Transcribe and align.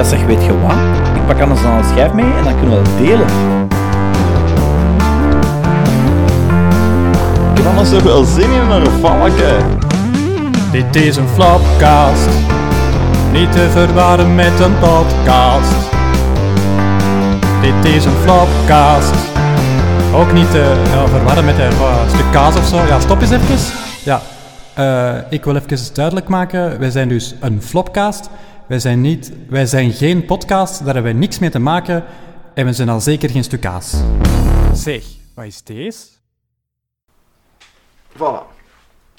Ja, 0.00 0.06
zeg, 0.06 0.24
weet 0.24 0.44
je 0.44 0.60
wat? 0.60 0.72
Ik 1.14 1.26
pak 1.26 1.40
anders 1.40 1.62
dan 1.62 1.72
een 1.72 1.84
schijf 1.84 2.12
mee 2.12 2.32
en 2.38 2.44
dan 2.44 2.58
kunnen 2.58 2.78
we 2.78 2.84
dat 2.84 2.98
delen. 2.98 3.26
Ik 7.50 7.56
heb 7.56 7.66
anders 7.66 7.90
toch 7.90 8.02
wel 8.02 8.24
zin 8.24 8.50
in 8.50 8.70
een 8.70 8.90
valken. 9.00 9.78
Dit 10.72 10.96
is 10.96 11.16
een 11.16 11.28
flopcast. 11.28 12.28
Niet 13.32 13.52
te 13.52 13.68
verwarren 13.70 14.34
met 14.34 14.60
een 14.60 14.78
podcast. 14.78 15.74
Dit 17.60 17.94
is 17.94 18.04
een 18.04 18.16
flopcast. 18.22 19.14
Ook 20.14 20.32
niet 20.32 20.50
te 20.50 20.82
ja, 20.90 21.08
verwarren 21.08 21.44
met 21.44 21.58
een 21.58 21.72
uh, 21.72 22.08
stuk 22.08 22.32
kaas 22.32 22.56
of 22.56 22.66
zo. 22.66 22.76
Ja, 22.76 23.00
stop 23.00 23.20
eens 23.20 23.30
even. 23.30 23.74
Ja, 24.04 24.20
uh, 24.78 25.22
ik 25.28 25.44
wil 25.44 25.56
even 25.56 25.94
duidelijk 25.94 26.28
maken. 26.28 26.78
Wij 26.78 26.90
zijn 26.90 27.08
dus 27.08 27.34
een 27.40 27.62
flopcast. 27.62 28.30
Wij 28.70 28.78
zijn, 28.78 29.00
niet, 29.00 29.32
wij 29.48 29.66
zijn 29.66 29.92
geen 29.92 30.24
podcast. 30.24 30.84
Daar 30.84 30.94
hebben 30.94 31.12
wij 31.12 31.20
niks 31.20 31.38
mee 31.38 31.50
te 31.50 31.58
maken. 31.58 32.04
En 32.54 32.66
we 32.66 32.72
zijn 32.72 32.88
al 32.88 33.00
zeker 33.00 33.30
geen 33.30 33.44
stuk 33.44 33.60
kaas. 33.60 33.96
Zeg, 34.72 35.04
wat 35.34 35.44
is 35.44 35.62
deze? 35.62 36.06
Voilà. 38.12 38.42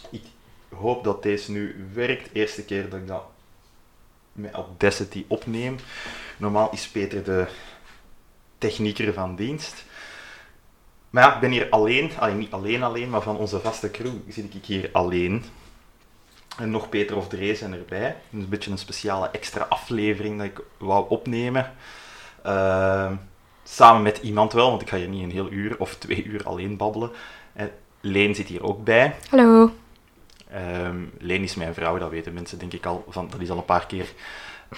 Ik 0.10 0.24
hoop 0.70 1.04
dat 1.04 1.24
deze 1.24 1.52
nu 1.52 1.90
werkt. 1.94 2.30
Eerste 2.34 2.64
keer 2.64 2.90
dat 2.90 3.00
ik 3.00 3.08
dat 3.08 3.24
met 4.32 4.54
Audacity 4.54 5.26
opneem. 5.28 5.76
Normaal 6.38 6.70
is 6.72 6.88
Peter 6.88 7.24
de 7.24 7.48
technieker 8.58 9.14
van 9.14 9.36
dienst. 9.36 9.86
Maar 11.10 11.24
ja, 11.24 11.34
ik 11.34 11.42
ben 11.42 11.52
hier 11.52 11.70
alleen. 11.70 12.12
Allee, 12.20 12.36
niet 12.36 12.52
alleen 12.52 12.84
alleen, 12.84 13.10
maar 13.10 13.22
van 13.22 13.38
onze 13.38 13.60
vaste 13.60 13.92
crew 13.92 14.14
zit 14.28 14.54
ik 14.54 14.66
hier 14.66 14.90
alleen. 14.92 15.44
En 16.58 16.72
nog 16.72 16.90
Peter 16.90 17.16
of 17.16 17.28
Dre 17.28 17.56
zijn 17.56 17.74
erbij. 17.74 18.16
Een 18.32 18.50
beetje 18.50 18.72
een 18.72 18.78
speciale 18.78 19.30
extra 19.30 19.66
aflevering 19.70 20.38
dat 20.38 20.46
ik 20.46 20.62
wou 20.78 21.06
opnemen. 21.10 21.72
Uh, 22.46 23.12
samen 23.64 24.02
met 24.02 24.18
iemand 24.18 24.54
wel, 24.54 24.70
want 24.70 24.82
ik 24.82 24.90
ga 24.90 24.98
hier 24.98 25.08
niet 25.08 25.24
een 25.24 25.32
heel 25.32 25.52
uur 25.52 25.76
of 25.80 25.96
twee 25.96 26.24
uur 26.24 26.44
alleen 26.44 26.78
babbelen. 26.78 27.12
En 27.54 27.72
Leen 28.02 28.36
zit 28.36 28.48
hier 28.48 28.64
ook 28.64 28.84
bij. 28.84 29.16
Hallo. 29.30 29.72
Um, 30.56 31.12
Leen 31.20 31.44
is 31.44 31.56
mijn 31.56 31.74
vrouw, 31.74 31.98
dat 31.98 32.10
weten 32.10 32.34
mensen 32.34 32.60
denk 32.60 32.74
ik 32.74 32.86
al. 32.86 33.06
Van, 33.10 33.30
dat 33.30 33.40
is 33.40 33.50
al 33.50 33.58
een 33.58 33.66
paar 33.66 33.86
keer 33.86 34.14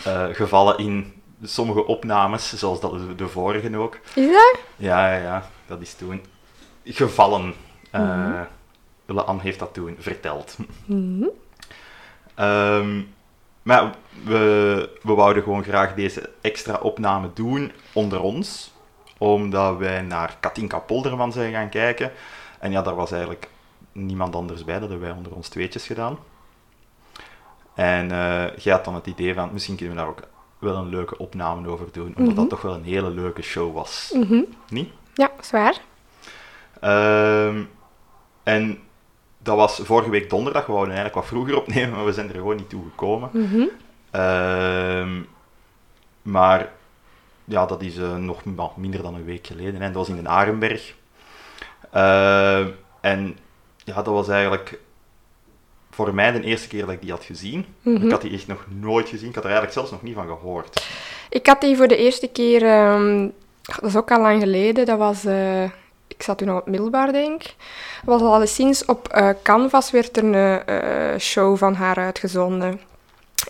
uh, 0.08 0.26
gevallen 0.32 0.78
in 0.78 1.14
sommige 1.44 1.86
opnames, 1.86 2.58
zoals 2.58 2.80
dat 2.80 3.18
de 3.18 3.28
vorige 3.28 3.78
ook. 3.78 4.00
Is 4.16 4.32
dat? 4.32 4.60
Ja, 4.76 5.14
ja, 5.14 5.22
ja. 5.22 5.50
Dat 5.66 5.82
is 5.82 5.94
toen 5.94 6.22
gevallen. 6.84 7.54
Uh, 7.92 8.02
mm 8.02 8.48
-hmm. 9.06 9.18
Anne 9.18 9.42
heeft 9.42 9.60
dat 9.60 9.74
toen 9.74 9.96
verteld. 10.00 10.58
Mm 10.86 11.20
-hmm. 11.20 11.30
Um, 12.40 13.14
maar 13.64 13.96
we, 14.24 14.90
we 15.02 15.14
wouden 15.14 15.44
gewoon 15.44 15.64
graag 15.64 15.94
deze 15.94 16.30
extra 16.42 16.76
opname 16.76 17.30
doen 17.34 17.72
onder 17.94 18.22
ons. 18.22 18.72
Omdat 19.18 19.78
wij 19.78 20.02
naar 20.02 20.38
Katinka 20.40 20.80
Polderman 20.80 21.32
zijn 21.32 21.54
gaan 21.54 21.70
kijken. 21.70 22.12
En 22.60 22.72
ja, 22.72 22.82
daar 22.82 22.96
was 22.96 23.12
eigenlijk 23.12 23.50
niemand 23.92 24.36
anders 24.36 24.64
bij. 24.64 24.80
Dat 24.80 24.90
hebben 24.90 25.08
wij 25.08 25.18
onder 25.18 25.36
ons 25.36 25.48
tweetjes 25.48 25.86
gedaan. 25.86 26.18
En 27.76 28.06
uh, 28.06 28.58
jij 28.58 28.74
had 28.74 28.86
dan 28.86 28.96
het 28.96 29.08
idee 29.08 29.34
van, 29.34 29.50
misschien 29.54 29.76
kunnen 29.76 29.96
we 29.96 30.02
daar 30.02 30.10
ook 30.10 30.28
wel 30.60 30.76
een 30.76 30.90
leuke 30.90 31.18
opname 31.18 31.68
over 31.68 31.88
doen. 31.92 32.06
Omdat 32.06 32.20
mm 32.20 32.26
-hmm. 32.26 32.36
dat 32.36 32.50
toch 32.50 32.62
wel 32.62 32.74
een 32.74 32.84
hele 32.84 33.10
leuke 33.10 33.42
show 33.42 33.74
was. 33.74 34.12
Mm 34.16 34.24
-hmm. 34.24 34.46
Niet? 34.70 34.92
Ja, 35.14 35.32
zwaar. 35.42 35.78
Um, 36.82 37.70
en 38.44 38.80
dat 39.44 39.56
was 39.56 39.80
vorige 39.84 40.10
week 40.10 40.30
donderdag. 40.30 40.66
We 40.66 40.72
wouden 40.72 40.96
eigenlijk 40.96 41.26
wat 41.26 41.34
vroeger 41.34 41.58
opnemen, 41.58 41.96
maar 41.96 42.06
we 42.06 42.14
zijn 42.14 42.28
er 42.28 42.36
gewoon 42.36 42.56
niet 42.56 42.70
toe 42.70 42.84
gekomen. 42.90 43.30
Mm 43.34 43.46
-hmm. 43.46 43.70
um, 44.22 45.28
maar 46.22 46.72
ja, 47.46 47.66
dat 47.66 47.82
is 47.82 47.98
uh, 47.98 48.16
nog 48.16 48.78
minder 48.78 49.02
dan 49.02 49.16
een 49.16 49.26
week 49.26 49.48
geleden. 49.48 49.82
Hè. 49.82 49.88
Dat 49.88 49.96
was 49.96 50.10
in 50.10 50.16
den 50.16 50.28
Arenberg. 50.28 50.94
Uh, 51.96 52.60
en 53.02 53.38
ja, 53.84 53.96
dat 53.96 54.06
was 54.06 54.28
eigenlijk 54.28 54.80
voor 55.90 56.14
mij 56.14 56.32
de 56.32 56.42
eerste 56.42 56.68
keer 56.68 56.86
dat 56.86 56.90
ik 56.90 57.02
die 57.02 57.12
had 57.12 57.24
gezien. 57.24 57.66
Mhm. 57.82 58.06
Ik 58.06 58.12
had 58.12 58.22
die 58.22 58.34
echt 58.34 58.48
nog 58.48 58.66
nooit 58.70 59.10
gezien. 59.10 59.30
Ik 59.30 59.36
had 59.36 59.44
er 59.44 59.50
eigenlijk 59.50 59.80
zelfs 59.80 59.92
nog 59.92 60.02
niet 60.02 60.16
van 60.16 60.28
gehoord. 60.28 60.88
Ik 61.30 61.48
had 61.48 61.62
die 61.62 61.78
voor 61.78 61.88
de 61.88 61.98
eerste 61.98 62.28
keer, 62.28 62.92
um, 62.92 63.32
dat 63.62 63.84
is 63.84 63.96
ook 63.96 64.12
al 64.12 64.22
lang 64.22 64.42
geleden, 64.42 64.86
dat 64.86 64.98
was, 64.98 65.26
uh, 65.26 65.64
ik 66.16 66.24
zat 66.24 66.38
toen 66.38 66.50
al 66.50 66.58
op 66.58 66.68
middelbaar 66.68 67.12
denk 67.12 67.44
ik. 67.44 67.56
Was 68.04 68.22
al 68.22 68.34
alleszins 68.34 68.86
op 68.86 69.14
uh, 69.16 69.30
Canvas 69.44 69.92
werd 69.92 70.18
er 70.18 70.24
een 70.24 70.62
uh, 70.70 71.20
show 71.20 71.58
van 71.58 71.74
haar 71.74 71.98
uitgezonden. 71.98 72.82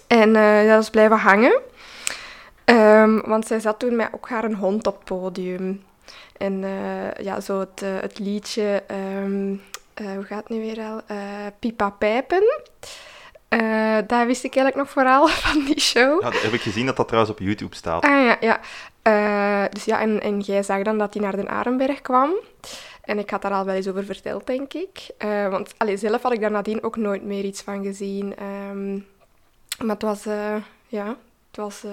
En 0.08 0.34
dat 0.68 0.82
is 0.82 0.90
blijven 0.90 1.18
hangen. 1.18 1.60
Um, 2.66 3.22
want 3.26 3.48
zij 3.48 3.60
zat 3.60 3.80
toen 3.80 3.96
met 3.96 4.10
ook 4.12 4.30
haar 4.30 4.44
een 4.44 4.56
hond 4.56 4.88
op 4.88 4.96
het 4.96 5.04
podium. 5.04 5.84
En 6.38 6.64
ja, 7.22 7.40
zo 7.40 7.60
het, 7.60 7.82
het 8.02 8.20
liedje, 8.20 8.84
um, 9.22 9.62
uh, 10.02 10.14
hoe 10.16 10.24
gaat 10.24 10.38
het 10.38 10.50
nu 10.50 10.60
weer 10.60 10.80
al? 10.80 11.02
Pipa 11.60 11.90
Pijpen. 11.90 12.44
daar 14.08 14.26
wist 14.26 14.44
ik 14.44 14.56
eigenlijk 14.56 14.76
nog 14.76 14.90
vooral 14.90 15.28
van 15.46 15.64
die 15.66 15.80
show. 15.80 16.22
Ja, 16.22 16.30
heb 16.32 16.54
ik 16.54 16.62
gezien 16.62 16.86
dat 16.86 16.96
dat 16.98 17.08
trouwens 17.08 17.34
op 17.34 17.40
YouTube 17.40 17.76
staat. 17.76 18.04
Ah 18.04 18.26
ja, 18.26 18.38
ja. 18.40 18.60
Dus 19.70 19.86
ja, 19.86 20.00
en, 20.00 20.22
en 20.22 20.40
jij 20.40 20.64
zag 20.64 20.82
dan 20.82 20.98
dat 20.98 21.14
hij 21.14 21.24
naar 21.24 21.36
Den 21.36 21.50
Arenberg 21.50 22.02
kwam. 22.02 22.34
En 23.02 23.20
ik 23.20 23.30
had 23.30 23.42
daar 23.42 23.52
al 23.52 23.66
wel 23.66 23.76
eens 23.76 23.88
over 23.88 24.06
verteld, 24.06 24.48
denk 24.48 24.74
ik. 24.74 25.10
want 25.50 25.74
allee, 25.78 25.98
zelf 25.98 26.22
had 26.22 26.34
ik 26.34 26.42
daar 26.42 26.52
nadien 26.52 26.84
ook 26.84 26.96
nooit 26.96 27.24
meer 27.24 27.44
iets 27.44 27.62
van 27.62 27.84
gezien. 27.84 28.36
Um, 28.72 29.06
maar 29.78 29.96
het 29.96 30.02
was, 30.02 30.24
ja, 30.88 31.18
het 31.48 31.58
was 31.58 31.84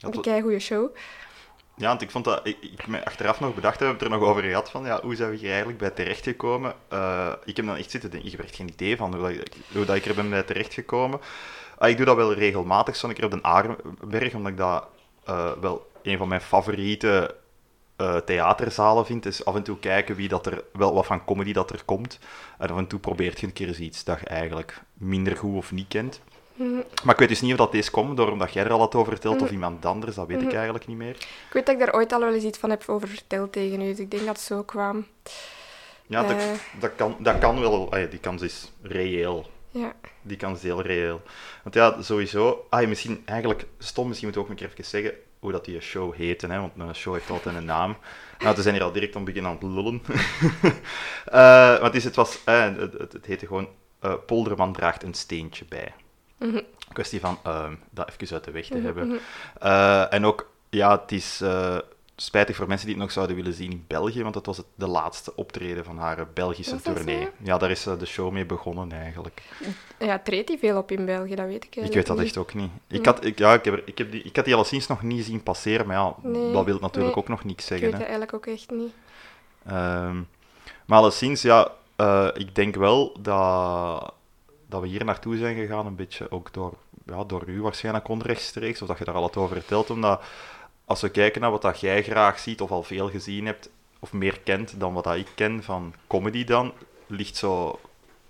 een 0.00 0.20
kei 0.20 0.42
goede 0.42 0.58
show. 0.58 0.96
Ja, 1.76 1.88
want 1.88 2.02
ik 2.02 2.10
vond 2.10 2.24
dat, 2.24 2.46
ik, 2.46 2.56
ik 2.60 2.86
me 2.86 3.04
achteraf 3.04 3.40
nog 3.40 3.54
bedacht 3.54 3.80
heb, 3.80 4.00
er 4.00 4.10
nog 4.10 4.22
over 4.22 4.42
gehad 4.42 4.70
van, 4.70 4.84
ja, 4.84 5.00
hoe 5.02 5.14
zijn 5.14 5.30
we 5.30 5.36
hier 5.36 5.48
eigenlijk 5.48 5.78
bij 5.78 5.90
terechtgekomen? 5.90 6.74
Ik 7.44 7.56
heb 7.56 7.66
dan 7.66 7.76
echt 7.76 7.90
zitten 7.90 8.10
denken, 8.10 8.30
ik 8.30 8.36
heb 8.36 8.46
echt 8.46 8.56
geen 8.56 8.68
idee 8.68 8.96
van 8.96 9.14
hoe, 9.14 9.36
dat, 9.36 9.56
hoe 9.72 9.84
dat 9.84 9.96
ik 9.96 10.06
er 10.06 10.14
ben 10.14 10.30
bij 10.30 10.42
terechtgekomen. 10.42 11.20
Uh, 11.80 11.88
ik 11.88 11.96
doe 11.96 12.06
dat 12.06 12.16
wel 12.16 12.34
regelmatig, 12.34 12.96
zo'n 12.96 13.12
keer 13.12 13.24
op 13.24 13.30
de 13.30 13.42
Arenberg, 13.42 14.34
omdat 14.34 14.52
ik 14.52 14.58
dat 14.58 14.86
wel 15.60 15.90
een 16.04 16.18
van 16.18 16.28
mijn 16.28 16.40
favoriete 16.40 17.34
theaterzalen 18.24 19.06
vind. 19.06 19.26
Is 19.26 19.44
af 19.44 19.54
en 19.54 19.62
toe 19.62 19.78
kijken 19.78 20.16
wie 20.16 20.28
dat 20.28 20.46
er, 20.46 20.64
wel 20.72 20.94
wat 20.94 21.06
van 21.06 21.24
comedy 21.24 21.52
dat 21.52 21.70
er 21.70 21.84
komt. 21.84 22.18
En 22.58 22.68
af 22.68 22.76
en 22.76 22.86
toe 22.86 22.98
probeert 22.98 23.40
je 23.40 23.46
een 23.46 23.52
keer 23.52 23.68
eens 23.68 23.78
iets 23.78 24.04
dat 24.04 24.20
je 24.20 24.26
eigenlijk 24.26 24.82
minder 24.94 25.36
goed 25.36 25.56
of 25.56 25.72
niet 25.72 25.88
kent. 25.88 26.20
Mm. 26.54 26.84
Maar 27.04 27.14
ik 27.14 27.20
weet 27.20 27.28
dus 27.28 27.40
niet 27.40 27.52
of 27.52 27.58
dat 27.58 27.72
deze 27.72 27.90
komt, 27.90 28.16
door 28.16 28.30
omdat 28.30 28.52
jij 28.52 28.64
er 28.64 28.72
al 28.72 28.78
had 28.78 28.94
over 28.94 29.12
verteld, 29.12 29.36
mm. 29.36 29.42
of 29.42 29.50
iemand 29.50 29.86
anders, 29.86 30.14
dat 30.14 30.26
weet 30.26 30.40
mm. 30.40 30.48
ik 30.48 30.54
eigenlijk 30.54 30.86
niet 30.86 30.96
meer. 30.96 31.14
Ik 31.16 31.50
weet 31.52 31.66
dat 31.66 31.74
ik 31.74 31.80
daar 31.80 31.94
ooit 31.94 32.12
al 32.12 32.20
wel 32.20 32.34
eens 32.34 32.44
iets 32.44 32.58
van 32.58 32.70
heb 32.70 32.84
over 32.86 33.08
verteld 33.08 33.52
tegen 33.52 33.80
u, 33.80 33.84
dus 33.84 33.98
ik 33.98 34.10
denk 34.10 34.26
dat 34.26 34.36
het 34.36 34.44
zo 34.44 34.62
kwam. 34.62 35.06
Ja, 36.06 36.22
uh. 36.22 36.28
dat, 36.28 36.38
dat, 36.80 36.90
kan, 36.96 37.16
dat 37.18 37.38
kan 37.38 37.60
wel, 37.60 37.92
ah, 37.92 38.00
ja, 38.00 38.06
die 38.06 38.18
kans 38.18 38.42
is 38.42 38.72
reëel. 38.82 39.50
Ja. 39.70 39.92
Die 40.22 40.36
kans 40.36 40.58
is 40.58 40.62
heel 40.62 40.82
reëel. 40.82 41.22
Want 41.62 41.74
ja, 41.74 42.02
sowieso, 42.02 42.66
ah, 42.68 42.88
misschien, 42.88 43.22
eigenlijk, 43.24 43.66
stom, 43.78 44.06
misschien 44.08 44.28
moet 44.28 44.36
ik 44.36 44.42
ook 44.42 44.48
een 44.50 44.56
keer 44.56 44.70
even 44.70 44.84
zeggen 44.84 45.14
hoe 45.44 45.52
dat 45.52 45.64
die 45.64 45.80
show 45.80 46.14
heette, 46.14 46.46
hè, 46.46 46.60
want 46.60 46.72
een 46.76 46.94
show 46.94 47.14
heeft 47.14 47.30
altijd 47.30 47.56
een 47.56 47.64
naam. 47.64 47.96
Nou, 48.38 48.56
we 48.56 48.62
zijn 48.62 48.74
hier 48.74 48.84
al 48.84 48.92
direct 48.92 49.16
om 49.16 49.24
beginnen 49.24 49.50
aan 49.50 49.56
het 49.56 49.74
lullen. 49.74 50.02
uh, 51.32 51.78
want 51.80 52.02
het, 52.02 52.14
was, 52.14 52.38
uh, 52.48 52.62
het, 52.62 52.92
het, 52.92 53.12
het 53.12 53.26
heette 53.26 53.46
gewoon 53.46 53.68
uh, 54.04 54.14
Polderman 54.26 54.72
draagt 54.72 55.02
een 55.02 55.14
steentje 55.14 55.64
bij. 55.68 55.92
Mm 56.38 56.50
-hmm. 56.50 56.62
Kwestie 56.92 57.20
van 57.20 57.38
uh, 57.46 57.70
dat 57.90 58.10
even 58.10 58.34
uit 58.34 58.44
de 58.44 58.50
weg 58.50 58.66
te 58.66 58.74
mm 58.76 58.84
-hmm. 58.84 58.86
hebben. 58.86 59.20
Uh, 59.62 60.12
en 60.12 60.26
ook, 60.26 60.50
ja, 60.70 61.00
het 61.00 61.12
is 61.12 61.42
spijtig 62.16 62.56
voor 62.56 62.66
mensen 62.68 62.86
die 62.86 62.94
het 62.94 63.04
nog 63.04 63.12
zouden 63.12 63.36
willen 63.36 63.52
zien 63.52 63.70
in 63.70 63.84
België, 63.86 64.22
want 64.22 64.34
dat 64.34 64.46
was 64.46 64.56
het, 64.56 64.66
de 64.74 64.86
laatste 64.86 65.36
optreden 65.36 65.84
van 65.84 65.98
haar 65.98 66.26
Belgische 66.34 66.80
tournee. 66.80 67.22
Zo? 67.22 67.30
Ja, 67.42 67.58
daar 67.58 67.70
is 67.70 67.82
de 67.82 68.06
show 68.06 68.32
mee 68.32 68.46
begonnen 68.46 68.92
eigenlijk. 68.92 69.42
Ja, 69.98 70.18
treedt 70.18 70.48
hij 70.48 70.58
veel 70.58 70.78
op 70.78 70.90
in 70.90 71.04
België, 71.04 71.34
dat 71.34 71.46
weet 71.46 71.64
ik 71.64 71.76
Ik 71.76 71.92
weet 71.92 72.06
dat 72.06 72.16
niet. 72.16 72.26
echt 72.26 72.36
ook 72.36 72.54
niet. 72.54 72.70
Ik 72.86 73.04
had, 73.04 73.24
ik, 73.24 73.38
ja, 73.38 73.54
ik, 73.54 73.64
heb, 73.64 73.82
ik, 73.86 73.98
heb 73.98 74.10
die, 74.10 74.22
ik 74.22 74.36
had 74.36 74.44
die 74.44 74.54
alleszins 74.54 74.86
nog 74.86 75.02
niet 75.02 75.24
zien 75.24 75.42
passeren, 75.42 75.86
maar 75.86 75.96
ja, 75.96 76.14
nee, 76.22 76.52
dat 76.52 76.64
wil 76.64 76.78
natuurlijk 76.80 77.14
nee. 77.14 77.24
ook 77.24 77.28
nog 77.28 77.44
niks 77.44 77.62
Ik 77.62 77.68
zeggen. 77.68 77.86
weet 77.86 77.98
het 77.98 78.08
eigenlijk 78.08 78.34
ook 78.34 78.46
echt 78.46 78.70
niet. 78.70 78.92
Um, 79.70 80.28
maar 80.86 80.98
alleszins, 80.98 81.42
ja, 81.42 81.72
uh, 81.96 82.28
ik 82.34 82.54
denk 82.54 82.74
wel 82.74 83.16
dat, 83.20 84.12
dat 84.66 84.80
we 84.80 84.86
hier 84.86 85.04
naartoe 85.04 85.36
zijn 85.36 85.56
gegaan, 85.56 85.86
een 85.86 85.96
beetje 85.96 86.30
ook 86.30 86.52
door, 86.52 86.74
ja, 87.06 87.24
door 87.24 87.42
u 87.46 87.62
waarschijnlijk 87.62 88.08
onrechtstreeks, 88.08 88.82
of 88.82 88.88
dat 88.88 88.98
je 88.98 89.04
daar 89.04 89.14
al 89.14 89.20
wat 89.20 89.36
over 89.36 89.56
vertelt, 89.56 89.90
omdat 89.90 90.22
als 90.84 91.00
we 91.00 91.08
kijken 91.08 91.40
naar 91.40 91.50
wat 91.50 91.62
dat 91.62 91.80
jij 91.80 92.02
graag 92.02 92.38
ziet, 92.38 92.60
of 92.60 92.70
al 92.70 92.82
veel 92.82 93.10
gezien 93.10 93.46
hebt, 93.46 93.70
of 93.98 94.12
meer 94.12 94.40
kent 94.40 94.80
dan 94.80 94.92
wat 94.92 95.04
dat 95.04 95.16
ik 95.16 95.28
ken 95.34 95.62
van 95.62 95.94
comedy 96.06 96.44
dan, 96.44 96.72
ligt 97.06 97.36
zo 97.36 97.80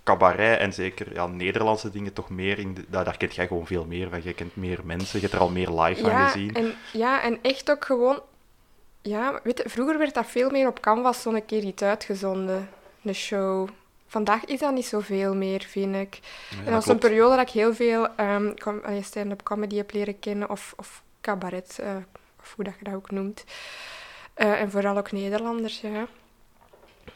cabaret 0.03 0.59
en 0.59 0.73
zeker 0.73 1.13
ja, 1.13 1.27
Nederlandse 1.27 1.89
dingen 1.89 2.13
toch 2.13 2.29
meer 2.29 2.59
in. 2.59 2.73
De, 2.73 2.85
daar, 2.87 3.03
daar 3.03 3.17
kent 3.17 3.35
jij 3.35 3.47
gewoon 3.47 3.67
veel 3.67 3.85
meer 3.85 4.09
van. 4.09 4.23
Je 4.23 4.33
kent 4.33 4.55
meer 4.55 4.79
mensen, 4.83 5.19
je 5.19 5.25
hebt 5.25 5.33
er 5.33 5.41
al 5.41 5.49
meer 5.49 5.69
live 5.69 6.01
van 6.01 6.09
Ja 6.09 6.27
gezien. 6.27 6.53
en, 6.53 6.73
ja, 6.93 7.21
en 7.21 7.39
echt 7.41 7.71
ook 7.71 7.85
gewoon... 7.85 8.21
Ja, 9.01 9.39
weet 9.43 9.57
je, 9.57 9.69
vroeger 9.69 9.97
werd 9.97 10.13
dat 10.13 10.25
veel 10.25 10.49
meer 10.49 10.67
op 10.67 10.79
Canvas 10.79 11.21
zo'n 11.21 11.45
keer 11.45 11.63
iets 11.63 11.81
uitgezonden, 11.81 12.69
de 13.01 13.13
show. 13.13 13.69
Vandaag 14.07 14.45
is 14.45 14.59
dat 14.59 14.73
niet 14.73 14.85
zoveel 14.85 15.35
meer, 15.35 15.61
vind 15.61 15.95
ik. 15.95 16.19
Ja, 16.49 16.65
en 16.65 16.71
dat 16.71 16.81
is 16.81 16.87
een 16.87 16.97
periode 16.97 17.35
dat 17.35 17.47
ik 17.47 17.53
heel 17.53 17.73
veel 17.73 18.07
um, 18.19 18.53
stand-up 19.01 19.43
comedy 19.43 19.75
heb 19.75 19.91
leren 19.93 20.19
kennen, 20.19 20.49
of, 20.49 20.73
of 20.77 21.03
cabaret, 21.21 21.79
eh, 21.79 21.95
of 22.45 22.53
hoe 22.55 22.63
dat 22.63 22.73
je 22.77 22.83
dat 22.83 22.93
ook 22.93 23.11
noemt. 23.11 23.43
Eh, 24.33 24.61
en 24.61 24.71
vooral 24.71 24.97
ook 24.97 25.11
Nederlanders, 25.11 25.81
ja. 25.81 26.07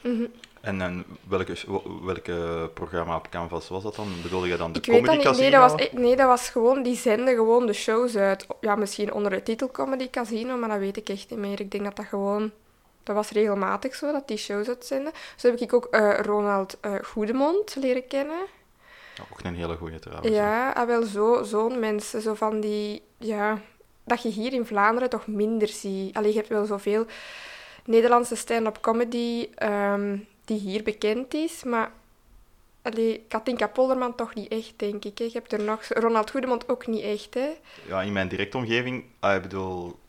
Mhm. 0.01 0.25
En, 0.61 1.05
welke, 1.27 1.55
welke 2.03 2.69
programma 2.73 3.15
op 3.15 3.29
Canvas 3.29 3.67
was 3.67 3.83
dat 3.83 3.95
dan? 3.95 4.07
Bedoel 4.21 4.45
je 4.45 4.57
dan 4.57 4.71
de 4.71 4.79
Ik 4.79 4.85
Comedy 4.85 5.09
niet. 5.09 5.23
Nee 5.23 5.33
Casino? 5.33 5.49
dat, 5.49 5.71
was, 5.71 5.89
nee, 5.91 6.15
dat 6.15 6.27
was 6.27 6.49
gewoon... 6.49 6.83
Die 6.83 6.95
zenden 6.95 7.35
gewoon 7.35 7.65
de 7.65 7.73
shows 7.73 8.15
uit. 8.15 8.47
Ja, 8.61 8.75
misschien 8.75 9.13
onder 9.13 9.31
de 9.31 9.43
titel 9.43 9.71
Comedy 9.71 10.09
Casino, 10.09 10.57
maar 10.57 10.69
dat 10.69 10.79
weet 10.79 10.97
ik 10.97 11.09
echt 11.09 11.29
niet 11.29 11.39
meer. 11.39 11.59
Ik 11.59 11.71
denk 11.71 11.83
dat 11.83 11.95
dat 11.95 12.05
gewoon... 12.05 12.51
Dat 13.03 13.15
was 13.15 13.29
regelmatig 13.29 13.95
zo, 13.95 14.11
dat 14.11 14.27
die 14.27 14.37
shows 14.37 14.67
uitzenden. 14.67 15.11
Zo 15.35 15.49
heb 15.49 15.59
ik 15.59 15.73
ook 15.73 15.85
eh, 15.85 16.19
Ronald 16.19 16.77
eh, 16.81 16.93
Goedemond 17.03 17.75
leren 17.75 18.07
kennen. 18.07 18.41
Ja, 19.15 19.23
ook 19.31 19.43
een 19.43 19.55
hele 19.55 19.75
goeie 19.75 19.99
trouwens. 19.99 20.35
Ja, 20.35 20.71
ah, 20.71 20.87
wel 20.87 21.03
zo, 21.03 21.43
zo'n 21.43 21.79
mensen. 21.79 22.21
Zo 22.21 22.33
van 22.33 22.59
die... 22.59 23.01
Ja, 23.17 23.61
dat 24.09 24.21
je 24.21 24.29
hier 24.29 24.53
in 24.53 24.65
Vlaanderen 24.65 25.09
toch 25.09 25.27
minder 25.27 25.67
ziet. 25.67 26.15
Allee, 26.15 26.29
je 26.29 26.37
hebt 26.37 26.49
wel 26.49 26.65
zoveel 26.65 27.05
Nederlandse 27.85 28.35
stand-up 28.35 28.77
comedy 28.81 29.49
ehm, 29.55 30.17
die 30.45 30.59
hier 30.59 30.83
bekend 30.83 31.33
is, 31.33 31.63
maar... 31.63 31.91
Allee, 32.81 33.25
Katinka 33.27 33.67
Polderman 33.67 34.15
toch 34.15 34.33
niet 34.33 34.51
echt, 34.51 34.73
denk 34.75 35.05
ik. 35.05 35.17
Je 35.17 35.29
hebt 35.33 35.53
er 35.53 35.61
nog... 35.61 35.83
Ronald 35.87 36.31
Goedemond 36.31 36.69
ook 36.69 36.87
niet 36.87 37.03
echt, 37.03 37.33
hè. 37.33 37.49
Ja, 37.87 38.01
in 38.01 38.13
mijn 38.13 38.27
directe 38.27 38.57
omgeving, 38.57 39.03
ah, 39.19 39.35
ik 39.35 39.41
bedoel, 39.41 39.99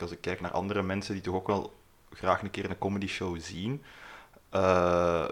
als 0.00 0.10
ik 0.10 0.20
kijk 0.20 0.40
naar 0.40 0.50
andere 0.50 0.82
mensen 0.82 1.14
die 1.14 1.22
toch 1.22 1.34
ook 1.34 1.46
wel 1.46 1.72
graag 2.12 2.42
een 2.42 2.50
keer 2.50 2.70
een 2.70 2.78
comedy 2.78 3.06
show 3.06 3.40
zien, 3.40 3.82
eh, 4.50 5.28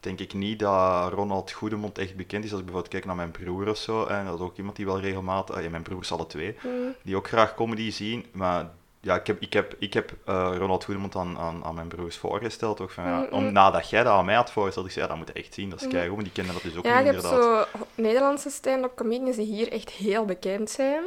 denk 0.00 0.20
ik 0.20 0.34
niet 0.34 0.58
dat 0.58 1.12
Ronald 1.12 1.50
Goedemond 1.52 1.98
echt 1.98 2.16
bekend 2.16 2.44
is. 2.44 2.50
Als 2.50 2.60
ik 2.60 2.66
bijvoorbeeld 2.66 2.94
kijk 2.94 3.06
naar 3.06 3.16
mijn 3.16 3.30
broer 3.30 3.68
of 3.68 3.76
zo, 3.76 4.04
en 4.04 4.24
dat 4.24 4.34
is 4.34 4.40
ook 4.40 4.56
iemand 4.56 4.76
die 4.76 4.86
wel 4.86 5.00
regelmatig, 5.00 5.56
ah, 5.56 5.62
ja, 5.62 5.70
mijn 5.70 5.82
broers 5.82 6.12
alle 6.12 6.26
twee, 6.26 6.56
Mm. 6.62 6.94
die 7.02 7.16
ook 7.16 7.28
graag 7.28 7.54
comedy 7.54 7.90
zien, 7.90 8.26
maar 8.32 8.70
ja, 9.00 9.14
ik 9.14 9.26
heb, 9.26 9.40
ik 9.42 9.52
heb, 9.52 9.74
ik 9.78 9.92
heb 9.92 10.12
eh, 10.24 10.54
Ronald 10.56 10.84
Goedemond 10.84 11.16
aan, 11.16 11.38
aan, 11.38 11.64
aan 11.64 11.74
mijn 11.74 11.88
broers 11.88 12.16
voorgesteld, 12.16 12.80
ook 12.80 12.90
van, 12.90 13.04
ja, 13.04 13.26
om, 13.30 13.52
nadat 13.52 13.90
jij 13.90 14.02
dat 14.02 14.12
aan 14.12 14.24
mij 14.24 14.34
had 14.34 14.50
voorgesteld, 14.52 14.86
ik 14.86 14.92
zei, 14.92 15.04
ja, 15.04 15.10
dat 15.10 15.20
moet 15.20 15.30
je 15.34 15.40
echt 15.42 15.54
zien, 15.54 15.70
dat 15.70 15.78
is 15.80 15.84
Mm. 15.86 15.92
keigoed, 15.92 16.14
maar 16.14 16.24
die 16.24 16.32
kennen 16.32 16.52
dat 16.54 16.62
dus 16.62 16.76
ook 16.76 16.84
Ja, 16.84 16.98
niet 16.98 17.06
inderdaad. 17.06 17.42
zo 17.42 17.80
Nederlandse 17.94 18.50
stand-up 18.50 18.94
comedians 18.96 19.36
die 19.36 19.46
hier 19.46 19.72
echt 19.72 19.90
heel 19.90 20.24
bekend 20.24 20.70
zijn. 20.70 21.02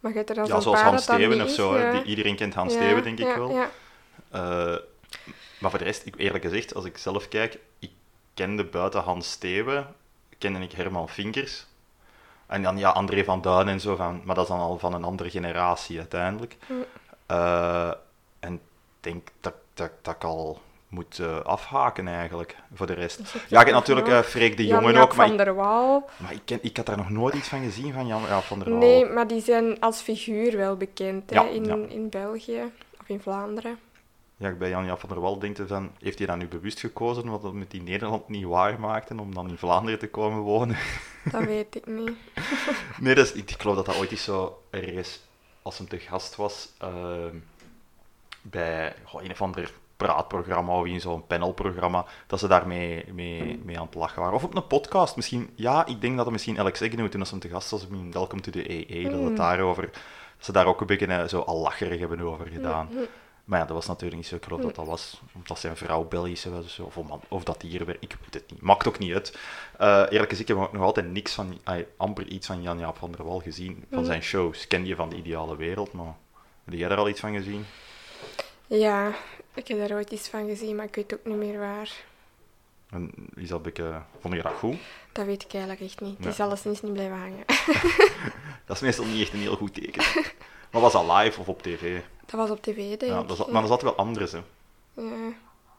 Maar 0.00 0.10
je 0.10 0.16
hebt 0.16 0.30
er 0.30 0.34
dan 0.36 0.46
Ja, 0.46 0.60
zoals 0.60 0.80
paar 0.80 0.88
Hans 0.88 1.02
Steven 1.02 1.42
of 1.42 1.50
zo, 1.50 1.78
ja. 1.78 1.90
die, 1.92 2.02
iedereen 2.02 2.36
kent 2.36 2.54
Hans 2.54 2.74
Ja, 2.74 2.80
Steven, 2.80 3.02
denk 3.02 3.18
ik 3.18 3.26
ja, 3.26 3.38
wel. 3.38 3.50
Ja. 3.50 3.70
Eh, 4.30 4.78
maar 5.58 5.70
voor 5.70 5.78
de 5.78 5.84
rest, 5.84 6.06
ik, 6.06 6.14
eerlijk 6.16 6.44
gezegd, 6.44 6.74
als 6.74 6.84
ik 6.84 6.98
zelf 6.98 7.28
kijk, 7.28 7.58
ik 7.78 7.90
kende 8.34 8.64
buiten 8.64 9.00
Hans 9.00 9.30
Steven, 9.30 9.86
kende 10.38 10.60
ik 10.60 10.72
Herman 10.72 11.08
Vinkers. 11.08 11.66
En 12.46 12.62
dan 12.62 12.78
ja, 12.78 12.90
André 12.90 13.24
van 13.24 13.42
Duin 13.42 13.68
en 13.68 13.80
zo, 13.80 13.96
van, 13.96 14.20
maar 14.24 14.34
dat 14.34 14.44
is 14.44 14.50
dan 14.50 14.60
al 14.60 14.78
van 14.78 14.94
een 14.94 15.04
andere 15.04 15.30
generatie 15.30 15.98
uiteindelijk. 15.98 16.56
Eh, 17.26 17.92
en 18.40 18.54
ik 18.54 18.60
denk 19.00 19.28
dat, 19.40 19.54
dat, 19.74 19.90
dat 20.02 20.14
ik 20.14 20.24
al 20.24 20.60
moet 20.88 21.18
eh, 21.18 21.40
afhaken 21.40 22.08
eigenlijk, 22.08 22.56
voor 22.74 22.86
de 22.86 22.92
rest. 22.92 23.20
Ja, 23.48 23.60
ik 23.60 23.66
heb 23.66 23.74
natuurlijk 23.74 24.08
eh 24.08 24.20
Freek 24.20 24.56
de 24.56 24.66
Jongen 24.66 24.96
ook, 24.96 25.14
maar, 25.14 25.26
van 25.26 25.38
ik, 25.38 25.44
der 25.44 25.54
Wal. 25.54 26.08
maar 26.16 26.32
ik, 26.32 26.40
ken, 26.44 26.58
ik 26.62 26.76
had 26.76 26.86
daar 26.86 26.96
nog 26.96 27.10
nooit 27.10 27.34
iets 27.34 27.48
van 27.48 27.62
gezien 27.62 27.92
van 27.92 28.06
Jan 28.06 28.22
Jaap 28.28 28.42
van 28.42 28.58
der 28.58 28.70
Waal. 28.70 28.78
Nee, 28.78 29.04
maar 29.04 29.26
die 29.26 29.40
zijn 29.40 29.80
als 29.80 30.00
figuur 30.00 30.56
wel 30.56 30.76
bekend 30.76 31.30
hè, 31.30 31.36
Ja, 31.36 31.48
in, 31.48 31.64
ja. 31.64 31.76
in 31.88 32.08
België 32.08 32.62
of 33.00 33.08
in 33.08 33.20
Vlaanderen. 33.20 33.78
Ja, 34.42 34.48
ik 34.48 34.58
bij 34.58 34.68
Jan-Jaap 34.68 35.00
van 35.00 35.08
der 35.08 35.20
Wal 35.20 35.38
denk 35.38 35.56
je 35.56 35.66
van, 35.66 35.90
heeft 36.00 36.18
hij 36.18 36.26
dan 36.26 36.38
nu 36.38 36.46
bewust 36.46 36.80
gekozen 36.80 37.30
wat 37.30 37.42
dat 37.42 37.52
met 37.52 37.70
die 37.70 37.82
Nederland 37.82 38.28
niet 38.28 38.44
waar 38.44 38.80
maakte 38.80 39.14
om 39.20 39.34
dan 39.34 39.48
in 39.48 39.58
Vlaanderen 39.58 39.98
te 39.98 40.08
komen 40.08 40.38
wonen? 40.38 40.76
Dat 41.32 41.44
weet 41.44 41.74
ik 41.76 41.86
niet. 41.86 42.16
Nee, 43.00 43.14
dat 43.14 43.26
is, 43.26 43.32
ik 43.32 43.54
geloof 43.58 43.76
dat 43.76 43.86
dat 43.86 43.96
ooit 43.96 44.10
eens 44.10 44.24
zo 44.24 44.62
ergens, 44.70 45.20
als 45.62 45.78
hem 45.78 45.88
te 45.88 45.98
gast 45.98 46.36
was, 46.36 46.68
ehm, 46.78 47.36
bij 48.42 48.94
goh, 49.04 49.22
een 49.22 49.30
of 49.30 49.42
ander 49.42 49.72
praatprogramma 49.96 50.78
of 50.78 50.86
in 50.86 51.00
zo'n 51.00 51.26
panelprogramma, 51.26 52.04
dat 52.26 52.38
ze 52.38 52.48
daarmee 52.48 53.04
mee, 53.12 53.60
mee 53.64 53.78
aan 53.78 53.86
het 53.86 53.94
lachen 53.94 54.20
waren. 54.20 54.36
Of 54.36 54.44
op 54.44 54.54
een 54.54 54.66
podcast 54.66 55.16
misschien. 55.16 55.50
Ja, 55.54 55.86
ik 55.86 56.00
denk 56.00 56.16
dat 56.16 56.24
het 56.24 56.32
misschien 56.32 56.58
Alex 56.58 56.82
Agnew 56.82 57.08
toen 57.08 57.20
als 57.20 57.30
hem 57.30 57.40
te 57.40 57.48
gast 57.48 57.70
was 57.70 57.86
in 57.86 58.12
Welcome 58.12 58.42
to 58.42 58.50
the 58.50 58.86
AA, 58.88 59.10
dat 59.10 59.22
het 59.22 59.36
daarover, 59.36 59.82
dat 60.36 60.44
ze 60.44 60.52
daar 60.52 60.66
ook 60.66 60.80
een 60.80 60.86
beetje 60.86 61.06
eh, 61.06 61.24
zo 61.24 61.40
al 61.40 61.60
lacherig 61.60 61.98
hebben 61.98 62.20
over 62.20 62.46
gedaan. 62.46 62.88
Mhm. 62.90 63.02
Maar 63.52 63.60
ja, 63.60 63.66
dat 63.66 63.76
was 63.76 63.86
natuurlijk 63.86 64.16
niet 64.16 64.26
zo. 64.26 64.36
Geloof 64.40 64.60
dat 64.60 64.74
dat 64.74 64.86
was 64.86 65.20
omdat 65.32 65.58
zijn 65.58 65.76
vrouw 65.76 66.04
Belgische 66.04 66.50
was 66.50 66.78
of, 66.78 66.96
of, 66.96 67.08
man- 67.08 67.20
of 67.28 67.44
dat 67.44 67.60
die 67.60 67.70
hier 67.70 67.84
werkt. 67.86 68.02
Ik 68.02 68.16
weet 68.20 68.34
het 68.34 68.50
niet. 68.50 68.60
Maakt 68.60 68.86
ook 68.88 68.98
niet 68.98 69.12
uit. 69.14 69.38
Eh, 69.78 69.88
eerlijk 69.88 70.28
gezegd, 70.30 70.48
ik 70.48 70.56
heb 70.56 70.72
nog 70.72 70.82
altijd 70.82 71.10
niks 71.10 71.32
van, 71.32 71.58
ay, 71.64 71.86
amper 71.96 72.26
iets 72.26 72.46
van 72.46 72.62
Jan-Jaap 72.62 72.96
van 72.96 73.12
der 73.12 73.24
Wal 73.24 73.40
gezien. 73.40 73.84
Van 73.90 73.98
Mhm. 73.98 74.06
zijn 74.06 74.22
shows. 74.22 74.66
Ken 74.66 74.86
je 74.86 74.94
van 74.94 75.08
de 75.08 75.16
ideale 75.16 75.56
wereld, 75.56 75.92
maar 75.92 76.14
heb 76.64 76.74
jij 76.74 76.88
daar 76.88 76.98
al 76.98 77.08
iets 77.08 77.20
van 77.20 77.32
gezien? 77.34 77.66
Ja, 78.66 79.12
ik 79.54 79.68
heb 79.68 79.78
daar 79.78 79.92
ooit 79.96 80.10
iets 80.10 80.28
van 80.28 80.46
gezien, 80.48 80.76
maar 80.76 80.84
ik 80.86 80.94
weet 80.94 81.14
ook 81.14 81.24
niet 81.24 81.36
meer 81.36 81.58
waar. 81.58 81.90
En 82.90 83.10
is 83.34 83.48
dat 83.48 83.62
beetje, 83.62 84.02
vond 84.20 84.34
je 84.34 84.42
dat 84.42 84.52
goed? 84.52 84.76
Dat 85.12 85.26
weet 85.26 85.42
ik 85.42 85.52
eigenlijk 85.52 85.82
echt 85.82 86.00
niet. 86.00 86.16
Die 86.16 86.26
Ja. 86.26 86.32
is 86.32 86.40
alleszins 86.40 86.82
niet 86.82 86.92
blijven 86.92 87.18
hangen. 87.18 87.44
Dat 88.66 88.76
is 88.76 88.82
meestal 88.82 89.04
niet 89.04 89.22
echt 89.22 89.32
een 89.32 89.38
heel 89.40 89.56
goed 89.56 89.74
teken. 89.74 90.04
maar 90.70 90.80
was 90.80 90.92
dat 90.92 91.10
live 91.10 91.40
of 91.40 91.48
op 91.48 91.62
tv? 91.62 92.00
Dat 92.32 92.40
was 92.40 92.50
op 92.50 92.62
tv, 92.62 92.76
denk 92.76 93.12
Ja, 93.12 93.20
ik. 93.20 93.28
dat 93.28 93.38
is, 93.38 93.44
maar 93.44 93.54
dat 93.54 93.64
is 93.64 93.70
altijd 93.70 93.94
wel 93.96 94.06
anders, 94.06 94.32
hè. 94.32 94.40
Ja. 94.94 95.02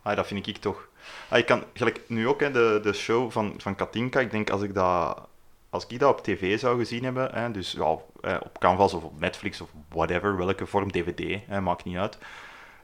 Ah, 0.02 0.16
dat 0.16 0.28
vind 0.28 0.48
ik 0.48 0.58
toch. 0.58 0.88
Ah, 1.30 1.38
ik 1.38 1.46
kan, 1.46 1.64
gelijk 1.74 2.02
nu 2.08 2.28
ook, 2.28 2.40
hè, 2.40 2.52
de, 2.52 2.80
de 2.84 2.94
show 2.94 3.32
van, 3.32 3.54
van 3.58 3.76
Katinka, 3.76 4.20
ik 4.20 4.32
denk 4.32 4.50
als 4.50 4.62
ik 4.62 4.74
dat, 4.74 5.28
als 5.70 5.86
ik 5.88 6.00
dat 6.00 6.12
op 6.12 6.24
tv 6.24 6.60
zou 6.60 6.78
gezien 6.78 7.04
hebben, 7.04 7.30
hè, 7.34 7.52
dus 7.52 7.72
ja, 7.72 7.90
op 8.22 8.60
Canvas 8.60 8.94
of 8.94 9.04
op 9.04 9.20
Netflix 9.20 9.62
of 9.62 9.70
whatever, 9.90 10.38
welke 10.38 10.66
vorm, 10.66 10.92
DVD, 10.92 11.40
hè, 11.48 11.62
maakt 11.62 11.84
niet 11.84 11.98
uit. 11.98 12.16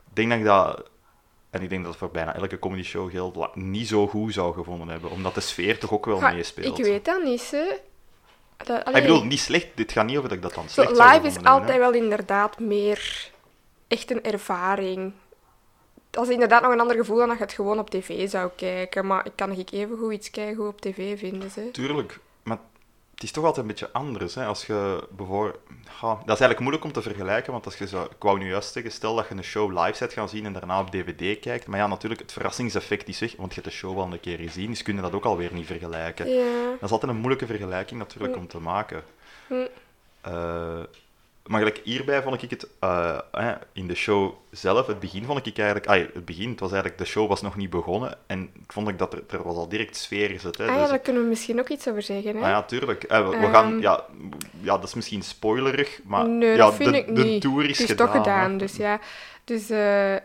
Ik 0.09 0.15
denk 0.15 0.29
dat 0.29 0.39
ik 0.39 0.45
dat, 0.45 0.89
en 1.49 1.61
ik 1.61 1.69
denk 1.69 1.81
dat 1.81 1.91
het 1.91 1.99
voor 1.99 2.11
bijna 2.11 2.35
elke 2.35 2.59
comedy 2.59 2.83
show 2.83 3.11
geldt, 3.11 3.55
niet 3.55 3.87
zo 3.87 4.07
goed 4.07 4.33
zou 4.33 4.53
gevonden 4.53 4.87
hebben, 4.87 5.11
omdat 5.11 5.33
de 5.35 5.41
sfeer 5.41 5.79
toch 5.79 5.91
ook 5.91 6.05
wel 6.05 6.19
Ja, 6.19 6.31
meespeelt. 6.31 6.77
Ik 6.79 6.85
weet 6.85 7.05
dat 7.05 7.23
niet, 7.23 7.51
hè. 7.51 7.65
Dat, 8.57 8.79
Ah, 8.79 8.85
allee, 8.85 9.01
ik 9.01 9.07
bedoel, 9.07 9.23
niet 9.23 9.39
slecht, 9.39 9.67
dit 9.75 9.91
gaat 9.91 10.05
niet 10.05 10.17
over 10.17 10.29
dat 10.29 10.37
ik 10.37 10.43
dat 10.43 10.53
dan 10.53 10.69
slecht 10.69 10.95
zou 10.95 11.11
live 11.13 11.27
is 11.27 11.43
altijd 11.43 11.77
wel 11.77 11.93
inderdaad 11.93 12.59
meer 12.59 13.31
echt 13.89 14.11
een 14.11 14.23
ervaring. 14.23 15.13
Dat 16.09 16.27
is 16.27 16.33
inderdaad 16.33 16.61
nog 16.61 16.71
een 16.71 16.79
ander 16.79 16.95
gevoel 16.95 17.17
dan 17.17 17.27
dat 17.27 17.37
je 17.37 17.43
het 17.43 17.53
gewoon 17.53 17.79
op 17.79 17.89
tv 17.89 18.29
zou 18.29 18.49
kijken. 18.55 19.07
Maar 19.07 19.25
ik 19.25 19.31
kan 19.35 19.49
nog 19.49 19.57
even 19.71 19.97
goed 19.97 20.13
iets 20.13 20.29
kijken 20.29 20.67
op 20.67 20.81
tv 20.81 21.19
vinden. 21.19 21.51
Ze. 21.51 21.71
Tuurlijk, 21.71 22.19
maar 22.43 22.57
het 23.13 23.23
is 23.23 23.31
toch 23.31 23.45
altijd 23.45 23.65
een 23.65 23.71
beetje 23.71 23.91
anders. 23.91 24.35
Hè? 24.35 24.45
Als 24.45 24.65
je 24.65 25.07
bijvoorbeeld... 25.09 25.59
Ja, 26.01 26.07
dat 26.07 26.19
is 26.19 26.27
eigenlijk 26.27 26.59
moeilijk 26.59 26.83
om 26.83 26.91
te 26.91 27.01
vergelijken, 27.01 27.51
want 27.51 27.65
als 27.65 27.77
je 27.77 27.87
zo... 27.87 28.03
Ik 28.03 28.15
wou 28.19 28.39
nu 28.39 28.49
juist 28.49 28.71
zeggen, 28.71 28.91
stel 28.91 29.15
dat 29.15 29.27
je 29.27 29.35
een 29.35 29.43
show 29.43 29.79
live 29.79 29.97
zet 29.97 30.13
gaan 30.13 30.29
zien 30.29 30.45
en 30.45 30.53
daarna 30.53 30.79
op 30.79 30.91
dvd 30.91 31.39
kijkt. 31.39 31.67
Maar 31.67 31.79
ja, 31.79 31.87
natuurlijk, 31.87 32.21
het 32.21 32.31
verrassingseffect 32.31 33.07
is 33.07 33.19
weg, 33.19 33.35
want 33.35 33.53
je 33.53 33.61
hebt 33.61 33.73
de 33.73 33.79
show 33.79 33.95
wel 33.95 34.11
een 34.11 34.19
keer 34.19 34.37
gezien, 34.37 34.69
dus 34.69 34.81
kun 34.81 34.95
je 34.95 35.01
dat 35.01 35.13
ook 35.13 35.25
alweer 35.25 35.53
niet 35.53 35.65
vergelijken. 35.65 36.29
Ja. 36.29 36.69
Dat 36.71 36.83
is 36.83 36.91
altijd 36.91 37.11
een 37.11 37.17
moeilijke 37.17 37.45
vergelijking 37.45 37.99
natuurlijk 37.99 38.35
om 38.35 38.47
te 38.47 38.59
maken. 38.59 39.03
Hm. 39.47 39.67
Eh, 40.21 40.79
maar 41.45 41.59
gelijk 41.59 41.81
hierbij 41.83 42.21
vond 42.21 42.43
ik 42.43 42.49
het, 42.49 42.67
eh, 42.79 43.17
eh, 43.31 43.51
in 43.73 43.87
de 43.87 43.95
show 43.95 44.33
zelf, 44.51 44.87
het 44.87 44.99
begin 44.99 45.23
vond 45.25 45.45
ik 45.45 45.57
eigenlijk, 45.57 45.87
ah, 45.87 46.13
het 46.13 46.25
begin, 46.25 46.49
het 46.49 46.59
was 46.59 46.71
eigenlijk, 46.71 47.01
de 47.01 47.07
show 47.07 47.27
was 47.27 47.41
nog 47.41 47.55
niet 47.55 47.69
begonnen 47.69 48.17
en 48.27 48.41
ik 48.41 48.71
vond 48.73 48.87
ik 48.87 48.97
dat 48.99 49.13
er, 49.13 49.23
er 49.29 49.43
was 49.43 49.55
al 49.55 49.69
direct 49.69 49.95
sfeer 49.95 50.29
gezet. 50.29 50.57
Hè, 50.57 50.67
Ah 50.67 50.73
ja, 50.75 50.79
dus- 50.81 50.89
daar 50.89 50.99
kunnen 50.99 51.21
we 51.23 51.27
misschien 51.29 51.59
ook 51.59 51.69
iets 51.69 51.87
over 51.87 52.01
zeggen. 52.01 52.35
Hè? 52.35 52.41
Ah 52.43 52.49
ja, 52.49 52.63
tuurlijk. 52.63 53.03
Eh, 53.03 53.23
we, 53.23 53.29
we 53.29 53.35
Ehm. 53.45 53.53
gaan, 53.53 53.79
ja, 53.81 54.05
ja, 54.61 54.77
dat 54.77 54.83
is 54.87 54.93
misschien 54.93 55.21
spoilerig, 55.21 55.99
maar 56.05 56.27
nee, 56.27 56.49
ja, 56.49 56.57
dat 56.57 56.75
vind 56.75 56.91
de, 56.91 56.97
ik 56.97 57.15
de 57.15 57.23
niet. 57.23 57.41
tour 57.41 57.63
is, 57.63 57.69
het 57.69 57.79
is 57.79 57.85
gedaan. 57.85 58.07
toch 58.07 58.15
gedaan, 58.15 58.51
hè. 58.51 58.57
dus 58.57 58.75
ja. 58.75 58.99
Dus 59.43 59.69
eh, 59.69 60.15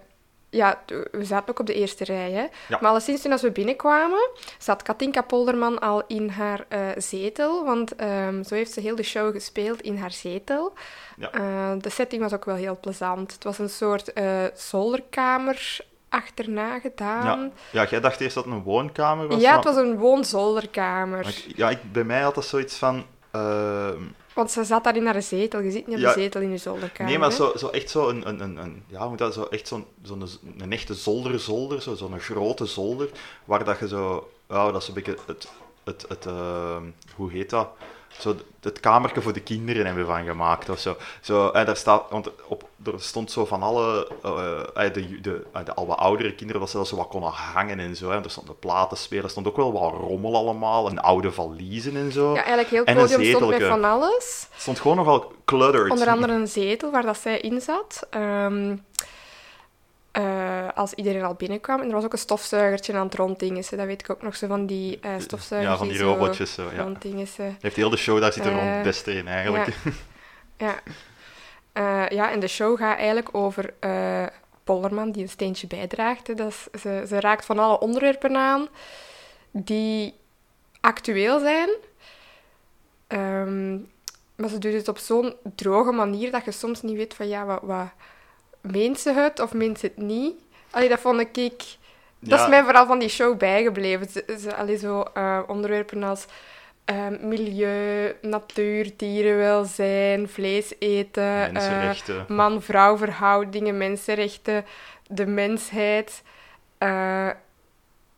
ja, 0.55 0.81
we 1.11 1.25
zaten 1.25 1.49
ook 1.49 1.59
op 1.59 1.67
de 1.67 1.75
eerste 1.75 2.05
rij. 2.05 2.31
Hè? 2.31 2.43
Ja. 2.69 2.79
Maar 2.81 2.91
alleszins 2.91 3.23
toen 3.23 3.33
als 3.33 3.43
we 3.43 3.51
binnenkwamen, 3.51 4.29
zat 4.59 4.83
Katinka 4.83 5.23
Polderman 5.23 5.79
al 5.79 6.03
in 6.07 6.29
haar 6.29 6.65
eh, 6.69 6.81
zetel. 6.97 7.65
Want 7.65 7.97
ehm, 7.97 8.43
zo 8.43 8.55
heeft 8.55 8.73
ze 8.73 8.81
heel 8.81 8.97
de 8.97 9.03
show 9.03 9.33
gespeeld 9.33 9.81
in 9.81 9.97
haar 9.97 10.13
zetel. 10.13 10.73
Ja. 11.17 11.33
Eh, 11.33 11.73
de 11.79 11.91
setting 11.91 12.23
was 12.23 12.33
ook 12.33 12.45
wel 12.45 12.55
heel 12.55 12.79
plezant. 12.81 13.33
Het 13.33 13.45
was 13.45 13.59
een 13.59 13.69
soort 13.69 14.13
eh, 14.13 14.45
zolderkamer 14.55 15.79
achterna 16.09 16.79
gedaan. 16.79 17.53
Ja. 17.73 17.83
ja, 17.83 17.89
jij 17.91 18.01
dacht 18.01 18.21
eerst 18.21 18.35
dat 18.35 18.45
het 18.45 18.53
een 18.55 18.63
woonkamer 18.63 19.29
was. 19.29 19.41
Ja, 19.41 19.49
maar- 19.49 19.57
het 19.57 19.65
was 19.65 19.77
een 19.77 19.99
woonzolderkamer. 19.99 21.45
ja, 21.57 21.71
ik, 21.71 21.93
bij 21.93 22.05
mij 22.05 22.21
had 22.21 22.35
dat 22.35 22.45
zoiets 22.45 22.77
van... 22.77 23.05
Want 24.35 24.51
ze 24.51 24.65
zat 24.65 24.85
daar 24.85 24.97
in 24.97 25.07
haar 25.07 25.23
zetel. 25.23 25.61
Je 25.61 25.71
zit 25.71 25.87
niet 25.87 25.97
op 25.97 26.03
Ja. 26.03 26.15
de 26.15 26.21
zetel 26.21 26.41
in 26.41 26.51
je 26.51 26.57
zolderkamer. 26.57 27.11
nee, 27.13 27.19
maar 27.21 27.31
hè? 27.31 27.35
zo, 27.37 27.53
zo 27.57 27.69
echt 27.69 27.91
zo 27.91 28.09
een, 28.09 28.29
een, 28.29 28.41
een, 28.41 28.57
een 28.57 28.83
ja, 28.87 29.09
moet 29.09 29.19
dat, 29.19 29.35
zo 29.35 29.43
echt 29.45 29.69
zo'n 29.69 29.85
zo'n 30.03 30.23
een 30.59 30.73
echte 30.73 30.95
zolder-zolder, 30.95 31.83
zo, 31.83 31.95
zo'n 31.95 32.21
grote 32.21 32.67
zolder, 32.67 33.09
waar 33.45 33.65
dat 33.65 33.79
je 33.79 33.89
zo, 33.89 34.31
ja, 34.49 34.71
dat 34.73 34.83
is 34.83 34.89
een 34.89 34.95
beetje 34.95 35.17
het, 35.27 35.49
het, 35.85 36.05
het 36.09 36.27
ehm, 36.27 36.83
hoe 37.17 37.31
heet 37.31 37.51
dat? 37.51 37.69
Zo 38.19 38.37
het 38.61 38.81
kamertje 38.81 39.21
voor 39.21 39.33
de 39.33 39.41
kinderen 39.41 39.87
hebben 39.87 40.07
van 40.07 40.25
gemaakt 40.25 40.69
of 40.69 40.79
zo. 40.79 40.97
zo 41.21 41.49
eh, 41.49 41.67
daar 41.67 41.77
staat, 41.77 42.11
want 42.11 42.31
op, 42.47 42.69
er 42.87 43.01
stond 43.01 43.31
zo 43.31 43.45
van 43.45 43.63
alle, 43.63 44.09
eh, 44.23 44.87
eh, 44.87 44.93
de, 44.93 45.21
de, 45.21 45.47
eh, 45.53 45.65
de 45.65 45.75
al 45.75 45.87
wat 45.87 45.99
oudere 45.99 46.35
kinderen, 46.35 46.61
dat 46.61 46.71
ze 46.71 46.77
dat 46.77 46.89
zo 46.89 46.97
wat 46.97 47.09
konden 47.09 47.31
hangen 47.31 47.81
en 47.81 47.97
zo. 47.97 48.11
Hè. 48.11 48.23
Er 48.23 48.31
stonden 48.31 48.59
platenspelen, 48.59 49.25
er 49.25 49.31
stond 49.31 49.47
ook 49.47 49.57
wel 49.57 49.73
wat 49.73 49.93
rommel 49.93 50.37
allemaal, 50.37 50.89
en 50.89 50.99
oude 50.99 51.33
valiezen 51.33 51.97
en 51.97 52.13
zo. 52.13 52.29
Ja, 52.35 52.37
eigenlijk 52.37 52.69
heel 52.69 52.85
het 52.85 52.89
een 52.89 53.03
podium 53.03 53.37
stond 53.37 53.51
met 53.51 53.69
van 53.69 53.85
alles. 53.85 54.47
Het 54.51 54.61
stond 54.61 54.81
gewoon 54.81 54.97
nogal 54.97 55.33
cluttered. 55.45 55.91
Onder 55.91 56.09
andere 56.09 56.33
een 56.33 56.49
zetel 56.49 56.91
waar 56.91 57.03
dat 57.03 57.19
zij 57.19 57.41
in 57.41 57.61
zat. 57.61 58.07
Ehm, 58.11 58.77
eh, 60.15 60.69
als 60.75 60.93
iedereen 60.93 61.23
al 61.23 61.35
binnenkwam. 61.35 61.81
En 61.81 61.87
er 61.87 61.95
was 61.95 62.05
ook 62.05 62.13
een 62.13 62.19
stofzuigertje 62.19 62.93
aan 62.93 63.05
het 63.07 63.15
ronddingen. 63.15 63.65
Dat 63.71 63.87
weet 63.87 64.01
ik 64.01 64.11
ook 64.11 64.23
nog, 64.23 64.37
zo 64.37 64.47
van 64.47 64.67
die 64.67 64.99
eh 65.01 65.11
stofzuigers. 65.19 65.73
Ja, 65.73 65.79
van 65.79 65.89
die 65.89 65.99
robotjes 66.03 66.55
zo, 66.55 66.71
ja. 66.75 66.93
Heeft 67.61 67.77
heel 67.77 67.91
de 67.91 67.97
show, 67.97 68.21
daar 68.21 68.33
zit 68.33 68.45
er 68.45 68.51
Eh, 68.51 68.59
gewoon 68.59 68.73
het 68.73 68.83
beste 68.83 69.13
in 69.13 69.29
eigenlijk. 69.29 69.69
Ja. 70.57 70.75
Eh, 71.73 72.09
ja, 72.09 72.31
en 72.31 72.41
de 72.41 72.49
show 72.49 72.79
gaat 72.79 72.97
eigenlijk 72.97 73.29
over 73.33 73.75
Polderman, 74.65 75.11
die 75.11 75.23
een 75.23 75.29
steentje 75.29 75.67
bijdraagt. 75.67 76.37
Dat 76.37 76.49
is, 76.49 76.81
ze, 76.81 77.05
ze 77.09 77.21
raakt 77.21 77.45
van 77.45 77.59
alle 77.59 77.81
onderwerpen 77.81 78.37
aan 78.37 78.69
die 79.51 80.15
actueel 80.81 81.39
zijn. 81.39 81.69
Ehm, 83.07 83.75
maar 84.37 84.49
ze 84.49 84.59
doet 84.59 84.73
het 84.73 84.89
op 84.89 84.99
zo'n 84.99 85.35
droge 85.55 85.93
manier 85.93 86.31
dat 86.31 86.45
je 86.45 86.51
soms 86.51 86.83
niet 86.83 86.97
weet 86.97 87.15
van 87.15 87.29
ja, 87.29 87.45
wat, 87.45 87.61
wat 87.63 87.89
meent 88.73 88.99
ze 89.01 89.13
het 89.13 89.41
of 89.41 89.53
meent 89.53 89.79
ze 89.79 89.87
het 89.87 89.97
niet. 89.97 90.35
Allee, 90.71 90.89
dat 90.89 91.01
vond 91.01 91.21
ik... 91.21 91.37
Dat 91.39 92.39
Ja. 92.39 92.45
is 92.45 92.51
mij 92.51 92.63
vooral 92.63 92.87
van 92.87 92.99
die 92.99 93.09
show 93.09 93.39
bijgebleven. 93.39 94.09
Ze, 94.09 94.37
ze, 94.41 94.55
allee, 94.55 94.77
zo 94.77 95.01
eh, 95.15 95.41
onderwerpen 95.47 96.03
als 96.03 96.25
eh, 96.85 97.07
milieu, 97.21 98.15
natuur, 98.23 98.91
dierenwelzijn, 98.97 100.29
vlees 100.29 100.73
eten, 100.79 101.53
Mensenrechten. 101.53 102.25
man-vrouw 102.29 102.97
verhoudingen, 102.97 103.79
mensenrechten, 103.79 104.65
de 105.09 105.27
mensheid. 105.27 106.23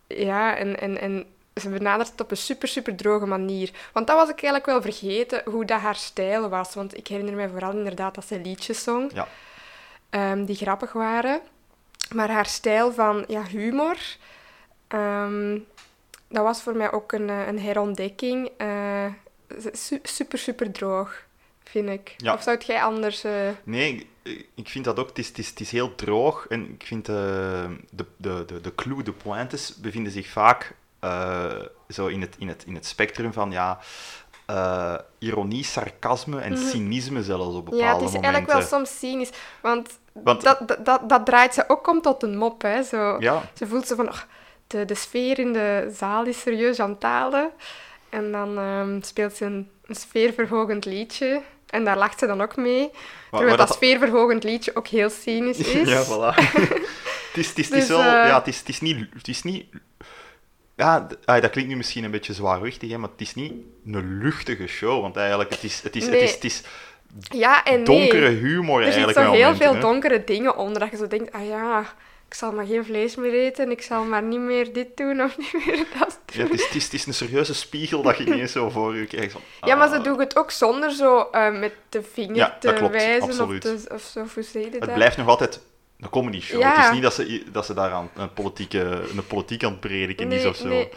Ja, 0.08 0.56
en, 0.56 0.80
en, 0.80 1.00
en 1.00 1.26
ze 1.60 1.68
benadert 1.68 2.10
het 2.10 2.20
op 2.20 2.30
een 2.30 2.36
super, 2.36 2.68
super 2.68 2.96
droge 2.96 3.26
manier. 3.26 3.70
Want 3.92 4.06
dat 4.06 4.16
was 4.16 4.28
ik 4.28 4.42
eigenlijk 4.42 4.66
wel 4.66 4.82
vergeten, 4.82 5.42
hoe 5.44 5.64
dat 5.64 5.80
haar 5.80 5.94
stijl 5.94 6.48
was. 6.48 6.74
Want 6.74 6.96
ik 6.96 7.06
herinner 7.06 7.34
mij 7.34 7.48
vooral 7.48 7.72
inderdaad 7.72 8.14
dat 8.14 8.24
ze 8.26 8.40
liedjes 8.40 8.82
zong, 8.82 9.10
Ja. 9.14 9.28
Ehm, 10.10 10.44
die 10.44 10.56
grappig 10.56 10.92
waren. 10.92 11.40
Maar 12.14 12.30
haar 12.30 12.46
stijl 12.46 12.92
van 12.92 13.24
ja, 13.28 13.42
humor, 13.44 13.96
ehm, 14.88 15.58
dat 16.28 16.42
was 16.44 16.62
voor 16.62 16.76
mij 16.76 16.92
ook 16.92 17.12
een, 17.12 17.28
eh, 17.30 17.46
een 17.46 17.58
herontdekking. 17.60 18.50
Eh, 18.56 19.06
su- 19.72 20.00
super, 20.02 20.38
super 20.38 20.72
droog, 20.72 21.22
vind 21.64 21.88
ik. 21.88 22.14
Ja. 22.16 22.34
Of 22.34 22.42
zou 22.42 22.58
jij 22.66 22.82
anders... 22.82 23.24
eh, 23.24 23.48
Nee, 23.64 24.08
ik- 24.54 24.68
vind 24.68 24.84
dat 24.84 24.98
ook. 24.98 25.08
Het 25.08 25.18
is, 25.18 25.28
het 25.28 25.38
is, 25.38 25.48
het 25.48 25.60
is 25.60 25.70
heel 25.70 25.94
droog. 25.94 26.46
En 26.48 26.70
ik 26.70 26.82
vind 26.86 27.08
eh, 27.08 27.14
de, 27.90 28.06
de, 28.16 28.42
de, 28.46 28.60
de 28.60 28.74
clue, 28.74 29.02
de 29.02 29.12
pointes, 29.12 29.74
bevinden 29.76 30.12
zich 30.12 30.26
vaak 30.28 30.74
zo 31.88 32.06
in 32.06 32.20
het, 32.20 32.34
in, 32.38 32.48
het, 32.48 32.64
in 32.66 32.74
het 32.74 32.86
spectrum 32.86 33.32
van 33.32 33.50
ja, 33.50 33.78
eh, 34.46 34.94
ironie, 35.18 35.64
sarcasme 35.64 36.40
en 36.40 36.52
Mhm. 36.52 36.62
cynisme 36.62 37.22
zelfs 37.22 37.54
op 37.56 37.64
bepaalde 37.64 37.84
Ja, 37.84 37.92
het 37.92 38.00
is 38.00 38.06
momenten. 38.06 38.32
eigenlijk 38.32 38.58
wel 38.58 38.78
soms 38.78 38.98
cynisch. 38.98 39.30
Want, 39.62 39.98
Want- 40.12 40.42
dat, 40.42 40.68
dat, 40.68 40.84
dat, 40.86 41.08
dat 41.08 41.26
draait 41.26 41.54
ze 41.54 41.64
ook 41.68 41.88
om 41.88 42.00
tot 42.02 42.22
een 42.22 42.36
mop. 42.38 42.62
Hè, 42.62 42.82
zo. 42.82 43.16
Ja, 43.18 43.42
Ze 43.54 43.66
voelt 43.66 43.86
zo 43.86 43.94
van, 43.94 44.08
"Och, 44.08 44.26
de, 44.66 44.84
de 44.84 44.94
sfeer 44.94 45.38
in 45.38 45.52
de 45.52 45.92
zaal 45.96 46.24
is 46.24 46.40
serieus 46.40 46.80
aan 46.80 46.96
dalen. 46.98 47.50
En 48.08 48.32
dan 48.32 48.58
ehm, 48.58 49.00
speelt 49.02 49.34
ze 49.36 49.44
een, 49.44 49.70
een 49.86 49.94
sfeerverhogend 49.94 50.84
liedje. 50.84 51.42
En 51.66 51.84
daar 51.84 51.96
lacht 51.98 52.18
ze 52.18 52.26
dan 52.26 52.42
ook 52.42 52.56
mee. 52.56 52.90
Terwijl 53.30 53.48
maar 53.48 53.66
dat, 53.66 53.74
sfeerverhogend 53.74 54.44
liedje 54.44 54.76
ook 54.76 54.86
heel 54.86 55.10
cynisch 55.10 55.58
is. 55.74 55.88
ja, 55.88 56.04
voilà. 56.04 56.34
het 57.28 57.36
is, 57.36 57.48
het 57.48 57.58
is, 57.58 57.68
het 57.68 57.82
is 57.82 57.88
wel... 57.88 57.98
Ja, 58.00 58.38
het 58.38 58.46
is, 58.46 58.58
het 58.58 58.68
is 58.68 58.80
niet... 58.80 59.06
Het 59.14 59.28
is 59.28 59.42
niet 59.42 59.66
ja, 60.76 61.06
ah, 61.24 61.40
dat 61.40 61.50
klinkt 61.50 61.70
nu 61.70 61.76
misschien 61.76 62.04
een 62.04 62.10
beetje 62.10 62.32
zwaarwichtig, 62.32 62.90
hè, 62.90 62.98
maar 62.98 63.10
het 63.10 63.20
is 63.20 63.34
niet 63.34 63.52
een 63.86 64.18
luchtige 64.22 64.66
show, 64.66 65.00
want 65.00 65.16
eigenlijk, 65.16 65.50
het 65.50 65.64
is, 65.64 65.82
het 65.82 65.96
is, 65.96 66.02
het 66.02 66.12
Nee. 66.12 66.22
is, 66.22 66.34
het 66.34 66.44
is 66.44 66.62
Ja 67.28 67.64
en 67.64 67.74
nee. 67.74 67.84
donkere 67.84 68.28
humor 68.28 68.80
Er 68.82 68.92
zit 68.92 68.94
eigenlijk 68.94 69.26
zo 69.26 69.32
met 69.32 69.40
heel 69.40 69.56
veel 69.56 69.74
hè. 69.74 69.80
donkere 69.80 70.24
dingen 70.24 70.56
onder. 70.56 70.80
Dat 70.80 70.90
je 70.90 70.96
zo 70.96 71.06
denkt, 71.06 71.32
ah 71.32 71.46
ja, 71.46 71.80
ik 72.28 72.34
zal 72.34 72.52
maar 72.52 72.66
geen 72.66 72.84
vlees 72.84 73.16
meer 73.16 73.32
eten. 73.32 73.70
Ik 73.70 73.82
zal 73.82 74.04
maar 74.04 74.22
niet 74.22 74.40
meer 74.40 74.72
dit 74.72 74.96
doen 74.96 75.22
of 75.22 75.38
niet 75.52 75.66
meer 75.66 75.84
dat 75.98 76.18
doen. 76.24 76.44
Ja, 76.44 76.50
het, 76.50 76.52
is, 76.52 76.64
het, 76.64 76.74
is, 76.74 76.84
het 76.84 76.92
is 76.92 77.06
een 77.06 77.14
serieuze 77.14 77.54
spiegel 77.54 78.02
dat 78.02 78.18
je 78.18 78.24
ineens 78.32 78.52
zo 78.52 78.70
voor 78.70 78.96
je 78.96 79.06
krijgt. 79.06 79.32
Van, 79.32 79.40
Ja, 79.60 79.74
maar 79.74 79.88
ze 79.88 79.96
ah, 79.96 80.04
doen 80.04 80.18
het 80.18 80.36
ook 80.36 80.50
zonder 80.50 80.90
zo 80.90 81.28
eh, 81.32 81.58
met 81.58 81.72
de 81.88 82.02
vinger 82.02 82.36
Ja, 82.36 82.56
te 82.60 82.72
klopt, 82.72 82.92
wijzen 82.92 83.48
of, 83.48 83.58
te, 83.58 83.86
of 83.92 84.02
zo. 84.02 84.26
Hoe 84.34 84.70
dat? 84.70 84.80
Het 84.80 84.94
blijft 84.94 85.16
nog 85.16 85.28
altijd 85.28 85.60
een 86.00 86.10
comedy 86.10 86.40
show. 86.40 86.60
Ja. 86.60 86.74
Het 86.76 86.84
is 86.84 86.90
niet 86.92 87.02
dat 87.02 87.14
ze, 87.14 87.42
dat 87.52 87.66
ze 87.66 87.74
daar 87.74 87.92
aan 87.92 88.10
een, 88.16 88.32
politieke, 88.32 89.02
een 89.16 89.26
politiek 89.26 89.64
aan 89.64 89.70
het 89.70 89.80
prediken 89.80 90.32
is 90.32 90.42
Nee, 90.42 90.50
of 90.50 90.56
zo. 90.56 90.68
nee. 90.68 90.88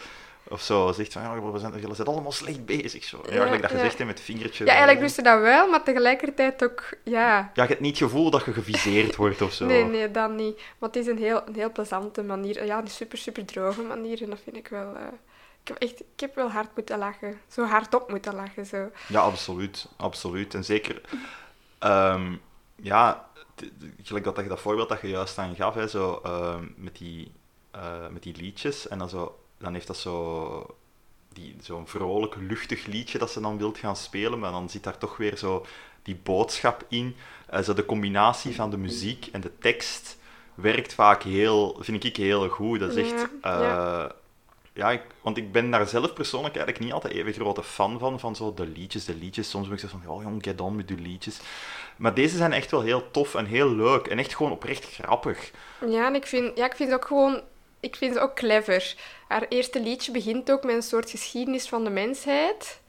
Of 0.48 0.62
zo, 0.62 0.92
zegt 0.92 1.12
van, 1.12 1.22
ja, 1.22 1.40
we 1.52 1.58
zijn, 1.58 1.72
jullie 1.80 1.94
zijn 1.94 2.08
allemaal 2.08 2.32
slecht 2.32 2.64
bezig. 2.64 3.04
Zo. 3.04 3.22
Ja, 3.28 3.42
gelijk 3.44 3.62
dat 3.62 3.70
je 3.70 3.78
zegt, 3.78 3.98
hè, 3.98 4.04
met 4.04 4.14
het 4.16 4.24
vingertje. 4.26 4.64
Ja, 4.64 4.70
eigenlijk 4.70 5.00
doen 5.00 5.08
ze 5.08 5.22
dat 5.22 5.40
wel, 5.40 5.68
maar 5.70 5.82
tegelijkertijd 5.82 6.64
ook... 6.64 6.88
Ja, 7.04 7.50
Ja, 7.54 7.62
je 7.62 7.68
hebt 7.68 7.80
niet 7.80 7.98
het 7.98 8.08
gevoel 8.10 8.30
dat 8.30 8.44
je 8.44 8.52
geviseerd 8.52 9.16
wordt 9.16 9.42
of 9.42 9.52
zo. 9.52 9.66
nee, 9.66 9.84
nee, 9.84 10.10
dat 10.10 10.30
niet. 10.30 10.56
Maar 10.78 10.88
het 10.88 10.96
is 10.96 11.06
een 11.06 11.18
heel, 11.18 11.42
een 11.46 11.54
heel 11.54 11.72
plezante 11.72 12.22
manier. 12.22 12.64
Ja, 12.64 12.78
een 12.78 12.88
super, 12.88 13.18
super 13.18 13.44
droge 13.44 13.82
manier. 13.82 14.22
En 14.22 14.30
dat 14.30 14.38
vind 14.44 14.56
ik 14.56 14.68
wel... 14.68 14.94
eh, 14.96 15.02
ik 15.62 15.68
heb 15.68 15.76
echt... 15.76 16.00
Ik 16.00 16.20
heb 16.20 16.34
wel 16.34 16.50
hard 16.50 16.68
moeten 16.76 16.98
lachen. 16.98 17.40
Zo 17.48 17.64
hardop 17.64 18.10
moeten 18.10 18.34
lachen, 18.34 18.66
zo. 18.66 18.90
Ja, 19.08 19.20
absoluut. 19.20 19.86
Absoluut. 19.96 20.54
En 20.54 20.64
zeker, 20.64 21.00
ehm, 21.78 22.32
ja, 22.76 23.28
gelijk 24.02 24.24
dat, 24.24 24.36
dat, 24.36 24.48
dat 24.48 24.60
voorbeeld 24.60 24.88
dat 24.88 25.00
je 25.00 25.08
juist 25.08 25.38
aan 25.38 25.54
gaf, 25.54 25.74
hè, 25.74 25.88
zo, 25.88 26.20
ehm, 26.24 26.64
met, 26.76 26.96
die, 26.98 27.32
eh, 27.70 28.08
met 28.10 28.22
die 28.22 28.36
liedjes, 28.36 28.88
en 28.88 28.98
dan, 28.98 29.08
zo, 29.08 29.38
dan 29.58 29.72
heeft 29.74 29.86
dat 29.86 29.96
zo 29.96 30.76
die- 31.32 31.56
zo'n 31.60 31.86
vrolijk, 31.86 32.34
luchtig 32.36 32.86
liedje 32.86 33.18
dat 33.18 33.30
ze 33.30 33.40
dan 33.40 33.58
wilt 33.58 33.78
gaan 33.78 33.96
spelen, 33.96 34.38
maar 34.38 34.50
dan 34.52 34.70
zit 34.70 34.84
daar 34.84 34.98
toch 34.98 35.16
weer 35.16 35.36
zo 35.36 35.66
die 36.02 36.16
boodschap 36.22 36.84
in. 36.88 37.16
Eh, 37.46 37.60
zo 37.62 37.74
de 37.74 37.84
combinatie 37.84 38.54
van 38.54 38.70
de 38.70 38.76
muziek 38.76 39.26
en 39.32 39.40
de 39.40 39.58
tekst 39.58 40.18
werkt 40.54 40.94
vaak 40.94 41.22
heel, 41.22 41.76
vind 41.80 42.04
ik 42.04 42.16
heel 42.16 42.48
goed. 42.48 42.80
Dat 42.80 42.96
is 42.96 43.12
echt... 43.12 43.28
Ja, 43.42 44.04
eh, 44.04 44.10
ja. 44.72 44.90
ik, 44.90 45.02
want 45.20 45.36
ik 45.36 45.52
ben 45.52 45.70
daar 45.70 45.86
zelf 45.86 46.12
persoonlijk 46.12 46.54
eigenlijk 46.56 46.84
niet 46.84 46.92
altijd 46.94 47.14
even 47.14 47.32
grote 47.32 47.62
fan 47.62 47.98
van, 47.98 48.20
van 48.20 48.36
zo 48.36 48.54
de 48.54 48.66
liedjes, 48.66 49.04
de 49.04 49.14
liedjes. 49.14 49.50
Soms 49.50 49.66
ben 49.66 49.74
ik 49.76 49.80
zo 49.80 49.88
van, 49.88 50.06
oh 50.06 50.22
jong, 50.22 50.44
get 50.44 50.60
on 50.60 50.76
met 50.76 50.88
de 50.88 50.94
liedjes. 50.94 51.40
Maar 52.00 52.14
deze 52.14 52.36
zijn 52.36 52.52
echt 52.52 52.70
wel 52.70 52.80
heel 52.80 53.10
tof 53.10 53.34
en 53.34 53.46
heel 53.46 53.74
leuk 53.74 54.06
en 54.06 54.18
echt 54.18 54.36
gewoon 54.36 54.52
oprecht 54.52 54.84
grappig. 54.84 55.50
Ja, 55.86 56.06
en 56.06 56.14
ik 56.14 56.26
vind, 56.26 56.56
ja, 56.56 56.64
ik 56.64 56.76
vind 56.76 56.88
ze 56.88 56.94
ook 56.94 57.04
gewoon... 57.04 57.40
Ik 57.80 57.96
vind 57.96 58.14
ze 58.14 58.20
ook 58.20 58.34
clever. 58.34 58.94
Haar 59.28 59.46
eerste 59.48 59.80
liedje 59.80 60.12
begint 60.12 60.50
ook 60.50 60.64
met 60.64 60.74
een 60.74 60.82
soort 60.82 61.10
geschiedenis 61.10 61.68
van 61.68 61.84
de 61.84 61.90
mensheid. 61.90 62.80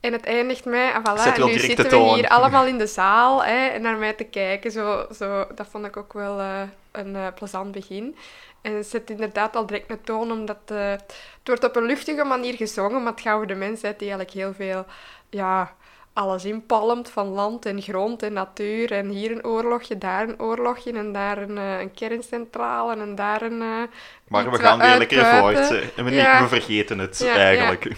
En 0.00 0.12
het 0.12 0.24
eindigt 0.24 0.64
mij... 0.64 0.92
Ah, 0.92 1.00
voilà, 1.00 1.36
wel 1.36 1.46
nu 1.46 1.58
zitten 1.58 1.90
we 1.90 2.14
hier 2.14 2.28
allemaal 2.28 2.66
in 2.66 2.78
de 2.78 2.86
zaal 2.86 3.44
hè, 3.44 3.66
en 3.66 3.82
naar 3.82 3.96
mij 3.96 4.12
te 4.12 4.24
kijken. 4.24 4.70
Zo, 4.70 5.06
zo, 5.14 5.46
dat 5.54 5.66
vond 5.70 5.86
ik 5.86 5.96
ook 5.96 6.12
wel 6.12 6.40
eh, 6.40 6.62
een 6.92 7.16
eh, 7.16 7.26
plezant 7.34 7.72
begin. 7.72 8.16
En 8.62 8.74
het 8.74 8.86
zet 8.86 9.10
inderdaad 9.10 9.56
al 9.56 9.66
direct 9.66 9.90
een 9.90 10.02
toon, 10.02 10.32
omdat 10.32 10.58
eh, 10.66 10.90
het 10.90 11.14
wordt 11.44 11.64
op 11.64 11.76
een 11.76 11.86
luchtige 11.86 12.24
manier 12.24 12.54
gezongen, 12.54 13.02
maar 13.02 13.12
het 13.12 13.20
gaat 13.20 13.34
over 13.34 13.46
de 13.46 13.54
mensheid 13.54 13.98
die 13.98 14.08
eigenlijk 14.10 14.38
heel 14.38 14.54
veel... 14.54 14.86
Ja, 15.30 15.76
alles 16.18 16.44
inpalmt 16.44 17.10
van 17.10 17.26
land 17.28 17.66
en 17.66 17.82
grond 17.82 18.22
en 18.22 18.32
natuur. 18.32 18.92
En 18.92 19.08
hier 19.08 19.30
een 19.30 19.44
oorlogje, 19.44 19.98
daar 19.98 20.28
een 20.28 20.40
oorlogje 20.40 20.92
en 20.92 21.12
daar 21.12 21.38
een, 21.38 21.58
eh, 21.58 21.80
een 21.80 21.92
kerncentrale 21.94 22.96
en 22.96 23.14
daar 23.14 23.42
een... 23.42 23.60
eh, 23.62 23.82
Maar 24.28 24.50
we 24.50 24.58
gaan 24.58 24.78
weer 24.78 24.98
lekker 24.98 25.24
voort. 25.24 25.70
En 25.96 26.04
we, 26.04 26.10
Ja. 26.10 26.42
we 26.42 26.48
vergeten 26.48 26.98
het 26.98 27.18
Ja, 27.18 27.34
eigenlijk. 27.34 27.84
Ja, 27.84 27.94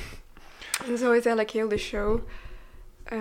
En 0.87 0.99
zo 0.99 1.05
is 1.05 1.11
eigenlijk 1.13 1.51
heel 1.51 1.69
de 1.69 1.79
show. 1.79 2.19
Eh, 3.05 3.19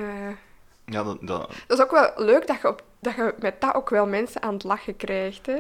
dat, 0.86 1.06
dat- 1.06 1.50
dat 1.68 1.78
is 1.78 1.84
ook 1.84 1.92
wel 1.92 2.12
leuk 2.16 2.48
dat 2.48 2.62
je, 2.62 2.68
op, 2.68 2.84
dat 3.00 3.16
je 3.16 3.34
met 3.40 3.62
dat 3.62 3.74
ook 3.76 3.90
wel 3.90 4.06
mensen 4.08 4.42
aan 4.42 4.54
het 4.54 4.64
lachen 4.64 4.96
krijgt. 4.98 5.46
Hè? 5.46 5.60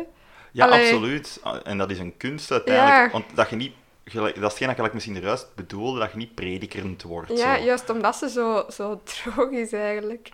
ja 0.52 0.66
Allee. 0.66 0.82
absoluut. 0.94 1.42
En 1.64 1.78
dat 1.78 1.90
is 1.92 2.00
een 2.00 2.18
kunst 2.18 2.52
uiteindelijk. 2.52 3.06
Ja. 3.06 3.12
Want 3.12 3.26
dat 3.36 3.50
je 3.50 3.56
niet... 3.56 3.74
Dat 4.14 4.36
is 4.36 4.42
hetgeen 4.42 4.74
dat 4.76 4.86
ik 4.86 4.94
misschien 4.94 5.20
juist 5.22 5.48
bedoelde, 5.56 6.00
dat 6.00 6.12
je 6.12 6.18
niet 6.18 6.36
predikerend 6.36 7.02
wordt. 7.04 7.38
Ja, 7.38 7.56
zo. 7.58 7.64
juist 7.64 7.90
omdat 7.90 8.16
ze 8.16 8.30
zo, 8.30 8.66
zo 8.72 9.02
droog 9.04 9.50
is 9.52 9.74
eigenlijk. 9.74 10.30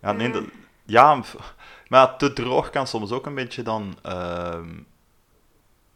Ja, 0.00 0.12
nee, 0.12 0.26
Ja. 0.26 0.32
dat- 0.32 0.44
ja, 0.84 1.22
f- 1.22 1.54
maar 1.88 2.16
te 2.16 2.32
droog 2.32 2.70
kan 2.70 2.86
soms 2.86 3.10
ook 3.12 3.26
een 3.26 3.34
beetje 3.34 3.62
dan 3.62 3.98
ehm, 4.02 4.68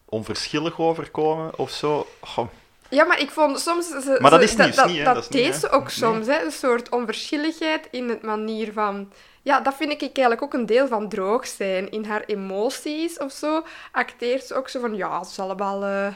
onverschillig 0.04 0.78
overkomen 0.80 1.58
of 1.58 1.70
zo. 1.70 2.06
Goh, 2.20 2.48
Ja, 2.88 3.04
maar 3.04 3.20
ik 3.20 3.30
vond 3.30 3.60
soms... 3.60 3.86
Ze, 3.88 4.18
Maar 4.20 4.30
dat 4.30 4.42
is 4.42 4.56
niet- 4.56 4.74
dat, 4.76 4.86
niet, 4.86 4.98
hè, 4.98 5.04
dat, 5.04 5.14
dat 5.14 5.22
is 5.22 5.28
niet, 5.30 5.44
deed 5.44 5.54
ze 5.54 5.70
ook 5.70 5.82
Nee. 5.86 5.90
soms, 5.90 6.26
hè. 6.26 6.44
Een 6.44 6.50
soort 6.52 6.88
onverschilligheid 6.88 7.88
in 7.90 8.08
het 8.08 8.22
manier 8.22 8.72
van... 8.72 9.12
Ja, 9.42 9.60
dat 9.60 9.74
vind 9.74 9.92
ik 9.92 10.00
eigenlijk 10.00 10.42
ook 10.42 10.54
een 10.54 10.66
deel 10.66 10.86
van 10.88 11.08
droog 11.08 11.46
zijn. 11.46 11.90
In 11.90 12.04
haar 12.04 12.24
emoties 12.26 13.18
of 13.18 13.32
zo 13.32 13.64
acteert 13.92 14.44
ze 14.44 14.54
ook 14.54 14.68
zo 14.68 14.80
van... 14.80 14.96
Ja, 14.96 15.18
het 15.18 15.28
is 15.28 15.38
allemaal 15.38 15.84
eh, 15.84 16.14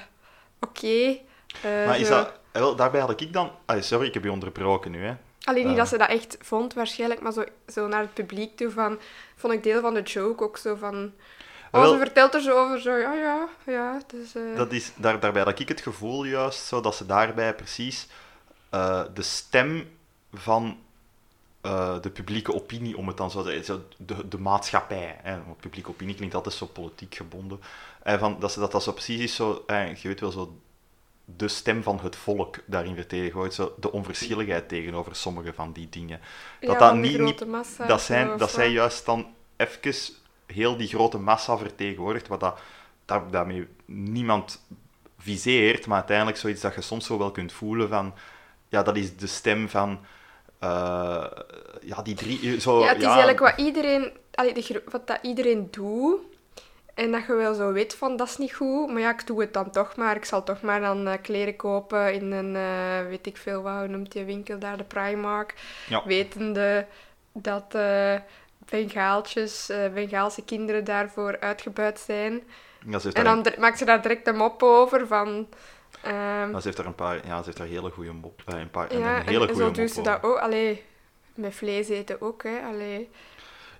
oké. 0.60 0.86
Eh, 1.62 1.86
maar 1.86 1.98
is 2.00 2.08
dat... 2.08 2.32
Wel, 2.52 2.76
daarbij 2.76 3.00
had 3.00 3.20
ik 3.20 3.32
dan... 3.32 3.50
sorry, 3.80 4.06
ik 4.06 4.14
heb 4.14 4.24
je 4.24 4.32
onderbroken 4.32 4.90
nu, 4.90 5.04
hè. 5.04 5.14
Alleen 5.44 5.62
niet 5.64 5.72
Eh. 5.72 5.78
dat 5.78 5.88
ze 5.88 5.98
dat 5.98 6.08
echt 6.08 6.36
vond 6.40 6.74
waarschijnlijk, 6.74 7.20
maar 7.20 7.32
zo, 7.32 7.44
zo 7.68 7.86
naar 7.88 8.00
het 8.00 8.14
publiek 8.14 8.56
toe 8.56 8.70
van... 8.70 8.98
Vond 9.36 9.52
ik 9.52 9.62
deel 9.62 9.80
van 9.80 9.94
de 9.94 10.02
joke 10.02 10.44
ook 10.44 10.56
zo 10.56 10.74
van... 10.74 11.12
Oh, 11.72 11.80
Wel- 11.80 11.92
ze 11.92 11.98
vertelt 11.98 12.34
er 12.34 12.40
zo 12.40 12.64
over, 12.64 12.80
zo, 12.80 12.96
ja, 12.96 13.12
ja, 13.14 13.48
ja. 13.66 14.00
Dus, 14.06 14.34
eh, 14.34 14.56
Dat 14.56 14.72
is, 14.72 14.92
daar, 14.96 15.20
daarbij 15.20 15.42
had 15.42 15.58
ik 15.58 15.68
het 15.68 15.80
gevoel 15.80 16.24
juist 16.24 16.66
zo 16.66 16.80
dat 16.80 16.94
ze 16.96 17.06
daarbij 17.06 17.54
precies 17.54 18.06
eh, 18.70 19.02
de 19.14 19.22
stem 19.22 19.88
van 20.32 20.78
eh, 21.60 22.00
de 22.00 22.10
publieke 22.10 22.54
opinie, 22.54 22.96
om 22.96 23.08
het 23.08 23.16
dan 23.16 23.30
zo 23.30 23.42
te 23.42 23.50
zeggen, 23.50 23.86
de, 23.96 24.28
de 24.28 24.38
maatschappij, 24.38 25.18
hè, 25.22 25.42
want 25.46 25.60
publieke 25.60 25.88
opinie 25.90 26.14
klinkt 26.14 26.34
altijd 26.34 26.54
zo 26.54 26.66
politiek 26.66 27.14
gebonden, 27.14 27.60
eh, 28.08 28.18
van, 28.18 28.36
dat, 28.40 28.52
ze, 28.52 28.60
dat 28.60 28.72
dat 28.72 28.82
zo 28.82 28.92
precies 28.92 29.20
is, 29.20 29.34
zo, 29.34 29.62
eh, 29.66 29.94
je 29.94 30.08
weet 30.08 30.20
wel, 30.20 30.30
zo 30.30 30.58
de 31.24 31.48
stem 31.48 31.82
van 31.82 32.00
het 32.02 32.16
volk 32.16 32.56
daarin 32.66 32.94
vertegenwoordigt, 32.94 33.54
zo 33.54 33.74
de 33.80 33.92
onverschilligheid 33.92 34.68
tegenover 34.68 35.16
sommige 35.16 35.52
van 35.52 35.72
die 35.72 35.88
dingen. 35.88 36.20
ja, 36.60 36.68
dat 36.68 36.78
dat 36.78 36.94
niet- 36.94 37.46
massa 37.46 37.86
dat, 37.86 38.00
zijn, 38.00 38.38
dat 38.38 38.50
zij 38.50 38.70
juist 38.70 39.06
dan 39.06 39.26
even 39.56 39.94
heel 40.46 40.76
die 40.76 40.88
grote 40.88 41.18
massa 41.18 41.56
vertegenwoordigt, 41.56 42.28
wat 42.28 42.40
dat, 42.40 42.60
daar, 43.04 43.30
daarmee 43.30 43.66
niemand 43.84 44.64
viseert, 45.18 45.86
maar 45.86 45.96
uiteindelijk 45.96 46.36
zoiets 46.38 46.60
dat 46.60 46.74
je 46.74 46.80
soms 46.80 47.06
zo 47.06 47.18
wel 47.18 47.30
kunt 47.30 47.52
voelen 47.52 47.88
van, 47.88 48.14
ja, 48.68 48.82
dat 48.82 48.96
is 48.96 49.16
de 49.16 49.26
stem 49.26 49.68
van, 49.68 50.00
eh, 50.58 51.26
ja, 51.80 52.02
die 52.02 52.14
drie, 52.14 52.60
zo, 52.60 52.80
Ja, 52.80 52.88
het 52.88 52.98
is 52.98 53.04
eigenlijk 53.04 53.38
wat 53.38 53.56
iedereen, 53.56 54.12
allee, 54.34 54.54
de 54.54 54.82
wat 54.90 55.06
dat 55.06 55.18
iedereen 55.22 55.68
doet. 55.70 56.36
En 56.98 57.12
dat 57.12 57.26
je 57.26 57.34
wel 57.34 57.54
zo 57.54 57.72
weet 57.72 57.94
van, 57.94 58.16
dat 58.16 58.28
is 58.28 58.36
niet 58.36 58.54
goed. 58.54 58.90
Maar 58.92 59.00
ja, 59.00 59.10
ik 59.10 59.26
doe 59.26 59.40
het 59.40 59.52
dan 59.52 59.70
toch 59.70 59.96
maar. 59.96 60.16
Ik 60.16 60.24
zal 60.24 60.42
toch 60.44 60.60
maar 60.62 60.80
dan 60.80 61.06
eh, 61.06 61.14
kleren 61.22 61.56
kopen 61.56 62.12
in 62.14 62.32
een, 62.32 62.56
eh, 62.56 63.08
weet 63.08 63.26
ik 63.26 63.36
veel 63.36 63.62
wat, 63.62 63.78
hoe 63.78 63.86
noemt 63.88 64.12
die 64.12 64.24
winkel 64.24 64.58
daar, 64.58 64.76
de 64.76 64.84
Primark. 64.84 65.54
Ja. 65.88 66.02
Wetende 66.06 66.86
dat 67.32 67.74
eh 67.74 68.14
Bengaaltjes, 68.70 69.70
Bengaalse 69.94 70.44
kinderen 70.44 70.84
daarvoor 70.84 71.40
uitgebuit 71.40 71.98
zijn. 71.98 72.42
Ja, 72.90 72.98
En 73.12 73.24
dan 73.24 73.42
dr- 73.42 73.60
maakt 73.60 73.78
ze 73.78 73.84
daar 73.84 74.02
direct 74.02 74.26
een 74.26 74.36
mop 74.36 74.62
over 74.62 75.06
van... 75.06 75.48
Ja, 76.02 76.48
ze 76.52 76.60
heeft 76.62 76.76
daar 76.76 76.86
een 76.86 76.94
paar, 76.94 77.26
ja, 77.26 77.38
ze 77.38 77.44
heeft 77.44 77.56
daar 77.56 77.66
hele 77.66 77.90
goede 77.90 78.12
mop, 78.12 78.42
een 78.46 78.70
paar, 78.70 78.92
ja, 78.92 78.98
een 78.98 79.04
en, 79.04 79.26
hele 79.26 79.46
en 79.46 79.52
goede 79.54 79.64
zo 79.64 79.70
doen 79.70 79.82
mop 79.84 79.92
ze 79.94 80.00
over. 80.00 80.12
dat 80.12 80.22
ook. 80.22 80.38
Allee, 80.38 80.84
met 81.34 81.54
vlees 81.54 81.88
eten 81.88 82.20
ook, 82.20 82.42
hè. 82.42 82.60
Allee. 82.68 83.10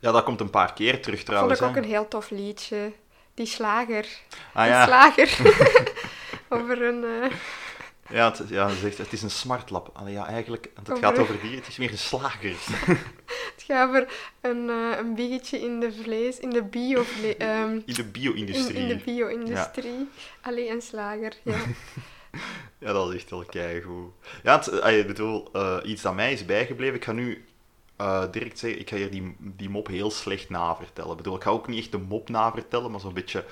Ja, 0.01 0.13
dat 0.13 0.25
komt 0.25 0.41
een 0.41 0.51
paar 0.51 0.73
keer 0.73 1.03
terug 1.03 1.17
Vond 1.19 1.29
trouwens. 1.29 1.61
ik 1.61 1.67
ook 1.67 1.75
hè. 1.75 1.81
een 1.81 1.87
heel 1.89 2.09
tof 2.09 2.31
liedje. 2.31 2.93
Die 3.39 3.47
slager. 3.47 4.07
Ah 4.53 4.63
Die 4.65 4.73
ja, 4.73 4.85
slager. 4.87 5.39
Over 6.49 6.83
een... 6.83 7.05
eh, 7.05 7.31
ja, 8.11 8.31
het, 8.31 8.49
ja, 8.49 8.69
ze 8.69 8.77
zegt, 8.77 8.99
het 8.99 9.13
is 9.13 9.23
een 9.23 9.31
smartlap. 9.31 9.91
Allee, 9.93 10.13
ja, 10.13 10.27
eigenlijk, 10.27 10.69
het 10.75 10.91
Over- 10.91 11.03
gaat 11.05 11.19
over 11.19 11.41
die, 11.41 11.57
het 11.57 11.67
is 11.69 11.77
meer 11.77 11.91
een 11.91 11.99
slager. 11.99 12.51
het 13.55 13.65
gaat 13.67 13.89
over 13.89 14.09
een, 14.41 14.69
eh, 14.71 14.99
een 14.99 15.15
biggetje 15.15 15.61
in 15.61 15.81
de 15.81 15.93
vlees... 15.93 16.39
In 16.39 16.51
de 16.51 16.63
bio... 16.63 17.05
ehm, 17.39 17.73
In 17.73 17.83
de 17.95 18.03
in, 18.03 18.11
bio-industrie. 18.11 18.77
in 18.79 18.89
de 18.89 18.97
bio-industrie. 19.05 20.09
Allee, 20.41 20.71
een 20.71 20.83
slager, 20.83 21.33
ja. 21.43 21.57
Ja, 22.79 22.93
dat 22.93 23.09
is 23.09 23.15
echt 23.15 23.31
wel 23.31 23.45
keigoed. 23.45 24.13
Ja, 24.43 24.57
het, 24.59 24.85
ik 24.95 25.07
bedoel, 25.07 25.49
eh, 25.53 25.77
iets 25.85 26.03
dat 26.03 26.15
mij 26.15 26.33
is 26.33 26.45
bijgebleven. 26.45 26.95
Ik 26.95 27.05
ga 27.05 27.13
nu 27.13 27.45
eh, 27.99 28.23
direct 28.31 28.59
zeggen, 28.59 28.81
ik 28.81 28.89
ga 28.89 28.97
hier 28.97 29.11
die, 29.11 29.37
die 29.39 29.71
mop 29.71 29.87
heel 29.87 30.11
slecht 30.11 30.51
navertellen. 30.51 31.11
Ik 31.11 31.17
bedoel, 31.17 31.37
ik 31.37 31.43
ga 31.43 31.51
ook 31.51 31.67
niet 31.69 31.79
echt 31.81 31.93
de 31.93 31.99
mop 31.99 32.29
navertellen, 32.29 32.91
maar 32.91 33.01
zo'n 33.01 33.13
beetje... 33.15 33.45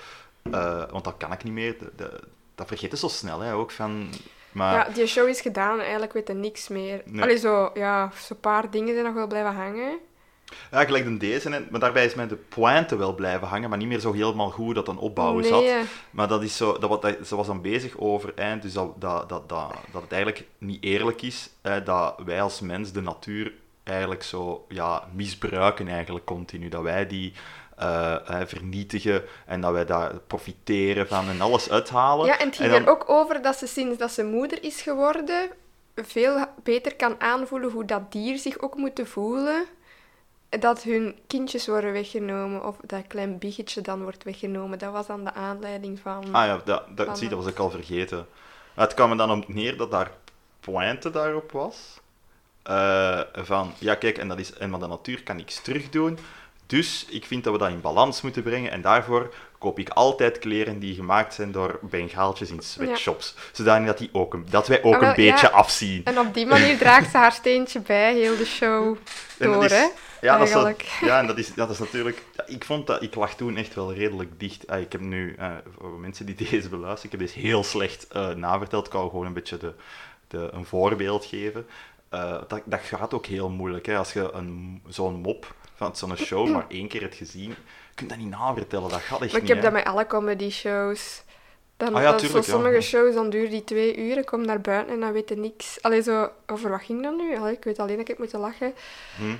eh, 0.53 0.83
want 0.91 1.05
dat 1.05 1.15
kan 1.19 1.33
ik 1.33 1.45
niet 1.45 1.53
meer. 1.53 1.79
De, 1.79 1.91
de- 1.97 2.21
dat 2.55 2.67
vergeet 2.67 2.91
je 2.91 2.97
zo 2.97 3.09
snel, 3.09 3.41
hè. 3.41 3.55
Ook 3.55 3.71
van... 3.71 4.09
Maar, 4.53 4.75
Ja, 4.89 4.95
die 4.95 5.07
show 5.07 5.29
is 5.29 5.41
gedaan. 5.41 5.81
Eigenlijk 5.81 6.13
weet 6.13 6.29
je 6.29 6.35
niks 6.35 6.69
meer. 6.69 7.03
Nee. 7.05 7.23
Allee, 7.23 7.37
zo... 7.39 7.71
Ja, 7.75 8.11
zo'n 8.27 8.41
paar 8.41 8.71
dingen 8.71 8.93
zijn 8.93 9.05
nog 9.07 9.15
wel 9.15 9.27
blijven 9.27 9.55
hangen. 9.55 9.99
Ja, 10.71 10.85
gelijk 10.85 11.05
dan 11.05 11.19
deze, 11.19 11.67
maar 11.71 11.81
daarbij 11.81 12.05
is 12.05 12.15
mij 12.15 12.27
de 12.29 12.37
pointe 12.37 12.97
wel 12.97 13.15
blijven 13.15 13.49
hangen, 13.49 13.69
maar 13.69 13.79
niet 13.79 13.89
meer 13.89 13.99
zo 14.01 14.13
helemaal 14.13 14.51
goed 14.51 14.75
dat 14.75 14.89
een 14.89 14.99
opbouw 14.99 15.39
nee, 15.39 15.49
zat. 15.49 15.65
Maar 16.11 16.29
dat 16.29 16.43
is 16.43 16.57
zo, 16.57 16.79
dat, 16.79 16.89
wat, 16.91 17.03
dat- 17.03 17.27
ze 17.27 17.37
was 17.37 17.47
dan 17.47 17.61
bezig 17.61 17.99
over, 17.99 18.33
hè, 18.35 18.59
dus 18.59 18.73
dat, 18.73 19.01
dat, 19.01 19.29
dat, 19.29 19.49
dat, 19.49 19.75
dat 19.93 20.03
het 20.03 20.13
eigenlijk 20.13 20.45
niet 20.59 20.83
eerlijk 20.83 21.23
is 21.23 21.51
hè, 21.63 21.83
dat 21.83 22.15
wij 22.25 22.43
als 22.43 22.61
mens 22.61 22.93
de 22.93 23.01
natuur 23.01 23.53
eigenlijk 23.87 24.23
zo 24.23 24.65
ja, 24.69 25.09
misbruiken 25.13 25.89
eigenlijk 25.89 26.25
continu. 26.25 26.69
Dat 26.69 26.83
wij 26.83 27.07
die 27.07 27.33
eh, 27.77 28.17
vernietigen 28.45 29.25
en 29.47 29.61
dat 29.61 29.73
wij 29.73 29.85
daar 29.85 30.19
profiteren 30.27 31.09
van 31.09 31.29
en 31.29 31.41
alles 31.41 31.71
uithalen. 31.71 32.27
Ja, 32.27 32.39
en 32.39 32.47
het 32.47 32.57
ging 32.57 32.71
dan- 32.71 32.83
er 32.83 32.91
ook 32.91 33.09
over 33.09 33.43
dat 33.43 33.57
ze 33.57 33.67
sinds 33.67 33.99
dat 33.99 34.11
ze 34.11 34.25
moeder 34.25 34.63
is 34.65 34.81
geworden, 34.83 35.51
veel 35.95 36.45
beter 36.63 36.97
kan 36.97 37.21
aanvoelen 37.21 37.71
hoe 37.71 37.85
dat 37.85 38.13
dier 38.13 38.39
zich 38.39 38.59
ook 38.59 38.77
moet 38.77 39.01
voelen. 39.05 39.65
Dat 40.49 40.83
hun 40.83 41.19
kindjes 41.27 41.67
worden 41.67 41.93
weggenomen, 41.93 42.67
of 42.67 42.77
dat 42.87 43.07
klein 43.07 43.39
biggetje 43.39 43.81
dan 43.81 44.03
wordt 44.03 44.25
weggenomen. 44.25 44.79
Dat 44.79 44.93
was 44.93 45.07
dan 45.07 45.25
de 45.25 45.33
aanleiding 45.33 46.01
van... 46.01 46.25
Ah 46.33 46.47
ja, 46.47 46.61
dat, 46.65 46.97
dat, 46.97 47.19
zie, 47.19 47.29
dat 47.29 47.39
was 47.39 47.53
ik 47.53 47.59
al 47.59 47.71
vergeten. 47.71 48.27
Het 48.75 48.95
kwam 48.95 49.11
er 49.11 49.17
dan 49.17 49.31
op 49.31 49.49
neer 49.49 49.77
dat 49.77 49.91
daar 49.91 50.11
pointe 50.61 51.11
daarop 51.11 51.53
was. 51.53 52.01
Eh, 52.67 53.21
van, 53.35 53.73
ja 53.79 53.95
kijk, 53.95 54.19
en, 54.19 54.29
dat 54.29 54.39
is, 54.39 54.53
en 54.53 54.71
van 54.71 54.81
de 54.81 54.87
natuur 54.87 55.23
kan 55.23 55.37
niks 55.37 55.61
terugdoen. 55.61 56.19
Dus 56.67 57.07
ik 57.09 57.25
vind 57.27 57.45
dat 57.45 57.53
we 57.53 57.59
dat 57.59 57.69
in 57.69 57.81
balans 57.81 58.21
moeten 58.21 58.43
brengen. 58.43 58.71
En 58.71 58.81
daarvoor 58.81 59.35
koop 59.59 59.79
ik 59.79 59.89
altijd 59.89 60.39
kleren 60.39 60.79
die 60.79 60.95
gemaakt 60.95 61.35
zijn 61.35 61.53
door 61.53 61.79
Bengaaltjes 61.83 62.51
in 62.51 62.61
sweatshops. 62.63 63.35
Zodanig 63.53 63.87
dat, 63.87 63.99
die 63.99 64.09
ook 64.13 64.35
een, 64.35 64.47
dat 64.51 64.69
wij 64.69 64.83
ook 64.83 64.95
Ah, 64.95 65.01
wel, 65.01 65.09
een 65.09 65.15
beetje 65.15 65.47
ja. 65.47 65.53
afzien. 65.53 66.05
En 66.05 66.19
op 66.19 66.35
die 66.35 66.47
manier 66.47 66.79
draagt 66.79 67.11
ze 67.11 67.17
haar 67.17 67.33
steentje 67.33 67.81
bij, 67.81 68.15
heel 68.15 68.37
de 68.37 68.45
show 68.47 68.97
door, 69.39 69.65
is- 69.65 69.71
hè? 69.73 69.87
Ja, 70.21 70.39
dat 70.39 70.49
is, 70.49 70.75
ja, 71.01 71.19
en 71.19 71.27
dat 71.27 71.39
is, 71.39 71.55
dat 71.55 71.71
is 71.71 71.79
natuurlijk... 71.79 72.23
ja, 72.37 72.45
ik 72.47 72.65
vond 72.65 72.87
dat... 72.87 73.03
Ik 73.03 73.15
lag 73.15 73.35
toen 73.35 73.57
echt 73.57 73.75
wel 73.75 73.93
redelijk 73.95 74.41
dicht. 74.41 74.67
Ah, 74.67 74.81
ik 74.81 74.93
heb 74.93 75.01
nu, 75.01 75.35
eh, 75.39 75.51
voor 75.79 75.91
mensen 75.91 76.27
die 76.27 76.35
deze 76.51 76.69
beluisteren, 76.69 77.13
ik 77.13 77.19
heb 77.19 77.29
deze 77.29 77.47
heel 77.47 77.65
slecht 77.65 78.07
eh, 78.09 78.29
naverteld. 78.31 78.87
Ik 78.87 78.93
wou 78.93 79.11
gewoon 79.11 79.27
een 79.27 79.33
beetje 79.33 79.57
de, 79.57 79.73
de, 80.29 80.49
een 80.53 80.65
voorbeeld 80.67 81.25
geven. 81.25 81.67
Eh, 82.17 82.43
dat, 82.49 82.61
dat 82.65 82.81
gaat 82.81 83.15
ook 83.15 83.27
heel 83.27 83.49
moeilijk. 83.51 83.87
Hè? 83.87 83.97
Als 83.97 84.13
je 84.13 84.31
een, 84.33 84.83
zo'n 84.89 85.15
mop 85.15 85.55
van 85.75 85.97
zo'n 85.97 86.17
show 86.17 86.49
maar 86.55 86.65
één 86.69 86.89
keer 86.89 87.01
hebt 87.01 87.15
gezien, 87.15 87.49
je 87.51 87.95
kunt 87.95 88.09
dat 88.11 88.19
niet 88.19 88.29
navertellen. 88.31 88.91
Dat 88.91 89.01
gaat 89.01 89.21
echt 89.23 89.33
Maar 89.33 89.43
ik 89.43 89.47
niet. 89.47 89.49
heb 89.49 89.57
hè. 89.57 89.63
dat 89.63 89.73
met 89.73 89.85
alle 89.85 90.07
comedy 90.07 90.51
shows. 90.51 91.23
Dan, 91.77 91.95
Ah 91.95 92.03
ja, 92.03 92.11
dat 92.11 92.21
zo 92.21 92.37
ja. 92.37 92.43
sommige 92.43 92.81
shows, 92.81 93.15
dan 93.15 93.31
duurt 93.31 93.51
die 93.51 93.65
twee 93.65 93.97
uur, 93.97 94.19
ik 94.19 94.27
kom 94.27 94.45
naar 94.45 94.61
buiten 94.61 94.95
en 94.95 95.01
dan 95.01 95.13
weet 95.13 95.29
je 95.29 95.37
niks. 95.37 95.83
Allee, 95.83 96.03
zo, 96.03 96.31
over 96.47 96.71
wat 96.71 96.83
ging 96.83 97.03
dat 97.03 97.17
nu? 97.17 97.37
Allee, 97.37 97.53
ik 97.53 97.65
weet 97.65 97.79
alleen 97.79 97.93
dat 97.93 98.01
ik 98.01 98.09
heb 98.09 98.19
moeten 98.19 98.41
lachen. 98.41 98.75
Hm. 99.17 99.35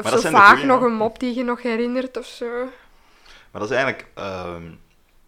Of 0.00 0.08
zo 0.20 0.30
vaag 0.30 0.62
nog 0.64 0.82
een 0.82 0.94
mop 0.94 1.18
die 1.18 1.34
je 1.34 1.42
nog 1.44 1.62
herinnert 1.62 2.16
of 2.16 2.26
zo. 2.26 2.64
Maar 3.50 3.60
dat 3.60 3.70
is 3.70 3.76
eigenlijk, 3.76 4.06
ehm, 4.14 4.62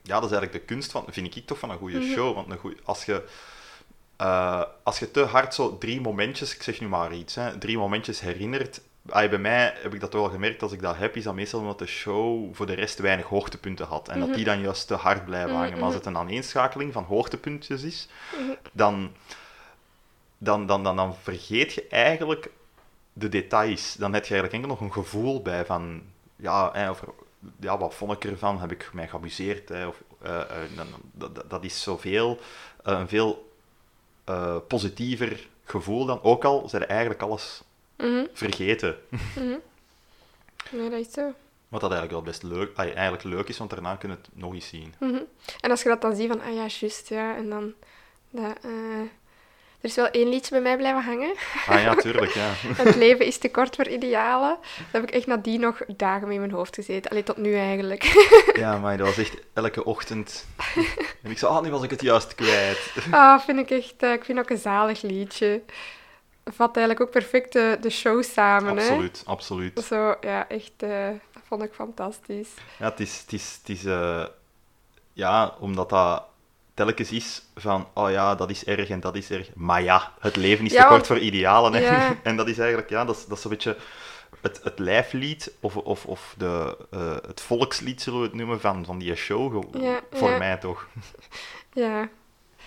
ja, 0.02 0.20
dat 0.20 0.30
is 0.30 0.36
eigenlijk 0.36 0.52
de 0.52 0.74
kunst 0.74 0.90
van, 0.90 1.04
vind 1.08 1.36
ik 1.36 1.46
toch 1.46 1.58
van 1.58 1.70
een 1.70 1.78
goede 1.78 1.98
Mhm. 1.98 2.12
show. 2.12 2.34
Want 2.34 2.50
een 2.50 2.58
goeie, 2.58 2.76
als, 2.84 3.04
je, 3.04 3.22
eh, 4.18 4.62
als 4.82 4.98
je 4.98 5.10
te 5.10 5.20
hard 5.24 5.54
zo 5.54 5.78
drie 5.78 6.00
momentjes, 6.00 6.54
ik 6.54 6.62
zeg 6.62 6.80
nu 6.80 6.88
maar 6.88 7.12
iets, 7.12 7.34
hè, 7.34 7.58
drie 7.58 7.78
momentjes 7.78 8.20
herinnert. 8.20 8.80
bij 9.02 9.38
mij 9.38 9.74
heb 9.82 9.94
ik 9.94 10.00
dat 10.00 10.12
wel 10.12 10.28
gemerkt, 10.28 10.62
als 10.62 10.72
ik 10.72 10.80
dat 10.82 10.96
heb, 10.96 11.16
is 11.16 11.24
dat 11.24 11.34
meestal 11.34 11.60
omdat 11.60 11.78
de 11.78 11.86
show 11.86 12.54
voor 12.54 12.66
de 12.66 12.74
rest 12.74 12.98
weinig 12.98 13.26
hoogtepunten 13.26 13.86
had. 13.86 14.08
En 14.08 14.20
dat 14.20 14.34
die 14.34 14.44
dan 14.44 14.60
juist 14.60 14.86
te 14.86 14.94
hard 14.94 15.24
blijven 15.24 15.50
Mhm, 15.50 15.58
hangen. 15.58 15.74
Maar 15.74 15.84
als 15.84 15.94
het 15.94 16.06
een 16.06 16.16
aaneenschakeling 16.16 16.92
van 16.92 17.04
hoogtepuntjes 17.04 17.82
is, 17.82 18.08
dan, 18.72 19.10
dan, 20.38 20.66
dan, 20.66 20.82
dan, 20.82 20.96
dan 20.96 21.14
vergeet 21.22 21.72
je 21.72 21.86
eigenlijk 21.88 22.50
de 23.12 23.28
details. 23.28 23.94
Dan 23.94 24.12
heb 24.14 24.24
je 24.24 24.34
eigenlijk 24.34 24.52
enkel 24.64 24.68
nog 24.76 24.80
een 24.88 25.02
gevoel 25.04 25.42
bij 25.42 25.64
van, 25.64 26.02
ja, 26.36 26.70
hè, 26.72 26.90
over, 26.90 27.08
ja 27.60 27.78
wat 27.78 27.94
vond 27.94 28.12
ik 28.12 28.24
ervan? 28.30 28.60
Heb 28.60 28.72
ik 28.72 28.90
mij 28.92 29.08
geamuseerd? 29.08 29.68
Hè? 29.68 29.86
Of, 29.86 30.02
eh, 30.22 30.40
eh, 30.40 30.46
dat, 31.12 31.34
dat- 31.34 31.50
dat 31.50 31.64
is 31.64 31.82
zoveel, 31.82 32.38
een 32.82 33.08
veel 33.08 33.47
eh, 34.28 34.56
positiever 34.68 35.48
gevoel 35.64 36.04
dan, 36.06 36.22
ook 36.22 36.44
al 36.44 36.68
zijn 36.68 36.86
eigenlijk 36.86 37.22
alles 37.22 37.62
Mhm, 37.96 38.24
vergeten. 38.32 38.96
mhm. 39.34 39.56
Nee, 40.70 40.90
dat 40.90 41.00
is 41.00 41.12
zo. 41.12 41.32
Wat 41.68 41.80
dat 41.80 41.90
eigenlijk 41.92 42.10
wel 42.10 42.22
best 42.32 42.42
leuk, 42.42 42.76
eigenlijk 42.76 43.22
leuk 43.22 43.48
is, 43.48 43.58
want 43.58 43.70
daarna 43.70 43.96
kun 43.96 44.08
je 44.08 44.14
het 44.14 44.28
nog 44.32 44.54
eens 44.54 44.68
zien. 44.68 44.94
Mhm. 45.00 45.20
En 45.60 45.70
als 45.70 45.82
je 45.82 45.88
dat 45.88 46.00
dan 46.02 46.16
ziet 46.16 46.28
van, 46.28 46.40
ah 46.40 46.54
ja, 46.54 46.66
juist, 46.66 47.08
ja, 47.08 47.36
en 47.36 47.48
dan... 47.50 47.72
Dat, 48.30 48.56
eh, 48.62 48.70
er 49.80 49.88
is 49.88 49.94
wel 49.94 50.08
één 50.08 50.28
liedje 50.28 50.50
bij 50.50 50.60
mij 50.60 50.76
blijven 50.76 51.02
hangen. 51.02 51.34
Ah 51.68 51.82
ja, 51.82 51.94
tuurlijk, 51.94 52.30
ja. 52.30 52.50
Het 52.82 52.94
leven 52.96 53.26
is 53.26 53.38
te 53.38 53.50
kort 53.50 53.76
voor 53.76 53.88
idealen. 53.88 54.56
Dat 54.76 54.86
heb 54.90 55.02
ik 55.02 55.10
echt 55.10 55.26
nadien 55.26 55.60
nog 55.60 55.80
dagen 55.96 56.26
mee 56.26 56.34
in 56.34 56.40
mijn 56.42 56.52
hoofd 56.52 56.74
gezeten. 56.74 57.10
Allee, 57.10 57.22
tot 57.22 57.36
nu 57.36 57.54
eigenlijk. 57.56 58.02
Ja, 58.58 58.78
maar 58.78 58.96
dat 58.96 59.06
was 59.06 59.18
echt 59.18 59.36
elke 59.52 59.84
ochtend. 59.84 60.46
En 61.22 61.30
ik 61.30 61.38
zei, 61.38 61.52
ah, 61.52 61.62
nu 61.62 61.70
was 61.70 61.82
ik 61.82 61.90
het 61.90 62.02
juist 62.02 62.34
kwijt. 62.34 62.92
Ah, 63.10 63.40
vind 63.40 63.58
ik 63.58 63.70
echt... 63.70 63.94
eh, 63.98 64.12
ik 64.12 64.24
vind 64.24 64.38
ook 64.38 64.50
een 64.50 64.58
zalig 64.58 65.02
liedje. 65.02 65.62
Vat 66.44 66.76
eigenlijk 66.76 67.06
ook 67.06 67.12
perfect 67.12 67.52
de, 67.52 67.78
de 67.80 67.90
show 67.90 68.22
samen, 68.22 68.76
hè. 68.76 68.82
Absoluut, 68.88 69.22
absoluut. 69.26 69.84
Zo, 69.84 70.16
ja, 70.20 70.48
echt... 70.48 70.72
eh, 70.76 71.08
dat 71.32 71.42
vond 71.46 71.62
ik 71.62 71.72
fantastisch. 71.72 72.48
Ja, 72.78 72.84
het 72.84 73.00
is, 73.00 73.20
het 73.20 73.32
is, 73.32 73.58
het 73.60 73.68
is 73.76 73.84
eh, 73.84 74.24
ja, 75.12 75.54
omdat 75.60 75.88
dat, 75.88 76.24
telkens 76.78 77.12
is 77.12 77.42
van, 77.54 77.88
oh 77.94 78.10
ja, 78.10 78.34
dat 78.34 78.50
is 78.50 78.64
erg 78.64 78.88
en 78.88 79.00
dat 79.00 79.16
is 79.16 79.30
erg. 79.30 79.50
Maar 79.54 79.82
ja, 79.82 80.12
het 80.20 80.36
leven 80.36 80.64
is 80.64 80.72
Ja, 80.72 80.82
te 80.82 80.88
kort 80.88 80.90
want- 80.90 81.06
voor 81.06 81.18
idealen. 81.18 81.72
Hè? 81.72 81.78
Ja. 81.78 82.16
en 82.22 82.36
dat 82.36 82.48
is 82.48 82.58
eigenlijk, 82.58 82.90
ja, 82.90 83.04
dat 83.04 83.16
is, 83.16 83.26
dat 83.26 83.36
is 83.36 83.42
zo'n 83.42 83.50
beetje 83.50 83.76
het, 84.40 84.60
het 84.62 84.78
lijflied 84.78 85.52
of, 85.60 85.76
of, 85.76 86.06
of 86.06 86.34
de, 86.38 86.76
eh, 86.90 87.16
het 87.26 87.40
volkslied, 87.40 88.02
zullen 88.02 88.20
we 88.20 88.26
het 88.26 88.34
noemen, 88.34 88.60
van, 88.60 88.84
van 88.84 88.98
die 88.98 89.14
show. 89.14 89.64
Ja, 89.80 90.00
voor 90.12 90.30
ja. 90.30 90.38
mij 90.38 90.56
toch. 90.56 90.86
Ja. 91.72 92.08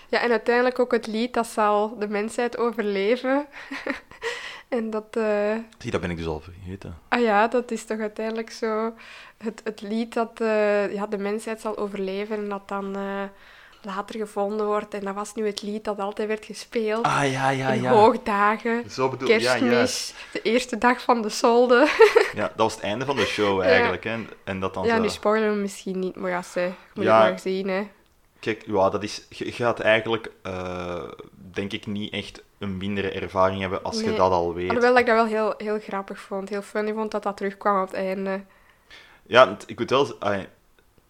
ja, 0.10 0.22
en 0.22 0.32
uiteindelijk 0.32 0.80
ook 0.80 0.92
het 0.92 1.08
lied 1.08 1.34
dat 1.34 1.48
zal 1.48 1.98
de 2.00 2.08
mensheid 2.08 2.58
overleven. 2.58 3.48
en 4.78 4.90
dat, 4.90 5.16
eh, 5.16 5.56
Zie, 5.78 5.92
dat 5.92 6.02
ben 6.02 6.10
ik 6.10 6.18
dus 6.18 6.26
al 6.26 6.40
vergeten. 6.40 6.98
ah 7.10 7.22
ja, 7.22 7.48
dat 7.48 7.72
is 7.72 7.86
toch 7.86 8.00
uiteindelijk 8.00 8.52
zo 8.52 8.94
het, 9.38 9.62
het 9.64 9.82
lied 9.82 10.14
dat 10.14 10.42
eh, 10.42 10.94
ja, 10.94 11.08
de 11.08 11.18
mensheid 11.18 11.62
zal 11.62 11.78
overleven 11.78 12.38
en 12.38 12.50
dat 12.50 12.68
dan 12.68 12.96
eh, 12.96 13.24
later 13.82 14.20
gevonden 14.20 14.66
wordt. 14.66 14.94
En 14.94 15.00
dat 15.06 15.16
was 15.16 15.34
nu 15.34 15.46
het 15.46 15.62
lied 15.62 15.84
dat 15.84 16.00
altijd 16.00 16.28
werd 16.28 16.46
gespeeld 16.46 17.06
Ah, 17.06 17.32
ja, 17.32 17.50
ja, 17.50 17.70
in 17.70 17.82
ja. 17.82 17.92
hoogdagen. 17.92 18.90
Zo 18.90 19.10
bedoel 19.10 19.30
ja, 19.30 19.38
Kerstmis, 19.38 19.72
juist. 19.72 20.16
de 20.34 20.42
eerste 20.42 20.78
dag 20.78 21.02
van 21.02 21.22
de 21.22 21.30
solde. 21.30 21.88
Ja, 22.34 22.42
dat 22.42 22.52
was 22.56 22.74
het 22.74 22.84
einde 22.84 23.06
van 23.06 23.16
de 23.16 23.26
show 23.26 23.62
eigenlijk. 23.62 24.04
Hè? 24.04 24.20
En 24.44 24.60
dat 24.60 24.74
dan 24.74 24.86
Ja, 24.86 24.96
zo... 24.96 25.02
nu 25.02 25.10
spoilen 25.10 25.50
we 25.54 25.56
misschien 25.62 26.00
niet, 26.00 26.16
maar 26.16 26.30
ja, 26.30 26.42
ze, 26.42 26.72
moet 26.94 27.06
Ja. 27.06 27.24
je 27.24 27.30
maar 27.30 27.40
zien, 27.40 27.68
hè. 27.68 27.88
Kijk, 28.40 28.64
ja, 28.66 28.90
dat 28.90 29.04
is, 29.04 29.26
je 29.30 29.52
gaat 29.52 29.80
eigenlijk, 29.80 30.32
eh, 30.42 31.04
denk 31.52 31.72
ik, 31.74 31.86
niet 31.88 32.14
echt 32.14 32.42
een 32.58 32.78
mindere 32.78 33.12
ervaring 33.12 33.62
hebben 33.62 33.84
als 33.84 34.00
je 34.02 34.14
dat 34.14 34.32
al 34.32 34.54
weet. 34.54 34.68
Alhoewel 34.68 34.92
dat 34.92 35.00
ik 35.00 35.06
dat 35.06 35.16
wel 35.16 35.26
heel, 35.26 35.54
heel 35.58 35.80
grappig 35.80 36.20
vond, 36.20 36.50
heel 36.50 36.62
funny 36.62 36.94
vond 36.94 37.12
dat 37.12 37.24
dat 37.24 37.38
terugkwam 37.38 37.82
op 37.82 37.88
het 37.88 37.96
einde. 37.98 38.42
Ja, 39.26 39.58
ik 39.66 39.80
moet 39.80 39.90
wel 39.90 40.16
ai, 40.20 40.48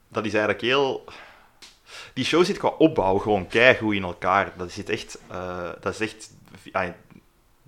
dat 0.08 0.26
is 0.26 0.32
eigenlijk 0.34 0.64
heel... 0.64 1.04
Die 2.14 2.26
show 2.26 2.44
zit 2.46 2.58
qua 2.58 2.68
opbouw 2.68 3.18
gewoon 3.18 3.48
keigoed 3.48 3.94
in 3.96 4.04
elkaar. 4.04 4.54
Dat 4.58 4.72
zit 4.72 4.90
echt... 4.90 5.20
eh, 5.28 5.70
dat 5.80 6.00
is 6.00 6.14
echt... 6.14 6.32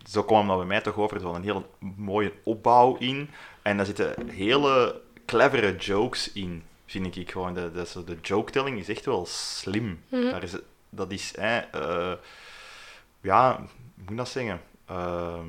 zo 0.10 0.24
kwam 0.24 0.48
dat 0.48 0.58
bij 0.58 0.66
mij 0.66 0.82
toch 0.82 0.98
over. 0.98 1.20
Zo'n 1.20 1.44
hele 1.44 1.64
mooie 1.96 2.34
opbouw 2.44 2.96
in. 2.98 3.30
En 3.62 3.78
daar 3.78 3.86
zitten 3.86 4.30
hele 4.30 5.02
clevere 5.26 5.76
jokes 5.76 6.32
in, 6.32 6.64
vind 6.86 7.16
ik 7.16 7.32
gewoon. 7.32 7.54
De, 7.54 7.72
de, 7.72 8.04
de 8.04 8.18
joke-telling 8.22 8.80
is 8.80 8.90
echt 8.90 9.06
wel 9.06 9.26
slim. 9.26 10.04
Mhm. 10.10 10.30
Daar 10.30 10.44
is, 10.44 10.56
dat 10.90 11.12
is... 11.12 11.36
eh, 11.36 11.58
eh, 11.58 12.18
ja, 13.22 13.56
hoe 13.56 13.68
moet 13.96 14.10
ik 14.12 14.18
dat 14.18 14.30
zeggen? 14.30 14.62
Ehm, 14.86 15.46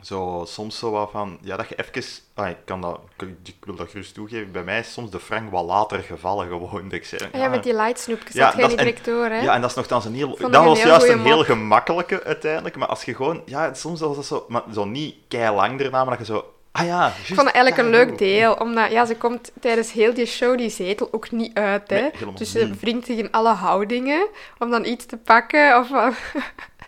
zo, 0.00 0.44
soms 0.46 0.78
zo 0.78 0.90
wat 0.90 1.10
van, 1.10 1.38
ja, 1.40 1.56
dat 1.56 1.68
je 1.68 1.74
even, 1.76 2.12
ah, 2.34 2.48
ik, 2.48 2.56
kan 2.64 2.80
dat, 2.80 3.00
ik, 3.44 3.54
wil 3.64 3.74
dat 3.74 3.90
gerust 3.90 4.14
toegeven, 4.14 4.52
bij 4.52 4.62
mij 4.62 4.78
is 4.78 4.92
soms 4.92 5.10
de 5.10 5.20
frank 5.20 5.50
wat 5.50 5.64
later 5.64 5.98
gevallen 5.98 6.48
gewoon. 6.48 6.82
Dat 6.84 6.92
ik 7.02 7.04
zei, 7.04 7.30
Ah 7.32 7.40
ja, 7.40 7.48
met 7.48 7.62
die 7.62 7.74
lightsnoepjes, 7.74 8.34
Ja, 8.34 8.46
dat 8.50 8.56
niet 8.56 8.70
en- 8.70 8.76
direct 8.76 9.04
door, 9.04 9.24
hè? 9.24 9.40
ja, 9.40 9.54
en 9.54 9.60
dat 9.60 9.70
is 9.70 9.76
nogthans 9.76 10.04
een 10.04 10.14
heel... 10.14 10.36
Dat 10.36 10.64
was 10.64 10.78
heel 10.78 10.88
juist 10.88 11.08
een 11.08 11.24
heel 11.24 11.44
gemakkelijke 11.44 12.22
uiteindelijk, 12.24 12.76
maar 12.76 12.88
als 12.88 13.04
je 13.04 13.14
gewoon... 13.14 13.42
Ja, 13.44 13.74
soms 13.74 14.00
was 14.00 14.16
dat 14.16 14.26
zo... 14.26 14.44
Maar 14.48 14.62
zo 14.72 14.84
niet 14.84 15.14
kei 15.28 15.54
lang 15.54 15.78
daarna, 15.78 16.04
maar 16.04 16.18
dat 16.18 16.26
je 16.26 16.32
zo... 16.32 16.52
Ah 16.72 16.86
ja, 16.86 17.06
Ik 17.08 17.34
vond 17.34 17.46
het 17.46 17.54
eigenlijk 17.56 17.76
een 17.76 17.90
leuk 17.90 18.18
deel, 18.18 18.54
omdat 18.54 18.90
ja, 18.90 19.04
ze 19.06 19.16
komt 19.16 19.52
tijdens 19.60 19.92
heel 19.92 20.14
die 20.14 20.26
show 20.26 20.58
die 20.58 20.70
zetel 20.70 21.08
ook 21.12 21.30
niet 21.30 21.54
uit. 21.54 21.90
Hè? 21.90 22.00
Nee, 22.00 22.12
dus 22.34 22.50
ze 22.50 22.74
wringt 22.80 23.06
zich 23.06 23.18
in 23.18 23.30
alle 23.30 23.52
houdingen 23.52 24.28
om 24.58 24.70
dan 24.70 24.84
iets 24.84 25.06
te 25.06 25.16
pakken 25.16 25.78
of, 25.78 25.88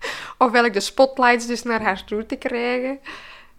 of 0.38 0.50
welk 0.50 0.72
de 0.72 0.80
spotlights 0.80 1.46
dus 1.46 1.62
naar 1.62 1.82
haar 1.82 2.04
toe 2.04 2.26
te 2.26 2.36
krijgen. 2.36 3.00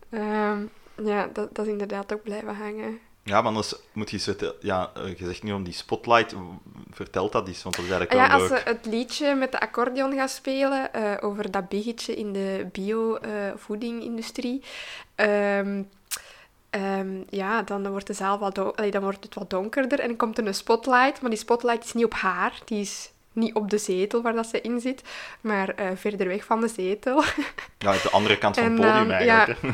Ehm, 0.10 0.66
ja, 1.06 1.30
dat, 1.34 1.56
dat 1.56 1.66
is 1.66 1.72
inderdaad 1.72 2.14
ook 2.14 2.24
blijven 2.24 2.56
hangen. 2.56 3.00
Ja, 3.24 3.36
maar 3.36 3.46
anders 3.46 3.76
moet 3.92 4.12
je 4.12 4.18
zitten... 4.18 4.54
Ja, 4.60 4.92
eh, 4.96 5.18
je 5.18 5.26
zegt 5.26 5.44
nu 5.44 5.54
om 5.54 5.64
die 5.64 5.74
spotlight, 5.74 6.36
vertelt 6.92 7.32
dat 7.32 7.48
eens, 7.48 7.64
want 7.64 7.76
dat 7.76 7.86
is 7.86 7.92
eigenlijk 7.92 8.22
ja, 8.22 8.32
wel 8.32 8.40
als 8.40 8.50
leuk. 8.50 8.60
ze 8.60 8.70
het 8.70 8.86
liedje 8.86 9.36
met 9.36 9.52
de 9.52 9.60
accordeon 9.60 10.14
gaat 10.14 10.30
spelen 10.30 10.94
eh, 10.94 11.18
over 11.28 11.52
dat 11.52 11.70
biggetje 11.70 12.16
in 12.16 12.34
de 12.34 12.68
bio-voedingindustrie, 12.72 14.64
ehm, 15.16 15.84
ehm, 16.70 17.22
ja, 17.30 17.62
dan 17.62 17.90
wordt 17.90 18.08
de 18.08 18.14
zaal 18.14 18.40
wat 18.40 18.76
allee, 18.78 18.92
dan 18.92 19.02
wordt 19.02 19.24
het 19.24 19.36
wat 19.36 19.50
donkerder 19.50 20.00
en 20.00 20.08
dan 20.08 20.18
komt 20.18 20.38
er 20.38 20.48
een 20.48 20.54
spotlight, 20.54 21.22
maar 21.22 21.30
die 21.30 21.40
spotlight 21.40 21.84
is 21.84 21.94
niet 21.94 22.06
op 22.06 22.14
haar, 22.14 22.60
die 22.66 22.80
is 22.80 23.12
niet 23.34 23.54
op 23.54 23.70
de 23.70 23.78
zetel 23.78 24.22
waar 24.22 24.34
dat 24.34 24.48
ze 24.48 24.62
in 24.62 24.80
zit, 24.80 25.04
maar 25.42 25.70
eh, 25.70 25.88
verder 25.96 26.28
weg 26.28 26.44
van 26.44 26.62
de 26.62 26.68
zetel. 26.68 27.24
Ja, 27.78 27.92
de 27.92 28.10
andere 28.12 28.38
kant 28.38 28.56
van 28.56 28.64
het 28.64 28.76
podium 28.76 29.12
eigenlijk. 29.12 29.60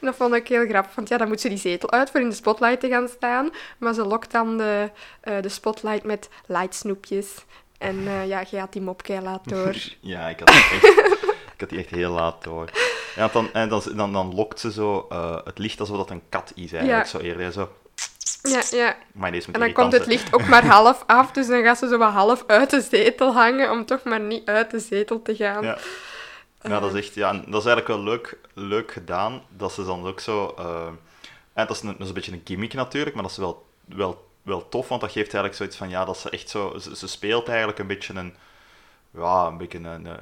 En 0.00 0.08
dat 0.08 0.16
vond 0.16 0.34
ik 0.34 0.48
heel 0.48 0.66
grappig, 0.66 0.94
want 0.94 1.08
ja, 1.08 1.16
dan 1.16 1.28
moet 1.28 1.40
ze 1.40 1.48
die 1.48 1.58
zetel 1.58 1.90
uit 1.90 2.10
voor 2.10 2.20
in 2.20 2.28
de 2.28 2.34
spotlight 2.34 2.80
te 2.80 2.88
gaan 2.88 3.08
staan. 3.08 3.50
Maar 3.78 3.94
ze 3.94 4.06
lokt 4.06 4.32
dan 4.32 4.56
de, 4.56 4.90
eh, 5.20 5.40
de 5.40 5.48
spotlight 5.48 6.04
met 6.04 6.28
lightsnoepjes. 6.46 7.44
En 7.78 8.06
eh, 8.06 8.26
ja, 8.26 8.44
je 8.50 8.58
had 8.58 8.72
die 8.72 8.82
mop 8.82 9.02
laat 9.22 9.48
door. 9.48 9.74
Ja, 10.00 10.28
ik 10.28 10.38
had 10.38 10.48
die 10.48 10.56
echt, 10.56 10.84
ik 11.54 11.60
had 11.60 11.68
die 11.68 11.78
echt 11.78 11.90
heel 11.90 12.10
laat 12.10 12.44
door. 12.44 12.70
Ja, 13.16 13.28
dan, 13.28 13.52
en 13.52 13.68
dan, 13.68 13.82
dan, 13.94 14.12
dan 14.12 14.34
lokt 14.34 14.60
ze 14.60 14.72
zo 14.72 15.06
het 15.44 15.58
licht 15.58 15.80
alsof 15.80 15.96
dat 15.96 16.10
een 16.10 16.22
kat 16.28 16.52
is 16.54 16.72
eigenlijk. 16.72 17.04
Ja. 17.04 17.10
Zo 17.10 17.18
eerder 17.18 17.52
zo. 17.52 17.68
Ja, 18.42 18.62
ja. 18.70 18.96
Moet 19.12 19.46
En 19.52 19.60
dan 19.60 19.72
komt 19.72 19.92
het 19.92 20.06
licht 20.06 20.34
ook 20.34 20.46
maar 20.46 20.66
half 20.76 21.04
af, 21.06 21.30
dus 21.30 21.46
dan 21.46 21.62
gaat 21.62 21.78
ze 21.78 21.88
zo 21.88 21.98
wat 21.98 22.12
half 22.12 22.44
uit 22.46 22.70
de 22.70 22.80
zetel 22.80 23.32
hangen, 23.32 23.70
om 23.70 23.84
toch 23.86 24.02
maar 24.02 24.20
niet 24.20 24.48
uit 24.48 24.70
de 24.70 24.78
zetel 24.78 25.22
te 25.22 25.36
gaan. 25.36 25.62
Ja. 25.64 25.78
Ja, 26.62 26.80
dat 26.80 26.94
is 26.94 27.04
echt, 27.06 27.14
ja, 27.14 27.32
dat 27.32 27.60
is 27.60 27.66
eigenlijk 27.66 27.86
wel 27.86 28.00
leuk, 28.02 28.38
leuk 28.54 28.92
gedaan. 28.92 29.42
Dat 29.48 29.72
ze 29.72 29.84
dan 29.84 30.06
ook 30.06 30.20
zo. 30.20 30.54
eh, 30.58 30.86
en 31.52 31.66
dat 31.66 31.70
is, 31.76 31.82
een, 31.82 31.88
dat 31.88 32.00
is 32.00 32.08
een 32.08 32.14
beetje 32.14 32.32
een 32.32 32.42
gimmick 32.44 32.74
natuurlijk, 32.74 33.14
maar 33.14 33.22
dat 33.22 33.32
is 33.32 33.38
wel, 33.38 33.66
wel, 33.84 34.28
wel 34.42 34.68
tof, 34.68 34.88
want 34.88 35.00
dat 35.00 35.10
geeft 35.12 35.24
eigenlijk 35.34 35.54
zoiets 35.54 35.76
van 35.76 35.88
ja, 35.88 36.04
dat 36.04 36.18
ze 36.18 36.30
echt 36.30 36.48
zo. 36.50 36.78
Ze, 36.78 36.96
ze 36.96 37.08
speelt 37.08 37.48
eigenlijk 37.48 37.78
een 37.78 37.86
beetje 37.86 38.14
een. 38.14 38.34
Ja, 39.10 39.46
een 39.46 39.56
beetje 39.58 39.78
een. 39.78 40.06
eh, 40.06 40.12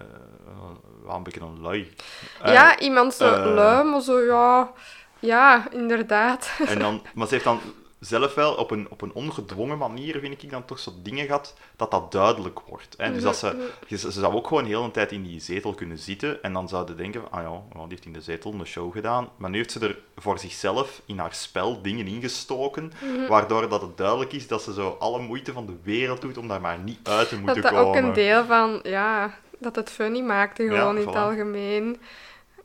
een 1.08 1.22
beetje 1.22 1.40
een 1.40 1.60
lui. 1.60 1.94
Eh, 2.42 2.52
Ja, 2.52 2.78
iemand 2.78 3.14
zo 3.14 3.32
eh, 3.32 3.54
lui, 3.54 3.84
maar 3.84 4.00
zo 4.00 4.20
ja... 4.20 4.70
Ja, 5.18 5.66
inderdaad. 5.70 6.50
En 6.66 6.78
dan, 6.78 7.02
maar 7.14 7.26
ze 7.26 7.32
heeft 7.32 7.44
dan 7.44 7.60
zelf 8.00 8.34
wel 8.34 8.54
op 8.54 8.70
een, 8.70 8.86
op 8.90 9.02
een 9.02 9.12
ongedwongen 9.12 9.78
manier, 9.78 10.20
vind 10.20 10.42
ik 10.42 10.50
dan 10.50 10.64
toch 10.64 10.78
zo 10.78 10.90
dingen 11.02 11.26
gehad, 11.26 11.54
dat 11.76 11.90
dat 11.90 12.12
duidelijk 12.12 12.60
wordt. 12.60 12.94
Hè? 12.96 13.12
Dus 13.12 13.22
dat 13.22 13.36
ze, 13.36 13.70
ze 13.96 14.10
zou 14.10 14.34
ook 14.34 14.46
gewoon 14.46 14.64
heel 14.64 14.84
een 14.84 14.90
tijd 14.90 15.12
in 15.12 15.22
die 15.22 15.40
zetel 15.40 15.74
kunnen 15.74 15.98
zitten 15.98 16.42
en 16.42 16.52
dan 16.52 16.68
zouden 16.68 16.96
denken, 16.96 17.20
van, 17.20 17.30
ah 17.30 17.42
ja, 17.42 17.60
die 17.78 17.86
heeft 17.88 18.04
in 18.04 18.12
de 18.12 18.20
zetel 18.20 18.52
een 18.52 18.66
show 18.66 18.92
gedaan. 18.92 19.28
Maar 19.36 19.50
nu 19.50 19.56
heeft 19.56 19.70
ze 19.72 19.80
er 19.80 19.98
voor 20.16 20.38
zichzelf 20.38 21.02
in 21.06 21.18
haar 21.18 21.34
spel 21.34 21.82
dingen 21.82 22.06
ingestoken, 22.06 22.92
Mhm. 23.02 23.26
waardoor 23.28 23.68
dat 23.68 23.82
het 23.82 23.96
duidelijk 23.96 24.32
is 24.32 24.46
dat 24.48 24.62
ze 24.62 24.72
zo 24.72 24.96
alle 24.98 25.20
moeite 25.20 25.52
van 25.52 25.66
de 25.66 25.76
wereld 25.82 26.20
doet 26.20 26.38
om 26.38 26.48
daar 26.48 26.60
maar 26.60 26.78
niet 26.78 27.08
uit 27.08 27.28
te 27.28 27.36
moeten 27.40 27.62
Dat 27.62 27.72
dat 27.72 27.82
komen. 27.82 27.98
ook 28.00 28.04
een 28.08 28.12
deel 28.12 28.44
van, 28.44 28.80
ja, 28.82 29.34
dat 29.58 29.76
het 29.76 29.90
funny 29.90 30.20
maakte 30.20 30.62
Ja, 30.62 30.78
gewoon 30.78 30.96
in 30.98 31.06
het 31.06 31.16
algemeen. 31.16 32.00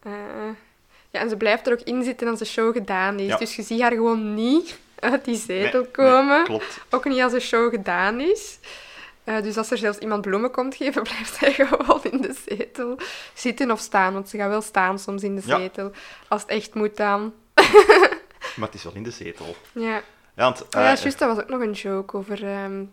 Eh, 0.04 0.12
ja, 1.10 1.20
en 1.20 1.30
ze 1.30 1.38
blijft 1.38 1.68
er 1.68 1.74
ook 1.74 1.82
in 1.82 2.04
zitten 2.04 2.28
als 2.28 2.40
de 2.40 2.46
show 2.46 2.74
gedaan 2.74 3.20
is. 3.20 3.28
Ja. 3.28 3.38
Dus 3.38 3.56
je 3.56 3.62
ziet 3.62 3.82
haar 3.82 3.92
gewoon 3.92 4.34
niet 4.34 4.80
uit 5.00 5.26
die 5.26 5.36
zetel 5.38 5.82
Nee, 5.82 5.92
komen. 5.92 6.36
nee, 6.38 6.44
klopt. 6.44 6.80
Ook 6.90 7.06
niet 7.06 7.22
als 7.22 7.32
de 7.32 7.40
show 7.40 7.70
gedaan 7.70 8.20
is. 8.20 8.60
Eh, 9.24 9.42
dus 9.42 9.58
als 9.58 9.72
er 9.72 9.78
zelfs 9.78 9.98
iemand 9.98 10.22
bloemen 10.22 10.52
komt 10.52 10.76
geven, 10.76 11.04
blijft 11.10 11.36
zij 11.36 11.54
gewoon 11.54 12.04
in 12.04 12.22
de 12.22 12.36
zetel 12.48 12.98
zitten 13.34 13.72
of 13.72 13.80
staan. 13.80 14.14
Want 14.14 14.30
ze 14.30 14.38
gaat 14.38 14.50
wel 14.50 14.62
staan 14.62 15.00
soms 15.00 15.24
in 15.24 15.36
de 15.36 15.42
Ja. 15.46 15.58
zetel. 15.58 15.92
Als 16.28 16.42
het 16.42 16.52
echt 16.52 16.74
moet 16.74 16.98
dan. 16.98 17.34
Maar 18.56 18.66
het 18.68 18.74
is 18.74 18.84
wel 18.84 18.94
in 18.96 19.04
de 19.04 19.12
zetel. 19.12 19.56
Ja, 19.72 20.02
Ja, 20.36 20.44
want, 20.44 20.66
ja, 20.70 20.80
eh, 20.80 20.86
juist, 20.86 21.20
dat 21.20 21.36
was 21.36 21.44
ook 21.44 21.50
nog 21.50 21.62
een 21.62 21.72
joke 21.72 22.18
over 22.18 22.44
ehm, 22.44 22.84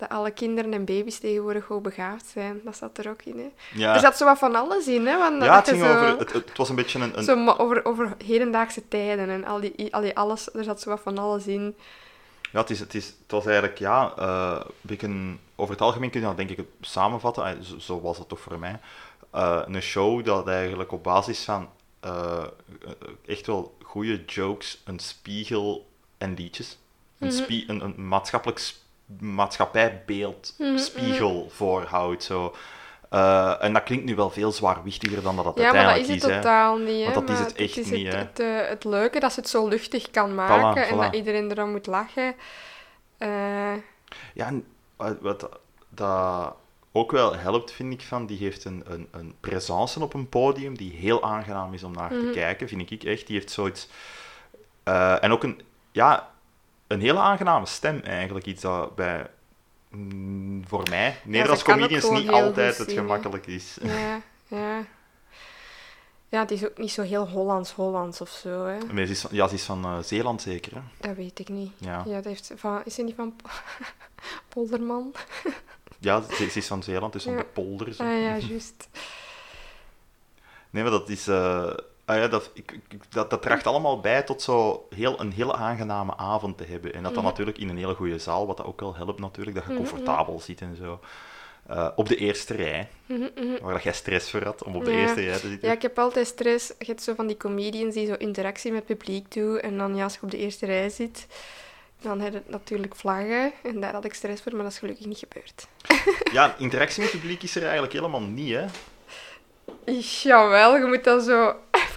dat 0.00 0.08
alle 0.08 0.30
kinderen 0.30 0.72
en 0.72 0.84
baby's 0.84 1.18
tegenwoordig 1.18 1.66
hoogbegaafd 1.66 2.26
zijn. 2.26 2.60
Dat 2.64 2.76
zat 2.76 2.98
er 2.98 3.10
ook 3.10 3.22
in, 3.22 3.38
hè. 3.38 3.78
ja, 3.80 3.94
Er 3.94 4.00
zat 4.00 4.16
zo 4.16 4.24
wat 4.24 4.38
van 4.38 4.54
alles 4.54 4.86
in, 4.86 5.06
hè. 5.06 5.18
Want 5.18 5.42
ja, 5.42 5.46
dat 5.56 5.66
het, 5.66 5.68
ging 5.76 5.80
zo, 5.88 5.92
over, 5.96 6.18
het, 6.18 6.32
het 6.32 6.56
was 6.56 6.68
een 6.68 6.74
beetje 6.74 6.98
een, 6.98 7.18
een, 7.18 7.24
zo 7.24 7.46
over, 7.50 7.84
over 7.84 8.14
hedendaagse 8.24 8.88
tijden 8.88 9.28
en 9.28 9.44
al 9.44 9.60
die, 9.60 9.94
al 9.94 10.00
die 10.00 10.16
alles. 10.16 10.54
Er 10.54 10.64
zat 10.64 10.80
zo 10.80 10.90
wat 10.90 11.00
van 11.00 11.18
alles 11.18 11.46
in. 11.46 11.76
Ja, 12.52 12.60
het, 12.60 12.70
is, 12.70 12.80
het, 12.80 12.94
is, 12.94 13.06
het 13.06 13.30
was 13.30 13.44
eigenlijk, 13.46 13.78
ja, 13.78 14.12
eh, 14.18 14.60
een 14.98 15.40
over 15.56 15.72
het 15.74 15.82
algemeen 15.82 16.10
kun 16.10 16.20
je 16.20 16.26
dat 16.26 16.36
denk 16.36 16.50
ik 16.50 16.60
samenvatten, 16.80 17.64
zo, 17.64 17.78
zo 17.78 18.00
was 18.00 18.18
het 18.18 18.28
toch 18.28 18.40
voor 18.40 18.58
mij, 18.58 18.80
Eh, 19.30 19.60
een 19.66 19.82
show 19.82 20.24
dat 20.24 20.48
eigenlijk 20.48 20.92
op 20.92 21.02
basis 21.02 21.44
van 21.44 21.68
eh, 22.00 22.44
echt 23.26 23.46
wel 23.46 23.76
goede 23.82 24.24
jokes, 24.24 24.80
een 24.84 24.98
spiegel 24.98 25.86
en 26.18 26.34
liedjes, 26.34 26.78
een, 27.18 27.26
Mhm. 27.28 27.36
spie, 27.36 27.64
een, 27.68 27.80
een 27.80 28.08
maatschappelijk 28.08 28.58
sp- 28.58 28.78
maatschappijbeeld, 29.18 30.54
Mhm, 30.58 30.78
spiegel 30.78 31.48
voorhoudt. 31.50 32.22
Zo. 32.24 32.54
Eh, 33.10 33.54
en 33.64 33.72
dat 33.72 33.82
klinkt 33.82 34.04
nu 34.04 34.14
wel 34.14 34.30
veel 34.30 34.52
zwaarwichtiger 34.52 35.22
dan 35.22 35.36
dat 35.36 35.44
het 35.44 35.56
Ja, 35.56 35.62
maar 35.62 35.72
dat 35.72 35.82
uiteindelijk 35.82 36.16
is 36.16 36.22
het 36.22 36.30
is. 36.30 36.36
hè. 36.36 36.42
totaal 36.42 36.76
niet, 36.76 37.06
hè. 37.06 37.12
Want 37.14 37.26
dat 37.26 37.38
is 37.38 37.44
het 37.44 37.54
echt 37.56 37.76
is 37.76 37.90
niet, 37.90 38.06
het, 38.06 38.12
hè. 38.14 38.18
Het, 38.18 38.40
eh, 38.62 38.68
het 38.68 38.84
leuke 38.84 39.20
dat 39.20 39.32
ze 39.32 39.40
het 39.40 39.48
zo 39.48 39.68
luchtig 39.68 40.10
kan 40.10 40.34
maken 40.34 40.86
en 40.88 40.94
voilà. 40.94 41.00
dat 41.00 41.14
iedereen 41.14 41.50
erom 41.50 41.70
moet 41.70 41.86
lachen. 41.86 42.34
Eh, 43.18 43.28
Ja, 44.34 44.46
en 44.46 44.64
wat, 45.20 45.48
dat 45.88 46.54
ook 46.92 47.10
wel 47.10 47.36
helpt, 47.36 47.72
vind 47.72 47.92
ik, 47.92 48.02
van, 48.02 48.26
die 48.26 48.38
heeft 48.38 48.64
een, 48.64 48.82
een, 48.86 49.08
een 49.10 49.34
presence 49.40 50.00
op 50.02 50.14
een 50.14 50.28
podium 50.28 50.76
die 50.76 50.92
heel 50.92 51.22
aangenaam 51.22 51.74
is 51.74 51.82
om 51.82 51.92
naar 51.92 52.12
Mhm. 52.12 52.20
te 52.26 52.30
kijken, 52.30 52.68
vind 52.68 52.90
ik 52.90 53.04
echt. 53.04 53.26
Die 53.26 53.36
heeft 53.36 53.50
zoiets... 53.50 53.88
eh, 54.82 55.24
en 55.24 55.32
ook 55.32 55.42
een, 55.42 55.60
ja, 55.92 56.29
een 56.90 57.00
hele 57.00 57.18
aangename 57.18 57.66
stem 57.66 58.00
eigenlijk, 58.00 58.46
iets 58.46 58.62
dat 58.62 58.94
bij 58.94 59.26
Mm, 59.90 60.62
voor 60.66 60.82
mij. 60.90 61.16
Nederlands 61.24 61.62
kan 61.62 61.72
ook 61.74 61.78
comedians 61.80 62.04
gewoon 62.04 62.20
niet 62.22 62.30
altijd 62.30 62.78
het 62.78 62.88
zingen. 62.88 63.02
gemakkelijk 63.02 63.46
is. 63.46 63.76
Ja, 63.82 64.20
ja. 64.58 64.84
Ja, 66.28 66.40
het 66.40 66.50
is 66.50 66.64
ook 66.64 66.78
niet 66.78 66.90
zo 66.90 67.02
heel 67.02 67.28
Hollands-Hollands 67.28 68.20
of 68.20 68.28
zo, 68.28 68.64
hè. 68.66 68.78
Maar 68.92 69.04
ze 69.06 69.12
is 69.12 69.20
van, 69.20 69.30
ja, 69.32 69.48
ze 69.48 69.54
is 69.54 69.62
van 69.62 69.84
eh, 69.84 69.98
Zeeland 70.02 70.42
zeker, 70.42 70.74
hè? 70.74 70.80
Dat 71.08 71.16
weet 71.16 71.38
ik 71.38 71.48
niet. 71.48 71.72
Ja, 71.78 72.02
Ja, 72.06 72.14
dat 72.14 72.24
heeft 72.24 72.52
van, 72.56 72.82
is 72.84 72.96
hij 72.96 73.04
niet 73.04 73.14
van 73.14 73.36
Polderman? 74.48 75.12
ja 75.98 76.22
ze, 76.22 76.34
ze 76.50 76.58
is 76.58 76.66
van 76.66 76.82
Zeeland, 76.82 77.12
dus 77.12 77.22
van 77.24 77.32
Ja. 77.32 77.38
de 77.38 77.44
polder. 77.44 77.94
zo. 77.94 78.02
Ah 78.02 78.08
ja, 78.22 78.36
juist. 78.36 78.88
Nee, 80.70 80.82
maar 80.82 80.92
dat 80.92 81.08
is... 81.08 81.26
eh, 81.28 81.70
ah 82.10 82.16
ja, 82.16 82.28
dat, 82.28 82.50
ik, 82.54 82.72
ik- 82.88 83.12
dat, 83.12 83.30
dat 83.30 83.42
draagt 83.42 83.66
allemaal 83.66 84.00
bij 84.00 84.22
tot 84.22 84.42
zo 84.42 84.86
heel, 84.94 85.20
een 85.20 85.32
hele 85.32 85.54
aangename 85.54 86.16
avond 86.16 86.58
te 86.58 86.64
hebben. 86.64 86.94
En 86.94 87.02
dat 87.02 87.14
dan 87.14 87.22
Mhm. 87.22 87.30
natuurlijk 87.32 87.58
in 87.58 87.68
een 87.68 87.76
hele 87.76 87.94
goede 87.94 88.18
zaal, 88.18 88.46
wat 88.46 88.56
dat 88.56 88.66
ook 88.66 88.80
wel 88.80 88.94
helpt 88.94 89.20
natuurlijk, 89.20 89.56
dat 89.56 89.64
je 89.66 89.72
Mhm, 89.72 89.78
comfortabel 89.82 90.40
zit 90.40 90.60
en 90.60 90.76
zo. 90.76 91.00
Eh, 91.66 91.88
op 91.96 92.08
de 92.08 92.16
eerste 92.16 92.54
rij, 92.54 92.88
Mhm, 93.06 93.20
mhm. 93.34 93.62
waar 93.62 93.72
dat 93.72 93.82
jij 93.82 93.92
stress 93.92 94.30
voor 94.30 94.42
had, 94.42 94.62
om 94.64 94.76
op 94.76 94.84
de 94.84 94.90
Ja. 94.90 94.96
eerste 94.98 95.20
rij 95.20 95.38
te 95.38 95.48
zitten. 95.48 95.68
Ja, 95.68 95.74
ik 95.74 95.82
heb 95.82 95.98
altijd 95.98 96.26
stress. 96.26 96.68
Je 96.78 96.84
hebt 96.86 97.02
zo 97.02 97.14
van 97.14 97.26
die 97.26 97.36
comedians 97.36 97.94
die 97.94 98.06
zo 98.06 98.14
interactie 98.14 98.72
met 98.72 98.88
het 98.88 98.98
publiek 98.98 99.32
doen. 99.32 99.58
En 99.60 99.78
dan, 99.78 99.96
ja, 99.96 100.02
als 100.04 100.14
je 100.14 100.20
op 100.22 100.30
de 100.30 100.36
eerste 100.38 100.66
rij 100.66 100.88
zit, 100.88 101.26
dan 102.02 102.20
heb 102.20 102.32
je 102.32 102.42
natuurlijk 102.46 102.96
vlaggen. 102.96 103.52
En 103.62 103.80
daar 103.80 103.92
had 103.92 104.04
ik 104.04 104.14
stress 104.14 104.42
voor, 104.42 104.52
maar 104.54 104.62
dat 104.62 104.72
is 104.72 104.78
gelukkig 104.78 105.06
niet 105.06 105.18
gebeurd. 105.28 105.66
Ja, 106.32 106.54
interactie 106.58 107.02
met 107.02 107.12
het 107.12 107.20
publiek 107.20 107.42
is 107.42 107.54
er 107.56 107.62
eigenlijk 107.62 107.92
helemaal 107.92 108.20
niet, 108.22 108.54
hè. 108.54 108.64
Jawel, 110.22 110.76
je 110.76 110.84
moet 110.84 111.04
dan 111.04 111.20
zo 111.20 111.54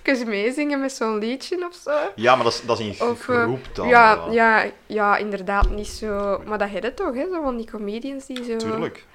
even 0.07 0.29
meezingen 0.29 0.79
met 0.79 0.91
zo'n 0.91 1.17
liedje 1.17 1.65
of 1.67 1.75
zo. 1.75 1.91
Ja, 2.15 2.35
maar 2.35 2.43
dat 2.43 2.53
is, 2.53 2.61
dat 2.61 2.79
is 2.79 2.85
in 2.99 3.07
Of, 3.07 3.29
eh, 3.29 3.43
groep 3.43 3.75
dan. 3.75 3.87
Ja, 3.87 4.27
ja, 4.31 4.71
ja, 4.85 5.17
inderdaad, 5.17 5.69
niet 5.69 5.87
zo... 5.87 6.41
Maar 6.45 6.57
dat 6.57 6.69
heb 6.69 6.83
je 6.83 6.93
toch, 6.93 7.13
hè? 7.13 7.25
Zo 7.31 7.41
van 7.41 7.57
die 7.57 7.69
comedians 7.71 8.25
die 8.25 8.43
zo... 8.43 8.57
Tuurlijk. 8.57 9.05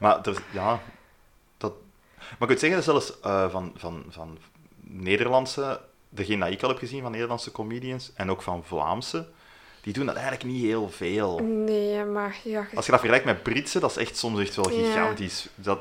Maar 0.00 0.20
er, 0.22 0.42
ja, 0.50 0.80
dat... 1.56 1.72
Maar 2.18 2.36
ik 2.40 2.48
moet 2.48 2.58
zeggen, 2.58 2.82
zelfs 2.82 3.20
eh, 3.20 3.50
van, 3.50 3.72
van, 3.76 4.04
van 4.08 4.38
Nederlandse, 4.80 5.80
degene 6.08 6.44
dat 6.44 6.52
ik 6.52 6.62
al 6.62 6.68
heb 6.68 6.78
gezien 6.78 7.02
van 7.02 7.10
Nederlandse 7.10 7.52
comedians, 7.52 8.10
en 8.14 8.30
ook 8.30 8.42
van 8.42 8.64
Vlaamse, 8.64 9.28
die 9.82 9.92
doen 9.92 10.06
dat 10.06 10.14
eigenlijk 10.14 10.44
niet 10.44 10.64
heel 10.64 10.90
veel. 10.90 11.38
Nee, 11.38 12.04
maar 12.04 12.36
ja... 12.44 12.66
Als 12.74 12.84
je 12.84 12.90
dat 12.90 13.00
vergelijkt 13.00 13.24
met 13.24 13.42
Britse, 13.42 13.80
dat 13.80 13.90
is 13.90 13.96
echt 13.96 14.16
soms 14.16 14.40
echt 14.40 14.54
wel 14.54 14.70
Ja. 14.70 14.84
gigantisch. 14.84 15.48
Dat, 15.54 15.78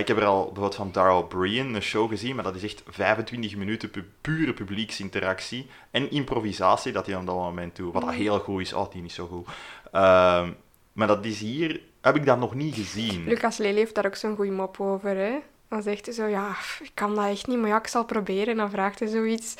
ik 0.00 0.08
heb 0.08 0.16
er 0.16 0.24
al 0.24 0.42
bijvoorbeeld 0.44 0.74
van 0.74 0.92
Darrell 0.92 1.22
Bryan 1.22 1.74
een 1.74 1.82
show 1.82 2.08
gezien, 2.10 2.34
maar 2.34 2.44
dat 2.44 2.54
is 2.54 2.62
echt 2.62 2.82
25 2.88 3.56
minuten 3.56 3.90
pu- 3.90 4.08
pure 4.20 4.52
publieksinteractie 4.52 5.66
en 5.90 6.10
improvisatie 6.10 6.92
dat 6.92 7.06
hij 7.06 7.16
op 7.16 7.26
dat 7.26 7.34
moment 7.34 7.76
doet. 7.76 7.92
Wat 7.92 8.02
dat 8.02 8.12
heel 8.14 8.38
goed 8.38 8.60
is. 8.60 8.72
Oh, 8.72 8.92
die 8.92 9.02
niet 9.02 9.12
zo 9.12 9.26
goed. 9.26 9.46
Ehm, 9.92 10.50
maar 10.92 11.06
dat 11.06 11.24
is 11.24 11.40
hier, 11.40 11.80
heb 12.00 12.16
ik 12.16 12.26
dat 12.26 12.38
nog 12.38 12.54
niet 12.54 12.74
gezien. 12.74 13.24
Lucas 13.24 13.56
Lely 13.56 13.76
heeft 13.76 13.94
daar 13.94 14.06
ook 14.06 14.16
zo'n 14.16 14.36
goede 14.36 14.50
mop 14.50 14.80
over, 14.80 15.16
hè. 15.16 15.32
Dan 15.68 15.82
zegt 15.82 16.04
hij 16.06 16.14
zo, 16.14 16.26
ja, 16.26 16.48
ik 16.82 16.90
kan 16.94 17.14
dat 17.14 17.28
echt 17.30 17.46
niet, 17.46 17.58
maar 17.58 17.68
ja, 17.68 17.78
ik 17.78 17.86
zal 17.86 18.04
proberen. 18.04 18.46
En 18.48 18.56
dan 18.56 18.70
vraagt 18.70 18.98
hij 18.98 19.08
zoiets 19.08 19.54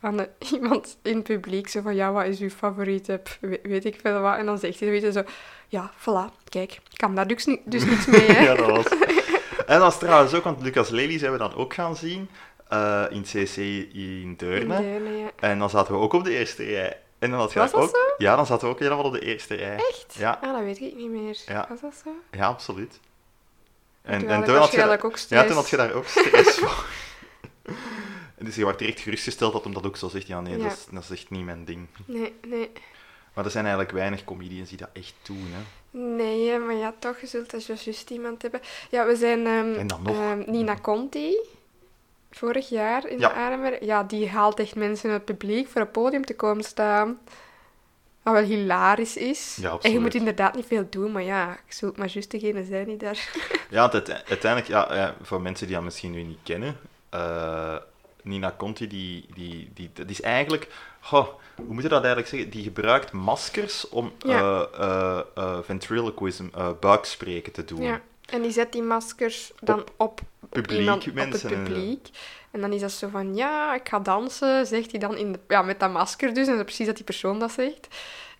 aan 0.00 0.16
de- 0.16 0.28
iemand 0.54 0.96
in 1.02 1.14
het 1.14 1.22
publiek, 1.24 1.68
zo 1.68 1.80
van, 1.80 1.94
ja, 1.94 2.12
wat 2.12 2.24
is 2.26 2.40
uw 2.40 2.50
favoriete, 2.50 3.20
we- 3.40 3.60
weet 3.62 3.84
ik 3.84 3.98
veel 4.02 4.20
wat. 4.20 4.36
En 4.36 4.46
dan 4.46 4.58
zegt 4.58 4.80
hij 4.80 4.88
zoiets 5.00 5.16
zo, 5.16 5.22
ja, 5.68 5.90
voilà, 5.98 6.34
kijk, 6.48 6.72
ik 6.72 6.96
kan 6.96 7.14
daar 7.14 7.26
dus, 7.26 7.44
dus 7.64 7.84
niets 7.84 8.06
mee, 8.06 8.20
hè. 8.32 8.40
ja, 8.44 8.54
dat 8.54 8.70
was. 8.70 8.86
En 9.70 9.78
dat 9.78 9.84
was 9.84 9.98
trouwens 9.98 10.34
ook, 10.34 10.44
want 10.44 10.62
Lucas 10.62 10.88
Lely 10.88 11.18
zijn 11.18 11.32
we 11.32 11.38
dan 11.38 11.54
ook 11.54 11.74
gaan 11.74 11.96
zien 11.96 12.28
eh, 12.68 13.04
in 13.10 13.22
CC 13.22 13.56
in 13.94 14.34
Deurne. 14.36 14.82
Ja. 15.18 15.30
En 15.36 15.58
dan 15.58 15.70
zaten 15.70 15.94
we 15.94 16.00
ook 16.00 16.12
op 16.12 16.24
de 16.24 16.38
eerste 16.38 16.64
rij. 16.64 16.98
En 17.18 17.30
dan 17.30 17.38
had 17.38 17.52
Was 17.52 17.70
dat 17.70 17.80
ook, 17.80 18.14
Ja, 18.18 18.36
dan 18.36 18.46
zaten 18.46 18.66
we 18.66 18.74
ook 18.74 18.80
helemaal 18.80 19.04
op 19.04 19.12
de 19.12 19.20
eerste 19.20 19.54
rij. 19.54 19.76
Echt? 19.76 20.14
Ja. 20.18 20.38
Ah, 20.42 20.52
dat 20.52 20.62
weet 20.62 20.80
ik 20.80 20.96
niet 20.96 21.10
meer. 21.10 21.42
Ja. 21.46 21.66
Was 21.68 21.80
dat 21.80 21.94
zo? 22.04 22.10
Ja, 22.30 22.46
absoluut. 22.46 23.00
En, 24.02 24.18
Toen 24.18 24.28
en 24.28 24.34
had 24.34 24.44
toen 24.44 24.56
had 24.56 24.70
je, 24.72 25.02
ook 25.02 25.16
ja, 25.28 25.44
toen 25.44 25.56
had 25.56 25.68
je 25.68 25.76
daar 25.76 25.92
ook 25.92 26.06
stress 26.06 26.58
voor. 26.60 26.86
En 28.36 28.44
dus 28.44 28.54
je 28.54 28.62
wordt 28.62 28.78
direct 28.78 29.00
gerustgesteld 29.00 29.52
dat 29.52 29.64
hem 29.64 29.72
dat 29.72 29.86
ook 29.86 29.96
zo 29.96 30.08
zegt. 30.08 30.26
Ja, 30.26 30.40
nee, 30.40 30.56
Ja. 30.56 30.62
Dat, 30.62 30.72
is, 30.72 30.86
dat 30.90 31.02
is 31.02 31.10
echt 31.10 31.30
niet 31.30 31.44
mijn 31.44 31.64
ding. 31.64 31.86
Nee, 32.04 32.34
nee. 32.46 32.70
Maar 33.34 33.44
er 33.44 33.50
zijn 33.50 33.64
eigenlijk 33.64 33.94
weinig 33.94 34.24
comedians 34.24 34.68
die 34.68 34.78
dat 34.78 34.90
echt 34.92 35.14
doen. 35.22 35.46
Hè. 35.52 35.62
Nee, 35.90 36.58
maar 36.58 36.74
ja, 36.74 36.94
toch, 36.98 37.20
je 37.20 37.26
zult 37.26 37.54
als 37.54 37.66
juist 37.66 38.10
iemand 38.10 38.42
hebben. 38.42 38.60
Ja, 38.90 39.06
we 39.06 39.16
zijn 39.16 39.46
En 39.46 39.86
dan 39.86 40.02
nog? 40.02 40.16
ehm, 40.16 40.42
Nina 40.46 40.76
Conti, 40.82 41.36
vorig 42.30 42.68
jaar 42.68 43.08
in 43.08 43.18
Ja. 43.18 43.28
de 43.28 43.34
Aremer. 43.34 43.84
Ja, 43.84 44.02
die 44.02 44.28
haalt 44.28 44.60
echt 44.60 44.74
mensen 44.74 45.08
in 45.08 45.14
het 45.14 45.24
publiek 45.24 45.68
voor 45.68 45.80
het 45.80 45.92
podium 45.92 46.24
te 46.24 46.36
komen 46.36 46.64
staan. 46.64 47.18
Wat 48.22 48.34
wel 48.34 48.42
hilarisch 48.42 49.16
is. 49.16 49.56
Ja, 49.60 49.78
en 49.82 49.92
je 49.92 49.98
moet 50.00 50.14
inderdaad 50.14 50.54
niet 50.54 50.66
veel 50.66 50.86
doen, 50.90 51.12
maar 51.12 51.22
ja, 51.22 51.48
je 51.66 51.74
zult 51.74 51.96
maar 51.96 52.08
juist 52.08 52.30
degene 52.30 52.64
zijn 52.64 52.84
die 52.86 52.96
daar... 52.96 53.28
Ja, 53.70 53.90
uiteindelijk, 53.92 54.66
ja, 54.66 54.94
ja, 54.94 55.14
voor 55.22 55.40
mensen 55.40 55.66
die 55.66 55.74
dat 55.76 55.84
misschien 55.84 56.10
nu 56.10 56.22
niet 56.22 56.38
kennen, 56.42 56.76
eh, 57.10 57.76
Nina 58.22 58.54
Conti, 58.58 58.86
die, 58.88 59.26
die, 59.34 59.70
die, 59.74 59.90
dat 59.92 60.10
is 60.10 60.20
eigenlijk, 60.20 60.68
goh, 61.00 61.26
hoe 61.56 61.74
moet 61.74 61.82
je 61.82 61.88
dat 61.88 61.98
eigenlijk 62.04 62.28
zeggen? 62.28 62.50
Die 62.50 62.62
gebruikt 62.62 63.12
maskers 63.12 63.88
om 63.88 64.12
Ja. 64.18 64.38
eh, 64.38 64.86
eh, 64.86 65.20
eh, 65.34 65.58
ventriloquism, 65.62 66.44
buikspreken 66.80 67.52
te 67.52 67.64
doen. 67.64 67.82
Ja. 67.82 68.00
En 68.26 68.42
die 68.42 68.50
zet 68.50 68.72
die 68.72 68.82
maskers 68.82 69.52
dan 69.60 69.80
op, 69.80 69.90
op 69.96 70.20
publiek, 70.48 70.78
iemand, 70.78 71.06
op 71.08 71.14
mensen 71.14 71.48
het 71.50 71.64
publiek. 71.64 72.08
En 72.50 72.60
dan 72.60 72.72
is 72.72 72.80
dat 72.80 72.92
zo 72.92 73.08
van, 73.08 73.34
ja, 73.36 73.74
ik 73.74 73.88
ga 73.88 73.98
dansen, 73.98 74.66
zegt 74.66 74.90
hij 74.90 75.00
dan 75.00 75.16
in 75.16 75.32
de, 75.32 75.38
ja, 75.48 75.62
met 75.62 75.80
dat 75.80 75.90
masker 75.92 76.34
dus. 76.34 76.46
En 76.46 76.50
dat 76.50 76.58
is 76.58 76.64
precies 76.64 76.86
dat 76.86 76.96
die 76.96 77.04
persoon 77.04 77.38
dat 77.38 77.52
zegt. 77.52 77.88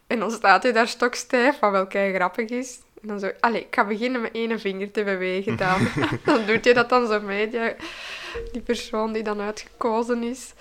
En 0.07 0.19
dan 0.19 0.31
staat 0.31 0.63
hij 0.63 0.73
daar 0.73 0.89
stokstijf, 0.89 1.59
wat 1.59 1.71
wel 1.71 1.87
kei 1.87 2.15
grappig 2.15 2.49
is. 2.49 2.79
En 3.03 3.09
dan 3.09 3.21
zo, 3.21 3.31
allee, 3.41 3.61
ik 3.61 3.75
ga 3.75 3.85
beginnen 3.87 4.21
met 4.21 4.33
één 4.33 4.61
vinger 4.61 4.91
te 4.91 5.05
bewegen 5.05 5.57
dan. 5.57 5.89
dan 6.25 6.47
doet 6.47 6.65
hij 6.65 6.75
dat 6.75 6.89
dan 6.89 7.07
zo 7.07 7.21
mee, 7.21 7.49
die, 7.49 7.75
die 8.53 8.63
persoon 8.63 9.13
die 9.13 9.23
dan 9.23 9.41
uitgekozen 9.41 10.23
is. 10.23 10.53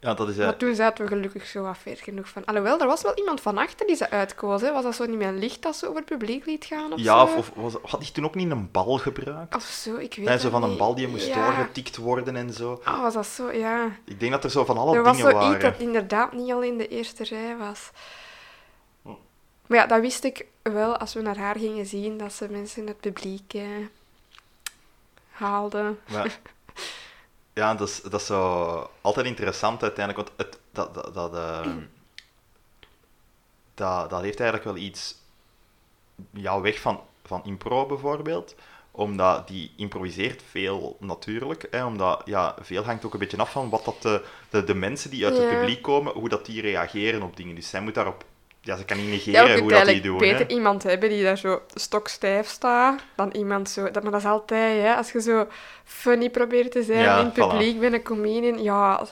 Ja, 0.00 0.14
dat 0.14 0.28
is... 0.28 0.38
eh, 0.38 0.44
Maar 0.44 0.56
toen 0.56 0.74
zaten 0.74 1.04
we 1.04 1.10
gelukkig 1.10 1.46
zo 1.46 1.62
wat 1.62 1.78
ver 1.78 1.96
genoeg 1.96 2.28
van. 2.28 2.44
Alhoewel, 2.44 2.80
er 2.80 2.86
was 2.86 3.02
wel 3.02 3.14
iemand 3.16 3.40
van 3.40 3.58
achter 3.58 3.86
die 3.86 3.96
ze 3.96 4.10
uitkoos. 4.10 4.60
Hè. 4.60 4.72
Was 4.72 4.82
dat 4.82 4.94
zo 4.94 5.06
niet 5.06 5.18
met 5.18 5.26
een 5.28 5.38
licht 5.38 5.62
dat 5.62 5.76
ze 5.76 5.86
over 5.86 5.96
het 6.00 6.08
publiek 6.08 6.46
liet 6.46 6.64
gaan 6.64 6.92
of 6.92 6.98
ja, 7.00 7.26
zo? 7.26 7.36
of, 7.36 7.50
was, 7.54 7.74
had 7.82 8.02
hij 8.02 8.10
toen 8.12 8.24
ook 8.24 8.34
niet 8.34 8.50
een 8.50 8.70
bal 8.70 8.98
gebruikt? 8.98 9.54
Of 9.54 9.62
zo, 9.62 9.90
ik 9.96 9.98
weet 10.14 10.16
Nee, 10.16 10.28
het 10.28 10.40
zo 10.40 10.50
van 10.50 10.62
een 10.62 10.68
niet. 10.68 10.78
bal 10.78 10.94
die 10.94 11.08
moest 11.08 11.26
Ja. 11.26 11.44
doorgetikt 11.44 11.96
worden 11.96 12.36
en 12.36 12.52
zo. 12.52 12.80
Ah, 12.84 13.00
was 13.02 13.14
dat 13.14 13.26
zo? 13.26 13.52
Ja. 13.52 13.90
Ik 14.04 14.20
denk 14.20 14.32
dat 14.32 14.44
er 14.44 14.50
zo 14.50 14.64
van 14.64 14.78
alle 14.78 14.96
er 14.96 15.02
was 15.02 15.16
dingen 15.16 15.30
zo 15.32 15.36
iets 15.38 15.46
waren. 15.46 15.60
dat 15.72 15.80
inderdaad 15.80 16.32
niet 16.32 16.52
al 16.52 16.62
in 16.62 16.78
de 16.78 16.88
eerste 16.88 17.24
rij 17.24 17.56
was. 17.56 17.90
Hm. 19.02 19.08
Maar 19.66 19.78
ja, 19.78 19.86
dat 19.86 20.00
wist 20.00 20.24
ik 20.24 20.46
wel 20.62 20.96
als 20.96 21.14
we 21.14 21.20
naar 21.20 21.38
haar 21.38 21.56
gingen 21.58 21.86
zien, 21.86 22.18
dat 22.18 22.32
ze 22.32 22.48
mensen 22.50 22.82
in 22.82 22.88
het 22.88 23.00
publiek 23.00 23.54
eh, 23.54 23.62
haalde. 25.30 25.94
Maar, 26.12 26.38
ja, 27.58 27.74
dat 27.74 27.88
is, 27.88 28.00
dat 28.02 28.20
is 28.20 28.26
zo 28.26 28.90
altijd 29.00 29.26
interessant 29.26 29.82
uiteindelijk, 29.82 30.28
want 30.28 30.38
het, 30.48 30.58
dat, 30.70 30.94
dat, 30.94 31.14
dat, 31.14 31.34
ehm, 31.34 31.78
dat, 33.74 34.10
dat 34.10 34.20
heeft 34.22 34.40
eigenlijk 34.40 34.70
wel 34.70 34.84
iets 34.84 35.14
ja, 36.30 36.60
weg 36.60 36.80
van, 36.80 37.00
van 37.24 37.44
impro 37.44 37.86
bijvoorbeeld, 37.86 38.54
omdat 38.90 39.48
die 39.48 39.72
improviseert 39.76 40.42
veel 40.50 40.96
natuurlijk, 41.00 41.66
hè, 41.70 41.84
omdat 41.84 42.22
ja, 42.24 42.54
veel 42.60 42.84
hangt 42.84 43.04
ook 43.04 43.12
een 43.12 43.18
beetje 43.18 43.36
af 43.36 43.50
van 43.52 43.68
wat 43.70 43.84
dat 43.84 44.02
de, 44.02 44.24
de, 44.50 44.64
de 44.64 44.74
mensen 44.74 45.10
die 45.10 45.24
uit 45.24 45.36
het 45.36 45.48
Ja. 45.48 45.56
publiek 45.56 45.82
komen, 45.82 46.12
hoe 46.12 46.28
dat 46.28 46.46
die 46.46 46.60
reageren 46.60 47.22
op 47.22 47.36
dingen. 47.36 47.54
Dus 47.54 47.68
zij 47.70 47.80
moet 47.80 47.94
daarop, 47.94 48.24
ja, 48.68 48.76
ze 48.76 48.84
kan 48.84 48.96
niet 48.96 49.06
Ja, 49.06 49.12
negeren 49.12 49.42
je 49.48 49.48
kunt 49.54 49.60
hoe 49.60 49.70
dat 49.70 49.86
die 49.86 50.00
doen. 50.00 50.18
beter 50.18 50.46
Hè. 50.46 50.52
iemand 50.52 50.82
hebben 50.82 51.08
die 51.08 51.22
daar 51.22 51.38
zo 51.38 51.62
stokstijf 51.74 52.46
staat, 52.48 53.02
dan 53.16 53.30
iemand 53.30 53.68
zo... 53.70 53.90
Dat, 53.90 54.02
maar 54.02 54.12
dat 54.12 54.20
is 54.20 54.26
altijd, 54.26 54.82
hè. 54.82 54.94
Als 54.94 55.12
je 55.12 55.20
zo 55.20 55.46
funny 55.84 56.30
probeert 56.30 56.70
te 56.72 56.82
zijn 56.82 56.98
Ja, 57.02 57.18
in 57.18 57.24
het 57.24 57.34
voilà. 57.34 57.48
publiek 57.48 57.80
bij 57.80 57.92
een 57.92 58.02
comedian, 58.02 58.62
ja... 58.62 59.06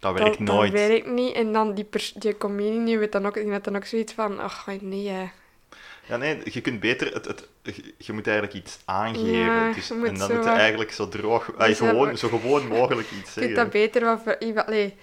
Dat 0.00 0.12
werkt 0.12 0.38
dat, 0.38 0.38
nooit. 0.38 0.72
Dat 0.72 0.80
werkt 0.80 1.06
niet. 1.06 1.34
En 1.34 1.52
dan 1.52 1.74
die, 1.74 1.88
die 2.14 2.36
comedian 2.38 2.84
die 2.84 2.98
weet 2.98 3.12
dan 3.12 3.26
ook, 3.26 3.34
die 3.34 3.50
heeft 3.50 3.64
dan 3.64 3.76
ook 3.76 3.84
zoiets 3.84 4.12
van... 4.12 4.38
Ach, 4.40 4.66
nee, 4.80 5.08
hè. 5.08 5.24
Ja, 6.08 6.16
nee, 6.16 6.40
je 6.44 6.60
kunt 6.60 6.80
beter... 6.80 7.12
Het, 7.12 7.24
het, 7.26 7.48
je- 7.62 7.94
je 7.98 8.12
moet 8.12 8.26
eigenlijk 8.26 8.56
iets 8.56 8.78
aangeven. 8.84 9.28
Ja, 9.28 9.72
dus, 9.72 9.88
je 9.88 9.94
moet 9.94 10.08
en 10.08 10.14
dan 10.18 10.28
zo 10.28 10.34
moet 10.34 10.44
je 10.44 10.50
eigenlijk 10.50 10.92
zo 10.92 11.08
droog... 11.08 11.50
Dus 11.58 11.78
gewoon, 11.78 12.16
zo 12.18 12.28
gewoon 12.28 12.66
mogelijk 12.68 13.08
iets 13.10 13.16
Je 13.18 13.22
kunt 13.22 13.28
zeggen. 13.34 13.54
dat 13.54 13.70
beter 13.70 14.04
wat 14.04 14.66
allee, 14.66 14.94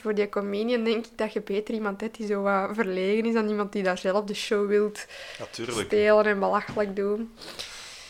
voor 0.00 0.14
die 0.14 0.28
comedian 0.28 0.84
denk 0.84 1.06
ik 1.06 1.18
dat 1.18 1.32
je 1.32 1.40
beter 1.40 1.74
iemand 1.74 2.00
hebt 2.00 2.16
die 2.16 2.26
zo 2.26 2.42
wat 2.42 2.70
verlegen 2.74 3.26
is 3.26 3.34
dan 3.34 3.48
iemand 3.48 3.72
die 3.72 3.82
daar 3.82 3.98
zelf 3.98 4.24
de 4.24 4.34
show 4.34 4.66
wilt 4.68 5.06
Natuurlijk. 5.38 5.78
spelen 5.78 6.24
en 6.26 6.38
belachelijk 6.38 6.96
doen. 6.96 7.32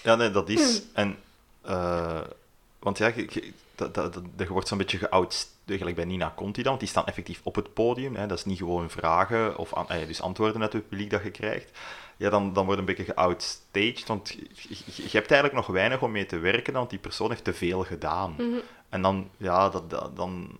Ja, 0.02 0.14
nee, 0.14 0.30
dat 0.30 0.48
is... 0.48 0.78
Hmm. 0.78 0.86
En... 0.92 1.16
eh, 1.62 2.20
want 2.78 2.98
ja, 2.98 3.12
je, 3.16 3.52
dat, 3.74 3.94
dat, 3.94 4.12
dat, 4.14 4.22
je 4.36 4.48
wordt 4.52 4.68
zo'n 4.68 4.78
beetje 4.78 4.98
geout... 4.98 5.48
Eigenlijk 5.66 5.98
bij 5.98 6.06
Nina 6.08 6.32
Conti 6.36 6.60
dan, 6.62 6.68
want 6.70 6.80
die 6.80 6.88
staan 6.88 7.06
effectief 7.06 7.40
op 7.42 7.54
het 7.54 7.72
podium. 7.74 8.14
Hè, 8.16 8.26
dat 8.26 8.38
is 8.38 8.44
niet 8.44 8.58
gewoon 8.58 8.90
vragen 8.90 9.56
of 9.58 9.72
an- 9.74 9.88
eh, 9.88 10.06
dus 10.06 10.20
antwoorden 10.22 10.62
uit 10.62 10.72
het 10.72 10.88
publiek 10.88 11.10
dat 11.10 11.22
je 11.22 11.30
krijgt. 11.30 11.70
Ja, 12.16 12.30
dan, 12.30 12.52
dan 12.52 12.64
wordt 12.64 12.80
een 12.80 12.86
beetje 12.86 13.04
geoutstaged, 13.04 14.06
want 14.06 14.28
je, 14.28 14.46
je- 14.68 15.02
je 15.02 15.08
hebt 15.18 15.30
eigenlijk 15.30 15.52
nog 15.54 15.66
weinig 15.66 16.02
om 16.02 16.10
mee 16.10 16.26
te 16.26 16.38
werken, 16.38 16.72
want 16.72 16.90
die 16.90 16.98
persoon 16.98 17.30
heeft 17.30 17.44
te 17.44 17.54
veel 17.54 17.84
gedaan. 17.84 18.34
Mhm. 18.38 18.58
En 18.88 19.02
dan, 19.02 19.28
ja, 19.36 19.68
dat, 19.68 19.90
dat- 19.90 20.16
dan, 20.16 20.50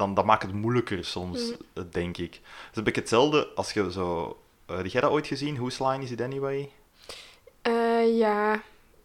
dan, 0.00 0.14
dat 0.14 0.24
maakt 0.24 0.42
het 0.42 0.52
moeilijker 0.52 1.04
soms, 1.04 1.40
Mhm. 1.50 1.52
eh, 1.74 1.82
denk 1.90 2.16
ik. 2.16 2.32
Het 2.34 2.70
is 2.70 2.76
een 2.76 2.84
beetje 2.84 3.00
hetzelfde 3.00 3.48
als 3.54 3.72
je 3.72 3.92
zo 3.92 4.38
eh, 4.66 4.76
heb 4.76 4.86
jij 4.86 5.00
dat 5.00 5.10
ooit 5.10 5.26
gezien? 5.26 5.56
Whose 5.56 5.86
Line 5.88 6.04
Is 6.04 6.10
It 6.10 6.20
Anyway? 6.20 6.70
Eh, 7.62 8.18
ja, 8.18 8.62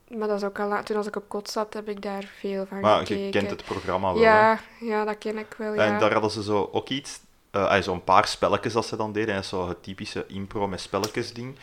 maar 0.08 0.28
dat 0.28 0.38
is 0.38 0.44
ook 0.44 0.60
al 0.60 0.68
la- 0.68 0.84
Toen 0.84 0.98
als 0.98 1.08
ik 1.08 1.16
op 1.16 1.30
kot 1.30 1.50
zat, 1.50 1.74
heb 1.74 1.90
ik 1.90 2.02
daar 2.02 2.34
veel 2.40 2.66
van 2.66 2.80
Maar 2.80 2.98
gekeken. 3.00 3.24
je 3.24 3.30
kent 3.30 3.50
het 3.50 3.64
programma 3.64 4.14
wel, 4.14 4.24
hè? 4.24 4.30
Ja, 4.30 4.60
ja, 4.80 5.04
dat 5.06 5.18
ken 5.18 5.38
ik 5.38 5.56
wel, 5.58 5.74
ja. 5.74 5.86
En 5.86 6.00
daar 6.00 6.12
hadden 6.14 6.32
ze 6.32 6.44
zo 6.44 6.70
ook 6.72 6.90
iets, 6.90 7.20
ah, 7.52 7.82
zo'n 7.82 8.04
paar 8.04 8.28
spelletjes 8.28 8.74
dat 8.74 8.86
ze 8.86 8.96
dan 8.96 9.12
deden, 9.12 9.36
en 9.36 9.44
zo 9.44 9.68
het 9.68 9.84
typische 9.84 10.26
impro 10.28 10.68
met 10.68 10.82
spelletjes 10.82 11.34
ding. 11.34 11.56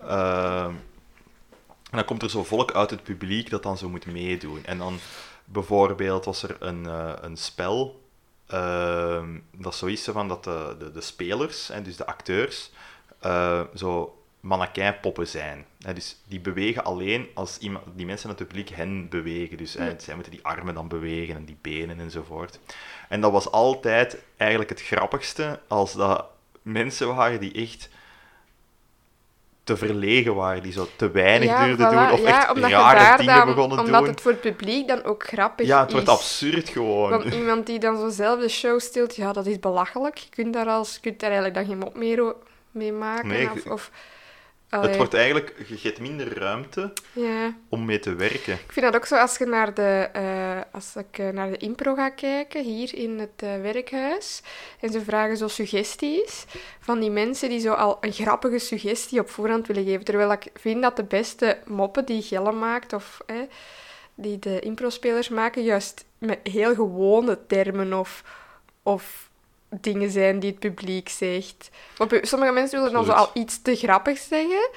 Ehm, 0.00 0.66
en 1.90 1.96
dan 1.96 2.04
komt 2.04 2.22
er 2.22 2.30
zo 2.30 2.44
volk 2.44 2.72
uit 2.72 2.90
het 2.90 3.02
publiek 3.02 3.50
dat 3.50 3.62
dan 3.62 3.78
zo 3.78 3.88
moet 3.88 4.06
meedoen. 4.06 4.64
En 4.64 4.78
dan 4.78 4.98
bijvoorbeeld 5.44 6.24
was 6.24 6.42
er 6.42 6.56
een, 6.60 6.84
een 7.24 7.36
spel, 7.36 8.00
ehm, 8.50 9.38
dat 9.56 9.72
is 9.72 9.78
zoiets 9.78 10.04
van 10.04 10.28
dat 10.28 10.44
de, 10.44 10.76
de, 10.78 10.92
de 10.92 11.00
spelers, 11.00 11.70
en 11.70 11.82
dus 11.82 11.96
de 11.96 12.06
acteurs, 12.06 12.70
eh, 13.20 13.60
zo 13.74 14.20
mannequinpoppen 14.40 15.26
zijn. 15.26 15.66
Hè, 15.78 15.92
dus 15.92 16.16
die 16.28 16.40
bewegen 16.40 16.84
alleen 16.84 17.28
als 17.34 17.58
iemand, 17.58 17.84
die 17.94 18.06
mensen 18.06 18.30
in 18.30 18.36
het 18.36 18.46
publiek 18.46 18.68
hen 18.68 19.08
bewegen. 19.08 19.56
Dus 19.56 19.74
hè, 19.74 19.94
zij 19.98 20.14
moeten 20.14 20.32
die 20.32 20.44
armen 20.44 20.74
dan 20.74 20.88
bewegen 20.88 21.36
en 21.36 21.44
die 21.44 21.58
benen 21.60 22.00
enzovoort. 22.00 22.58
En 23.08 23.20
dat 23.20 23.32
was 23.32 23.50
altijd 23.50 24.22
eigenlijk 24.36 24.70
het 24.70 24.82
grappigste 24.82 25.60
als 25.68 25.92
dat 25.92 26.26
mensen 26.62 27.14
waren 27.14 27.40
die 27.40 27.52
echt 27.52 27.88
te 29.74 29.86
verlegen 29.86 30.34
waren, 30.34 30.62
die 30.62 30.72
zo 30.72 30.86
te 30.96 31.10
weinig 31.10 31.48
ja, 31.48 31.64
voilà, 31.74 31.76
doen 31.76 32.10
of 32.12 32.20
ja, 32.20 32.38
echt 32.40 32.52
omdat 32.54 32.70
rare 32.70 33.16
dingen 33.16 33.34
dan, 33.36 33.46
begonnen 33.46 33.78
omdat 33.78 34.00
doen. 34.00 34.08
het 34.10 34.20
voor 34.20 34.30
het 34.30 34.40
publiek 34.40 34.88
dan 34.88 35.04
ook 35.04 35.26
grappig 35.26 35.66
Ja, 35.66 35.78
het 35.78 35.86
is. 35.88 35.92
wordt 35.94 36.08
absurd 36.08 36.68
gewoon. 36.68 37.10
Want 37.10 37.24
iemand 37.24 37.66
die 37.66 37.78
dan 37.78 37.96
zo 37.98 38.08
zelf 38.08 38.40
de 38.40 38.48
show 38.48 38.80
stilt, 38.80 39.16
ja, 39.16 39.32
dat 39.32 39.46
is 39.46 39.58
belachelijk. 39.58 40.16
Je 40.18 40.28
kunt 40.30 40.52
daar, 40.52 40.66
als, 40.66 40.94
je 40.94 41.00
kunt 41.00 41.20
daar 41.20 41.30
eigenlijk 41.30 41.58
dan 41.58 41.68
geen 41.68 41.78
mop 41.84 41.96
meer 41.96 42.34
mee 42.70 42.92
maken. 42.92 43.28
Nee, 43.28 43.48
of, 43.50 43.64
je- 43.64 43.70
Het 44.70 44.96
wordt 44.96 45.14
eigenlijk, 45.14 45.54
je 45.66 45.76
geeft 45.76 46.00
minder 46.00 46.38
ruimte 46.38 46.92
ja. 47.12 47.54
om 47.68 47.84
mee 47.84 47.98
te 47.98 48.14
werken. 48.14 48.52
Ik 48.52 48.72
vind 48.72 48.86
dat 48.86 48.94
ook 48.94 49.06
zo 49.06 49.16
als 49.16 49.38
je 49.38 49.46
naar 49.46 49.74
de, 49.74 50.08
eh, 50.12 50.60
als 50.72 50.96
ik 50.96 51.18
eh, 51.18 51.28
naar 51.28 51.50
de 51.50 51.56
impro 51.56 51.94
ga 51.94 52.10
kijken, 52.10 52.64
hier 52.64 52.94
in 52.94 53.18
het 53.18 53.42
eh, 53.42 53.60
werkhuis, 53.60 54.42
en 54.80 54.90
ze 54.90 55.00
vragen 55.00 55.36
zo 55.36 55.48
suggesties 55.48 56.44
van 56.80 57.00
die 57.00 57.10
mensen 57.10 57.48
die 57.48 57.60
zo 57.60 57.72
al 57.72 57.98
een 58.00 58.12
grappige 58.12 58.58
suggestie 58.58 59.20
op 59.20 59.30
voorhand 59.30 59.66
willen 59.66 59.84
geven. 59.84 60.04
Terwijl 60.04 60.32
ik 60.32 60.50
vind 60.54 60.82
dat 60.82 60.96
de 60.96 61.04
beste 61.04 61.58
moppen 61.66 62.04
die 62.04 62.22
Gelle 62.22 62.52
maakt, 62.52 62.92
of 62.92 63.20
eh, 63.26 63.36
die 64.14 64.38
de 64.38 64.60
impro-spelers 64.60 65.28
maken, 65.28 65.62
juist 65.62 66.04
met 66.18 66.38
heel 66.42 66.74
gewone 66.74 67.38
termen 67.46 67.92
of, 67.92 68.24
of 68.82 69.29
dingen 69.70 70.10
zijn 70.10 70.40
die 70.40 70.50
het 70.50 70.58
publiek 70.58 71.08
zegt. 71.08 71.70
Want 71.96 72.18
sommige 72.22 72.52
mensen 72.52 72.78
willen 72.78 72.94
dan 72.94 73.04
zo 73.04 73.12
al 73.12 73.30
iets 73.34 73.62
te 73.62 73.76
grappig 73.76 74.18
zeggen. 74.18 74.68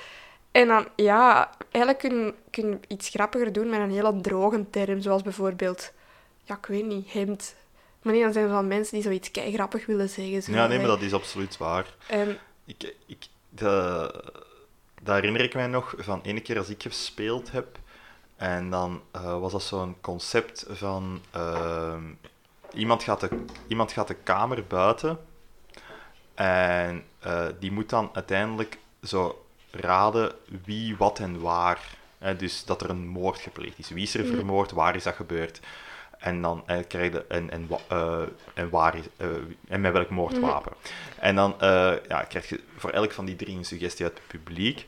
En 0.52 0.68
dan, 0.68 0.88
ja, 0.96 1.50
eigenlijk 1.72 2.00
kun 2.00 2.36
kun 2.50 2.70
je 2.70 2.80
iets 2.88 3.10
grappiger 3.10 3.54
doen 3.54 3.70
met 3.70 3.80
een 3.80 3.92
hele 3.92 4.22
droge 4.22 4.66
term, 4.70 5.02
zoals 5.02 5.22
bijvoorbeeld, 5.22 5.92
ja, 6.44 6.56
ik 6.56 6.66
weet 6.66 6.86
niet, 6.86 7.14
hemd. 7.14 7.56
Maar 8.02 8.14
nee, 8.14 8.22
dan 8.22 8.34
zijn 8.34 8.46
er 8.46 8.52
wel 8.52 8.64
mensen 8.64 8.94
die 8.94 9.04
zoiets 9.04 9.32
kei 9.32 9.54
grappig 9.54 9.86
willen 9.86 10.10
zeggen. 10.10 10.44
Zo, 10.44 10.52
Ja, 10.52 10.68
nee, 10.68 10.78
maar 10.78 10.88
dat 10.88 11.02
is 11.02 11.14
absoluut 11.14 11.58
waar. 11.58 11.96
En, 12.08 12.38
Ik, 12.66 12.96
ik, 13.06 13.26
de, 13.50 14.14
dat 15.02 15.16
herinner 15.16 15.42
ik 15.42 15.54
mij 15.54 15.68
nog 15.68 15.94
van 15.98 16.22
ene 16.24 16.42
keer 16.42 16.58
als 16.58 16.70
ik 16.70 16.82
gespeeld 16.82 17.52
heb. 17.52 17.80
En 18.36 18.70
dan 18.70 19.02
eh, 19.12 19.40
was 19.40 19.52
dat 19.52 19.64
zo'n 19.64 19.96
concept 20.02 20.66
van... 20.70 21.22
ehm, 21.32 22.04
iemand, 22.74 23.04
gaat 23.04 23.20
de, 23.20 23.30
iemand 23.68 23.92
gaat 23.92 24.08
de 24.08 24.14
kamer 24.24 24.64
buiten. 24.68 25.20
En 26.34 27.04
eh, 27.20 27.46
die 27.60 27.72
moet 27.72 27.90
dan 27.90 28.10
uiteindelijk 28.14 28.78
zo 29.04 29.46
raden 29.72 30.32
wie, 30.66 30.98
wat 30.98 31.20
en 31.20 31.40
waar. 31.42 31.80
Hè, 32.18 32.36
dus 32.36 32.66
dat 32.66 32.82
er 32.82 32.90
een 32.90 33.08
moord 33.08 33.40
gepleegd 33.40 33.80
is. 33.80 33.90
Wie 33.90 34.04
is 34.04 34.14
er 34.16 34.26
Mhm. 34.26 34.36
vermoord? 34.36 34.72
Waar 34.72 34.96
is 34.96 35.04
dat 35.04 35.16
gebeurd? 35.16 35.60
En 36.18 36.42
dan 36.42 36.64
eh, 36.66 36.78
krijg 36.88 37.12
je... 37.12 37.26
En, 37.28 37.50
en, 37.52 37.68
eh, 37.88 38.22
en, 38.54 38.70
waar 38.70 38.96
is, 38.98 39.06
en 39.68 39.82
met 39.82 39.92
welk 39.94 40.10
moordwapen. 40.10 40.74
En 41.20 41.36
dan 41.36 41.56
ja, 42.08 42.24
krijg 42.28 42.50
je 42.50 42.60
voor 42.78 42.90
elk 42.90 43.12
van 43.12 43.26
die 43.26 43.36
drie 43.36 43.58
een 43.58 43.66
suggestie 43.66 44.06
uit 44.06 44.18
het 44.18 44.28
publiek. 44.28 44.88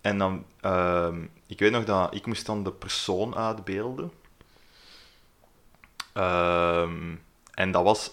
En 0.00 0.18
dan, 0.18 0.44
ehm, 0.60 1.22
ik 1.46 1.58
weet 1.58 1.72
nog 1.72 1.84
dat 1.84 2.14
ik 2.14 2.26
moest 2.26 2.46
dan 2.46 2.64
de 2.64 2.72
persoon 2.72 3.36
uitbeelden. 3.36 4.12
Ehm, 6.14 6.90
en 7.54 7.70
dat 7.72 7.82
was 7.82 8.10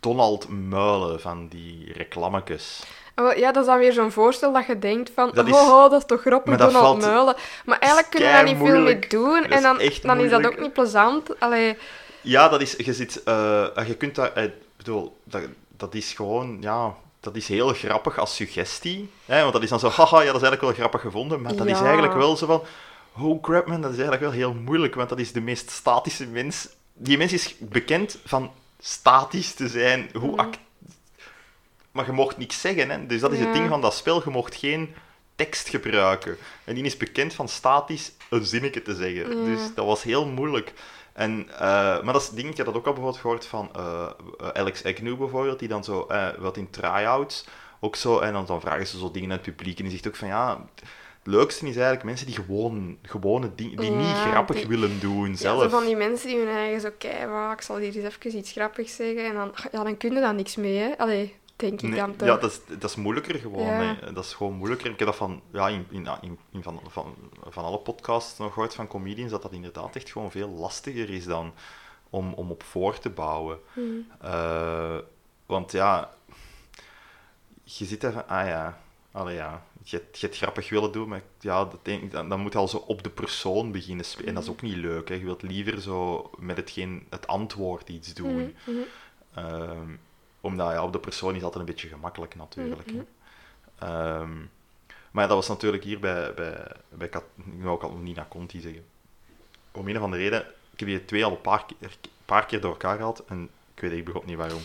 Donald 0.00 0.48
Muilen 0.48 1.20
van 1.20 1.48
die 1.48 1.92
reclametjes. 1.92 2.82
oh, 3.16 3.24
wel, 3.24 3.36
ja, 3.38 3.52
dat 3.52 3.62
is 3.62 3.68
dan 3.68 3.78
weer 3.78 3.92
zo'n 3.92 4.10
voorstel 4.10 4.52
dat 4.52 4.66
je 4.66 4.78
denkt 4.78 5.10
van, 5.14 5.30
Dat 5.34 5.46
is- 5.46 5.52
oh, 5.52 5.60
oh, 5.84 5.90
dat 5.90 6.00
is 6.00 6.06
toch 6.06 6.20
grappig, 6.20 6.56
dat 6.56 6.72
Donald 6.72 6.84
valt- 7.02 7.12
Muilen. 7.12 7.34
Maar 7.64 7.78
eigenlijk 7.78 8.10
kunnen 8.12 8.28
we 8.30 8.34
daar 8.34 8.44
niet 8.44 8.56
veel 8.56 8.80
mee 8.80 8.98
doen. 9.08 9.34
Dat 9.42 9.50
En 9.50 9.56
is 9.56 9.62
dan, 9.62 9.78
echt 9.80 10.02
dan 10.02 10.18
is 10.20 10.30
dat 10.30 10.46
ook 10.46 10.58
niet 10.60 10.72
plezant. 10.72 11.40
Allee, 11.40 11.76
Ja, 12.20 12.48
dat 12.48 12.60
is, 12.60 12.72
je 12.76 12.92
zit, 12.92 13.22
eh, 13.22 13.66
je 13.86 13.94
kunt 13.98 14.14
daar, 14.14 14.32
eh, 14.32 14.44
ik 14.44 14.52
bedoel, 14.76 15.16
dat, 15.24 15.42
dat 15.76 15.94
is 15.94 16.12
gewoon, 16.12 16.56
ja, 16.60 16.94
dat 17.20 17.36
is 17.36 17.48
heel 17.48 17.68
grappig 17.68 18.18
als 18.18 18.34
suggestie. 18.36 19.10
Hè? 19.24 19.40
Want 19.40 19.52
dat 19.52 19.62
is 19.62 19.68
dan 19.68 19.78
zo, 19.80 19.88
haha, 19.88 20.20
ja, 20.20 20.32
dat 20.32 20.42
is 20.42 20.48
eigenlijk 20.48 20.60
wel 20.60 20.72
grappig 20.72 21.00
gevonden. 21.00 21.40
Maar 21.42 21.56
dat 21.56 21.66
is 21.66 21.80
eigenlijk 21.80 22.14
wel 22.14 22.36
zo 22.36 22.46
van, 22.46 22.62
oh 23.18 23.42
crap 23.42 23.66
man, 23.66 23.80
dat 23.80 23.90
is 23.90 23.96
eigenlijk 23.98 24.22
wel 24.24 24.32
heel 24.40 24.54
moeilijk. 24.54 24.94
Want 24.94 25.08
dat 25.08 25.18
is 25.18 25.32
de 25.32 25.40
meest 25.40 25.70
statische 25.70 26.26
mens. 26.26 26.68
Die 26.94 27.18
mens 27.18 27.32
is 27.32 27.54
bekend 27.58 28.18
van 28.24 28.52
statisch 28.78 29.54
te 29.54 29.68
zijn. 29.68 30.10
Hoe 30.12 30.36
act- 30.36 30.58
Maar 31.90 32.06
je 32.06 32.12
mocht 32.12 32.36
niks 32.36 32.60
zeggen, 32.60 32.90
hè. 32.90 33.06
Dus 33.06 33.20
dat 33.20 33.32
is 33.32 33.38
Ja. 33.38 33.44
het 33.44 33.54
ding 33.54 33.68
van 33.68 33.80
dat 33.80 33.94
spel. 33.94 34.22
Je 34.24 34.30
mocht 34.30 34.54
geen 34.54 34.94
tekst 35.36 35.68
gebruiken. 35.68 36.36
En 36.64 36.74
die 36.74 36.84
is 36.84 36.96
bekend 36.96 37.34
van 37.34 37.48
statisch 37.48 38.12
een 38.30 38.44
zinnetje 38.44 38.82
te 38.82 38.94
zeggen. 38.94 39.38
Ja. 39.38 39.44
Dus 39.44 39.74
dat 39.74 39.86
was 39.86 40.02
heel 40.02 40.26
moeilijk. 40.26 40.72
En, 41.12 41.48
eh, 41.52 41.58
maar 42.02 42.12
dat 42.12 42.22
is 42.22 42.28
ding, 42.30 42.50
ik 42.50 42.56
heb 42.56 42.66
dat 42.66 42.74
ook 42.74 42.86
al 42.86 42.92
bijvoorbeeld 42.92 43.20
gehoord 43.22 43.46
van 43.46 43.70
eh, 43.76 44.08
Alex 44.52 44.84
Agnew 44.84 45.18
bijvoorbeeld, 45.18 45.58
die 45.58 45.68
dan 45.68 45.84
zo, 45.84 46.06
eh, 46.06 46.28
wat 46.38 46.56
in 46.56 46.70
try-outs, 46.70 47.44
ook 47.80 47.96
zo, 47.96 48.18
en 48.18 48.32
dan, 48.32 48.46
dan 48.46 48.60
vragen 48.60 48.86
ze 48.86 48.98
zo 48.98 49.10
dingen 49.10 49.30
aan 49.30 49.36
het 49.36 49.46
publiek, 49.56 49.76
en 49.78 49.82
die 49.84 49.92
zegt 49.92 50.06
ook 50.06 50.16
van, 50.16 50.28
ja, 50.28 50.64
het 51.24 51.32
leukste 51.32 51.66
is 51.66 51.74
eigenlijk 51.74 52.04
mensen 52.04 52.26
die 52.26 52.34
gewoon, 52.34 52.98
gewone 53.02 53.54
dingen, 53.54 53.76
die 53.76 53.90
niet 53.90 54.16
grappig 54.30 54.56
die- 54.56 54.66
willen 54.66 55.00
doen 55.00 55.30
ja, 55.30 55.36
zelf. 55.36 55.62
zo 55.62 55.68
van 55.68 55.84
die 55.84 55.96
mensen 55.96 56.28
die 56.28 56.38
hun 56.38 56.48
eigen 56.54 56.80
zo 56.80 56.90
wauw, 57.28 57.52
ik 57.52 57.60
zal 57.60 57.76
hier 57.76 57.96
eens 57.96 58.14
even 58.16 58.36
iets 58.38 58.52
grappigs 58.52 58.96
zeggen. 58.96 59.24
En 59.24 59.34
dan, 59.34 59.54
ja, 59.72 59.82
dan 59.84 59.96
kun 59.96 60.14
je 60.14 60.20
daar 60.20 60.34
niks 60.34 60.56
mee, 60.56 60.76
hè. 60.76 60.98
Allee, 60.98 61.34
denk 61.56 61.82
ik 61.82 61.88
Nee, 61.88 61.98
dan 61.98 62.16
toch. 62.16 62.28
ja, 62.28 62.36
dat 62.36 62.50
is, 62.50 62.60
dat 62.78 62.90
is 62.90 62.96
moeilijker 62.96 63.34
gewoon. 63.38 63.66
Ja. 63.66 63.96
hè. 64.00 64.12
Dat 64.12 64.24
is 64.24 64.32
gewoon 64.32 64.52
moeilijker. 64.52 64.90
Ik 64.90 64.98
heb 64.98 65.08
dat 65.08 65.16
van, 65.16 65.42
ja, 65.52 65.68
in, 65.68 65.86
in, 65.90 66.08
in, 66.20 66.38
in 66.52 66.62
van, 66.62 66.80
van, 66.88 67.14
van 67.48 67.64
alle 67.64 67.78
podcasts 67.78 68.38
nog 68.38 68.52
gehoord 68.52 68.74
van 68.74 68.86
comedians, 68.86 69.30
dat 69.30 69.42
dat 69.42 69.52
inderdaad 69.52 69.96
echt 69.96 70.10
gewoon 70.12 70.30
veel 70.30 70.48
lastiger 70.48 71.10
is 71.10 71.24
dan 71.24 71.52
om, 72.10 72.32
om 72.32 72.50
op 72.50 72.62
voor 72.62 72.98
te 72.98 73.10
bouwen. 73.10 73.58
Hmm. 73.72 74.06
Eh, 74.20 74.96
want 75.46 75.72
ja, 75.72 76.10
je 77.64 77.84
zit 77.84 78.04
even, 78.04 78.28
ah 78.28 78.46
ja, 78.46 78.78
allee 79.14 79.34
ja, 79.34 79.66
je, 79.82 80.02
je 80.12 80.18
hebt 80.20 80.36
grappig 80.36 80.68
willen 80.68 80.92
doen, 80.92 81.08
maar 81.08 81.22
ja, 81.40 81.64
dat 81.64 81.84
denk, 81.84 82.12
dan, 82.12 82.28
dan 82.28 82.40
moet 82.40 82.52
je 82.52 82.58
al 82.58 82.68
zo 82.68 82.76
op 82.76 83.02
de 83.02 83.10
persoon 83.10 83.72
beginnen 83.72 84.04
spelen. 84.04 84.28
En 84.28 84.34
dat 84.34 84.42
is 84.42 84.48
ook 84.50 84.62
niet 84.62 84.76
leuk, 84.76 85.08
hè. 85.08 85.14
Je 85.14 85.24
wilt 85.24 85.42
liever 85.42 85.80
zo 85.80 86.30
met 86.38 86.56
hetgeen, 86.56 87.06
het 87.10 87.26
antwoord 87.26 87.88
iets 87.88 88.14
doen. 88.14 88.34
Mhm, 88.34 88.76
mhm. 88.76 88.80
Ehm, 89.34 89.96
omdat 90.40 90.72
ja, 90.72 90.84
op 90.84 90.92
de 90.92 90.98
persoon 90.98 91.34
is 91.34 91.42
altijd 91.42 91.60
een 91.60 91.70
beetje 91.74 91.88
gemakkelijk 91.88 92.34
natuurlijk. 92.34 92.92
Mhm. 92.92 93.02
Ehm, 93.78 94.32
maar 95.10 95.28
dat 95.28 95.36
was 95.36 95.48
natuurlijk 95.48 95.84
hier 95.84 96.00
bij, 96.00 96.34
bij, 96.34 96.66
bij 96.88 97.08
Kat- 97.08 97.24
ik 97.36 97.60
wil 97.62 97.70
ook 97.70 97.82
al 97.82 97.96
Nina 97.96 98.26
Conti 98.28 98.60
zeggen. 98.60 98.84
Om 99.72 99.88
een 99.88 99.96
of 99.96 100.02
andere 100.02 100.22
reden, 100.22 100.40
ik 100.72 100.78
heb 100.80 100.88
die 100.88 101.04
twee 101.04 101.24
al 101.24 101.30
een 101.30 101.40
paar 101.40 101.66
keer, 101.66 101.96
paar 102.24 102.46
keer 102.46 102.60
door 102.60 102.70
elkaar 102.70 102.96
gehad 102.96 103.22
en 103.26 103.50
ik 103.74 103.80
weet 103.80 103.92
echt 103.92 104.04
begot 104.04 104.26
niet 104.26 104.36
waarom. 104.36 104.60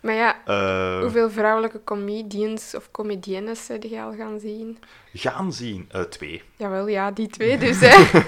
Maar 0.00 0.14
ja, 0.14 0.36
Eh, 0.44 1.00
hoeveel 1.00 1.30
vrouwelijke 1.30 1.84
comedians 1.84 2.74
of 2.74 2.90
comediennes 2.90 3.68
heb 3.68 3.82
je 3.82 4.00
al 4.02 4.14
gaan 4.14 4.40
zien? 4.40 4.78
Gaan 5.14 5.52
zien, 5.52 5.88
eh, 5.90 6.00
twee. 6.00 6.42
Jawel, 6.56 6.86
ja, 6.88 7.10
die 7.10 7.26
twee 7.28 7.58
dus, 7.58 7.80
hè. 7.86 8.20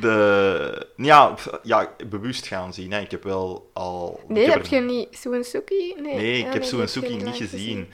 De, 0.00 0.86
ja, 0.96 1.34
ja, 1.62 1.90
bewust 2.08 2.46
gaan 2.46 2.72
zien. 2.74 2.92
Hè. 2.92 3.00
Ik 3.00 3.10
heb 3.10 3.22
wel 3.22 3.70
al... 3.72 4.20
Nee, 4.28 4.50
heb 4.50 4.64
er- 4.64 4.74
je 4.74 4.80
niet 4.80 5.08
Suensuki? 5.16 5.94
Nee, 6.00 6.14
Nee, 6.14 6.38
ik 6.38 6.52
heb 6.52 6.62
je 6.62 6.68
Sue 6.68 6.78
hebt 6.78 6.90
Suki 6.90 7.06
geen 7.06 7.24
niet 7.24 7.36
gezien. 7.36 7.88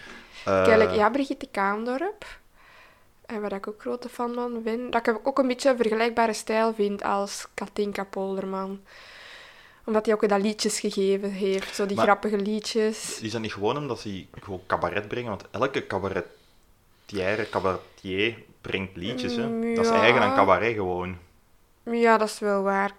Kijk, 0.45 0.89
Eh, 0.91 0.97
ja, 0.97 1.11
Brigitte 1.11 1.49
Kaandorp, 1.51 2.25
en 3.27 3.41
waar 3.41 3.53
ik 3.53 3.69
ook 3.69 3.81
grote 3.81 4.09
fan 4.09 4.35
van 4.35 4.63
ben, 4.63 4.91
dat 4.91 5.07
ik 5.07 5.19
ook 5.23 5.39
een 5.39 5.47
beetje 5.49 5.71
een 5.71 5.77
vergelijkbare 5.77 6.33
stijl 6.33 6.75
vind 6.75 7.03
als 7.03 7.47
Katinka 7.55 8.05
Polderman. 8.05 8.81
Omdat 9.85 10.07
hij 10.07 10.15
ook 10.15 10.29
dat 10.29 10.41
liedjes 10.41 10.81
gegeven 10.81 11.31
heeft, 11.31 11.75
zo 11.75 11.87
die 11.87 11.97
Maar- 11.97 12.05
grappige 12.05 12.37
liedjes. 12.37 13.21
Is 13.21 13.31
dat 13.33 13.41
niet 13.41 13.53
gewoon 13.53 13.77
omdat 13.77 14.01
ze 14.01 14.25
gewoon 14.41 14.61
cabaret 14.67 15.09
brengen? 15.09 15.29
Want 15.31 15.45
elke 15.51 15.87
cabaretier, 15.87 17.49
cabaretier 17.51 18.43
brengt 18.61 18.97
liedjes. 18.97 19.37
Hè? 19.37 19.47
Mm, 19.49 19.75
Dat 19.75 19.85
is 19.85 19.91
eigen 19.91 20.21
aan 20.23 20.35
cabaret 20.35 20.75
gewoon. 20.75 21.19
Ja, 21.83 22.19
dat 22.19 22.29
is 22.29 22.39
wel 22.39 22.63
waar. 22.63 22.91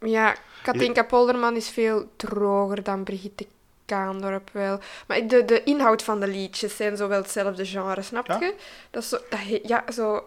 Ja, 0.00 0.34
Katinka 0.62 1.02
Polderman 1.02 1.56
is 1.56 1.68
veel 1.70 2.08
droger 2.16 2.82
dan 2.82 3.04
Brigitte 3.04 3.46
Kaandorp 3.84 4.50
wel. 4.52 4.78
Maar 5.06 5.26
de, 5.26 5.44
de 5.44 5.62
inhoud 5.62 6.02
van 6.02 6.20
de 6.20 6.26
liedjes 6.28 6.76
zijn 6.76 6.96
zo 6.96 7.08
wel 7.08 7.20
hetzelfde 7.22 7.66
genre, 7.66 8.02
snap 8.02 8.26
Ja? 8.26 8.38
je? 8.40 8.54
Dat 8.90 9.02
is 9.02 9.08
zo, 9.08 9.18
dat, 9.30 9.40
ja, 9.68 9.84
zo... 9.92 10.22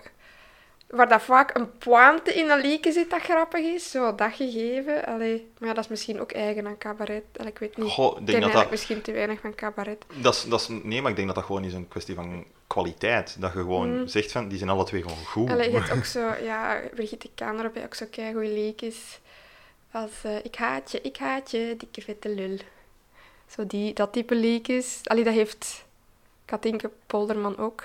Waar 0.87 1.09
dat 1.09 1.21
vaak 1.21 1.55
een 1.57 1.77
pointe 1.77 2.33
in 2.33 2.49
een 2.49 2.61
liedje 2.61 2.91
zit 2.91 3.09
dat 3.09 3.21
grappig 3.21 3.65
is, 3.65 3.91
zo 3.91 4.15
dat 4.15 4.33
gegeven. 4.33 5.05
Allee, 5.05 5.47
maar 5.59 5.69
ja, 5.69 5.75
dat 5.75 5.83
is 5.83 5.89
misschien 5.89 6.19
ook 6.21 6.31
eigen 6.31 6.67
aan 6.67 6.77
cabaret. 6.77 7.23
Allee, 7.37 7.51
ik 7.51 7.59
weet 7.59 7.77
niet. 7.77 7.91
Goh, 7.91 8.19
ik 8.19 8.25
ken 8.25 8.41
dat 8.41 8.51
dat, 8.51 8.69
misschien 8.69 9.01
te 9.01 9.11
weinig 9.11 9.39
van 9.39 9.55
cabaret. 9.55 10.05
dat, 10.21 10.47
is. 10.49 10.67
Nee, 10.67 11.01
maar 11.01 11.09
ik 11.09 11.15
denk 11.15 11.27
dat 11.27 11.35
dat 11.35 11.45
gewoon 11.45 11.63
is 11.63 11.73
een 11.73 11.87
kwestie 11.87 12.15
van 12.15 12.45
kwaliteit. 12.67 13.35
Dat 13.39 13.53
je 13.53 13.59
gewoon 13.59 13.99
Mm. 13.99 14.07
zegt 14.07 14.31
van, 14.31 14.47
die 14.47 14.57
zijn 14.57 14.69
alle 14.69 14.83
twee 14.83 15.01
gewoon 15.01 15.25
goed. 15.25 15.49
Allee, 15.49 15.71
je 15.71 15.77
hebt 15.77 15.91
ook 15.97 16.05
zo, 16.05 16.33
ja, 16.43 16.81
Brigitte 16.93 17.29
Kaandorp 17.35 17.73
heeft 17.73 17.85
ook 17.85 17.93
zo 17.95 18.05
keigoeie 18.11 18.53
liedjes. 18.53 19.19
Als 19.91 20.11
eh, 20.23 20.35
Ik 20.43 20.55
haat 20.55 20.91
je, 20.91 21.01
ik 21.01 21.17
haat 21.17 21.51
je, 21.51 21.75
dikke 21.77 22.01
vette 22.01 22.29
lul. 22.29 22.57
Zo 23.47 23.67
die, 23.67 23.93
dat 23.93 24.13
type 24.13 24.35
liedjes. 24.35 24.99
Allee, 25.03 25.23
dat 25.23 25.33
heeft 25.33 25.85
Katinke 26.45 26.89
Polderman 27.07 27.57
ook. 27.57 27.83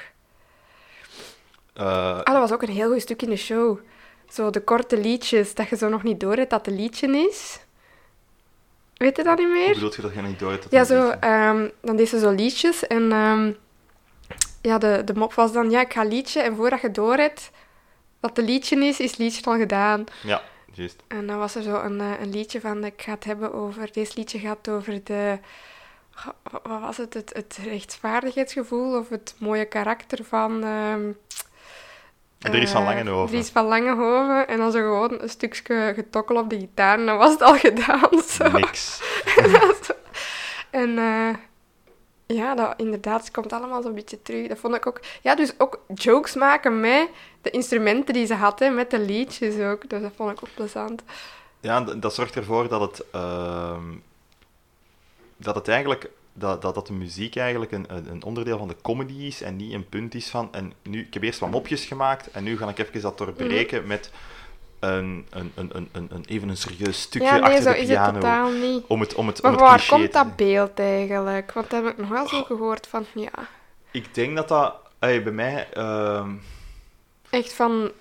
Eh, 1.74 2.18
Ah, 2.18 2.24
dat 2.24 2.38
was 2.38 2.52
ook 2.52 2.62
een 2.62 2.68
heel 2.68 2.90
goed 2.92 3.00
stuk 3.00 3.22
in 3.22 3.30
de 3.30 3.36
show. 3.36 3.78
Zo 4.30 4.50
de 4.50 4.60
korte 4.60 4.98
liedjes, 4.98 5.54
dat 5.54 5.68
je 5.68 5.76
zo 5.76 5.88
nog 5.88 6.02
niet 6.02 6.20
door 6.20 6.36
hebt 6.36 6.50
dat 6.50 6.66
het 6.66 6.74
liedje 6.74 7.08
is. 7.28 7.58
Weet 8.96 9.16
je 9.16 9.22
dat 9.22 9.38
niet 9.38 9.46
hoe 9.46 9.56
meer? 9.56 9.74
bedoel 9.74 9.92
je 9.96 10.02
dat 10.02 10.14
je 10.14 10.22
niet 10.22 10.38
door 10.38 10.50
hebt? 10.50 10.62
dat 10.62 10.72
Ja, 10.72 10.84
zo, 10.84 11.08
ehm, 11.10 11.68
dan 11.80 11.96
deed 11.96 12.08
ze 12.08 12.18
zo 12.18 12.30
liedjes 12.30 12.86
en 12.86 13.12
ehm, 13.12 13.52
ja, 14.62 14.78
de, 14.78 15.02
de 15.04 15.14
mop 15.14 15.34
was 15.34 15.52
dan, 15.52 15.70
ja, 15.70 15.80
ik 15.80 15.92
ga 15.92 16.02
liedje 16.02 16.40
en 16.40 16.56
voordat 16.56 16.80
je 16.80 16.90
door 16.90 17.16
hebt 17.16 17.50
dat 18.20 18.36
het 18.36 18.46
liedje 18.46 18.76
is, 18.76 19.00
is 19.00 19.10
het 19.10 19.18
liedje 19.18 19.44
al 19.44 19.56
gedaan. 19.56 20.04
Ja, 20.22 20.42
juist. 20.72 21.02
En 21.08 21.26
dan 21.26 21.38
was 21.38 21.54
er 21.54 21.62
zo 21.62 21.80
een, 21.80 22.00
eh, 22.00 22.20
een 22.20 22.30
liedje 22.30 22.60
van, 22.60 22.84
ik 22.84 23.02
ga 23.02 23.12
het 23.12 23.24
hebben 23.24 23.52
over, 23.52 23.92
deze 23.92 24.12
liedje 24.14 24.38
gaat 24.38 24.68
over 24.68 25.04
de, 25.04 25.38
wat 26.62 26.80
was 26.80 26.96
het, 26.96 27.14
het, 27.14 27.30
het 27.34 27.58
rechtvaardigheidsgevoel 27.64 28.98
of 28.98 29.08
het 29.08 29.34
mooie 29.38 29.64
karakter 29.64 30.24
van... 30.24 30.64
ehm 32.40 32.52
Dries 32.52 32.70
van 32.70 32.80
eh, 32.82 32.88
Langenhoven. 32.88 33.30
Dries 33.30 33.48
van 33.48 33.66
Langenhoven. 33.66 34.48
En 34.48 34.58
dan 34.58 34.72
zo 34.72 34.78
gewoon 34.78 35.20
een 35.20 35.28
stukje 35.28 35.92
getokkel 35.94 36.36
op 36.36 36.50
de 36.50 36.58
gitaar 36.58 36.98
en 36.98 37.06
dan 37.06 37.18
was 37.18 37.30
het 37.30 37.42
al 37.42 37.56
gedaan. 37.68 38.22
Zo. 38.26 38.48
Niks. 38.48 39.00
En 40.70 40.98
eh, 40.98 41.34
ja, 42.36 42.54
dat, 42.54 42.74
inderdaad, 42.76 43.20
het 43.20 43.30
komt 43.30 43.52
allemaal 43.52 43.82
zo'n 43.82 43.94
beetje 43.94 44.22
terug. 44.22 44.48
Dat 44.48 44.58
vond 44.58 44.74
ik 44.74 44.86
ook... 44.86 45.00
Ja, 45.22 45.34
dus 45.34 45.52
ook 45.58 45.80
jokes 45.94 46.34
maken 46.34 46.80
met 46.80 47.08
de 47.42 47.50
instrumenten 47.50 48.14
die 48.14 48.26
ze 48.26 48.34
had, 48.34 48.58
hè, 48.58 48.70
met 48.70 48.90
de 48.90 48.98
liedjes 48.98 49.58
ook. 49.58 49.88
Dus 49.88 50.02
dat 50.02 50.12
vond 50.16 50.30
ik 50.30 50.38
ook 50.42 50.54
plezant. 50.54 51.02
Ja, 51.60 51.80
dat 51.80 52.14
zorgt 52.14 52.36
ervoor 52.36 52.68
dat 52.68 52.80
het, 52.80 53.04
ehm, 53.10 53.84
dat 55.36 55.54
het 55.54 55.68
eigenlijk, 55.68 56.10
dat, 56.32 56.62
dat, 56.62 56.74
dat 56.74 56.86
de 56.86 56.92
muziek 56.92 57.36
eigenlijk 57.36 57.72
een, 57.72 57.86
een 58.10 58.22
onderdeel 58.22 58.58
van 58.58 58.68
de 58.68 58.76
comedy 58.82 59.22
is 59.22 59.42
en 59.42 59.56
niet 59.56 59.72
een 59.72 59.88
punt 59.88 60.14
is 60.14 60.28
van, 60.28 60.48
en 60.52 60.72
nu, 60.82 61.00
ik 61.00 61.14
heb 61.14 61.22
eerst 61.22 61.38
wat 61.38 61.50
mopjes 61.50 61.84
gemaakt 61.84 62.30
en 62.30 62.44
nu 62.44 62.56
ga 62.56 62.68
ik 62.68 62.78
even 62.78 63.00
dat 63.00 63.18
doorbreken 63.18 63.86
met 63.86 64.10
een, 64.78 65.26
een, 65.30 65.52
een, 65.54 65.70
een, 65.72 65.88
een, 65.92 66.24
even 66.26 66.48
een 66.48 66.56
serieus 66.56 67.00
stukje 67.00 67.28
ja, 67.28 67.34
nee, 67.34 67.42
achter 67.42 67.62
zo 67.62 67.70
de 67.72 67.78
is 67.78 67.86
piano. 67.86 68.04
het 68.04 68.14
totaal 68.14 68.50
niet. 68.50 68.84
Om 68.86 69.00
het, 69.00 69.14
om 69.14 69.26
het, 69.26 69.42
Maar 69.42 69.52
om 69.52 69.58
het 69.58 69.66
waar 69.68 69.86
komt 69.88 70.12
te- 70.12 70.18
dat 70.18 70.36
beeld 70.36 70.78
eigenlijk? 70.78 71.52
Want 71.52 71.70
dat 71.70 71.82
heb 71.84 71.92
ik 71.92 71.98
nog 71.98 72.08
wel 72.08 72.28
zo 72.28 72.42
gehoord 72.42 72.86
van, 72.86 73.06
ja... 73.14 73.32
Ik 73.90 74.14
denk 74.14 74.36
dat 74.36 74.48
dat, 74.48 74.74
bij 74.98 75.20
mij, 75.20 75.68
ehm, 75.72 76.30
Echt 77.30 77.52
van 77.52 77.70
een 77.70 77.92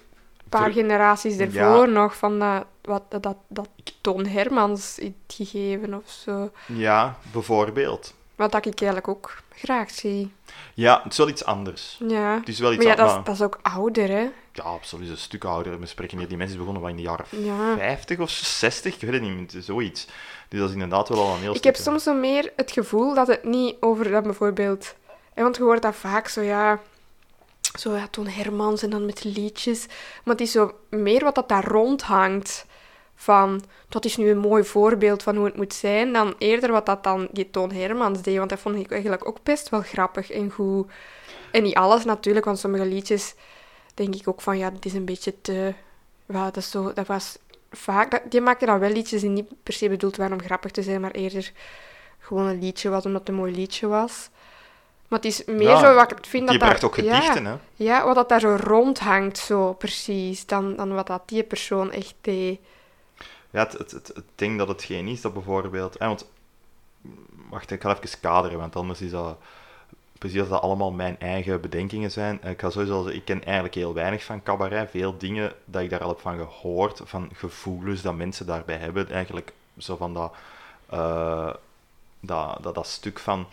paar 0.49 0.71
generaties 0.71 1.37
ervoor 1.37 1.89
nog, 1.89 2.15
van 2.17 2.39
dat, 2.39 2.65
wat, 2.81 3.03
dat, 3.09 3.23
dat, 3.23 3.37
dat 3.47 3.69
Toon 4.01 4.25
Hermans 4.25 4.95
heeft 4.95 5.13
gegeven 5.27 5.93
of 5.93 6.09
zo. 6.09 6.51
ja, 6.65 7.17
bijvoorbeeld. 7.31 8.13
Wat 8.39 8.51
dat 8.51 8.65
ik 8.65 8.81
eigenlijk 8.81 9.07
ook 9.07 9.41
graag 9.55 9.91
zie. 9.91 10.31
Ja, 10.73 11.01
het 11.03 11.11
is 11.11 11.17
wel 11.17 11.29
iets 11.29 11.45
anders. 11.45 11.99
Ja. 12.07 12.37
Het 12.39 12.47
is 12.47 12.59
wel 12.59 12.73
iets 12.73 12.83
Maar 12.83 12.97
ja, 12.97 13.03
dat 13.03 13.17
is, 13.17 13.23
dat 13.23 13.35
is 13.35 13.41
ook 13.41 13.59
ouder, 13.61 14.07
hè? 14.09 14.29
Ja, 14.53 14.63
absoluut. 14.63 15.09
Een 15.09 15.17
stuk 15.17 15.43
ouder. 15.43 15.79
We 15.79 15.85
spreken 15.85 16.17
hier, 16.17 16.27
die 16.27 16.37
mensen 16.37 16.57
begonnen 16.57 16.81
wel 16.81 16.91
in 16.91 16.95
de 16.95 17.01
jaren 17.01 17.25
Ja. 17.29 17.75
50 17.77 18.19
of 18.19 18.29
60, 18.29 18.93
ik 18.93 19.01
weet 19.01 19.13
het 19.13 19.21
niet, 19.21 19.55
zoiets. 19.59 20.07
Dus 20.47 20.59
dat 20.59 20.67
is 20.67 20.73
inderdaad 20.73 21.09
wel 21.09 21.19
al 21.19 21.33
een 21.33 21.39
heel 21.39 21.55
Ik 21.55 21.63
heb 21.63 21.75
soms 21.75 22.03
zo 22.03 22.13
meer 22.13 22.53
het 22.55 22.71
gevoel 22.71 23.13
dat 23.13 23.27
het 23.27 23.43
niet 23.43 23.75
over 23.79 24.11
dat 24.11 24.23
bijvoorbeeld... 24.23 24.95
hè, 25.33 25.43
Want 25.43 25.57
je 25.57 25.63
hoort 25.63 25.81
dat 25.81 25.95
vaak 25.95 26.27
zo, 26.27 26.41
ja... 26.41 26.79
Zo, 27.79 27.95
ja, 27.95 28.07
Toon 28.07 28.27
Hermans 28.27 28.83
en 28.83 28.89
dan 28.89 29.05
met 29.05 29.23
liedjes. 29.23 29.85
Maar 30.23 30.35
het 30.35 30.41
is 30.41 30.51
zo 30.51 30.73
meer 30.89 31.23
wat 31.23 31.35
dat 31.35 31.49
daar 31.49 31.65
rondhangt. 31.65 32.65
Van, 33.21 33.61
dat 33.89 34.05
is 34.05 34.17
nu 34.17 34.29
een 34.29 34.37
mooi 34.37 34.63
voorbeeld 34.63 35.23
van 35.23 35.35
hoe 35.35 35.45
het 35.45 35.55
moet 35.55 35.73
zijn. 35.73 36.13
Dan 36.13 36.35
eerder 36.37 36.71
wat 36.71 36.85
dat 36.85 37.03
dan 37.03 37.27
die 37.31 37.49
Toon 37.49 37.71
Hermans 37.71 38.21
deed. 38.21 38.37
Want 38.37 38.49
dat 38.49 38.59
vond 38.59 38.75
ik 38.75 38.91
eigenlijk 38.91 39.27
ook 39.27 39.37
best 39.43 39.69
wel 39.69 39.81
grappig 39.81 40.31
en 40.31 40.51
goed. 40.51 40.91
En 41.51 41.63
niet 41.63 41.75
alles 41.75 42.05
natuurlijk, 42.05 42.45
want 42.45 42.59
sommige 42.59 42.85
liedjes 42.85 43.35
denk 43.93 44.15
ik 44.15 44.27
ook 44.27 44.41
van, 44.41 44.57
ja, 44.57 44.69
dit 44.69 44.85
is 44.85 44.93
een 44.93 45.05
beetje 45.05 45.41
te... 45.41 45.73
Ja, 46.25 46.43
dat, 46.45 46.57
is 46.57 46.71
zo, 46.71 46.93
dat 46.93 47.07
was 47.07 47.37
vaak... 47.71 48.11
Dat, 48.11 48.21
die 48.29 48.41
maakte 48.41 48.65
dan 48.65 48.79
wel 48.79 48.89
liedjes 48.91 49.21
die 49.21 49.29
niet 49.29 49.63
per 49.63 49.73
se 49.73 49.89
bedoeld 49.89 50.15
waren 50.17 50.33
om 50.33 50.41
grappig 50.43 50.71
te 50.71 50.83
zijn, 50.83 51.01
maar 51.01 51.11
eerder 51.11 51.51
gewoon 52.19 52.45
een 52.45 52.59
liedje 52.59 52.89
was 52.89 53.05
omdat 53.05 53.19
het 53.19 53.29
een 53.29 53.35
mooi 53.35 53.55
liedje 53.55 53.87
was. 53.87 54.29
Maar 55.07 55.19
het 55.19 55.27
is 55.27 55.45
meer 55.45 55.61
Ja, 55.61 55.79
zo 55.79 55.93
wat 55.95 56.11
ik 56.11 56.17
vind 56.21 56.43
dat 56.43 56.49
Die 56.55 56.59
bracht 56.59 56.81
daar- 56.81 56.89
ook 56.89 56.95
gedichten, 56.95 57.43
ja, 57.43 57.49
hè. 57.49 57.83
ja, 57.83 58.05
wat 58.05 58.15
dat 58.15 58.29
daar 58.29 58.39
zo 58.39 58.57
rondhangt, 58.63 59.37
zo 59.37 59.73
precies, 59.73 60.45
dan, 60.45 60.75
dan 60.75 60.93
wat 60.93 61.07
dat 61.07 61.21
die 61.25 61.43
persoon 61.43 61.91
echt 61.91 62.13
deed. 62.21 62.59
Ja, 63.49 63.59
het, 63.59 63.91
het, 63.91 63.91
het, 63.91 64.23
ding 64.35 64.57
dat 64.57 64.67
het 64.67 64.83
geen 64.83 65.07
is, 65.07 65.21
dat 65.21 65.33
bijvoorbeeld... 65.33 65.99
Hè, 65.99 66.07
want, 66.07 66.29
wacht, 67.49 67.71
ik 67.71 67.81
ga 67.81 67.97
even 67.97 68.19
kaderen, 68.19 68.59
want 68.59 68.75
anders 68.75 69.01
is 69.01 69.11
dat... 69.11 69.37
Precies 70.17 70.47
dat 70.47 70.61
allemaal 70.61 70.91
mijn 70.91 71.19
eigen 71.19 71.61
bedenkingen 71.61 72.11
zijn. 72.11 72.41
Ik 72.43 72.59
ga 72.59 72.69
sowieso 72.69 72.95
zeggen, 72.95 73.15
ik 73.15 73.25
ken 73.25 73.43
eigenlijk 73.43 73.75
heel 73.75 73.93
weinig 73.93 74.23
van 74.23 74.43
cabaret. 74.43 74.89
Veel 74.89 75.17
dingen 75.17 75.53
dat 75.65 75.81
ik 75.81 75.89
daar 75.89 76.03
al 76.03 76.09
heb 76.09 76.19
van 76.19 76.37
gehoord, 76.37 77.01
van 77.03 77.29
gevoelens 77.33 78.01
dat 78.01 78.15
mensen 78.15 78.45
daarbij 78.45 78.77
hebben. 78.77 79.09
Eigenlijk 79.09 79.53
zo 79.77 79.95
van 79.95 80.13
dat, 80.13 80.33
eh, 80.89 81.53
dat, 82.19 82.63
dat, 82.63 82.75
dat 82.75 82.87
stuk 82.87 83.19
van 83.19 83.47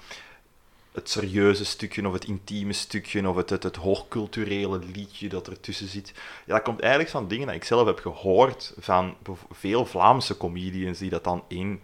het 0.96 1.10
serieuze 1.10 1.64
stukje 1.64 2.06
of 2.06 2.12
het 2.12 2.24
intieme 2.24 2.72
stukje 2.72 3.28
of 3.28 3.36
het, 3.36 3.50
het, 3.50 3.62
het 3.62 3.76
hoogculturele 3.76 4.78
liedje 4.78 5.28
dat 5.28 5.48
ertussen 5.48 5.88
zit. 5.88 6.12
Ja, 6.44 6.54
dat 6.54 6.62
komt 6.62 6.80
eigenlijk 6.80 7.10
van 7.10 7.28
dingen 7.28 7.46
dat 7.46 7.56
ik 7.56 7.64
zelf 7.64 7.86
heb 7.86 7.98
gehoord 7.98 8.74
van 8.78 9.16
veel 9.50 9.86
Vlaamse 9.86 10.36
comedians 10.36 10.98
die 10.98 11.10
dat 11.10 11.24
dan 11.24 11.44
in 11.48 11.82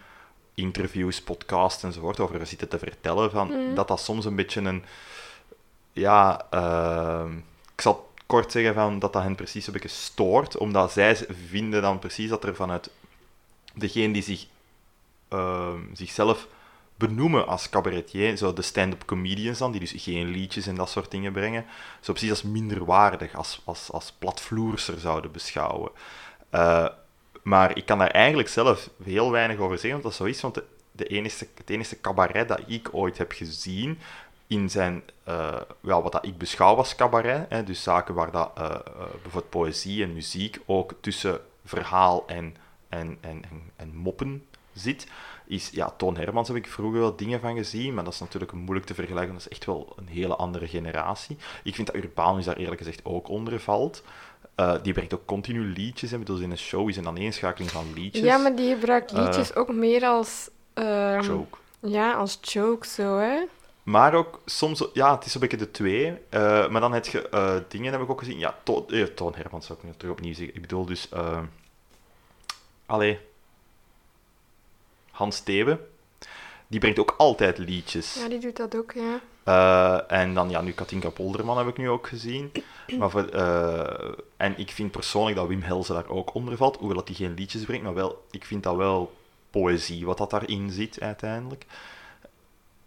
interviews, 0.55 1.23
podcasts 1.23 1.83
enzovoort 1.83 2.21
over 2.21 2.47
zitten 2.47 2.69
te 2.69 2.79
vertellen, 2.79 3.31
van, 3.31 3.49
Mm. 3.49 3.75
dat 3.75 3.89
dat 3.89 4.01
soms 4.01 4.25
een 4.25 4.37
beetje 4.37 4.61
een... 4.61 4.85
Ja, 5.93 6.47
ehm, 6.51 7.37
ik 7.75 7.81
zal 7.81 8.11
kort 8.27 8.53
zeggen 8.53 8.75
van, 8.75 8.99
dat 8.99 9.13
dat 9.13 9.23
hen 9.23 9.35
precies 9.35 9.67
een 9.67 9.73
beetje 9.73 9.89
stoort, 9.89 10.57
omdat 10.57 10.93
zij 10.93 11.17
vinden 11.49 11.83
dan 11.83 11.99
precies 11.99 12.29
dat 12.29 12.45
er 12.45 12.55
vanuit 12.55 12.91
degene 13.75 14.13
die 14.13 14.23
zich, 14.23 14.47
ehm, 15.29 15.81
zichzelf 15.93 16.47
benoemen 17.09 17.47
als 17.47 17.69
cabaretier, 17.69 18.37
zo 18.37 18.53
de 18.53 18.63
stand-up 18.63 19.05
comedians 19.05 19.59
dan, 19.59 19.71
die 19.71 19.81
dus 19.81 19.95
geen 19.97 20.27
liedjes 20.27 20.67
en 20.67 20.75
dat 20.75 20.91
soort 20.91 21.11
dingen 21.11 21.33
brengen, 21.33 21.65
zo 22.01 22.13
precies 22.13 22.31
als 22.31 22.43
minderwaardig, 22.43 23.35
als, 23.35 23.63
als, 23.65 23.93
als 23.93 24.13
platvloerser 24.13 24.99
zouden 24.99 25.33
beschouwen. 25.33 25.91
Eh, 26.51 26.89
maar 27.43 27.77
ik 27.77 27.87
kan 27.87 27.99
daar 27.99 28.11
eigenlijk 28.11 28.49
zelf 28.49 28.91
heel 29.05 29.31
weinig 29.31 29.59
over 29.59 29.79
zeggen, 29.79 29.91
want 29.91 30.03
dat 30.03 30.13
is 30.13 30.19
zo 30.19 30.25
is, 30.25 30.41
want 30.41 30.61
de, 30.93 31.05
enige, 31.05 31.47
het 31.55 31.71
enige 31.71 32.01
cabaret 32.01 32.49
dat 32.49 32.61
ik 32.67 32.89
ooit 32.93 33.19
heb 33.19 33.33
gezien, 33.33 33.99
in 34.47 34.71
zijn, 34.71 35.03
eh, 35.25 35.61
wel, 35.81 36.03
wat 36.03 36.13
dat 36.13 36.27
ik 36.27 36.39
beschouw 36.39 36.75
als 36.77 36.95
cabaret, 36.95 37.47
hè, 37.49 37.65
dus 37.65 37.83
zaken 37.83 38.15
waar 38.15 38.31
dat, 38.31 38.51
eh, 38.57 38.77
bijvoorbeeld 39.23 39.51
poëzie 39.51 40.03
en 40.03 40.13
muziek 40.13 40.59
ook 40.67 40.95
tussen 41.01 41.41
verhaal 41.65 42.25
en, 42.27 42.57
en, 42.89 43.19
en, 43.21 43.43
en, 43.51 43.71
en 43.77 43.97
moppen 43.97 44.47
zit, 44.75 45.07
is, 45.47 45.71
ja, 45.71 45.91
Toon 45.97 46.17
Hermans 46.17 46.49
heb 46.49 46.57
ik 46.57 46.67
vroeger 46.67 47.01
wel 47.01 47.17
dingen 47.17 47.41
van 47.41 47.57
gezien, 47.57 47.95
maar 47.95 48.05
dat 48.05 48.13
is 48.13 48.21
natuurlijk 48.21 48.53
moeilijk 48.53 48.87
te 48.87 48.95
vergelijken, 48.95 49.33
dat 49.33 49.41
is 49.43 49.49
echt 49.49 49.65
wel 49.65 49.93
een 49.97 50.07
hele 50.09 50.37
andere 50.37 50.67
generatie. 50.69 51.37
Ik 51.65 51.75
vind 51.75 51.87
dat 51.87 51.97
Urbanus 51.97 52.45
daar 52.45 52.57
eerlijk 52.57 52.79
gezegd 52.79 53.05
ook 53.05 53.29
onder 53.29 53.61
valt. 53.61 54.03
Eh, 54.55 54.75
die 54.83 54.93
brengt 54.93 55.15
ook 55.15 55.27
continu 55.27 55.61
liedjes, 55.65 56.11
hè, 56.11 56.19
bedoel, 56.19 56.39
in 56.41 56.51
een 56.51 56.59
show 56.59 56.89
is 56.89 56.97
een 56.97 57.07
aaneenschakeling 57.07 57.71
van 57.71 57.93
liedjes. 57.95 58.25
Ja, 58.25 58.37
maar 58.37 58.57
die 58.57 58.75
gebruikt 58.75 59.13
Eh, 59.13 59.23
liedjes 59.25 59.55
ook 59.55 59.73
meer 59.73 60.05
als... 60.05 60.49
ehm, 60.75 61.21
Joke. 61.21 61.59
Ja, 61.81 62.13
als 62.13 62.39
joke 62.41 62.87
zo, 62.87 63.19
hè. 63.19 63.45
Maar 63.83 64.15
ook 64.15 64.41
soms, 64.45 64.89
ja, 64.93 65.15
het 65.15 65.25
is 65.27 65.35
een 65.35 65.41
beetje 65.41 65.57
de 65.57 65.71
twee. 65.71 66.13
eh, 66.29 66.69
maar 66.69 66.81
dan 66.81 66.93
heb 66.93 67.07
je 67.07 67.29
eh, 67.29 67.55
dingen, 67.69 67.93
heb 67.93 68.01
ik 68.03 68.11
ook 68.11 68.19
gezien. 68.19 68.39
Ja, 68.39 68.59
To- 68.63 68.87
eh, 68.89 69.03
Toon 69.05 69.35
Hermans 69.35 69.67
zou 69.67 69.79
ik 69.79 69.85
nu 69.85 69.91
terug 69.97 70.13
opnieuw 70.13 70.35
zeggen. 70.35 70.55
Ik 70.55 70.61
bedoel 70.61 70.85
dus, 70.87 71.09
eh 71.09 71.39
allee, 72.87 73.19
Hans 75.23 75.37
Steven. 75.37 75.79
Die 76.67 76.81
brengt 76.81 76.99
ook 76.99 77.15
altijd 77.19 77.59
liedjes. 77.59 78.15
Ja, 78.15 78.29
die 78.29 78.39
doet 78.39 78.57
dat 78.57 78.77
ook, 78.77 78.93
ja. 78.93 79.21
Eh, 79.45 80.19
en 80.21 80.35
dan, 80.35 80.51
ja, 80.51 80.61
nu 80.61 80.73
Katinka 80.73 81.11
Polderman 81.11 81.59
heb 81.59 81.69
ik 81.69 81.77
nu 81.77 81.89
ook 81.89 82.07
gezien. 82.07 82.53
Maar 82.99 83.11
voor, 83.11 83.25
eh, 83.25 84.13
en 84.37 84.59
ik 84.59 84.71
vind 84.71 84.91
persoonlijk 84.91 85.37
dat 85.37 85.47
Wim 85.47 85.63
Helze 85.63 85.93
daar 85.93 86.09
ook 86.09 86.35
onder 86.35 86.57
valt. 86.57 86.77
Hoewel 86.77 86.97
dat 86.97 87.09
hij 87.09 87.17
geen 87.17 87.35
liedjes 87.35 87.65
brengt, 87.65 87.85
maar 87.85 87.95
wel, 87.95 88.25
ik 88.31 88.45
vind 88.45 88.63
dat 88.63 88.77
wel 88.77 89.13
poëzie 89.51 90.07
wat 90.07 90.19
dat 90.19 90.31
daarin 90.31 90.71
zit 90.71 91.01
uiteindelijk. 91.01 91.67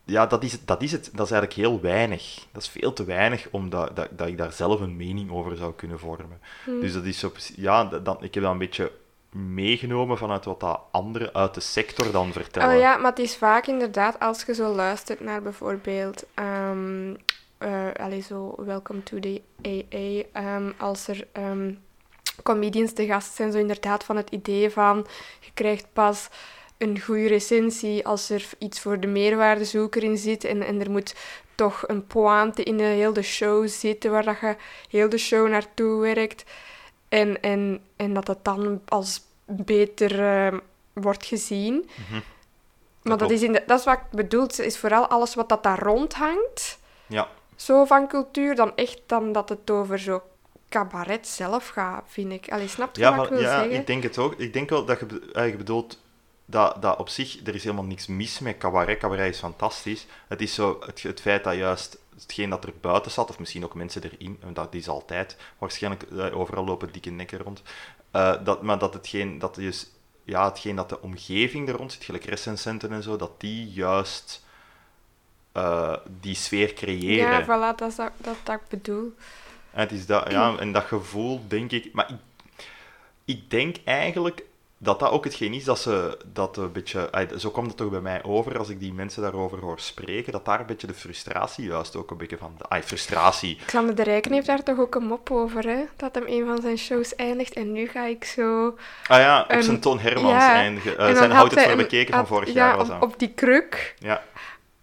ja, 0.06 0.26
dat 0.26 0.44
is, 0.44 0.66
dat 0.66 0.82
is 0.82 0.92
het. 0.92 1.10
Dat 1.14 1.26
is 1.26 1.32
eigenlijk 1.32 1.54
heel 1.54 1.82
weinig. 1.82 2.46
Dat 2.52 2.62
is 2.62 2.70
veel 2.70 2.94
te 2.94 3.04
weinig 3.04 3.48
om 3.52 3.70
dat, 3.70 3.96
dat, 3.96 4.10
dat 4.12 4.28
ik 4.28 4.38
daar 4.38 4.52
zelf 4.52 4.80
een 4.80 4.96
mening 4.96 5.32
over 5.32 5.58
zou 5.58 5.74
kunnen 5.74 6.00
vormen. 6.00 6.40
Hm. 6.64 6.80
Dus 6.80 6.94
dat 6.94 7.04
is 7.04 7.20
zo, 7.20 7.32
ja, 7.56 7.86
dat, 7.86 8.24
ik 8.24 8.34
heb 8.34 8.44
dat 8.44 8.52
een 8.52 8.58
beetje 8.58 8.92
meegenomen 9.36 10.18
vanuit 10.18 10.46
wat 10.46 10.60
dat 10.60 10.82
anderen 10.92 11.34
uit 11.34 11.54
de 11.54 11.62
sector 11.62 12.12
dan 12.12 12.32
vertellen. 12.32 12.74
Oh 12.76 12.80
ja, 12.80 12.98
maar 12.98 13.10
het 13.10 13.20
is 13.20 13.36
vaak 13.36 13.68
inderdaad, 13.68 14.20
als 14.20 14.44
je 14.44 14.54
zo 14.54 14.76
luistert 14.76 15.20
naar 15.20 15.42
bijvoorbeeld, 15.42 16.26
allee, 18.00 18.22
zo 18.28 18.56
Welcome 18.58 19.04
to 19.04 19.20
the 19.20 19.42
AA, 19.66 20.42
ehm, 20.42 20.72
als 20.78 21.08
er 21.08 21.28
ehm, 21.32 21.74
comedians 22.44 22.94
te 22.94 23.06
gast 23.06 23.36
zijn, 23.36 23.52
zo 23.52 23.58
inderdaad 23.58 24.04
van 24.04 24.16
het 24.16 24.30
idee 24.30 24.70
van, 24.70 25.08
je 25.40 25.52
krijgt 25.54 25.88
pas 25.94 26.30
een 26.78 27.02
goede 27.02 27.28
recensie 27.28 28.08
als 28.08 28.30
er 28.30 28.50
iets 28.58 28.80
voor 28.80 29.00
de 29.00 29.08
meerwaardezoeker 29.08 30.04
in 30.04 30.18
zit 30.18 30.44
en, 30.44 30.64
en 30.64 30.82
er 30.82 30.92
moet 30.92 31.16
toch 31.56 31.84
een 31.88 32.08
pointe 32.08 32.64
in 32.64 32.78
de 32.78 32.84
hele 32.84 33.22
show 33.22 33.68
zitten 33.68 34.12
waar 34.12 34.24
dat 34.24 34.40
je 34.40 34.56
heel 34.90 35.10
de 35.10 35.18
show 35.18 35.50
naartoe 35.50 36.02
werkt 36.02 36.44
en, 37.10 37.42
en, 37.42 37.82
en 37.96 38.14
dat 38.14 38.28
het 38.28 38.44
dan 38.44 38.82
als 38.86 39.22
beter 39.46 40.20
ehm, 40.24 40.60
wordt 40.94 41.26
gezien. 41.26 41.90
Mhm. 42.10 42.20
Maar 43.02 43.18
dat 43.18 43.32
is, 43.32 43.42
in 43.42 43.52
de, 43.52 43.64
dat 43.68 43.80
is 43.80 43.86
wat 43.86 43.94
ik 43.98 44.04
bedoel, 44.12 44.48
is 44.58 44.78
vooral 44.78 45.08
alles 45.08 45.36
wat 45.36 45.50
dat 45.50 45.64
daar 45.64 45.80
rondhangt, 45.80 46.80
Ja, 47.08 47.28
zo 47.56 47.86
van 47.86 48.08
cultuur, 48.08 48.56
dan 48.56 48.76
echt 48.76 49.02
dan 49.06 49.32
dat 49.32 49.50
het 49.50 49.72
over 49.72 50.00
zo 50.00 50.22
cabaret 50.70 51.28
zelf 51.28 51.68
gaat, 51.68 52.04
vind 52.08 52.32
ik. 52.32 52.52
Allee, 52.52 52.68
snap 52.68 52.96
je 52.96 53.02
ja, 53.02 53.16
wat 53.16 53.26
ik 53.26 53.32
wil 53.32 53.42
ja 53.42 53.60
zeggen? 53.60 53.80
ik 53.80 53.88
denk 53.88 54.04
het 54.04 54.18
ook. 54.18 54.34
Ik 54.40 54.54
denk 54.54 54.70
wel 54.70 54.86
dat 54.86 55.00
je, 55.00 55.06
be- 55.06 55.32
eh, 55.34 55.56
bedoelt 55.56 56.00
dat, 56.46 56.82
dat 56.82 56.98
op 56.98 57.10
zich, 57.10 57.40
er 57.48 57.56
is 57.56 57.64
helemaal 57.64 57.86
niks 57.86 58.08
mis 58.08 58.40
met 58.40 58.58
cabaret. 58.58 58.98
Cabaret 58.98 59.34
is 59.34 59.40
fantastisch. 59.40 60.06
Het 60.28 60.42
is 60.42 60.54
zo 60.54 60.78
het, 60.86 61.02
het 61.02 61.22
feit 61.22 61.44
dat 61.44 61.56
juist 61.56 61.98
hetgeen 62.16 62.50
dat 62.50 62.64
er 62.64 62.74
buiten 62.82 63.12
zat, 63.12 63.30
of 63.30 63.40
misschien 63.40 63.64
ook 63.64 63.74
mensen 63.74 64.04
erin, 64.04 64.38
en 64.42 64.54
dat 64.54 64.74
is 64.74 64.88
altijd, 64.88 65.38
waarschijnlijk 65.58 66.04
eh, 66.04 66.38
overal 66.40 66.66
lopen 66.66 66.92
dikke 66.92 67.10
nekken 67.10 67.40
rond, 67.40 67.62
eh, 68.16 68.34
dat, 68.44 68.62
maar 68.62 68.80
dat 68.80 68.94
hetgeen 68.94 69.40
dat 69.40 69.56
dus, 69.56 69.92
ja, 70.24 70.46
hetgeen 70.46 70.76
dat 70.76 70.90
de 70.90 71.02
omgeving 71.02 71.68
er 71.68 71.76
rond 71.76 71.92
zit, 71.92 72.04
gelijk 72.04 72.24
recensenten 72.24 72.92
en 72.92 73.04
zo, 73.04 73.16
dat 73.16 73.40
die 73.40 73.70
juist 73.72 74.44
eh, 75.52 75.96
die 76.20 76.36
sfeer 76.36 76.74
creëren. 76.74 77.32
Ja, 77.32 77.44
voilà, 77.44 77.78
dat 77.78 77.90
is 77.90 77.96
dat, 77.96 78.12
dat, 78.18 78.36
dat 78.44 78.56
ik 78.56 78.68
bedoel. 78.70 79.14
En, 79.72 79.80
het 79.80 79.92
is 79.92 80.06
dat, 80.06 80.32
ja, 80.32 80.58
en 80.58 80.72
dat 80.72 80.84
gevoel, 80.84 81.42
denk 81.48 81.72
ik... 81.72 81.94
Maar 81.94 82.10
ik, 82.10 82.18
ik 83.26 83.50
denk 83.50 83.76
eigenlijk 83.84 84.44
dat 84.86 85.00
dat 85.00 85.12
ook 85.12 85.24
hetgeen 85.24 85.54
is 85.54 85.64
dat 85.64 85.80
ze... 85.80 86.18
Dat 86.34 86.58
een 86.58 86.72
beetje, 86.72 87.10
zo 87.38 87.50
kwam 87.50 87.66
het 87.66 87.78
toch 87.78 87.90
bij 87.90 88.00
mij 88.00 88.24
over, 88.24 88.58
als 88.58 88.70
ik 88.70 88.80
die 88.80 88.94
mensen 88.94 89.22
daarover 89.22 89.60
hoor 89.60 89.80
spreken, 89.80 90.32
dat 90.32 90.46
daar 90.46 90.60
een 90.60 90.66
beetje 90.66 90.88
de 90.88 90.94
frustratie 90.94 91.66
juist 91.66 91.96
ook 91.96 92.12
een 92.12 92.18
beetje 92.18 92.38
van... 92.38 92.56
Ay, 92.68 92.84
frustratie. 92.84 93.58
Xander 93.66 93.96
de 93.96 94.04
Rijken 94.04 94.32
heeft 94.34 94.48
daar 94.48 94.64
toch 94.64 94.80
ook 94.80 94.96
een 94.96 95.06
mop 95.06 95.32
over, 95.32 95.68
hè? 95.68 95.84
Dat 95.96 96.16
hem 96.16 96.24
een 96.28 96.46
van 96.46 96.62
zijn 96.62 96.78
shows 96.78 97.16
eindigt 97.16 97.54
en 97.54 97.72
nu 97.72 97.88
ga 97.88 98.06
ik 98.06 98.26
zo... 98.26 98.76
Ah 99.08 99.20
ja, 99.20 99.42
op 99.42 99.50
Een- 99.50 99.64
zijn 99.64 99.80
Toon 99.80 100.00
Hermans 100.00 100.44
ja, 100.44 100.54
eindigen. 100.54 100.98
Eh, 100.98 101.06
zijn 101.06 101.18
had 101.18 101.32
Houd 101.32 101.52
het 101.52 101.64
voor 101.64 101.76
bekeken 101.76 102.14
van 102.14 102.28
vorig 102.28 102.48
ja, 102.48 102.54
jaar 102.54 102.78
was 102.78 102.90
op, 102.90 103.02
op 103.02 103.20
die 103.20 103.32
kruk, 103.34 103.96
Ja, 104.00 104.24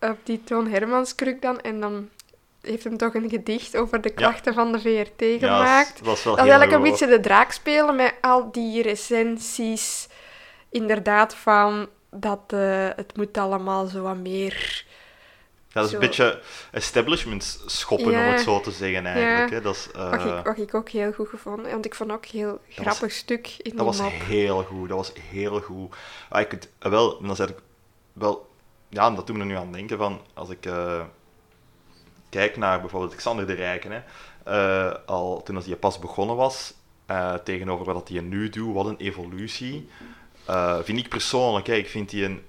op 0.01 0.19
die 0.23 0.45
Toon 0.45 0.69
Hermans 0.69 1.15
kruk 1.15 1.43
dan, 1.43 1.61
en 1.61 1.81
dan 1.81 2.09
heeft 2.63 2.85
hem 2.85 2.97
toch 2.97 3.15
een 3.15 3.31
gedicht 3.31 3.77
over 3.77 4.01
de 4.01 4.11
klachten 4.11 4.55
van 4.55 4.73
de 4.73 4.81
VRT 4.81 5.41
ja 5.41 5.59
gemaakt. 5.59 5.99
dat 5.99 6.07
was 6.07 6.25
wel 6.25 6.37
Dat 6.37 6.45
is 6.45 6.51
heel 6.51 6.61
eigenlijk 6.61 6.73
een 6.73 6.91
beetje 6.91 7.07
de 7.17 7.21
draak 7.21 7.53
spelen 7.53 7.97
met 7.97 8.15
al 8.21 8.53
die 8.53 8.83
recensies. 8.83 10.09
Inderdaad, 10.71 11.35
van 11.35 11.89
dat 12.11 12.41
eh, 12.47 12.89
het 12.97 13.17
moet 13.17 13.39
allemaal 13.39 13.87
zo 13.87 14.03
wat 14.03 14.17
meer. 14.17 14.85
Dat 15.73 15.85
is 15.85 15.91
zo- 15.91 15.97
een 15.97 16.01
beetje 16.07 16.41
establishment 16.71 17.63
schoppen, 17.67 18.07
om 18.07 18.13
Ja. 18.13 18.19
het 18.19 18.41
zo 18.41 18.61
te 18.61 18.71
zeggen, 18.71 19.07
eigenlijk. 19.07 19.49
Ja. 19.51 19.55
Hè. 19.57 19.63
Dat 19.63 19.75
is... 19.75 19.89
eh, 19.95 20.11
Wat, 20.11 20.25
ik, 20.39 20.45
wat 20.45 20.59
ik 20.59 20.75
ook 20.75 20.89
heel 20.89 21.13
goed 21.13 21.29
gevonden 21.29 21.71
Want 21.71 21.85
ik 21.85 21.95
vond 21.95 22.13
ook 22.13 22.25
een 22.25 22.39
heel 22.39 22.61
grappig 22.69 23.13
stuk 23.13 23.47
in 23.47 23.77
Dat 23.77 23.93
die 23.93 24.03
was 24.03 24.13
heel 24.13 24.63
goed, 24.63 24.89
dat 24.89 24.97
was 24.97 25.13
heel 25.31 25.61
goed. 25.61 25.95
Ah, 26.29 26.41
ik 26.41 26.59
wel, 26.79 27.23
dan 27.23 27.37
zeg 27.37 27.49
ik 27.49 27.57
wel, 28.13 28.49
ja, 28.89 29.11
dat 29.11 29.27
doet 29.27 29.37
me 29.37 29.43
er 29.43 29.49
nu 29.49 29.57
aan 29.57 29.73
denken 29.73 29.99
van, 29.99 30.21
als 30.35 30.51
ik 30.51 30.67
eh, 30.67 31.01
kijk 32.33 32.57
naar 32.57 32.81
bijvoorbeeld 32.81 33.15
Xander 33.15 33.47
de 33.47 33.53
Rijken, 33.53 33.91
hè, 33.93 34.01
eh, 34.45 34.95
al 35.07 35.43
toen 35.43 35.57
hij 35.57 35.77
pas 35.77 35.99
begonnen 35.99 36.37
was, 36.37 36.75
eh, 37.07 37.35
tegenover 37.35 37.93
wat 37.93 38.09
hij 38.09 38.21
nu 38.21 38.49
doet, 38.49 38.75
wat 38.75 38.87
een 38.87 38.97
evolutie. 38.97 39.89
Eh, 40.47 40.79
vind 40.83 40.99
ik 40.99 41.09
persoonlijk, 41.09 41.67
hè, 41.67 41.75
ik 41.75 41.89
vind 41.89 42.11
die 42.11 42.25
een, 42.25 42.43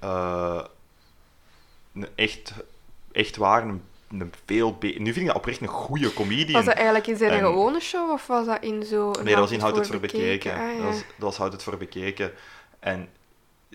een 1.93 2.07
echt, 2.15 2.53
echt 3.11 3.35
waar, 3.37 3.63
een, 3.63 3.81
een 4.11 4.33
veel 4.45 4.73
be- 4.77 4.87
Nu 4.97 5.05
vind 5.13 5.17
ik 5.17 5.25
dat 5.27 5.35
oprecht 5.35 5.61
een 5.61 5.67
goede 5.67 6.13
comedian. 6.13 6.51
Was 6.53 6.65
dat 6.65 6.73
eigenlijk 6.75 7.07
in 7.07 7.17
zijn 7.17 7.31
En- 7.31 7.39
gewone 7.39 7.79
show 7.79 8.11
of 8.11 8.27
was 8.27 8.45
dat 8.45 8.63
in 8.63 8.83
zo'n. 8.83 9.11
Nee, 9.23 9.33
dat 9.33 9.43
was 9.43 9.51
in 9.51 9.59
Houd 9.59 9.75
het 9.75 9.87
voor 9.87 9.99
bekeken. 9.99 10.51
Ah, 10.53 10.57
ja. 10.59 10.75
dat, 10.75 10.85
was, 10.85 10.95
dat 10.97 11.05
was 11.17 11.37
Houd 11.37 11.51
het 11.51 11.63
voor 11.63 11.77
bekeken. 11.77 12.31
En 12.79 13.09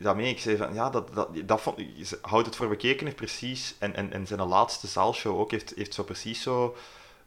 daarmee, 0.01 0.31
ik 0.31 0.41
zei 0.41 0.57
van, 0.57 0.75
ja, 0.75 0.91
dat, 0.91 1.15
dat, 1.15 1.29
dat 1.45 1.61
vond, 1.61 1.79
Houd 2.21 2.47
het 2.47 2.57
voor 2.57 2.69
bekeken 2.69 3.15
precies, 3.15 3.75
en, 3.79 3.95
en, 3.95 4.13
en 4.13 4.27
zijn 4.27 4.41
laatste 4.47 4.87
zaalshow 4.87 5.41
ook, 5.41 5.51
heeft, 5.51 5.73
heeft 5.77 5.95
zo 5.95 6.03
precies 6.03 6.43
zo, 6.43 6.77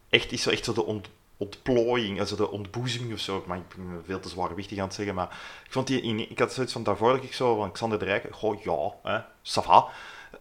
echt, 0.09 0.31
is 0.31 0.41
zo 0.41 0.49
echt 0.49 0.65
zo 0.65 0.73
de 0.73 0.85
ont, 0.85 1.09
ontplooiing, 1.37 2.19
also 2.19 2.35
de 2.35 2.51
ontboezeming 2.51 3.13
of 3.13 3.19
zo, 3.19 3.43
maar 3.47 3.57
ik 3.57 3.75
ben 3.75 4.03
veel 4.05 4.19
te 4.19 4.29
zwaarwichtig 4.29 4.77
aan 4.77 4.85
het 4.85 4.93
zeggen, 4.93 5.15
maar 5.15 5.39
ik 5.65 5.71
vond 5.71 5.87
die, 5.87 6.01
in- 6.01 6.29
ik 6.31 6.39
had 6.39 6.53
zoiets 6.53 6.73
van, 6.73 6.83
daarvoor 6.83 7.13
dat 7.13 7.23
ik 7.23 7.33
zo 7.33 7.55
van 7.55 7.71
Xander 7.71 7.99
de 7.99 8.05
Rijk, 8.05 8.27
goh, 8.31 8.61
ja, 8.63 9.11
hè, 9.11 9.19
ça. 9.43 9.91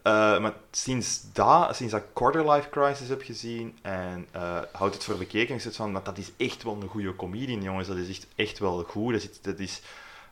Eh, 0.03 0.41
maar 0.41 0.53
sinds, 0.71 1.33
dat, 1.33 1.77
sinds 1.77 1.93
dat 1.93 2.03
ik 2.03 2.09
Quarter 2.13 2.51
Life 2.51 2.69
Crisis 2.69 3.09
heb 3.09 3.23
gezien 3.23 3.79
en 3.83 4.27
eh 4.33 4.59
Houd 4.73 4.95
het 4.95 5.05
voor 5.05 5.17
bekeken, 5.17 5.55
is 5.55 5.65
het 5.65 5.77
van, 5.77 5.93
maar 5.93 6.03
dat 6.03 6.19
is 6.19 6.31
echt 6.37 6.63
wel 6.63 6.79
een 6.81 6.89
goede 6.89 7.17
comedian, 7.17 7.63
jongens. 7.63 7.89
Dat 7.89 7.97
is 7.97 8.09
echt, 8.09 8.27
echt 8.35 8.59
wel 8.59 8.85
goed. 8.89 9.13
Dat 9.13 9.23
is, 9.23 9.41
dat 9.41 9.59
is, 9.59 9.81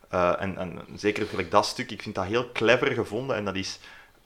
eh, 0.09 0.43
en, 0.43 0.59
en 0.59 0.79
zeker 0.95 1.27
gelijk 1.27 1.51
dat 1.51 1.67
stuk, 1.67 1.91
ik 1.91 2.03
vind 2.03 2.15
dat 2.15 2.25
heel 2.25 2.53
clever 2.53 2.93
gevonden 2.93 3.37
en 3.37 3.45
dat 3.45 3.57
is 3.57 3.79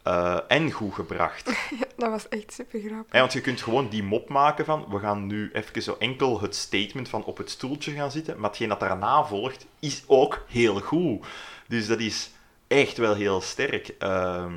eh, 0.03 0.39
en 0.49 0.71
goed 0.71 0.95
gebracht. 0.95 1.53
Dat 1.97 2.11
was 2.11 2.29
echt 2.29 2.53
super 2.53 2.81
grappig. 2.81 3.21
Want 3.21 3.33
je 3.33 3.41
kunt 3.41 3.63
gewoon 3.63 3.89
die 3.89 4.03
mop 4.03 4.29
maken 4.29 4.65
van, 4.65 4.87
we 4.89 4.99
gaan 4.99 5.27
nu 5.27 5.51
even 5.53 5.83
zo 5.83 5.97
enkel 5.99 6.41
het 6.41 6.55
statement 6.55 7.09
van 7.09 7.25
op 7.25 7.37
het 7.37 7.51
stoeltje 7.51 7.93
gaan 7.93 8.11
zitten, 8.11 8.41
maar 8.41 8.49
hetgeen 8.49 8.69
dat 8.69 8.81
daarna 8.81 9.25
volgt, 9.25 9.67
is 9.79 10.05
ook 10.07 10.45
heel 10.49 10.81
goed. 10.81 11.27
Dus 11.69 11.87
dat 11.87 12.01
is 12.01 12.31
echt 12.67 12.97
wel 12.97 13.15
heel 13.15 13.41
sterk. 13.41 13.89
Ehm, 13.99 14.53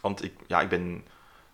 want 0.00 0.24
ik, 0.24 0.32
ja, 0.46 0.60
ik 0.60 0.68
ben, 0.68 1.04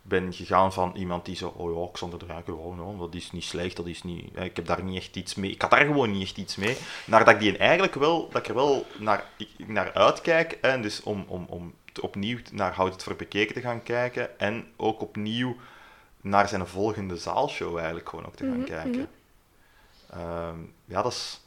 ben 0.03 0.33
gegaan 0.33 0.73
van 0.73 0.93
iemand 0.97 1.25
die 1.25 1.37
zo, 1.37 1.49
oh 1.57 1.93
ja, 2.01 2.07
de 2.19 2.27
Rijken, 2.27 2.59
oh, 2.59 2.77
no, 2.77 2.97
dat 2.97 3.15
is 3.15 3.33
niet 3.33 3.45
slecht, 3.45 3.77
dat 3.77 3.87
is 3.87 4.03
niet, 4.03 4.31
hè, 4.35 4.45
ik 4.45 4.57
heb 4.57 4.67
daar 4.67 4.83
niet 4.83 4.97
echt 4.97 5.17
iets 5.17 5.35
mee, 5.35 5.51
ik 5.51 5.63
had 5.63 5.71
daar 5.71 5.87
gewoon 5.87 6.11
niet 6.11 6.23
echt 6.23 6.37
iets 6.37 6.57
mee. 6.57 6.77
Naar 7.07 7.25
dat 7.25 7.35
ik 7.35 7.41
die 7.41 7.57
eigenlijk 7.57 7.95
wel, 7.95 8.29
dat 8.29 8.43
ik 8.43 8.49
er 8.49 8.55
wel 8.55 8.87
naar, 8.99 9.25
ik, 9.37 9.49
naar 9.67 9.95
uitkijk, 9.95 10.53
en 10.53 10.83
dus 10.83 11.03
om, 11.03 11.25
om, 11.29 11.47
om 11.49 11.75
opnieuw 12.01 12.39
naar 12.53 12.75
Houd 12.75 12.93
het 12.93 13.03
voor 13.03 13.17
bekeken 13.17 13.55
te 13.55 13.61
gaan 13.61 13.83
kijken, 13.83 14.39
en 14.39 14.67
ook 14.77 15.01
opnieuw 15.01 15.57
naar 16.21 16.49
zijn 16.49 16.67
volgende 16.67 17.17
zaalshow 17.17 17.77
eigenlijk 17.77 18.09
gewoon 18.09 18.27
ook 18.27 18.37
te 18.37 18.45
gaan 18.45 18.59
Mhm, 18.59 18.65
kijken. 18.65 19.09
Ehm, 20.11 20.59
ja, 20.85 21.03
dat 21.03 21.13
is... 21.13 21.41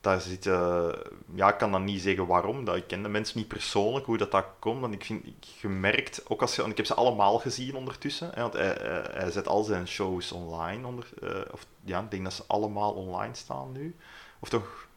Daar 0.00 0.20
zit, 0.20 0.46
eh, 0.46 0.92
ja, 1.34 1.48
ik 1.48 1.58
kan 1.58 1.72
dan 1.72 1.84
niet 1.84 2.02
zeggen 2.02 2.26
waarom. 2.26 2.64
Dat, 2.64 2.76
ik 2.76 2.86
ken 2.86 3.02
de 3.02 3.08
mensen 3.08 3.38
niet 3.38 3.48
persoonlijk, 3.48 4.06
hoe 4.06 4.16
dat, 4.18 4.30
dat 4.30 4.44
komt. 4.58 4.80
Want 4.80 4.94
ik 4.94 5.04
vind, 5.04 5.26
ik 5.26 5.46
gemerkt, 5.58 6.22
ook 6.28 6.40
als 6.40 6.56
je, 6.56 6.62
ik 6.62 6.76
heb 6.76 6.86
ze 6.86 6.94
allemaal 6.94 7.38
gezien 7.38 7.74
ondertussen. 7.76 8.30
Hè, 8.34 8.40
want 8.40 8.52
hij, 8.52 8.76
hij, 9.12 9.30
zet 9.30 9.48
al 9.48 9.62
zijn 9.62 9.88
shows 9.88 10.32
online. 10.32 10.86
Onder, 10.86 11.08
eh, 11.22 11.40
of, 11.52 11.66
ja, 11.84 12.00
ik 12.00 12.10
denk 12.10 12.24
dat 12.24 12.32
ze 12.32 12.44
allemaal 12.46 12.92
online 12.92 13.34
staan 13.34 13.72
nu. 13.72 13.96
Of 14.38 14.48
toch 14.48 14.88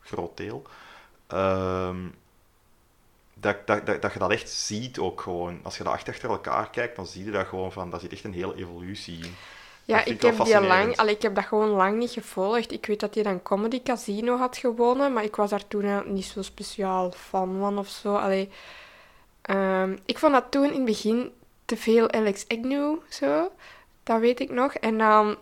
groot 0.00 0.36
deel. 0.36 0.62
Ehm, 1.26 2.08
dat, 3.34 3.66
dat, 3.66 3.86
dat, 3.86 4.02
dat 4.02 4.12
je 4.12 4.18
dat 4.18 4.30
echt 4.30 4.50
ziet 4.50 4.98
ook 4.98 5.20
gewoon. 5.20 5.60
Als 5.62 5.76
je 5.76 5.84
dat 5.84 5.92
achter 5.92 6.30
elkaar 6.30 6.70
kijkt, 6.70 6.96
dan 6.96 7.06
zie 7.06 7.24
je 7.24 7.30
dat 7.30 7.46
gewoon 7.46 7.72
van, 7.72 7.90
daar 7.90 8.00
zit 8.00 8.12
echt 8.12 8.24
een 8.24 8.32
hele 8.32 8.56
evolutie 8.56 9.24
in. 9.24 9.34
Ja, 9.84 10.04
ik 10.04 10.22
heb 10.22 10.44
die 10.44 10.60
lang, 10.60 10.96
allee, 10.96 11.14
ik 11.14 11.22
heb 11.22 11.34
dat 11.34 11.44
gewoon 11.44 11.68
lang 11.68 11.98
niet 11.98 12.10
gevolgd. 12.10 12.72
Ik 12.72 12.86
weet 12.86 13.00
dat 13.00 13.14
hij 13.14 13.22
dan 13.22 13.42
Comedy 13.42 13.82
Casino 13.82 14.36
had 14.36 14.56
gewonnen, 14.56 15.12
maar 15.12 15.24
ik 15.24 15.36
was 15.36 15.50
daar 15.50 15.68
toen 15.68 16.12
niet 16.14 16.24
zo 16.24 16.42
speciaal 16.42 17.10
fan 17.10 17.56
van 17.58 17.78
of 17.78 17.88
zo. 17.88 18.16
Allee, 18.16 18.50
ehm, 19.42 19.96
ik 20.04 20.18
vond 20.18 20.32
dat 20.32 20.50
toen 20.50 20.64
in 20.64 20.72
het 20.72 20.84
begin 20.84 21.32
te 21.64 21.76
veel 21.76 22.10
Alex 22.10 22.44
Agnew, 22.48 22.96
zo. 23.08 23.52
Dat 24.02 24.20
weet 24.20 24.40
ik 24.40 24.50
nog. 24.50 24.74
En 24.74 24.98
dan... 24.98 25.36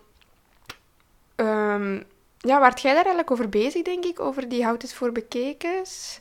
ehm 1.35 2.01
ja, 2.43 2.61
waart 2.61 2.81
jij 2.81 2.91
daar 2.95 3.05
eigenlijk 3.05 3.31
over 3.31 3.49
bezig, 3.49 3.83
denk 3.83 4.05
ik? 4.05 4.21
Over 4.21 4.49
die 4.49 4.65
Houd 4.65 4.83
het 4.83 4.95
voor 4.95 5.13
bekekens? 5.13 6.21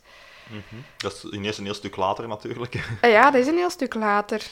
Dat 0.98 1.14
is 1.14 1.24
ineens 1.32 1.58
een 1.58 1.64
heel 1.64 1.74
stuk 1.74 1.96
later 1.96 2.28
natuurlijk. 2.28 2.76
Ah 3.02 3.10
ja, 3.10 3.32
dat 3.32 3.42
is 3.42 3.48
een 3.48 3.58
heel 3.58 3.70
stuk 3.70 3.94
later. 3.94 4.44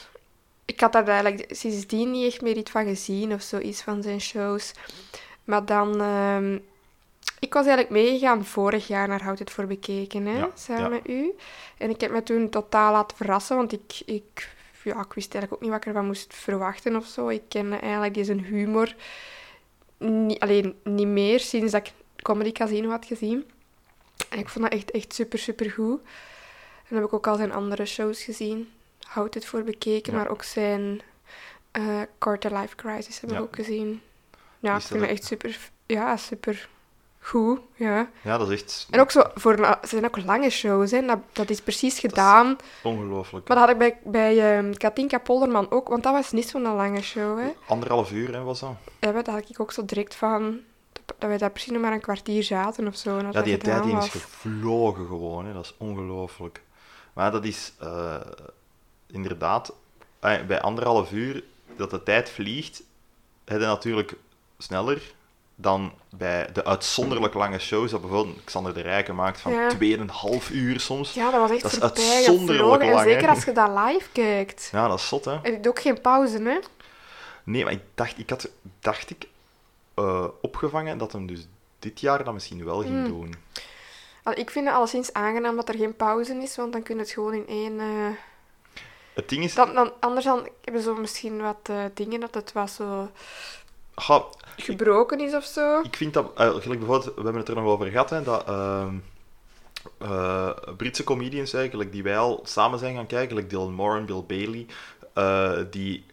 Ik 0.70 0.80
had 0.80 0.92
daar 0.92 1.08
eigenlijk 1.08 1.44
sindsdien 1.48 2.10
niet 2.10 2.32
echt 2.32 2.42
meer 2.42 2.56
iets 2.56 2.70
van 2.70 2.84
gezien 2.84 3.32
of 3.32 3.42
zoiets 3.42 3.82
van 3.82 4.02
zijn 4.02 4.20
shows. 4.20 4.72
Maar 5.44 5.64
dan... 5.64 6.00
ehm, 6.00 6.58
ik 7.38 7.52
was 7.52 7.66
eigenlijk 7.66 7.90
meegegaan 7.90 8.44
vorig 8.44 8.86
jaar 8.86 9.08
naar 9.08 9.22
Houd 9.22 9.38
het 9.38 9.50
voor 9.50 9.66
bekeken, 9.66 10.26
hè, 10.26 10.38
Ja, 10.38 10.50
samen 10.54 10.82
ja. 10.82 10.88
met 10.88 11.08
u. 11.08 11.34
En 11.78 11.90
ik 11.90 12.00
heb 12.00 12.10
me 12.10 12.22
toen 12.22 12.48
totaal 12.48 12.92
laten 12.92 13.16
verrassen, 13.16 13.56
want 13.56 13.72
ik, 13.72 14.02
ik 14.06 14.48
ja, 14.82 15.00
ik 15.00 15.12
wist 15.12 15.34
eigenlijk 15.34 15.52
ook 15.52 15.60
niet 15.60 15.70
wat 15.70 15.78
ik 15.80 15.86
ervan 15.86 16.06
moest 16.06 16.34
verwachten 16.34 16.96
of 16.96 17.06
zo. 17.06 17.28
Ik 17.28 17.42
kende 17.48 17.76
eigenlijk 17.76 18.16
zijn 18.20 18.44
humor 18.44 18.94
niet, 19.98 20.40
alleen 20.40 20.74
niet 20.84 21.06
meer 21.06 21.40
sinds 21.40 21.72
dat 21.72 21.86
ik 21.86 21.92
Comedy 22.22 22.52
Casino 22.52 22.90
had 22.90 23.04
gezien. 23.04 23.50
En 24.28 24.38
ik 24.38 24.48
vond 24.48 24.64
dat 24.64 24.74
echt, 24.74 24.90
echt 24.90 25.14
super, 25.14 25.38
super 25.38 25.70
goed. 25.70 26.00
En 26.00 26.88
dan 26.88 26.98
heb 26.98 27.06
ik 27.06 27.14
ook 27.14 27.26
al 27.26 27.36
zijn 27.36 27.52
andere 27.52 27.86
shows 27.86 28.22
gezien. 28.22 28.68
Houd 29.10 29.34
het 29.34 29.46
voor 29.46 29.62
bekeken, 29.62 30.12
Ja. 30.12 30.18
maar 30.18 30.28
ook 30.30 30.42
zijn 30.42 31.00
eh 31.70 31.82
Quarter 32.18 32.56
Life 32.58 32.76
Crisis 32.76 33.20
heb 33.20 33.30
ik 33.30 33.36
Ja. 33.36 33.42
ook 33.42 33.54
gezien. 33.54 34.00
Ja, 34.58 34.76
ik 34.76 34.82
vind 34.82 35.02
ook- 35.02 35.08
echt 35.08 35.24
super, 35.24 35.58
ja, 35.86 36.16
super 36.16 36.68
goed. 37.20 37.60
Ja. 37.74 38.08
Ja, 38.22 38.38
dat 38.38 38.50
is 38.50 38.62
echt 38.62 38.86
En 38.90 39.00
ook 39.00 39.10
zo, 39.10 39.22
voor 39.34 39.52
een, 39.58 39.64
ze 39.82 39.88
zijn 39.88 40.04
ook 40.04 40.24
lange 40.24 40.50
shows, 40.50 40.90
hè. 40.90 41.06
Dat, 41.06 41.18
dat 41.32 41.50
is 41.50 41.60
precies 41.60 41.98
gedaan. 41.98 42.56
ongelooflijk. 42.82 43.48
Maar 43.48 43.56
dat 43.56 43.66
had 43.66 43.74
ik 43.74 43.78
bij, 43.78 43.98
bij 44.12 44.56
ehm, 44.58 44.72
Katinka 44.74 45.18
Polderman 45.18 45.70
ook, 45.70 45.88
want 45.88 46.02
dat 46.02 46.12
was 46.12 46.30
niet 46.32 46.48
zo'n 46.48 46.62
lange 46.62 47.02
show, 47.02 47.38
hè. 47.38 47.52
Anderhalf 47.66 48.12
uur 48.12 48.32
hè, 48.34 48.42
was 48.42 48.60
dat. 48.60 48.74
Ja, 49.00 49.12
dat 49.12 49.26
had 49.26 49.50
ik 49.50 49.60
ook 49.60 49.72
zo 49.72 49.84
direct 49.84 50.14
van... 50.14 50.58
Dat 51.18 51.28
wij 51.28 51.38
daar 51.38 51.50
precies 51.50 51.72
nog 51.72 51.82
maar 51.82 51.92
een 51.92 52.00
kwartier 52.00 52.42
zaten 52.42 52.86
of 52.86 52.96
zo. 52.96 53.18
Ja, 53.30 53.42
die 53.42 53.56
tijd 53.56 53.82
die 53.82 53.96
is 53.96 54.08
gevlogen 54.08 55.06
gewoon, 55.06 55.46
hè. 55.46 55.52
dat 55.52 55.64
is 55.64 55.74
ongelooflijk. 55.78 56.62
Maar 57.12 57.30
dat 57.30 57.44
is 57.44 57.72
eh, 57.80 58.14
inderdaad, 59.12 59.72
eh, 60.20 60.42
bij 60.46 60.60
anderhalf 60.60 61.12
uur 61.12 61.44
dat 61.76 61.90
de 61.90 62.02
tijd 62.02 62.30
vliegt, 62.30 62.82
heb 63.44 63.60
je 63.60 63.66
natuurlijk 63.66 64.14
sneller 64.58 65.12
dan 65.54 65.92
bij 66.10 66.48
de 66.52 66.64
uitzonderlijk 66.64 67.34
lange 67.34 67.58
shows 67.58 67.90
dat 67.90 68.00
bijvoorbeeld 68.00 68.44
Xander 68.44 68.74
de 68.74 68.80
Rijken 68.80 69.14
maakt 69.14 69.40
van 69.40 69.52
Ja. 69.52 69.68
2,5 69.68 70.50
uur 70.50 70.80
soms. 70.80 71.14
Ja, 71.14 71.30
dat 71.30 71.40
was 71.40 71.50
echt 71.50 71.80
Dat 71.80 71.98
is 71.98 72.14
uitzonderlijk. 72.14 72.82
En 72.82 72.88
lang, 72.90 73.04
hè. 73.04 73.10
zeker 73.12 73.28
als 73.28 73.44
je 73.44 73.52
dat 73.52 73.70
live 73.86 74.08
kijkt. 74.12 74.68
Ja, 74.72 74.88
dat 74.88 74.98
is 74.98 75.08
zot, 75.08 75.24
hè. 75.24 75.38
Is 75.42 75.66
ook 75.66 75.80
geen 75.80 76.00
pauze, 76.00 76.38
hè. 76.42 76.58
Nee, 77.44 77.64
maar 77.64 77.72
ik 77.72 77.82
dacht, 77.94 78.18
ik 78.18 78.30
had, 78.30 78.50
dacht 78.80 79.10
ik, 79.10 79.28
eh, 79.94 80.24
opgevangen 80.40 80.98
dat 80.98 81.12
hem 81.12 81.26
dus 81.26 81.46
dit 81.78 82.00
jaar 82.00 82.24
dat 82.24 82.34
misschien 82.34 82.64
wel 82.64 82.80
ging 82.80 82.94
Hmm. 82.94 83.08
doen. 83.08 83.34
Ik 84.34 84.50
vind 84.50 84.66
het 84.66 84.74
alleszins 84.74 85.12
aangenaam 85.12 85.56
dat 85.56 85.68
er 85.68 85.74
geen 85.74 85.96
pauze 85.96 86.34
is, 86.34 86.56
want 86.56 86.72
dan 86.72 86.82
kun 86.82 86.94
je 86.94 87.00
het 87.00 87.10
gewoon 87.10 87.34
in 87.34 87.46
één... 87.48 87.80
eh, 87.80 87.86
Het 89.14 89.28
ding 89.28 89.44
is, 89.44 89.54
Dan, 89.54 89.74
dan, 89.74 89.92
anders 90.00 90.24
dan 90.24 90.48
hebben 90.64 90.82
zo 90.82 90.94
misschien 90.94 91.40
wat 91.40 91.56
eh, 91.62 91.84
dingen 91.94 92.20
dat 92.20 92.34
het 92.34 92.52
wat 92.52 92.70
zo 92.70 93.10
gebroken 94.56 95.20
is 95.20 95.34
of 95.34 95.44
zo. 95.44 95.80
Ik 95.80 95.96
vind 95.96 96.14
dat, 96.14 96.30
gelijk 96.34 96.78
bijvoorbeeld, 96.78 97.04
we 97.04 97.22
hebben 97.22 97.36
het 97.36 97.48
er 97.48 97.54
nog 97.54 97.64
over 97.64 97.86
gehad, 97.86 98.10
hè, 98.10 98.22
dat 98.22 98.44
ehm, 98.48 98.94
eh, 99.98 100.50
Britse 100.76 101.04
comedians 101.04 101.52
eigenlijk, 101.52 101.92
die 101.92 102.02
wij 102.02 102.18
al 102.18 102.40
samen 102.44 102.78
zijn 102.78 102.94
gaan 102.94 103.06
kijken, 103.06 103.36
like 103.36 103.48
Dylan 103.48 103.72
Moore 103.72 103.98
en 103.98 104.06
Bill 104.06 104.24
Bailey, 104.26 104.66
die 105.70 106.04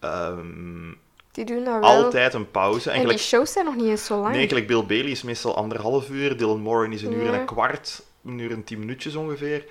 ehm, 0.00 0.92
Die 1.32 1.44
doen 1.44 1.64
dat 1.64 1.80
wel. 1.80 1.82
altijd 2.04 2.34
een 2.34 2.50
pauze. 2.50 2.90
En 2.90 3.00
En 3.00 3.08
die 3.08 3.18
shows 3.18 3.52
zijn 3.52 3.64
nog 3.64 3.74
niet 3.76 3.86
eens 3.88 4.04
zo 4.04 4.20
lang. 4.20 4.34
nee, 4.34 4.48
gelijk 4.48 4.66
Bill 4.66 4.84
Bailey 4.86 5.10
is 5.10 5.22
meestal 5.22 5.56
anderhalf 5.56 6.08
uur, 6.10 6.36
Dylan 6.36 6.60
Moore 6.60 6.88
is 6.88 7.02
een 7.02 7.12
uur 7.12 7.26
en 7.32 7.40
een 7.40 7.46
kwart, 7.46 8.02
een 8.24 8.38
uur 8.38 8.50
en 8.50 8.64
tien 8.64 8.78
minuutjes 8.78 9.14
ongeveer. 9.14 9.64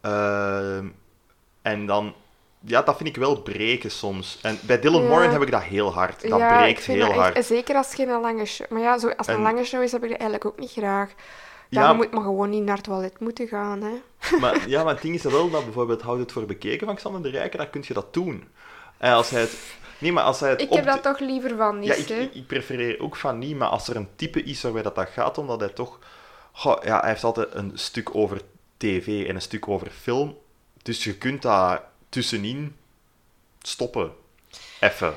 Ehm, 0.00 0.86
en 1.62 1.86
dan, 1.86 2.14
ja, 2.60 2.82
dat 2.82 2.96
vind 2.96 3.08
ik 3.08 3.16
wel 3.16 3.42
breken 3.42 3.90
soms. 3.90 4.38
En 4.42 4.58
bij 4.62 4.80
Dylan 4.80 5.02
Ja. 5.02 5.08
Moore 5.08 5.28
heb 5.28 5.42
ik 5.42 5.50
dat 5.50 5.62
heel 5.62 5.92
hard. 5.92 6.28
Dat 6.28 6.38
ja, 6.38 6.56
breekt 6.58 6.84
heel 6.84 7.06
echt- 7.06 7.14
hard. 7.14 7.44
zeker 7.44 7.76
als 7.76 7.86
het 7.86 7.94
geen 7.94 8.20
lange 8.20 8.44
show... 8.44 8.70
Maar 8.70 8.80
ja, 8.80 8.98
zo, 8.98 9.06
als 9.08 9.16
het 9.16 9.28
En- 9.28 9.34
een 9.34 9.42
lange 9.42 9.64
show 9.64 9.82
is, 9.82 9.92
heb 9.92 10.02
ik 10.04 10.08
dat 10.10 10.18
eigenlijk 10.20 10.50
ook 10.50 10.58
niet 10.58 10.70
graag. 10.72 11.10
Ja, 11.68 11.88
je 11.88 11.94
moet 11.96 12.10
maar 12.12 12.22
gewoon 12.22 12.50
niet 12.50 12.62
naar 12.62 12.76
het 12.76 12.84
toilet 12.84 13.20
moeten 13.20 13.48
gaan, 13.48 13.82
hè. 13.82 13.92
Maar, 14.40 14.68
ja, 14.68 14.84
maar 14.84 14.92
het 14.92 15.02
ding 15.02 15.14
is 15.14 15.22
dat 15.22 15.32
wel 15.32 15.50
dat 15.50 15.64
bijvoorbeeld 15.64 16.02
Houd 16.02 16.18
het 16.18 16.32
voor 16.32 16.46
bekeken 16.46 16.86
van 16.86 16.96
Xander 16.96 17.22
de 17.22 17.28
Rijken, 17.28 17.58
dan 17.58 17.70
kun 17.70 17.84
je 17.86 17.94
dat 17.94 18.14
doen. 18.14 18.48
En 18.98 19.12
als 19.12 19.30
hij 19.30 19.40
het... 19.40 19.56
Nee, 19.98 20.12
maar 20.12 20.24
als 20.24 20.40
hij 20.40 20.50
het 20.50 20.60
Ik 20.60 20.72
heb 20.72 20.84
de- 20.84 20.90
dat 20.90 21.02
toch 21.02 21.18
liever 21.18 21.56
van 21.56 21.78
niet, 21.78 21.88
Ja, 21.88 21.94
ik, 21.94 22.08
hè. 22.08 22.14
ik, 22.14 22.34
ik 22.34 22.46
prefereer 22.46 23.00
ook 23.00 23.16
van 23.16 23.38
niet, 23.38 23.56
maar 23.56 23.68
als 23.68 23.88
er 23.88 23.96
een 23.96 24.08
type 24.16 24.42
is 24.42 24.62
waarbij 24.62 24.82
dat, 24.82 24.94
dat 24.94 25.08
gaat, 25.08 25.38
omdat 25.38 25.60
hij 25.60 25.68
toch... 25.68 25.98
Goh, 26.52 26.82
ja, 26.84 27.00
hij 27.00 27.08
heeft 27.10 27.24
altijd 27.24 27.48
een 27.54 27.70
stuk 27.74 28.14
over 28.14 28.40
tv 28.76 29.26
en 29.28 29.34
een 29.34 29.40
stuk 29.42 29.68
over 29.68 29.90
film. 29.90 30.36
Dus 30.82 31.04
je 31.04 31.14
kunt 31.16 31.42
dat 31.42 31.80
tussenin 32.08 32.76
stoppen. 33.62 34.12
Even. 34.80 35.14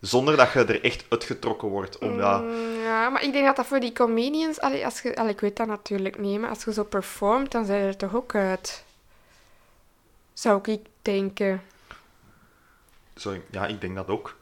Zonder 0.00 0.36
dat 0.36 0.52
je 0.52 0.64
er 0.64 0.84
echt 0.84 1.04
uitgetrokken 1.08 1.68
wordt. 1.68 1.98
Omdat... 1.98 2.42
Mm, 2.42 2.82
ja, 2.82 3.08
maar 3.08 3.22
ik 3.22 3.32
denk 3.32 3.46
dat 3.46 3.56
dat 3.56 3.66
voor 3.66 3.80
die 3.80 3.92
comedians... 3.92 4.60
Allee, 4.60 4.84
als 4.84 5.00
je, 5.02 5.16
allee, 5.16 5.32
ik 5.32 5.40
weet 5.40 5.56
dat 5.56 5.66
natuurlijk 5.66 6.18
niet, 6.18 6.40
maar 6.40 6.50
als 6.50 6.64
je 6.64 6.72
zo 6.72 6.84
performt, 6.84 7.52
dan 7.52 7.64
zijn 7.64 7.82
er 7.82 7.96
toch 7.96 8.14
ook 8.14 8.34
uit. 8.34 8.84
Zou 10.32 10.60
ik 10.70 10.80
denken. 11.02 11.62
Sorry, 13.14 13.42
ja, 13.50 13.66
ik 13.66 13.80
denk 13.80 13.94
dat 13.96 14.08
ook. 14.08 14.36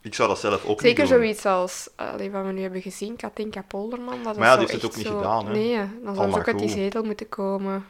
Ik 0.00 0.14
zou 0.14 0.28
dat 0.28 0.38
zelf 0.38 0.64
ook 0.64 0.80
Zeker 0.80 1.02
niet 1.02 1.10
doen. 1.12 1.18
zoiets 1.20 1.46
als 1.46 1.88
allee, 1.96 2.30
wat 2.30 2.44
we 2.44 2.52
nu 2.52 2.62
hebben 2.62 2.82
gezien, 2.82 3.16
Katinka 3.16 3.62
Polderman. 3.62 4.22
Dat 4.22 4.36
Maar 4.36 4.46
ja, 4.46 4.52
is 4.52 4.58
die 4.58 4.68
heeft 4.68 4.82
het 4.82 4.90
ook 4.90 4.96
niet 4.96 5.06
zo- 5.06 5.16
gedaan, 5.16 5.46
hè. 5.46 5.52
Nee, 5.52 5.76
dan 6.04 6.14
zou 6.14 6.30
ze 6.32 6.38
ook 6.38 6.46
uit 6.46 6.58
die 6.58 6.68
zetel 6.68 7.02
moeten 7.02 7.28
komen. 7.28 7.86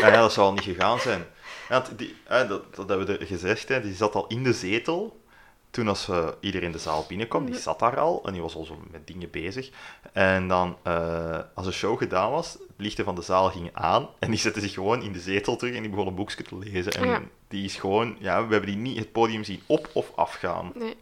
Ja, 0.00 0.06
ja, 0.08 0.20
dat 0.20 0.32
zou 0.32 0.46
al 0.46 0.52
niet 0.52 0.62
gegaan 0.64 0.98
zijn. 1.00 1.26
Want 1.68 1.98
die, 1.98 2.14
dat, 2.28 2.74
dat 2.74 2.88
hebben 2.88 3.06
we 3.06 3.18
er 3.18 3.26
gezegd, 3.26 3.68
hè, 3.68 3.80
die 3.80 3.94
zat 3.94 4.14
al 4.14 4.26
in 4.26 4.42
de 4.42 4.52
zetel. 4.52 5.22
Toen 5.70 5.88
als 5.88 6.08
uh, 6.08 6.28
iedereen 6.40 6.70
de 6.72 6.78
zaal 6.78 7.04
binnenkwam, 7.08 7.42
Mhm. 7.42 7.52
die 7.52 7.60
zat 7.60 7.78
daar 7.78 7.98
al 7.98 8.22
en 8.26 8.32
die 8.32 8.42
was 8.42 8.54
al 8.54 8.64
zo 8.64 8.78
met 8.90 9.06
dingen 9.06 9.30
bezig. 9.30 9.70
En 10.12 10.48
dan, 10.48 10.76
uh, 10.86 11.38
als 11.54 11.66
de 11.66 11.72
show 11.72 11.98
gedaan 11.98 12.30
was, 12.30 12.52
het 12.52 12.60
lichten 12.76 13.04
van 13.04 13.14
de 13.14 13.22
zaal 13.22 13.50
ging 13.50 13.70
aan 13.72 14.08
en 14.18 14.30
die 14.30 14.38
zette 14.38 14.60
zich 14.60 14.72
gewoon 14.72 15.02
in 15.02 15.12
de 15.12 15.20
zetel 15.20 15.56
terug 15.56 15.74
en 15.74 15.80
die 15.80 15.90
begon 15.90 16.06
een 16.06 16.14
boekje 16.14 16.42
te 16.42 16.58
lezen. 16.58 16.92
En 16.92 17.08
Ja. 17.08 17.22
die 17.48 17.64
is 17.64 17.76
gewoon, 17.76 18.16
ja, 18.18 18.46
we 18.46 18.52
hebben 18.52 18.70
die 18.70 18.80
niet 18.80 18.98
het 18.98 19.12
podium 19.12 19.44
zien 19.44 19.62
op 19.66 19.90
of 19.92 20.12
afgaan. 20.16 20.72
Nee. 20.74 20.96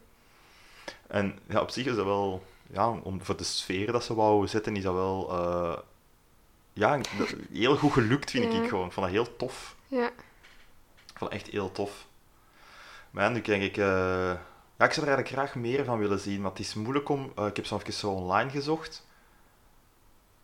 En 1.07 1.39
ja, 1.49 1.61
op 1.61 1.71
zich 1.71 1.87
is 1.87 1.95
dat 1.95 2.05
wel, 2.05 2.43
ja, 2.73 2.89
om, 2.91 3.25
voor 3.25 3.37
de 3.37 3.45
sfeer 3.45 3.93
dat 3.93 4.05
ze 4.05 4.15
wou 4.15 4.47
zetten, 4.49 4.77
is 4.77 4.83
dat 4.83 4.95
wel, 4.95 5.29
uh, 5.33 5.77
ja, 6.73 7.01
heel 7.53 7.77
goed 7.77 7.93
gelukt, 7.93 8.31
vind 8.31 8.53
Ja. 8.53 8.63
ik 8.63 8.69
gewoon. 8.69 8.87
Ik 8.87 8.93
vond 8.93 9.07
dat 9.07 9.15
heel 9.15 9.37
tof. 9.37 9.77
Ja. 9.89 10.11
Echt 11.31 11.47
heel 11.47 11.73
tof. 11.73 12.07
Maar 13.11 13.31
nu 13.31 13.41
krijg 13.41 13.63
ik... 13.63 13.77
eh, 13.77 13.85
Ja, 14.79 14.85
ik 14.89 14.93
zou 14.93 15.07
er 15.07 15.13
eigenlijk 15.13 15.29
graag 15.29 15.55
meer 15.55 15.85
van 15.85 15.99
willen 15.99 16.19
zien, 16.19 16.41
maar 16.41 16.51
het 16.51 16.61
is 16.61 16.75
moeilijk 16.75 17.09
om... 17.09 17.33
eh, 17.37 17.47
ik 17.47 17.57
heb 17.57 17.67
zo 17.67 17.77
even 17.77 17.93
zo 17.93 18.11
online 18.11 18.51
gezocht. 18.51 19.07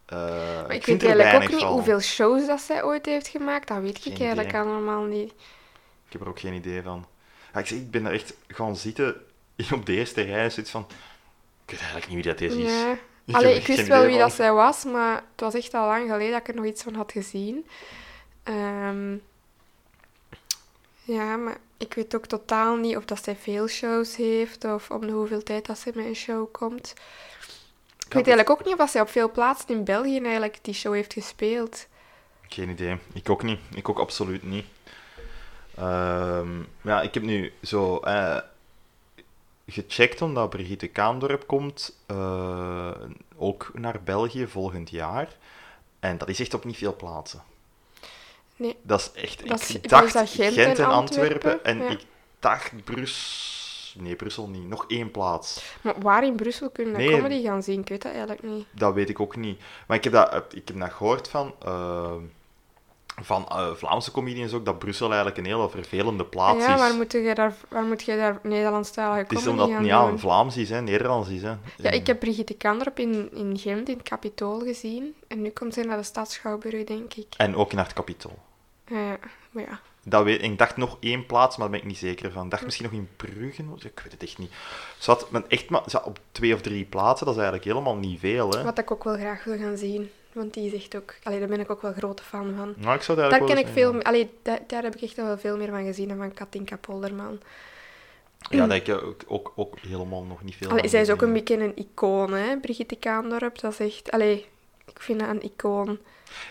Eh, 0.06 0.18
Maar 0.66 0.74
ik, 0.74 0.84
vind 0.84 1.02
weet 1.02 1.10
eigenlijk 1.10 1.44
ook 1.44 1.50
niet 1.50 1.60
van. 1.60 1.72
hoeveel 1.72 2.00
shows 2.00 2.46
dat 2.46 2.60
zij 2.60 2.82
ooit 2.84 3.06
heeft 3.06 3.28
gemaakt. 3.28 3.68
Dat 3.68 3.80
weet 3.80 3.98
Geen 3.98 4.12
ik 4.12 4.18
eigenlijk 4.18 4.48
idee. 4.48 4.60
allemaal 4.60 5.02
niet. 5.04 5.30
Ik 6.06 6.12
heb 6.12 6.20
er 6.20 6.28
ook 6.28 6.40
geen 6.40 6.52
idee 6.54 6.82
van. 6.82 7.06
Ja, 7.52 7.58
ik, 7.60 7.66
zeg, 7.66 7.78
ik 7.78 7.90
ben 7.90 8.06
er 8.06 8.12
echt 8.12 8.34
gaan 8.48 8.76
zitten 8.76 9.16
op 9.74 9.86
de 9.86 9.92
eerste 9.96 10.22
rij 10.22 10.42
en 10.44 10.52
zoiets 10.52 10.70
van... 10.72 10.86
Ik 11.64 11.70
weet 11.70 11.80
eigenlijk 11.80 12.08
niet 12.08 12.24
wie 12.24 12.32
dat 12.34 12.40
is. 12.40 12.54
Ja. 12.54 12.92
Ik 13.24 13.34
Allee, 13.34 13.54
ik 13.56 13.66
wist 13.66 13.86
wel 13.86 14.00
wie 14.02 14.10
van. 14.10 14.18
dat 14.18 14.32
zij 14.32 14.52
was, 14.52 14.84
maar 14.84 15.14
het 15.14 15.40
was 15.40 15.54
echt 15.54 15.74
al 15.74 15.86
lang 15.86 16.10
geleden 16.10 16.30
dat 16.32 16.40
ik 16.40 16.48
er 16.48 16.54
nog 16.54 16.64
iets 16.64 16.82
van 16.82 16.94
had 16.94 17.12
gezien. 17.12 17.66
Ehm, 18.42 19.16
ja, 21.08 21.36
maar 21.36 21.56
ik 21.76 21.94
weet 21.94 22.14
ook 22.14 22.26
totaal 22.26 22.76
niet 22.76 22.96
of 22.96 23.04
dat 23.04 23.24
zij 23.24 23.36
veel 23.36 23.66
shows 23.68 24.16
heeft 24.16 24.64
of 24.64 24.90
om 24.90 25.00
de 25.00 25.12
hoeveel 25.12 25.42
tijd 25.42 25.66
dat 25.66 25.78
ze 25.78 25.92
met 25.94 26.04
een 26.04 26.14
show 26.14 26.52
komt. 26.52 26.94
Ik 28.06 28.14
weet 28.14 28.26
eigenlijk 28.26 28.50
ook 28.50 28.64
niet 28.64 28.72
of 28.72 28.78
dat 28.78 28.90
zij 28.90 29.00
op 29.00 29.08
veel 29.08 29.30
plaatsen 29.30 29.68
in 29.68 29.84
België 29.84 30.18
eigenlijk 30.20 30.58
die 30.62 30.74
show 30.74 30.94
heeft 30.94 31.12
gespeeld. 31.12 31.86
Geen 32.48 32.68
idee. 32.68 32.98
Ik 33.12 33.30
ook 33.30 33.42
niet. 33.42 33.60
Ik 33.74 33.88
ook 33.88 33.98
absoluut 33.98 34.42
niet. 34.42 34.66
Ehm, 35.74 36.62
ja, 36.82 37.02
ik 37.02 37.14
heb 37.14 37.22
nu 37.22 37.52
zo 37.62 37.98
eh, 37.98 38.38
gecheckt 39.66 40.22
omdat 40.22 40.50
Brigitte 40.50 40.88
Kaandorp 40.88 41.46
komt 41.46 41.96
eh, 42.06 42.90
ook 43.36 43.70
naar 43.74 44.02
België 44.04 44.46
volgend 44.46 44.90
jaar. 44.90 45.36
En 46.00 46.18
dat 46.18 46.28
is 46.28 46.40
echt 46.40 46.54
op 46.54 46.64
niet 46.64 46.76
veel 46.76 46.96
plaatsen. 46.96 47.42
Nee. 48.58 48.76
Dat 48.82 49.00
is 49.00 49.22
echt... 49.22 49.48
Dat 49.48 49.68
ik 49.68 49.88
dacht 49.88 50.12
dat 50.12 50.30
Gent 50.30 50.54
Gent, 50.54 50.78
en 50.78 50.84
en 50.84 50.90
Antwerpen, 50.90 51.52
Antwerpen, 51.52 51.64
en 51.64 51.78
ja. 51.78 51.88
ik 51.90 52.00
dacht 52.38 52.84
Brussel... 52.84 53.56
Nee, 54.00 54.16
Brussel 54.16 54.48
niet. 54.48 54.68
Nog 54.68 54.84
één 54.88 55.10
plaats. 55.10 55.74
Maar 55.80 55.94
waar 56.00 56.24
in 56.24 56.36
Brussel 56.36 56.70
kunnen 56.70 56.94
we 56.94 57.02
Nee. 57.02 57.10
comedy 57.10 57.42
gaan 57.42 57.62
zien? 57.62 57.80
Ik 57.80 57.88
weet 57.88 58.02
dat 58.02 58.12
eigenlijk 58.12 58.42
niet. 58.42 58.66
Dat 58.70 58.94
weet 58.94 59.08
ik 59.08 59.20
ook 59.20 59.36
niet. 59.36 59.60
Maar 59.86 59.96
ik 59.96 60.04
heb 60.04 60.12
dat, 60.12 60.44
ik 60.50 60.68
heb 60.68 60.78
dat 60.78 60.92
gehoord 60.92 61.28
van, 61.28 61.54
eh, 61.64 62.12
van 63.20 63.46
eh, 63.48 63.74
Vlaamse 63.74 64.10
comedians 64.10 64.52
ook, 64.52 64.64
dat 64.64 64.78
Brussel 64.78 65.06
eigenlijk 65.06 65.38
een 65.38 65.44
hele 65.44 65.70
vervelende 65.70 66.24
plaats 66.24 66.64
ja, 66.64 66.74
is. 66.74 66.80
waar 66.80 66.94
moet 66.94 67.12
je 67.12 67.34
daar, 67.34 67.54
waar 67.68 67.84
moet 67.84 68.02
je 68.02 68.16
daar 68.16 68.38
Nederlandstalige 68.42 69.20
het 69.20 69.32
is 69.32 69.38
comedy 69.38 69.50
omdat 69.50 69.66
het 69.66 69.74
gaan 69.74 69.84
niet 69.84 70.12
aan? 70.12 70.18
Vlaams 70.18 70.56
is, 70.56 70.70
hè, 70.70 70.80
Nederlands 70.80 71.28
is. 71.28 71.42
Hè. 71.42 71.54
Ja, 71.76 71.90
ik 71.90 72.06
heb 72.06 72.18
Brigitte 72.18 72.54
Kanderop 72.54 72.98
in, 72.98 73.30
in 73.32 73.58
Gent, 73.58 73.88
in 73.88 73.96
het 73.96 74.08
Capitool, 74.08 74.60
gezien. 74.60 75.14
En 75.28 75.42
nu 75.42 75.50
komt 75.50 75.74
zij 75.74 75.84
naar 75.84 75.96
de 75.96 76.02
Stadsschouwburg, 76.02 76.84
denk 76.84 77.14
ik. 77.14 77.26
En 77.36 77.56
ook 77.56 77.72
naar 77.72 77.84
het 77.84 77.92
kapitool. 77.92 78.38
Eh, 78.90 79.12
maar 79.50 79.64
ja. 79.64 79.80
Dat 80.02 80.24
weet, 80.24 80.42
ik 80.42 80.58
dacht 80.58 80.76
nog 80.76 80.96
één 81.00 81.26
plaats, 81.26 81.56
maar 81.56 81.68
daar 81.68 81.76
ben 81.76 81.86
ik 81.86 81.92
niet 81.94 82.02
zeker 82.02 82.32
van. 82.32 82.44
Ik 82.44 82.50
dacht 82.50 82.64
misschien 82.64 82.84
nog 82.84 82.94
in 82.94 83.08
Brugge, 83.16 83.62
ik 83.78 84.00
weet 84.02 84.12
het 84.12 84.22
echt 84.22 84.38
niet. 84.38 84.52
Zat 84.98 85.28
echt 85.48 85.70
maar, 85.70 85.82
zat 85.86 86.04
op 86.04 86.18
twee 86.32 86.54
of 86.54 86.60
drie 86.60 86.84
plaatsen, 86.84 87.26
dat 87.26 87.34
is 87.34 87.40
eigenlijk 87.42 87.70
helemaal 87.70 87.96
niet 87.96 88.20
veel. 88.20 88.50
Hè. 88.50 88.62
Wat 88.62 88.78
ik 88.78 88.90
ook 88.90 89.04
wel 89.04 89.16
graag 89.16 89.44
wil 89.44 89.58
gaan 89.58 89.76
zien. 89.76 90.10
Want 90.32 90.54
die 90.54 90.66
is 90.66 90.74
echt 90.74 90.96
ook... 90.96 91.14
Allee, 91.22 91.38
daar 91.38 91.48
ben 91.48 91.60
ik 91.60 91.70
ook 91.70 91.82
wel 91.82 91.92
grote 91.92 92.22
fan 92.22 92.54
van. 92.56 92.74
Nou, 92.76 92.94
ik 92.94 93.02
zou 93.02 93.18
daar 93.18 93.44
ken 93.44 93.58
ik 93.58 93.66
veel... 93.66 94.02
Allee, 94.02 94.30
daar, 94.42 94.60
daar 94.66 94.82
heb 94.82 94.94
ik 94.94 95.02
echt 95.02 95.16
wel 95.16 95.38
veel 95.38 95.56
meer 95.56 95.68
van 95.68 95.84
gezien 95.84 96.08
dan 96.08 96.16
van 96.16 96.34
Katinka 96.34 96.76
Polderman. 96.76 97.40
Ja, 98.50 98.66
dat 98.66 98.76
ik 98.76 98.88
ook, 98.88 99.22
ook, 99.26 99.52
ook 99.56 99.78
helemaal 99.78 100.22
nog 100.22 100.42
niet 100.42 100.54
veel 100.54 100.70
Allee, 100.70 100.88
zij 100.88 101.00
is 101.00 101.10
ook 101.10 101.22
een 101.22 101.32
beetje 101.32 101.60
een 101.60 101.76
icoon, 101.76 102.32
hè, 102.32 102.56
Brigitte 102.56 102.96
Kaandorp. 102.96 103.58
Dat 103.58 103.72
is 103.72 103.78
echt... 103.78 104.10
Allee, 104.10 104.46
ik 104.90 105.00
vind 105.00 105.20
haar 105.20 105.30
een 105.30 105.42
icoon. 105.42 105.98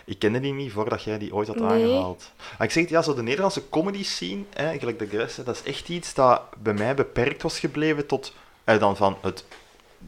Ik 0.05 0.19
kende 0.19 0.39
die 0.39 0.53
niet 0.53 0.71
voordat 0.71 1.03
jij 1.03 1.17
die 1.17 1.33
ooit 1.33 1.47
had 1.47 1.55
Nee. 1.57 1.67
aangehaald. 1.67 2.31
Maar 2.57 2.67
ik 2.67 2.73
zeg 2.73 2.83
het, 2.83 2.91
ja, 2.91 3.01
zo 3.01 3.13
de 3.13 3.21
Nederlandse 3.23 3.69
comedy 3.69 4.03
scene, 4.03 4.43
hè, 4.53 4.77
gelijk 4.79 4.99
de 4.99 5.07
Gres, 5.07 5.35
hè, 5.35 5.43
dat 5.43 5.55
is 5.55 5.63
echt 5.63 5.89
iets 5.89 6.13
dat 6.13 6.41
bij 6.57 6.73
mij 6.73 6.95
beperkt 6.95 7.41
was 7.41 7.59
gebleven 7.59 8.05
tot 8.05 8.33
eh, 8.63 8.79
dan 8.79 8.95
van 8.97 9.17
het 9.21 9.45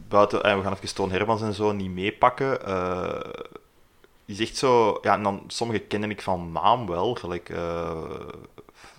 buiten, 0.08 0.42
eh, 0.42 0.56
we 0.56 0.62
gaan 0.62 0.72
even 0.72 0.94
Toon 0.94 1.10
Hermans 1.10 1.42
en 1.42 1.54
zo 1.54 1.72
niet 1.72 1.90
meepakken. 1.90 2.66
eh 2.66 3.20
is 4.26 4.40
echt 4.40 4.56
zo, 4.56 4.98
ja, 5.02 5.14
en 5.14 5.22
dan 5.22 5.42
sommige 5.46 5.78
kende 5.78 6.08
ik 6.08 6.22
van 6.22 6.52
naam 6.52 6.86
wel, 6.86 7.14
gelijk 7.14 7.48
eh 7.48 8.04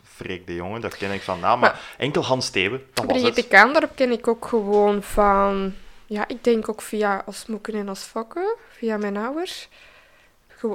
Freek 0.03 0.47
de 0.47 0.55
Jonge, 0.55 0.79
dat 0.79 0.97
ken 0.97 1.11
ik 1.11 1.21
van 1.21 1.39
naam, 1.39 1.59
maar, 1.59 1.95
enkel 1.97 2.23
Hans 2.23 2.45
Steven, 2.45 2.83
dat 2.93 3.05
was 3.05 3.13
Brigitte 3.15 3.41
het. 3.41 3.49
Kaandorp 3.49 3.95
ken 3.95 4.11
ik 4.11 4.27
ook 4.27 4.45
gewoon 4.45 5.03
van... 5.03 5.73
Ja, 6.11 6.27
ik 6.27 6.43
denk 6.43 6.69
ook 6.69 6.81
via 6.81 7.23
Als 7.25 7.45
Moeken 7.45 7.73
en 7.73 7.89
Als 7.89 8.03
Fokken, 8.03 8.55
via 8.69 8.97
mijn 8.97 9.17
ouders. 9.17 9.69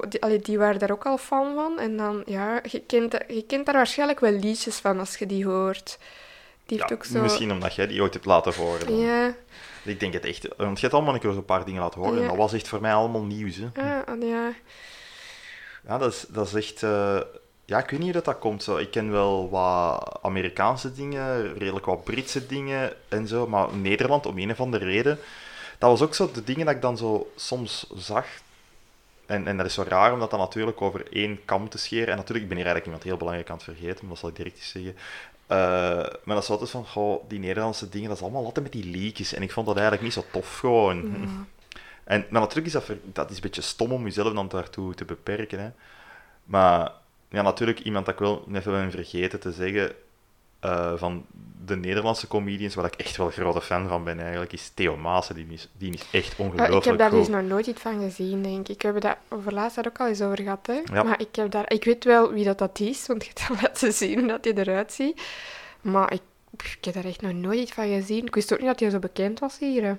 Die, 0.09 0.23
allee, 0.23 0.39
die 0.39 0.59
waren 0.59 0.79
daar 0.79 0.91
ook 0.91 1.07
al 1.07 1.19
fan 1.19 1.55
van. 1.55 1.79
En 1.79 1.97
dan, 1.97 2.23
ja, 2.27 2.61
je 2.71 2.81
kent, 2.87 3.13
je 3.29 3.45
kent 3.47 3.67
daar 3.67 3.75
waarschijnlijk 3.75 4.21
wel 4.21 4.33
liedjes 4.33 4.77
van 4.77 4.99
als 4.99 5.17
je 5.17 5.27
die 5.27 5.45
hoort. 5.47 5.99
Die 6.67 6.79
heeft 6.79 6.91
Ja, 6.91 6.97
ook 6.97 7.05
zo... 7.05 7.21
Misschien 7.23 7.53
omdat 7.53 7.75
jij 7.75 7.87
die 7.87 8.03
ooit 8.03 8.13
hebt 8.13 8.27
laten 8.27 8.55
horen. 8.55 8.87
dan. 8.87 8.97
Ja, 8.97 9.35
Ik 9.85 10.01
denk 10.01 10.13
het 10.13 10.25
echt, 10.25 10.49
want 10.57 10.75
je 10.77 10.81
hebt 10.83 10.95
allemaal 10.95 11.15
een 11.15 11.21
keer 11.21 11.33
zo'n 11.33 11.45
paar 11.45 11.65
dingen 11.65 11.83
laten 11.83 12.01
horen 12.01 12.17
en 12.17 12.23
Ja. 12.23 12.29
dat 12.29 12.37
was 12.37 12.53
echt 12.53 12.69
voor 12.69 12.81
mij 12.81 12.95
allemaal 12.95 13.25
nieuws. 13.25 13.57
Hè. 13.57 13.67
ah, 14.07 14.23
ja. 14.23 14.53
Ja, 15.89 15.99
dat 15.99 16.13
is, 16.13 16.25
dat 16.29 16.47
is 16.47 16.55
echt... 16.55 16.83
eh, 16.83 17.21
Ja, 17.67 17.79
ik 17.79 17.91
weet 17.91 18.01
niet 18.01 18.03
hoe 18.03 18.23
dat, 18.23 18.25
dat 18.25 18.39
komt. 18.39 18.63
Zo. 18.63 18.77
Ik 18.77 18.91
ken 18.91 19.11
wel 19.11 19.51
wat 19.51 20.19
Amerikaanse 20.23 20.93
dingen, 20.93 21.59
redelijk 21.59 21.87
wat 21.87 22.05
Britse 22.05 22.47
dingen 22.47 22.93
en 23.09 23.27
zo, 23.29 23.47
maar 23.47 23.77
Nederland, 23.77 24.27
om 24.27 24.39
een 24.39 24.51
of 24.51 24.61
andere 24.61 24.85
reden... 24.85 25.19
Dat 25.79 25.91
was 25.91 26.03
ook 26.03 26.15
zo 26.15 26.31
de 26.33 26.45
dingen 26.45 26.67
dat 26.67 26.75
ik 26.75 26.81
dan 26.81 26.97
zo 26.97 27.33
soms 27.37 27.87
zag. 27.97 28.27
En, 29.27 29.47
en 29.47 29.57
dat 29.57 29.67
is 29.67 29.75
zo 29.75 29.85
raar 29.89 30.13
om 30.13 30.19
dat 30.19 30.31
dan 30.31 30.39
natuurlijk 30.39 30.83
over 30.83 31.13
één 31.13 31.45
kam 31.45 31.69
te 31.69 31.79
scheren. 31.79 32.09
En 32.09 32.17
natuurlijk, 32.17 32.43
ik 32.43 32.49
ben 32.49 32.57
hier 32.57 32.67
eigenlijk 32.67 32.85
iemand 32.85 33.03
heel 33.03 33.17
belangrijk 33.17 33.51
aan 33.51 33.57
het 33.57 33.65
vergeten, 33.65 33.99
maar 34.01 34.09
dat 34.09 34.19
zal 34.19 34.29
ik 34.29 34.37
direct 34.37 34.57
eens 34.57 34.69
zeggen. 34.69 34.97
Eh, 35.47 35.57
maar 36.25 36.35
dat 36.35 36.43
is 36.43 36.51
altijd 36.51 36.71
van, 36.71 36.87
goh, 36.87 37.29
die 37.29 37.39
Nederlandse 37.39 37.89
dingen, 37.89 38.09
dat 38.09 38.17
is 38.17 38.23
allemaal 38.23 38.45
altijd 38.45 38.73
met 38.73 38.83
die 38.83 38.91
leakjes. 38.91 39.35
En 39.35 39.43
ik 39.43 39.53
vond 39.53 39.67
dat 39.67 39.77
eigenlijk 39.77 40.05
niet 40.05 40.15
zo 40.15 40.25
tof 40.33 40.59
gewoon. 40.59 41.17
En, 42.05 42.27
maar 42.31 42.41
natuurlijk 42.41 42.67
is 42.67 42.73
dat, 42.73 42.91
dat 43.05 43.31
is 43.31 43.37
een 43.37 43.43
beetje 43.43 43.63
stom 43.63 43.93
om 43.93 44.05
jezelf 44.05 44.35
dan 44.35 44.49
daartoe 44.49 44.95
te 44.95 45.05
beperken. 45.05 45.61
Hè. 45.61 45.71
Maar 46.45 46.93
ja, 47.31 47.43
natuurlijk, 47.43 47.81
iemand 47.81 48.05
dat 48.07 48.15
ik 48.15 48.21
wel 48.21 48.45
even 48.53 48.73
ben 48.73 48.91
vergeten 48.91 49.41
te 49.41 49.53
zeggen 49.53 49.93
eh, 50.61 50.93
van 50.97 51.25
de 51.65 51.77
Nederlandse 51.77 52.27
comedians, 52.27 52.75
waar 52.75 52.85
ik 52.85 52.95
echt 52.95 53.17
wel 53.17 53.27
een 53.27 53.33
grote 53.33 53.61
fan 53.61 53.89
van 53.89 54.05
ben 54.05 54.21
eigenlijk, 54.21 54.53
is 54.53 54.71
Theo 54.75 54.97
Maassen. 54.97 55.35
Die 55.35 55.47
is, 55.51 55.69
die 55.79 55.93
is 55.93 56.03
echt 56.11 56.37
Ja, 56.37 56.45
ongelooflijk 56.45 56.71
Ah, 56.73 56.77
ik 56.79 56.85
heb 56.85 56.99
daar 56.99 57.11
dus 57.11 57.29
nog 57.29 57.43
nooit 57.43 57.67
iets 57.67 57.81
van 57.81 58.01
gezien, 58.01 58.43
denk 58.43 58.69
ik. 58.69 58.75
Ik 58.75 58.83
heb 58.83 59.01
daar 59.01 59.19
over 59.29 59.53
laatst 59.53 59.77
daar 59.77 59.87
ook 59.87 60.01
al 60.01 60.07
eens 60.07 60.23
over 60.23 60.43
gehad, 60.43 60.67
hè. 60.67 60.81
Ja. 60.93 61.03
Maar 61.03 61.21
ik, 61.21 61.37
heb 61.37 61.51
daar, 61.51 61.73
ik 61.73 61.85
weet 61.85 62.05
wel 62.05 62.33
wie 62.33 62.45
dat, 62.45 62.59
dat 62.59 62.81
is, 62.81 63.07
want 63.07 63.25
je 63.25 63.31
hebt 63.35 63.51
al 63.51 63.57
laten 63.63 63.93
zien 63.93 64.19
hoe 64.19 64.29
dat 64.29 64.45
hij 64.45 64.55
eruit 64.55 64.93
ziet. 64.93 65.21
Maar 65.81 66.13
ik, 66.13 66.21
ik 66.59 66.79
heb 66.85 66.95
daar 66.95 67.05
echt 67.05 67.21
nog 67.21 67.33
nooit 67.33 67.59
iets 67.59 67.73
van 67.73 67.89
gezien. 67.89 68.27
Ik 68.27 68.35
wist 68.35 68.53
ook 68.53 68.59
niet 68.59 68.69
dat 68.69 68.81
hij 68.81 68.91
zo 68.91 68.99
bekend 68.99 69.39
was 69.39 69.59
hier. 69.59 69.83
hè. 69.85 69.95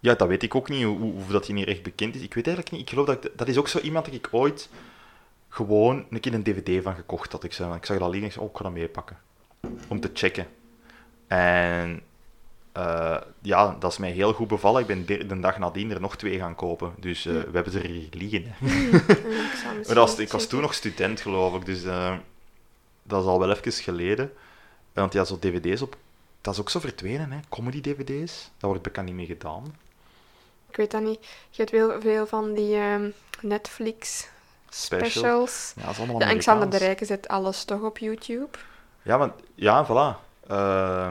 Ja, 0.00 0.14
dat 0.14 0.28
weet 0.28 0.42
ik 0.42 0.54
ook 0.54 0.68
niet, 0.68 0.84
hoe, 0.84 0.98
hoe 0.98 1.12
hoe 1.12 1.32
dat 1.32 1.46
hij 1.46 1.54
niet 1.54 1.66
echt 1.68 1.82
bekend 1.82 2.14
is. 2.14 2.22
Ik 2.22 2.34
weet 2.34 2.46
eigenlijk 2.46 2.76
niet. 2.76 2.84
Ik 2.84 2.90
geloof 2.90 3.06
dat... 3.06 3.24
ik- 3.24 3.32
dat 3.38 3.48
is 3.48 3.56
ook 3.58 3.68
zo 3.68 3.78
iemand 3.78 4.04
dat 4.04 4.14
ik 4.14 4.28
ooit 4.30 4.68
gewoon 5.56 6.06
een 6.10 6.20
keer 6.20 6.34
een 6.34 6.42
dvd 6.42 6.82
van 6.82 6.94
gekocht 6.94 7.32
had. 7.32 7.44
Ik, 7.44 7.52
zei, 7.52 7.74
ik 7.74 7.84
zag 7.84 7.98
dat 7.98 8.10
liggen 8.10 8.20
en 8.20 8.26
ik 8.26 8.32
zei, 8.32 8.44
oh, 8.44 8.50
ik 8.50 8.56
ga 8.56 8.62
dat 8.62 8.72
meepakken. 8.72 9.18
Om 9.88 10.00
te 10.00 10.10
checken. 10.14 10.46
En 11.26 12.02
eh, 12.72 13.20
ja, 13.42 13.76
dat 13.78 13.92
is 13.92 13.98
mij 13.98 14.10
heel 14.10 14.32
goed 14.32 14.48
bevallen. 14.48 14.80
Ik 14.80 14.86
ben 14.86 15.06
de, 15.06 15.26
de 15.26 15.40
dag 15.40 15.58
nadien 15.58 15.90
er 15.90 16.00
nog 16.00 16.16
twee 16.16 16.38
gaan 16.38 16.54
kopen. 16.54 16.94
Dus 16.98 17.26
eh, 17.26 17.32
we 17.32 17.50
hebben 17.52 17.72
ze 17.72 17.80
er 17.80 17.86
hier 17.86 18.08
liggen. 18.10 18.44
Hè. 18.46 18.66
Ik 19.80 19.94
Maar 19.94 20.20
ik 20.20 20.32
was 20.32 20.46
toen 20.46 20.60
nog 20.60 20.74
student, 20.74 21.20
geloof 21.20 21.54
ik. 21.54 21.66
Dus 21.66 21.84
eh, 21.84 22.16
dat 23.02 23.22
is 23.22 23.28
al 23.28 23.38
wel 23.38 23.50
even 23.50 23.72
geleden. 23.72 24.32
Want 24.92 25.12
ja, 25.12 25.24
zo 25.24 25.38
dvd's 25.38 25.82
op... 25.82 25.96
Dat 26.40 26.54
is 26.54 26.60
ook 26.60 26.70
zo 26.70 26.80
verdwenen, 26.80 27.32
hè. 27.32 27.38
Comedy-dvd's. 27.48 28.50
Dat 28.56 28.68
wordt 28.68 28.82
bekend 28.82 29.06
niet 29.06 29.14
meer 29.14 29.26
gedaan. 29.26 29.76
Ik 30.68 30.76
weet 30.76 30.90
dat 30.90 31.02
niet. 31.02 31.18
Je 31.50 31.62
hebt 31.62 31.70
veel, 31.70 32.00
veel 32.00 32.26
van 32.26 32.54
die 32.54 32.76
ehm, 32.76 33.10
Netflix 33.40 34.28
Specials. 34.82 35.12
specials. 35.12 35.72
Ja, 35.76 35.82
dat 35.82 35.90
is 35.92 35.98
allemaal 35.98 36.18
De 36.18 36.24
Alexander 36.24 36.70
de 36.70 36.76
Amerikaans. 36.76 36.82
Rijke 37.00 37.04
zet 37.04 37.28
alles 37.28 37.64
toch 37.64 37.80
op 37.82 37.98
YouTube. 37.98 38.58
Ja, 39.02 39.18
want, 39.18 39.32
ja, 39.54 39.86
voilà. 39.86 40.18
Eh, 40.48 41.06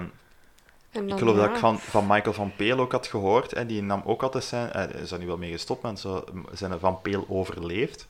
En 0.91 1.09
ik 1.09 1.17
geloof 1.17 1.35
dat 1.35 1.49
ik 1.49 1.55
van, 1.55 1.79
van 1.79 2.07
Michael 2.07 2.33
van 2.33 2.55
Peel 2.55 2.79
ook 2.79 2.91
had 2.91 3.07
gehoord. 3.07 3.51
Hè, 3.51 3.65
die 3.65 3.81
nam 3.83 4.01
ook 4.05 4.23
altijd 4.23 4.43
zijn... 4.43 4.71
eh, 4.71 4.73
Hij 4.91 5.01
is 5.01 5.09
daar 5.09 5.19
nu 5.19 5.25
wel 5.27 5.37
mee 5.37 5.51
gestopt, 5.51 5.81
maar 5.81 5.97
zo, 5.97 6.23
zijn 6.51 6.79
Van 6.79 7.01
Peel 7.01 7.25
overleefd. 7.29 8.07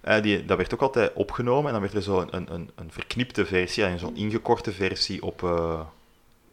Eh, 0.00 0.22
die, 0.22 0.44
dat 0.44 0.56
werd 0.56 0.74
ook 0.74 0.80
altijd 0.82 1.12
opgenomen 1.12 1.66
en 1.66 1.72
dan 1.72 1.80
werd 1.80 1.94
er 1.94 2.02
zo 2.02 2.20
een, 2.20 2.28
een, 2.36 2.52
een, 2.54 2.70
een 2.74 2.92
verknipte 2.92 3.46
versie, 3.46 3.84
en 3.84 3.98
zo'n 3.98 4.16
ingekorte 4.16 4.72
versie 4.72 5.22
op 5.22 5.42
eh, 5.42 5.80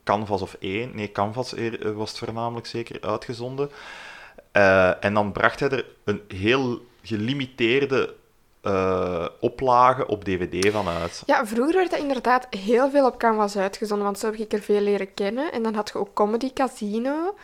Canvas 0.03 0.41
of 0.41 0.55
1. 0.59 0.95
Nee, 0.95 1.11
Canvas 1.11 1.53
eh, 1.53 1.71
was 1.95 2.09
het 2.09 2.19
voornamelijk 2.19 2.65
zeker 2.67 3.01
uitgezonden. 3.01 3.69
Eh, 4.51 5.03
en 5.03 5.13
dan 5.13 5.31
bracht 5.31 5.59
hij 5.59 5.69
er 5.69 5.85
een 6.03 6.21
heel 6.27 6.85
gelimiteerde 7.03 8.13
eh, 8.63 9.27
oplage 9.39 10.07
op 10.07 10.23
DVD 10.23 10.71
van 10.71 10.87
uit. 10.87 11.23
Ja, 11.25 11.45
vroeger 11.45 11.73
werd 11.75 11.89
dat 11.91 11.99
inderdaad 11.99 12.47
heel 12.49 12.89
veel 12.89 13.05
op 13.05 13.17
Canvas 13.17 13.57
uitgezonden, 13.57 14.05
want 14.05 14.19
zo 14.19 14.25
heb 14.25 14.35
ik 14.35 14.53
er 14.53 14.61
veel 14.61 14.81
leren 14.81 15.13
kennen. 15.13 15.51
En 15.51 15.63
dan 15.63 15.73
had 15.73 15.89
je 15.89 15.99
ook 15.99 16.13
Comedy 16.13 16.53
Casino. 16.53 17.35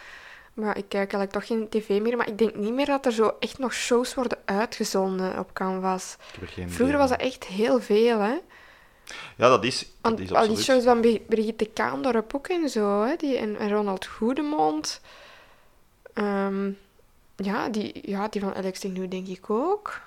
Maar 0.54 0.78
ik 0.78 0.86
kijk 0.88 1.14
eigenlijk 1.14 1.32
toch 1.32 1.46
geen 1.48 1.70
tv 1.70 2.02
meer. 2.02 2.18
Maar 2.18 2.28
ik 2.28 2.38
denk 2.38 2.56
niet 2.56 2.74
meer 2.74 2.86
dat 2.86 3.06
er 3.06 3.12
zo 3.12 3.32
echt 3.40 3.58
nog 3.58 3.74
shows 3.74 4.14
worden 4.14 4.38
uitgezonden 4.46 5.40
op 5.40 5.54
Canvas. 5.54 6.16
Er 6.42 6.48
Vroeger 6.48 6.86
idee 6.86 6.98
was 6.98 7.10
dat 7.10 7.20
echt 7.20 7.46
heel 7.46 7.82
veel, 7.82 8.20
hè. 8.20 8.34
Ja, 9.36 9.50
dat 9.50 9.64
is, 9.64 9.92
dat 10.02 10.20
is 10.20 10.34
al 10.34 10.48
die 10.48 10.58
shows 10.58 10.84
van 10.84 11.02
Bri- 11.02 11.26
Brigitte 11.28 11.66
Kaandorp 11.66 12.36
ook 12.36 12.48
en 12.48 12.70
zo, 12.70 13.04
hè. 13.04 13.16
Die, 13.16 13.38
en, 13.38 13.70
Ronald 13.70 14.06
Goedemond. 14.06 15.02
Ehm, 16.14 16.72
ja, 17.36 17.70
die, 17.70 18.10
ja, 18.10 18.28
die 18.28 18.42
van 18.42 18.56
Alex 18.56 18.80
de 18.80 19.08
denk 19.08 19.28
ik 19.28 19.50
ook. 19.50 20.02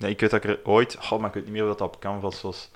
Nee, 0.00 0.10
ik 0.10 0.20
weet 0.20 0.30
dat 0.30 0.44
ik 0.44 0.50
er 0.50 0.60
ooit... 0.64 0.96
Oh, 1.10 1.18
maar 1.18 1.28
ik 1.28 1.34
weet 1.34 1.44
niet 1.44 1.52
meer 1.52 1.66
wat 1.66 1.78
dat 1.78 1.94
op 1.94 2.00
Canvas 2.00 2.42
was. 2.42 2.70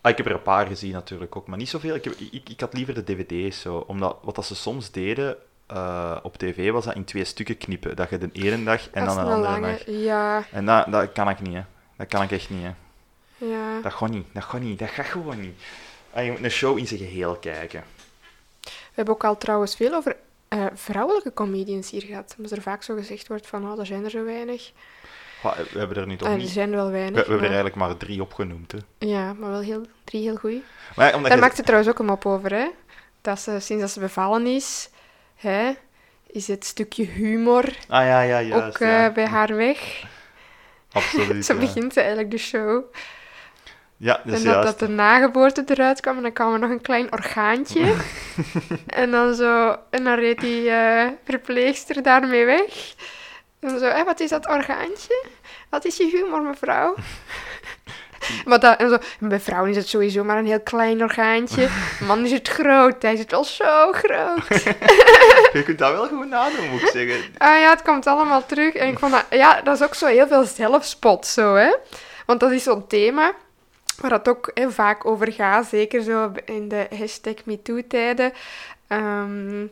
Ah, 0.00 0.10
ik 0.10 0.16
heb 0.16 0.26
er 0.26 0.32
een 0.32 0.42
paar 0.42 0.66
gezien 0.66 0.92
natuurlijk 0.92 1.36
ook, 1.36 1.46
maar 1.46 1.58
niet 1.58 1.68
zoveel. 1.68 1.94
Ik, 1.94 2.04
heb, 2.04 2.12
ik, 2.14 2.48
ik 2.48 2.60
had 2.60 2.74
liever 2.74 2.94
de 2.94 3.04
dvd's 3.04 3.60
zo. 3.60 3.84
Omdat 3.86 4.16
wat 4.22 4.34
dat 4.34 4.46
ze 4.46 4.54
soms 4.54 4.90
deden 4.90 5.36
eh, 5.66 6.16
op 6.22 6.36
tv 6.36 6.70
was 6.70 6.84
dat 6.84 6.94
in 6.94 7.04
twee 7.04 7.24
stukken 7.24 7.58
knippen. 7.58 7.96
Dat 7.96 8.10
je 8.10 8.18
de 8.18 8.28
ene 8.32 8.64
dag 8.64 8.90
en 8.90 9.04
Dat 9.04 9.14
dan 9.14 9.26
een 9.26 9.32
andere 9.32 9.52
lange... 9.52 9.66
dag. 9.66 9.82
Ja, 9.86 10.44
En 10.52 10.66
dat, 10.66 10.92
dat 10.92 11.12
kan 11.12 11.28
ik 11.28 11.40
niet, 11.40 11.54
hè. 11.54 11.62
Dat 11.96 12.06
kan 12.06 12.22
ik 12.22 12.30
echt 12.30 12.50
niet, 12.50 12.62
hè. 12.62 12.72
ja. 13.46 13.80
Dat 13.80 13.92
gaat 13.92 14.10
niet. 14.10 14.26
Dat 14.32 14.44
gaat 14.44 14.60
niet. 14.60 14.78
Dat 14.78 14.88
gaat 14.88 15.06
gewoon 15.06 15.40
niet. 15.40 15.62
Ah, 16.12 16.24
je 16.24 16.30
moet 16.30 16.44
een 16.44 16.50
show 16.50 16.78
in 16.78 16.86
zijn 16.86 17.00
geheel 17.00 17.36
kijken. 17.36 17.84
We 18.60 18.94
hebben 18.94 19.14
ook 19.14 19.24
al 19.24 19.38
trouwens 19.38 19.76
veel 19.76 19.94
over 19.94 20.16
eh, 20.48 20.66
vrouwelijke 20.74 21.32
comedians 21.32 21.90
hier 21.90 22.02
gehad. 22.02 22.34
Omdat 22.36 22.52
er 22.52 22.62
vaak 22.62 22.82
zo 22.82 22.94
gezegd 22.94 23.28
wordt 23.28 23.46
van, 23.46 23.72
oh, 23.72 23.78
er 23.78 23.86
zijn 23.86 24.04
er 24.04 24.10
zo 24.10 24.24
weinig. 24.24 24.72
Ah, 25.42 25.56
we 25.72 25.78
hebben 25.78 25.96
er 25.96 26.06
nu 26.06 26.16
toch 26.16 26.28
Ah, 26.28 26.34
er 26.34 26.40
niet... 26.40 26.48
zijn 26.48 26.70
wel 26.70 26.84
We, 26.84 26.90
we 26.92 26.98
weinig. 26.98 27.16
hebben 27.20 27.36
er 27.38 27.44
eigenlijk 27.44 27.74
maar 27.74 27.96
drie 27.96 28.22
opgenoemd, 28.22 28.72
hè. 28.72 28.78
Ja, 28.98 29.32
maar 29.32 29.50
wel 29.50 29.60
heel, 29.60 29.86
drie 30.04 30.22
heel 30.22 30.36
goeie. 30.36 30.62
Maar 30.96 31.12
Daar 31.22 31.32
je... 31.34 31.36
maakt 31.36 31.56
ze 31.56 31.62
trouwens 31.62 31.90
ook 31.90 31.98
een 31.98 32.06
mop 32.06 32.26
over, 32.26 32.52
hè. 32.54 32.66
Dat 33.20 33.40
ze, 33.40 33.60
sinds 33.60 33.82
dat 33.82 33.90
ze 33.90 34.00
bevallen 34.00 34.46
is, 34.46 34.90
hè, 35.36 35.70
is 36.26 36.48
het 36.48 36.64
stukje 36.64 37.04
humor 37.04 37.64
Ah 37.88 38.04
ja, 38.06 38.20
ja, 38.20 38.40
juist. 38.40 38.66
ook 38.66 38.78
eh, 38.78 39.08
bij 39.12 39.26
haar 39.26 39.56
weg. 39.56 40.04
Absoluut, 40.92 41.44
Zo 41.46 41.54
begint 41.58 41.92
ze 41.92 41.98
eigenlijk 42.00 42.30
de 42.30 42.38
show. 42.38 42.82
Ja, 43.96 44.24
en 44.24 44.30
dat, 44.30 44.42
juist. 44.42 44.62
dat 44.68 44.78
de 44.78 44.88
nageboorte 44.94 45.62
eruit 45.66 46.00
kwam 46.00 46.16
en 46.16 46.22
dan 46.22 46.32
kwam 46.32 46.52
er 46.52 46.58
nog 46.58 46.70
een 46.70 46.80
klein 46.80 47.12
orgaantje. 47.12 47.94
en 48.86 49.10
dan 49.10 49.34
zo, 49.34 49.76
en 49.90 50.04
dan 50.04 50.14
reed 50.18 50.40
die 50.40 50.70
eh, 50.70 51.06
verpleegster 51.24 52.02
daarmee 52.02 52.44
weg. 52.44 52.94
En 53.60 53.78
zo, 53.78 53.84
hé, 53.84 54.04
wat 54.04 54.20
is 54.20 54.30
dat 54.30 54.48
orgaantje? 54.48 55.24
Wat 55.68 55.84
is 55.84 55.96
je 55.96 56.08
humor, 56.10 56.42
mevrouw? 56.42 56.94
maar 58.46 58.60
dat, 58.60 58.78
en 58.78 58.88
zo, 58.88 58.98
bij 59.20 59.40
vrouwen 59.40 59.70
is 59.70 59.76
het 59.76 59.88
sowieso 59.88 60.24
maar 60.24 60.38
een 60.38 60.46
heel 60.46 60.60
klein 60.60 61.02
orgaantje. 61.02 61.68
Man 62.06 62.24
is 62.24 62.32
het 62.32 62.48
groot, 62.48 63.02
hij 63.02 63.12
is 63.12 63.18
het 63.18 63.30
wel 63.30 63.44
zo 63.44 63.92
groot. 63.92 64.48
Je 65.52 65.62
kunt 65.64 65.78
dat 65.78 65.92
wel 65.92 66.08
goed 66.08 66.28
nadoen, 66.28 66.68
moet 66.70 66.82
ik 66.82 66.88
zeggen. 66.88 67.34
Ah 67.38 67.60
ja, 67.60 67.70
het 67.70 67.82
komt 67.82 68.06
allemaal 68.06 68.46
terug. 68.46 68.74
En 68.74 68.88
ik 68.88 68.98
vond 68.98 69.12
dat, 69.12 69.24
ja, 69.30 69.60
dat 69.60 69.74
is 69.74 69.82
ook 69.82 69.94
zo 69.94 70.06
heel 70.06 70.26
veel 70.26 70.44
zelfspot, 70.44 71.26
zo, 71.26 71.54
hè. 71.54 71.76
Want 72.26 72.40
dat 72.40 72.50
is 72.50 72.62
zo'n 72.62 72.86
thema 72.86 73.32
waar 74.00 74.10
het 74.10 74.28
ook 74.28 74.50
hè, 74.54 74.70
vaak 74.70 75.04
over 75.04 75.32
gaat, 75.32 75.66
zeker 75.66 76.02
zo 76.02 76.32
in 76.44 76.68
de 76.68 76.86
hashtag 76.98 77.34
MeToo-tijden. 77.44 78.32
Ehm, 78.86 79.66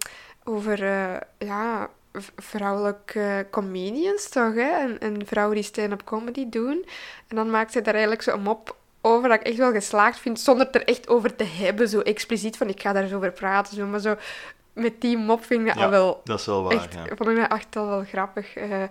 over, 0.45 0.83
eh, 0.83 1.17
ja, 1.39 1.89
vrouwelijke 2.37 3.47
comedians, 3.51 4.29
toch? 4.29 4.55
Hè? 4.55 4.71
En, 4.71 4.99
en 4.99 5.27
vrouwen 5.27 5.55
die 5.55 5.65
stand-up 5.65 6.05
comedy 6.05 6.49
doen. 6.49 6.87
En 7.29 7.37
dan 7.37 7.51
maakt 7.51 7.73
zij 7.73 7.83
daar 7.83 7.95
eigenlijk 7.95 8.23
zo 8.23 8.33
een 8.33 8.43
mop 8.43 8.77
over 9.01 9.29
dat 9.29 9.41
ik 9.41 9.47
echt 9.47 9.57
wel 9.57 9.73
geslaagd 9.73 10.19
vind, 10.19 10.41
zonder 10.41 10.67
het 10.67 10.75
er 10.75 10.85
echt 10.85 11.09
over 11.09 11.37
te 11.37 11.45
hebben, 11.45 11.89
zo 11.89 12.01
expliciet 12.01 12.57
van 12.57 12.69
ik 12.69 12.81
ga 12.81 12.93
daar 12.93 13.03
eens 13.03 13.13
over 13.13 13.33
praten. 13.33 13.77
Zo. 13.77 13.87
Maar 13.87 14.01
zo 14.01 14.17
met 14.73 15.01
die 15.01 15.17
mop 15.17 15.45
vind 15.45 15.61
ik 15.61 15.67
dat 15.67 15.77
Ja, 15.77 15.85
al 15.85 15.91
wel 15.91 16.21
Dat 16.25 16.39
is 16.41 16.47
wel 16.47 16.63
waar, 16.63 16.73
echt, 16.73 16.93
ja. 16.93 17.05
vond 17.17 17.29
ik 17.29 17.37
dat 17.37 17.53
echt 17.53 17.77
al 17.77 17.87
wel 17.87 18.05
grappig 18.05 18.57
eh, 18.57 18.83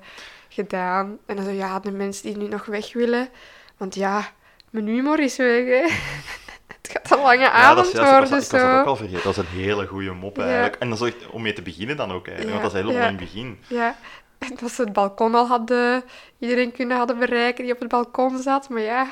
gedaan. 0.49 1.17
En 1.25 1.35
dan 1.35 1.45
zo, 1.45 1.51
ja, 1.51 1.79
de 1.79 1.91
mensen 1.91 2.23
die 2.23 2.37
nu 2.37 2.47
nog 2.47 2.65
weg 2.65 2.93
willen. 2.93 3.29
Want 3.77 3.95
ja, 3.95 4.31
mijn 4.69 4.87
humor 4.87 5.19
is 5.19 5.37
weg, 5.37 5.65
hè. 5.65 5.85
het 6.87 6.97
gaat 7.07 7.17
een 7.17 7.23
lange 7.23 7.37
Ja, 7.39 7.51
dat 7.75 7.85
avond 7.85 7.85
is 7.87 7.91
juist, 7.93 8.23
ik 8.23 8.29
was, 8.35 8.45
ik 8.45 8.51
dat 8.51 8.79
ook 8.79 8.85
al 8.85 8.95
vergeten. 8.95 9.23
Dat 9.23 9.31
is 9.31 9.37
een 9.37 9.59
hele 9.59 9.85
goede 9.87 10.11
mop 10.11 10.37
Ja. 10.37 10.43
eigenlijk. 10.43 10.75
En 10.75 10.89
dan 10.89 10.97
zo 10.97 11.05
echt 11.05 11.29
om 11.29 11.41
mee 11.41 11.53
te 11.53 11.61
beginnen 11.61 11.97
dan 11.97 12.11
ook 12.11 12.27
eigenlijk, 12.27 12.55
Ja, 12.55 12.61
want 12.61 12.61
dat 12.61 12.73
is 12.73 12.79
helemaal 12.87 13.01
ja. 13.01 13.09
in 13.09 13.15
het 13.15 13.23
begin. 13.33 13.59
Ja, 13.67 13.95
en 14.37 14.51
dat 14.59 14.71
ze 14.71 14.81
het 14.81 14.93
balkon 14.93 15.35
al 15.35 15.47
hadden, 15.47 16.03
iedereen 16.39 16.71
kunnen 16.71 16.97
hadden 16.97 17.17
bereiken 17.19 17.63
die 17.63 17.73
op 17.73 17.79
het 17.79 17.89
balkon 17.89 18.41
zat. 18.41 18.69
Maar 18.69 18.81
ja, 18.81 19.07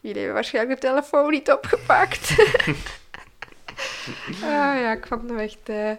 jullie 0.00 0.16
hebben 0.16 0.34
waarschijnlijk 0.34 0.80
de 0.80 0.86
telefoon 0.88 1.30
niet 1.30 1.52
opgepakt. 1.52 2.30
ah, 4.42 4.50
ja, 4.50 4.92
ik 4.92 5.06
vond 5.06 5.30
het 5.30 5.38
echt... 5.40 5.58
eh, 5.68 5.90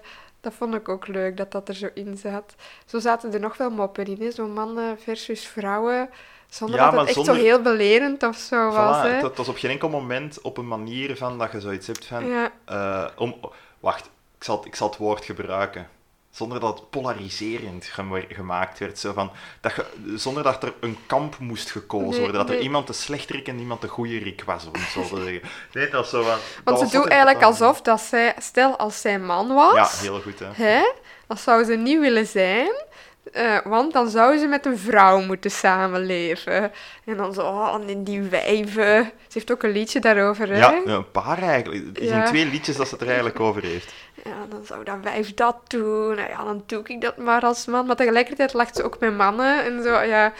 dat 0.41 0.53
vond 0.53 0.75
ik 0.75 0.89
ook 0.89 1.07
leuk, 1.07 1.37
dat 1.37 1.51
dat 1.51 1.67
er 1.67 1.75
zo 1.75 1.89
in 1.93 2.17
zat. 2.17 2.55
Zo 2.85 2.99
zaten 2.99 3.33
er 3.33 3.39
nog 3.39 3.57
wel 3.57 3.69
moppen 3.69 4.05
in, 4.05 4.21
hè. 4.21 4.31
Zo 4.31 4.47
mannen 4.47 4.99
versus 4.99 5.47
vrouwen. 5.47 6.09
Zonder 6.53 6.79
Ja, 6.79 6.89
dat 6.89 6.99
het 6.99 7.05
echt 7.07 7.15
zonder- 7.15 7.35
zo 7.35 7.41
heel 7.41 7.61
belerend 7.61 8.23
of 8.23 8.37
zo 8.37 8.69
was, 8.71 9.01
hè. 9.01 9.09
het, 9.09 9.21
het 9.23 9.37
was 9.37 9.47
op 9.47 9.57
geen 9.57 9.71
enkel 9.71 9.89
moment 9.89 10.41
op 10.41 10.57
een 10.57 10.67
manier 10.67 11.17
van 11.17 11.37
dat 11.37 11.51
je 11.51 11.61
zoiets 11.61 11.87
hebt 11.87 12.05
van... 12.05 12.25
Ja, 12.27 12.51
eh, 12.65 13.05
om, 13.17 13.35
wacht, 13.79 14.05
ik 14.37 14.43
zal, 14.43 14.63
ik 14.65 14.75
zal 14.75 14.87
het 14.89 14.97
woord 14.97 15.25
gebruiken. 15.25 15.87
Zonder 16.31 16.59
dat 16.59 16.79
het 16.79 16.89
polariserend 16.89 17.85
gema- 17.85 18.23
gemaakt 18.29 18.79
werd. 18.79 18.99
Zo 18.99 19.13
van, 19.13 19.31
dat 19.61 19.73
je, 19.75 19.85
zonder 20.15 20.43
dat 20.43 20.63
er 20.63 20.73
een 20.79 20.97
kamp 21.05 21.37
moest 21.39 21.71
gekozen 21.71 22.09
Nee, 22.09 22.19
worden. 22.19 22.45
Dat 22.45 22.49
er 22.49 22.61
iemand 22.61 22.87
de 22.87 22.93
slechterik 22.93 23.47
en 23.47 23.59
iemand 23.59 23.81
de 23.81 23.87
goede 23.87 24.17
rik 24.17 24.43
was, 24.45 24.65
om 24.65 24.71
het 24.73 24.89
zo 24.89 25.15
te 25.15 25.23
zeggen. 25.23 25.49
Nee, 25.73 25.89
dat 25.89 26.03
is 26.03 26.09
zo 26.09 26.23
van... 26.23 26.37
want 26.63 26.77
ze 26.79 26.83
doen 26.85 26.93
altijd 26.95 27.07
eigenlijk 27.11 27.43
alsof 27.43 27.81
dat 27.81 28.01
zij... 28.01 28.35
Stel, 28.37 28.77
als 28.77 29.01
zij 29.01 29.19
man 29.19 29.53
was... 29.53 29.73
Ja, 29.75 29.89
heel 30.07 30.21
goed, 30.21 30.39
hè. 30.39 30.47
Hè? 30.53 30.91
Dat 31.27 31.39
zou 31.39 31.63
ze 31.63 31.73
niet 31.75 31.99
willen 31.99 32.27
zijn. 32.27 32.71
Eh, 33.31 33.57
want 33.63 33.93
dan 33.93 34.09
zou 34.09 34.37
ze 34.37 34.47
met 34.47 34.65
een 34.65 34.77
vrouw 34.77 35.21
moeten 35.21 35.51
samenleven. 35.51 36.71
En 37.05 37.17
dan 37.17 37.33
zo, 37.33 37.41
oh, 37.41 37.75
en 37.87 38.03
die 38.03 38.21
wijven. 38.21 39.03
Ze 39.03 39.33
heeft 39.33 39.51
ook 39.51 39.63
een 39.63 39.71
liedje 39.71 39.99
daarover, 39.99 40.47
hè? 40.49 40.57
Ja, 40.57 40.81
een 40.85 41.11
paar 41.11 41.41
eigenlijk. 41.41 41.85
Het 41.85 42.07
zijn 42.07 42.19
Ja. 42.21 42.25
twee 42.27 42.45
liedjes 42.45 42.75
dat 42.75 42.85
ze 42.87 42.91
het 42.93 43.01
er 43.01 43.07
eigenlijk 43.07 43.39
over 43.39 43.63
heeft. 43.63 43.93
Ja, 44.23 44.45
dan 44.49 44.65
zou 44.65 44.83
dat 44.83 44.97
wijf 45.01 45.33
dat 45.33 45.57
doen. 45.67 46.15
Ja, 46.15 46.43
dan 46.43 46.63
doe 46.65 46.83
ik 46.83 47.01
dat 47.01 47.17
maar 47.17 47.41
als 47.41 47.65
man. 47.65 47.85
Maar 47.85 47.95
tegelijkertijd 47.95 48.53
lacht 48.53 48.75
ze 48.75 48.83
ook 48.83 48.99
met 48.99 49.15
mannen. 49.17 49.63
En 49.63 49.83
zo, 49.83 49.99
ja. 50.01 50.33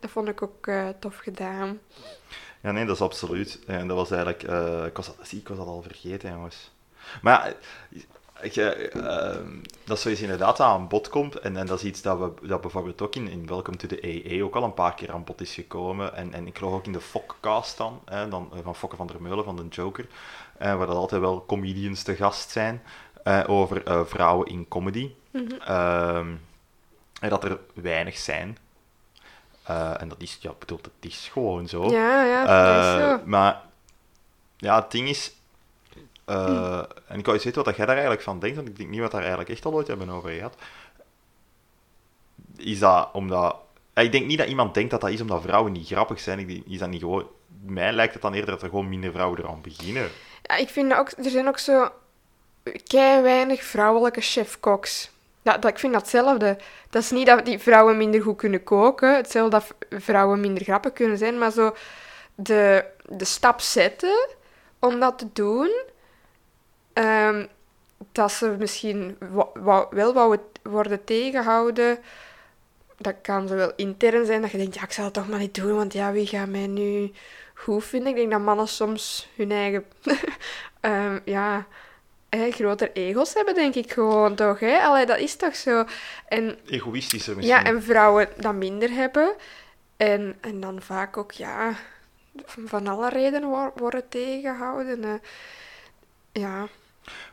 Dat 0.00 0.10
vond 0.10 0.28
ik 0.28 0.42
ook 0.42 0.66
eh, 0.66 0.88
tof 1.00 1.16
gedaan. 1.16 1.78
Ja, 2.60 2.72
nee, 2.72 2.84
dat 2.84 2.94
is 2.94 3.02
absoluut. 3.02 3.58
En 3.66 3.88
dat 3.88 3.96
was 3.96 4.10
eigenlijk... 4.10 4.42
eh, 4.42 4.84
ik, 4.86 4.96
was 4.96 5.06
dat, 5.06 5.16
zie, 5.22 5.38
ik 5.38 5.48
was 5.48 5.56
dat 5.56 5.66
al 5.66 5.82
vergeten, 5.82 6.30
jongens. 6.30 6.70
Maar 7.22 7.54
eh, 8.42 8.94
ehm, 8.94 9.46
dat 9.84 10.00
zoiets 10.00 10.20
inderdaad 10.20 10.60
aan 10.60 10.88
bod 10.88 11.08
komt. 11.08 11.34
En, 11.38 11.56
en 11.56 11.66
dat 11.66 11.78
is 11.78 11.84
iets 11.84 12.02
dat, 12.02 12.18
we, 12.18 12.46
dat 12.46 12.60
bijvoorbeeld 12.60 13.02
ook 13.02 13.14
in, 13.14 13.28
in 13.28 13.46
Welcome 13.46 13.76
to 13.76 13.88
the 13.88 14.06
EE 14.06 14.44
ook 14.44 14.54
al 14.56 14.62
een 14.64 14.74
paar 14.74 14.94
keer 14.94 15.12
aan 15.12 15.24
bod 15.24 15.40
is 15.40 15.54
gekomen. 15.54 16.14
En, 16.14 16.32
en 16.32 16.46
ik 16.46 16.58
geloof 16.58 16.72
ook 16.72 16.86
in 16.86 16.92
de 16.92 17.00
Fokcast 17.00 17.76
dan, 17.76 18.00
hè, 18.04 18.28
dan 18.28 18.48
eh, 18.52 18.58
van 18.62 18.74
Fokke 18.74 18.96
van 18.96 19.06
der 19.06 19.22
Meulen, 19.22 19.44
van 19.44 19.56
de 19.56 19.66
Joker. 19.70 20.06
eh, 20.58 20.76
waar 20.76 20.86
dat 20.86 20.96
altijd 20.96 21.20
wel 21.20 21.44
comedians 21.46 22.02
te 22.02 22.14
gast 22.16 22.50
zijn. 22.50 22.82
eh, 23.22 23.42
over 23.46 23.84
eh, 23.84 24.00
vrouwen 24.04 24.46
in 24.48 24.68
comedy. 24.68 25.10
Ehm, 25.66 26.28
en 27.20 27.28
dat 27.28 27.44
er 27.44 27.58
weinig 27.74 28.16
zijn. 28.18 28.58
Eh, 29.62 30.00
en 30.00 30.08
dat 30.08 30.20
is, 30.20 30.38
ja, 30.40 30.52
bedoel, 30.58 30.78
dat 30.82 30.92
is 31.00 31.28
gewoon 31.32 31.68
zo. 31.68 31.90
Ja, 31.90 32.24
ja, 32.24 32.44
dat 32.44 32.84
is 32.84 33.04
zo. 33.08 33.20
maar 33.24 33.60
ja, 34.56 34.80
het 34.80 34.90
ding 34.90 35.08
is. 35.08 35.32
Eh, 36.28 36.82
En 37.06 37.18
ik 37.18 37.24
wou 37.24 37.36
eens 37.36 37.44
weten 37.44 37.64
wat 37.64 37.76
jij 37.76 37.86
daar 37.86 37.94
eigenlijk 37.94 38.24
van 38.24 38.38
denkt, 38.38 38.56
want 38.56 38.68
ik 38.68 38.76
denk 38.76 38.90
niet 38.90 39.00
wat 39.00 39.10
daar 39.10 39.20
eigenlijk 39.20 39.50
echt 39.50 39.64
al 39.64 39.72
ooit 39.72 39.86
hebben 39.86 40.10
over 40.10 40.30
gehad. 40.30 40.54
Is 42.56 42.78
dat 42.78 43.08
omdat. 43.12 43.56
ja, 43.94 44.02
Ik 44.02 44.12
denk 44.12 44.26
niet 44.26 44.38
dat 44.38 44.48
iemand 44.48 44.74
denkt 44.74 44.90
dat 44.90 45.00
dat 45.00 45.10
is 45.10 45.20
omdat 45.20 45.42
vrouwen 45.42 45.72
niet 45.72 45.86
grappig 45.86 46.20
zijn. 46.20 46.64
Is 46.66 46.78
dat 46.78 46.88
niet 46.88 47.00
gewoon. 47.00 47.26
Mij 47.66 47.92
lijkt 47.92 48.12
het 48.12 48.22
dan 48.22 48.34
eerder 48.34 48.50
dat 48.50 48.62
er 48.62 48.68
gewoon 48.68 48.88
minder 48.88 49.12
vrouwen 49.12 49.38
eraan 49.38 49.60
beginnen. 49.60 50.08
Ja, 50.42 50.56
ik 50.56 50.68
vind 50.68 50.94
ook... 50.94 51.10
Er 51.10 51.30
zijn 51.30 51.48
ook 51.48 51.58
zo... 51.58 51.88
Kei 52.86 53.22
weinig 53.22 53.62
vrouwelijke 53.62 54.20
chefkoks. 54.20 55.10
Ja, 55.42 55.58
dat, 55.58 55.70
ik 55.70 55.78
vind 55.78 55.92
dat. 55.92 56.10
Dat 56.90 57.02
is 57.02 57.10
niet 57.10 57.26
dat 57.26 57.44
die 57.44 57.58
vrouwen 57.58 57.96
minder 57.96 58.22
goed 58.22 58.36
kunnen 58.36 58.64
koken. 58.64 59.16
Hetzelfde 59.16 59.50
dat 59.50 60.00
vrouwen 60.02 60.40
minder 60.40 60.62
grappig 60.62 60.92
kunnen 60.92 61.18
zijn. 61.18 61.38
Maar 61.38 61.50
zo 61.50 61.74
de, 62.34 62.84
de 63.04 63.24
stap 63.24 63.60
zetten 63.60 64.28
om 64.78 65.00
dat 65.00 65.18
te 65.18 65.26
doen... 65.32 65.70
ehm, 67.04 67.46
dat 68.12 68.32
ze 68.32 68.56
misschien 68.58 69.16
wel 69.54 69.82
wouden 69.92 70.40
worden 70.62 71.04
tegengehouden... 71.04 71.98
Dat 73.00 73.14
kan 73.22 73.48
zowel 73.48 73.72
intern 73.76 74.26
zijn 74.26 74.40
dat 74.42 74.50
je 74.50 74.58
denkt, 74.58 74.74
ja, 74.74 74.82
ik 74.82 74.92
zal 74.92 75.04
het 75.04 75.14
toch 75.14 75.28
maar 75.28 75.38
niet 75.38 75.54
doen, 75.54 75.74
want 75.76 75.92
ja, 75.92 76.12
wie 76.12 76.26
gaat 76.26 76.48
mij 76.48 76.66
nu 76.66 77.12
goed 77.54 77.84
vinden? 77.84 78.08
Ik 78.08 78.16
denk 78.16 78.30
dat 78.30 78.40
mannen 78.40 78.68
soms 78.68 79.28
hun 79.36 79.50
eigen, 79.52 79.84
ehm, 80.80 81.18
ja, 81.24 81.66
hè, 82.28 82.50
groter 82.50 82.90
egels 82.92 83.34
hebben, 83.34 83.54
denk 83.54 83.74
ik 83.74 83.92
gewoon, 83.92 84.34
toch? 84.34 84.60
Hè? 84.60 84.78
Allee, 84.78 85.06
dat 85.06 85.18
is 85.18 85.36
toch 85.36 85.56
zo? 85.56 85.84
En, 86.28 86.58
Egoïstischer 86.66 87.36
misschien. 87.36 87.56
ja, 87.56 87.64
en 87.64 87.82
vrouwen 87.82 88.28
dat 88.36 88.54
minder 88.54 88.90
hebben. 88.90 89.34
En, 89.96 90.36
en 90.40 90.60
dan 90.60 90.82
vaak 90.82 91.16
ook, 91.16 91.32
ja, 91.32 91.74
van 92.46 92.86
alle 92.86 93.08
redenen 93.08 93.48
wo- 93.48 93.72
worden 93.76 94.08
tegengehouden. 94.08 95.04
eh. 95.04 95.12
ja, 96.32 96.66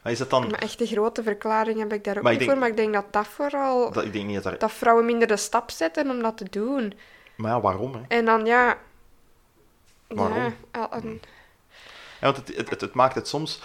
Maar 0.02 0.12
is 0.12 0.18
dat 0.18 0.30
dan. 0.30 0.42
maar 0.50 0.60
echt 0.60 0.82
een 0.82 0.88
grote 0.88 1.24
verklaring 1.24 1.80
heb 1.80 1.94
ik 1.94 2.04
daar 2.04 2.18
ook 2.18 2.24
niet 2.24 2.38
denk- 2.40 2.52
voor. 2.52 2.60
Maar 2.60 2.70
ik 2.70 2.76
denk 2.78 2.94
dat 2.94 3.06
dat 3.12 3.28
vooral... 3.28 3.92
Dat, 3.92 4.04
ik 4.04 4.14
denk 4.14 4.26
niet 4.28 4.44
dat. 4.44 4.60
Dat 4.60 4.72
vrouwen 4.72 5.06
minder 5.06 5.28
de 5.28 5.38
stap 5.38 5.72
zetten 5.72 6.10
om 6.10 6.22
dat 6.22 6.38
te 6.38 6.46
doen. 6.50 6.94
Maar 7.36 7.52
ja, 7.52 7.62
waarom? 7.62 7.94
Hè? 7.94 8.02
En 8.08 8.26
dan, 8.26 8.46
ja... 8.46 8.78
Waarom? 10.08 10.56
Ja, 10.74 10.88
een- 10.94 11.22
Ja, 12.22 12.32
want 12.32 12.38
het, 12.38 12.58
het, 12.58 12.70
het, 12.70 12.82
het 12.82 12.94
maakt 12.94 13.16
het 13.16 13.28
soms... 13.28 13.62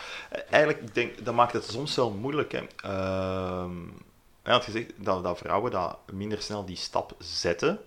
Eigenlijk, 0.51 0.81
ik 0.83 0.95
denk, 0.95 1.25
dat 1.25 1.35
maakt 1.35 1.53
het 1.53 1.65
soms 1.65 1.97
wel 1.97 2.11
moeilijk. 2.11 2.53
Hè. 2.53 2.63
Ehm, 2.77 3.77
hij 4.43 4.53
had 4.53 4.65
gezegd 4.65 4.93
dat, 4.97 5.23
dat 5.23 5.39
vrouwen 5.39 5.71
dat 5.71 5.99
minder 6.13 6.43
snel 6.43 6.65
die 6.65 6.77
stap 6.77 7.15
zetten. 7.19 7.79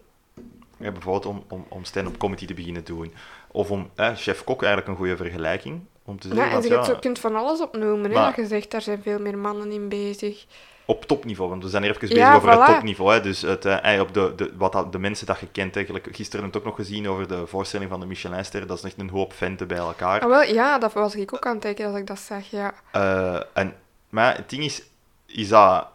Ja, 0.77 0.91
bijvoorbeeld 0.91 1.25
om, 1.25 1.43
om, 1.49 1.65
om 1.69 1.83
stand-up 1.83 2.17
comedy 2.17 2.45
te 2.45 2.53
beginnen 2.53 2.83
doen. 2.83 3.13
Of 3.51 3.71
om... 3.71 3.89
eh, 3.95 4.15
Chef 4.15 4.43
Kok 4.43 4.61
eigenlijk 4.61 4.91
een 4.91 4.97
goede 4.97 5.15
vergelijking. 5.17 5.81
Om 6.05 6.19
te 6.19 6.27
zeggen 6.27 6.45
Ja, 6.49 6.55
en 6.55 6.61
je 6.61 6.69
ja, 6.69 6.97
kunt- 6.99 7.19
van 7.19 7.35
alles 7.35 7.61
opnoemen. 7.61 8.11
Hè? 8.11 8.17
Dat 8.25 8.35
je 8.35 8.45
zegt, 8.45 8.71
daar 8.71 8.81
zijn 8.81 9.01
veel 9.01 9.19
meer 9.19 9.37
mannen 9.37 9.71
in 9.71 9.89
bezig. 9.89 10.45
op 10.85 11.05
topniveau, 11.05 11.49
want 11.49 11.63
we 11.63 11.69
zijn 11.69 11.83
hier 11.83 11.95
even 11.95 12.07
Ja, 12.07 12.15
bezig 12.15 12.35
over 12.35 12.49
het 12.61 12.73
topniveau. 12.73 13.13
Hè. 13.13 13.21
Dus 13.21 13.41
het, 13.41 13.65
eh, 13.65 13.99
op 13.99 14.13
de, 14.13 14.33
de, 14.35 14.53
wat 14.57 14.71
dat, 14.71 14.91
de 14.91 14.99
mensen 14.99 15.25
dat 15.25 15.39
je 15.39 15.47
kent, 15.47 15.75
eigenlijk, 15.75 16.07
gisteren 16.11 16.45
heb 16.45 16.47
ik 16.47 16.53
het 16.53 16.55
ook 16.63 16.77
nog 16.77 16.85
gezien 16.87 17.09
over 17.09 17.27
de 17.27 17.47
voorstelling 17.47 17.89
van 17.89 17.99
de 17.99 18.05
Michelinster. 18.05 18.67
Dat 18.67 18.77
is 18.77 18.83
echt 18.83 18.99
een 18.99 19.09
hoop 19.09 19.33
venten 19.33 19.67
bij 19.67 19.77
elkaar. 19.77 20.21
Ah, 20.21 20.29
wel, 20.29 20.43
ja, 20.43 20.77
dat 20.77 20.93
was 20.93 21.15
ik 21.15 21.33
ook 21.33 21.45
aan 21.45 21.53
het 21.53 21.61
denken 21.61 21.85
als 21.87 21.97
ik 21.97 22.07
dat 22.07 22.19
zag, 22.19 22.49
ja. 22.49 22.73
Eh, 22.91 23.41
en, 23.53 23.75
maar 24.09 24.35
het 24.35 24.49
ding 24.49 24.63
is, 24.63 24.83
is 25.25 25.47
dat, 25.49 25.87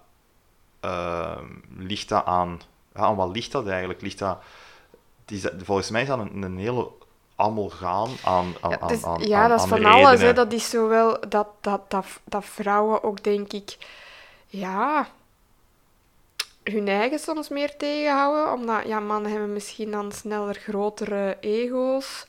ehm, 0.80 1.44
ligt 1.78 2.08
dat 2.08 2.24
aan, 2.24 2.60
ja, 2.94 3.00
aan 3.00 3.16
wat 3.16 3.30
ligt 3.34 3.52
dat 3.52 3.66
eigenlijk? 3.68 4.00
Ligt 4.02 4.18
dat, 4.18 4.38
is 5.26 5.42
dat- 5.42 5.52
volgens 5.62 5.90
mij 5.90 6.02
is 6.02 6.08
dat 6.08 6.18
een, 6.18 6.42
een 6.42 6.58
hele 6.58 6.88
amalgaan 7.38 8.10
aan, 8.24 8.54
aan, 8.60 8.70
Ja, 8.70 8.78
aan, 8.80 8.88
dus- 8.88 9.04
aan, 9.04 9.22
ja 9.22 9.42
aan- 9.42 9.48
dat 9.48 9.60
is 9.62 9.68
van 9.68 9.84
alles. 9.84 10.20
Hè. 10.20 10.32
Dat 10.32 10.52
is 10.52 10.70
zowel 10.70 11.20
dat, 11.28 11.48
dat, 11.60 11.90
dat, 11.90 12.06
dat 12.24 12.44
vrouwen 12.44 13.02
ook, 13.02 13.24
denk 13.24 13.52
ik, 13.52 13.76
ja, 14.46 15.08
hun 16.62 16.88
eigen 16.88 17.18
soms 17.18 17.48
meer 17.48 17.76
tegenhouden. 17.76 18.52
Omdat 18.52 18.86
ja, 18.86 19.00
mannen 19.00 19.30
hebben 19.30 19.52
misschien 19.52 19.90
dan 19.90 20.12
sneller 20.12 20.54
grotere 20.54 21.36
ego's. 21.40 22.26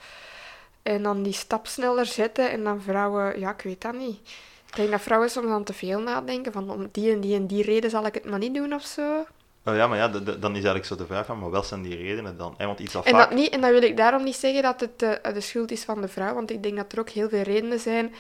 En 0.83 1.03
dan 1.03 1.23
die 1.23 1.33
stap 1.33 1.67
sneller 1.67 2.05
zetten. 2.05 2.51
En 2.51 2.63
dan 2.63 2.81
vrouwen, 2.81 3.39
ja, 3.39 3.51
ik 3.51 3.61
weet 3.61 3.81
dat 3.81 3.93
niet. 3.93 4.19
Ik 4.69 4.75
denk 4.75 4.91
dat 4.91 5.01
vrouwen 5.01 5.29
soms 5.29 5.47
dan 5.47 5.63
te 5.63 5.73
veel 5.73 5.99
nadenken. 5.99 6.51
Van 6.51 6.69
om 6.69 6.89
die 6.91 7.11
en 7.11 7.19
die 7.19 7.35
en 7.35 7.47
die 7.47 7.63
reden 7.63 7.89
zal 7.89 8.05
ik 8.05 8.13
het 8.13 8.25
maar 8.25 8.39
niet 8.39 8.53
doen 8.53 8.73
of 8.73 8.83
zo. 8.83 9.25
Oh 9.65 9.75
ja, 9.75 9.87
maar 9.87 9.97
ja, 9.97 10.07
dan 10.07 10.51
is 10.51 10.51
eigenlijk 10.51 10.85
zo 10.85 10.95
de 10.95 11.05
vraag 11.05 11.25
van, 11.25 11.39
maar 11.39 11.51
wel 11.51 11.63
zijn 11.63 11.81
die 11.81 11.95
redenen 11.95 12.37
dan? 12.37 12.55
Want 12.57 12.79
iets 12.79 12.93
dat 12.93 13.05
En, 13.05 13.11
vaak... 13.11 13.29
dat 13.29 13.37
niet, 13.37 13.49
en 13.49 13.61
dan 13.61 13.71
wil 13.71 13.81
ik 13.81 13.97
daarom 13.97 14.23
niet 14.23 14.35
zeggen 14.35 14.63
dat 14.63 14.79
het 14.79 15.03
eh, 15.03 15.33
de 15.33 15.41
schuld 15.41 15.71
is 15.71 15.83
van 15.83 16.01
de 16.01 16.07
vrouw, 16.07 16.33
want 16.33 16.51
ik 16.51 16.63
denk 16.63 16.75
dat 16.75 16.91
er 16.91 16.99
ook 16.99 17.09
heel 17.09 17.29
veel 17.29 17.41
redenen 17.41 17.79
zijn. 17.79 18.15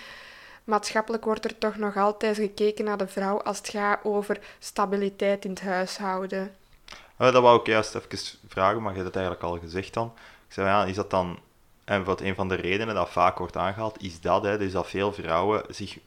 Maatschappelijk 0.63 1.25
wordt 1.25 1.45
er 1.45 1.57
toch 1.57 1.75
nog 1.75 1.97
altijd 1.97 2.35
gekeken 2.35 2.85
naar 2.85 2.97
de 2.97 3.07
vrouw 3.07 3.41
als 3.41 3.57
het 3.57 3.69
gaat 3.69 3.99
over 4.03 4.39
stabiliteit 4.59 5.45
in 5.45 5.49
het 5.49 5.61
huishouden. 5.61 6.55
Oh, 7.17 7.31
dat 7.31 7.41
wou 7.41 7.59
ik 7.59 7.65
juist 7.65 7.95
even 7.95 8.39
vragen, 8.47 8.81
maar 8.81 8.91
je 8.91 9.01
hebt 9.01 9.15
het 9.15 9.23
eigenlijk 9.23 9.45
al 9.45 9.59
gezegd 9.59 9.93
dan. 9.93 10.13
Ik 10.47 10.53
zei, 10.53 10.67
ja, 10.67 10.85
is 10.85 10.95
dat 10.95 11.09
dan... 11.09 11.39
En 11.83 12.03
wat 12.03 12.21
een 12.21 12.35
van 12.35 12.47
de 12.47 12.55
redenen 12.55 12.95
dat 12.95 13.09
vaak 13.09 13.37
wordt 13.37 13.57
aangehaald, 13.57 14.03
is 14.03 14.21
dat, 14.21 14.43
hè, 14.43 14.57
dus 14.57 14.71
dat 14.71 14.87
veel 14.87 15.13
vrouwen 15.13 15.63
zich 15.69 15.97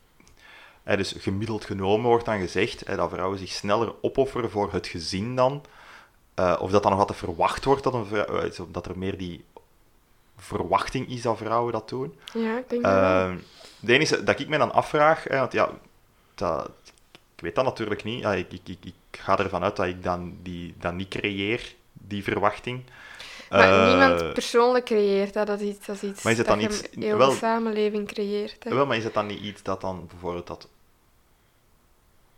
dus 0.84 1.14
gemiddeld 1.18 1.64
genomen 1.64 2.06
wordt 2.06 2.24
dan 2.24 2.38
gezegd 2.40 2.86
dat 2.96 3.10
vrouwen 3.10 3.38
zich 3.38 3.50
sneller 3.50 3.94
opofferen 4.00 4.50
voor 4.50 4.72
het 4.72 4.86
gezin 4.86 5.36
dan. 5.36 5.64
eh, 6.34 6.56
of 6.60 6.70
dat 6.70 6.82
dan 6.82 6.90
nog 6.90 7.00
altijd 7.00 7.18
verwacht 7.18 7.64
wordt 7.64 7.82
dat, 7.82 7.94
een 7.94 8.06
vrouw, 8.06 8.24
eh, 8.38 8.60
dat 8.68 8.86
er 8.86 8.98
meer 8.98 9.18
die 9.18 9.44
verwachting 10.36 11.08
is 11.08 11.22
dat 11.22 11.36
vrouwen 11.36 11.72
dat 11.72 11.88
doen. 11.88 12.14
Ja, 12.34 12.58
ik 12.58 12.68
denk 12.68 12.82
dat. 12.82 12.92
Ehm 12.92 13.36
de 13.80 13.92
enige 13.92 14.22
dat 14.24 14.40
ik 14.40 14.48
me 14.48 14.58
dan 14.58 14.72
afvraag, 14.72 15.24
hè, 15.24 15.38
want 15.38 15.52
ja, 15.52 15.70
dat, 16.34 16.70
ik 17.34 17.40
weet 17.42 17.54
dat 17.54 17.64
natuurlijk 17.64 18.04
niet. 18.04 18.20
Ja, 18.20 18.32
ik, 18.32 18.52
ik, 18.52 18.68
ik, 18.68 18.78
ik 18.84 18.94
ga 19.20 19.38
ervan 19.38 19.62
uit 19.62 19.76
dat 19.76 19.86
ik 19.86 20.02
dan 20.02 20.36
die, 20.42 20.74
dat 20.78 20.92
niet 20.94 21.08
creëer, 21.08 21.74
die 21.92 22.22
verwachting. 22.22 22.82
Maar 23.52 23.72
Eh, 23.82 23.88
niemand 23.88 24.32
persoonlijk 24.32 24.84
creëert 24.84 25.32
dat. 25.34 25.46
Dat 25.46 25.60
is 25.60 25.68
iets, 25.68 25.86
dat 25.86 25.96
is 25.96 26.02
iets 26.02 26.22
Maar 26.22 26.32
is 26.32 26.38
het 26.38 26.46
dat 26.46 26.60
je 26.60 26.88
heel 27.00 27.16
wel- 27.16 27.30
de 27.30 27.36
samenleving 27.36 28.06
creëert. 28.08 28.64
Hè. 28.64 28.74
Wel, 28.74 28.86
maar 28.86 28.96
is 28.96 29.04
het 29.04 29.14
dan 29.14 29.26
niet 29.26 29.40
iets 29.40 29.62
dat 29.62 29.80
dan 29.80 30.06
bijvoorbeeld 30.08 30.46
dat 30.46 30.68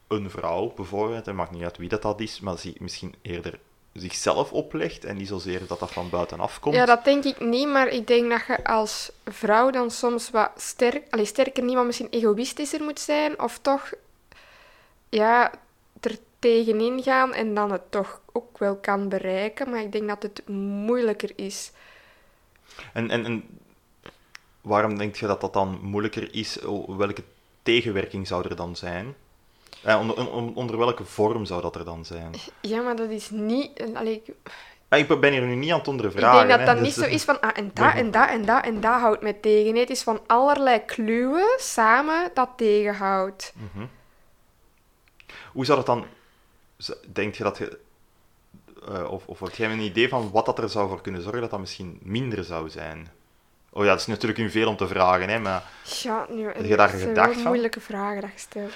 een 0.09 0.31
vrouw, 0.31 0.73
bijvoorbeeld, 0.77 1.27
het 1.27 1.35
maakt 1.35 1.51
niet 1.51 1.63
uit 1.63 1.77
wie 1.77 1.89
dat, 1.89 2.03
dat 2.03 2.21
is, 2.21 2.41
maar 2.41 2.59
zie- 2.59 2.77
misschien 2.79 3.15
eerder 3.23 3.59
zichzelf 3.93 4.53
oplegt 4.53 5.05
en 5.05 5.17
niet 5.17 5.29
zozeer 5.29 5.67
dat 5.67 5.79
dat 5.79 5.91
van 5.93 6.11
buitenaf 6.11 6.61
komt? 6.61 6.75
Ja, 6.75 6.85
dat 6.87 7.05
denk 7.05 7.25
ik 7.25 7.41
niet, 7.41 7.69
maar 7.69 7.89
ik 7.89 8.07
denk 8.07 8.31
dat 8.31 8.43
je 8.47 8.65
als 8.65 9.13
vrouw 9.25 9.71
dan 9.71 9.91
soms 9.91 10.31
wat 10.31 10.51
sterk, 10.57 11.03
allee, 11.11 11.25
sterker 11.25 11.63
niet, 11.65 11.75
maar 11.75 11.85
misschien 11.87 12.09
egoïstischer 12.11 12.83
moet 12.83 13.01
zijn, 13.01 13.41
of 13.43 13.59
toch 13.63 13.93
ja, 15.09 15.53
er 16.01 16.17
tegenin 16.39 17.03
gaan 17.03 17.33
en 17.35 17.55
dan 17.55 17.73
het 17.73 17.91
toch 17.91 18.21
ook 18.37 18.59
wel 18.59 18.77
kan 18.77 19.09
bereiken, 19.09 19.71
maar 19.71 19.81
ik 19.81 19.93
denk 19.93 20.09
dat 20.09 20.23
het 20.23 20.49
moeilijker 20.49 21.33
is. 21.37 21.73
En, 22.93 23.11
en, 23.11 23.25
en 23.25 23.59
waarom 24.61 24.99
denk 24.99 25.17
je 25.17 25.27
dat 25.27 25.41
dat 25.41 25.53
dan 25.53 25.79
moeilijker 25.83 26.35
is? 26.35 26.59
Welke 26.87 27.23
tegenwerking 27.63 28.27
zou 28.27 28.49
er 28.49 28.57
dan 28.57 28.77
zijn? 28.77 29.15
Eh, 29.83 30.01
onder, 30.01 30.33
onder, 30.33 30.55
onder 30.55 30.79
welke 30.79 31.05
vorm 31.05 31.45
zou 31.45 31.63
dat 31.63 31.77
er 31.77 31.85
dan 31.85 32.05
zijn? 32.05 32.35
Ja, 32.61 32.83
maar 32.83 32.97
dat 32.97 33.11
is 33.11 33.31
niet... 33.31 33.85
Allee, 33.95 34.23
ik, 34.25 34.35
Ah, 34.95 35.01
ik 35.01 35.21
ben 35.21 35.33
hier 35.33 35.43
nu 35.43 35.55
niet 35.55 35.71
aan 35.71 35.79
het 35.79 35.87
ik 35.87 35.93
ondervragen. 35.93 36.37
denk 36.47 36.51
dat 36.51 36.59
hè, 36.59 36.65
dat 36.65 36.77
dus, 36.77 36.85
niet 36.85 36.95
zo 36.95 37.03
eh, 37.03 37.13
is 37.13 37.25
van, 37.25 37.41
ah, 37.41 37.51
en 37.55 37.71
dat, 37.75 37.95
en 37.95 38.11
dat, 38.11 38.29
en 38.29 38.45
dat, 38.45 38.65
en 38.65 38.81
dat 38.81 39.01
houdt 39.01 39.23
mij 39.23 39.33
tegen. 39.33 39.73
Nee, 39.73 39.81
het 39.81 39.91
is 39.91 40.03
van 40.03 40.21
allerlei 40.27 40.85
kluwen 40.85 41.55
samen 41.57 42.31
dat 42.35 42.49
tegenhoudt. 42.57 43.53
mhm. 43.75 43.87
Hoe 45.53 45.65
zou 45.65 45.79
dat 45.79 45.87
dan... 45.87 46.07
Denk 47.13 47.35
je 47.35 47.43
dat 47.43 47.59
je... 47.59 47.79
eh, 48.89 49.11
of, 49.11 49.27
of 49.27 49.41
heb 49.41 49.55
jij 49.55 49.71
een 49.71 49.79
idee 49.81 50.09
van 50.09 50.31
wat 50.31 50.47
dat 50.47 50.59
er 50.59 50.69
zou 50.69 50.89
voor 50.89 51.01
kunnen 51.01 51.23
zorgen 51.23 51.41
dat 51.41 51.51
dat 51.51 51.61
misschien 51.61 51.99
minder 52.03 52.45
zou 52.45 52.69
zijn? 52.69 53.09
Oh 53.71 53.85
ja, 53.85 53.91
dat 53.91 54.01
is 54.01 54.07
natuurlijk 54.07 54.41
nu 54.41 54.51
veel 54.51 54.69
om 54.69 54.77
te 54.77 54.87
vragen, 54.89 55.29
hè, 55.29 55.39
maar... 55.39 55.63
Ja, 56.03 56.27
nu, 56.31 56.47
Heb 56.47 56.65
je 56.65 56.77
daar 56.77 56.89
gedacht 56.89 57.27
wel 57.27 57.35
van? 57.35 57.45
moeilijke 57.45 57.81
vragen 57.81 58.21
dat 58.21 58.31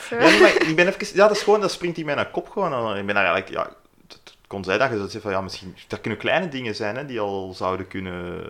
hè. 0.09 0.17
Ja, 0.17 0.23
nee, 0.31 0.41
maar 0.41 0.69
ik 0.69 0.77
ben 0.77 0.87
even... 0.89 1.07
Ja, 1.17 1.29
dat 1.29 1.37
is 1.37 1.43
gewoon... 1.43 1.61
Dat 1.61 1.71
springt 1.71 1.99
in 1.99 2.05
mijn 2.05 2.31
kop 2.31 2.49
gewoon. 2.49 2.97
Ik 2.97 3.07
ben 3.07 3.15
daar 3.15 3.25
eigenlijk... 3.25 3.49
Ja, 3.49 3.77
het 4.09 4.37
kon 4.47 4.65
zijn 4.65 4.79
dat 4.79 4.89
je 4.91 4.97
zou 4.97 5.09
zeggen 5.09 5.31
van... 5.31 5.39
Ja, 5.39 5.41
misschien... 5.41 5.77
Dat 5.89 6.01
kunnen 6.01 6.19
kleine 6.19 6.49
dingen 6.49 6.75
zijn, 6.75 6.97
hè, 6.97 7.07
die 7.07 7.21
al 7.21 7.53
zouden 7.55 7.89
kunnen... 7.89 8.45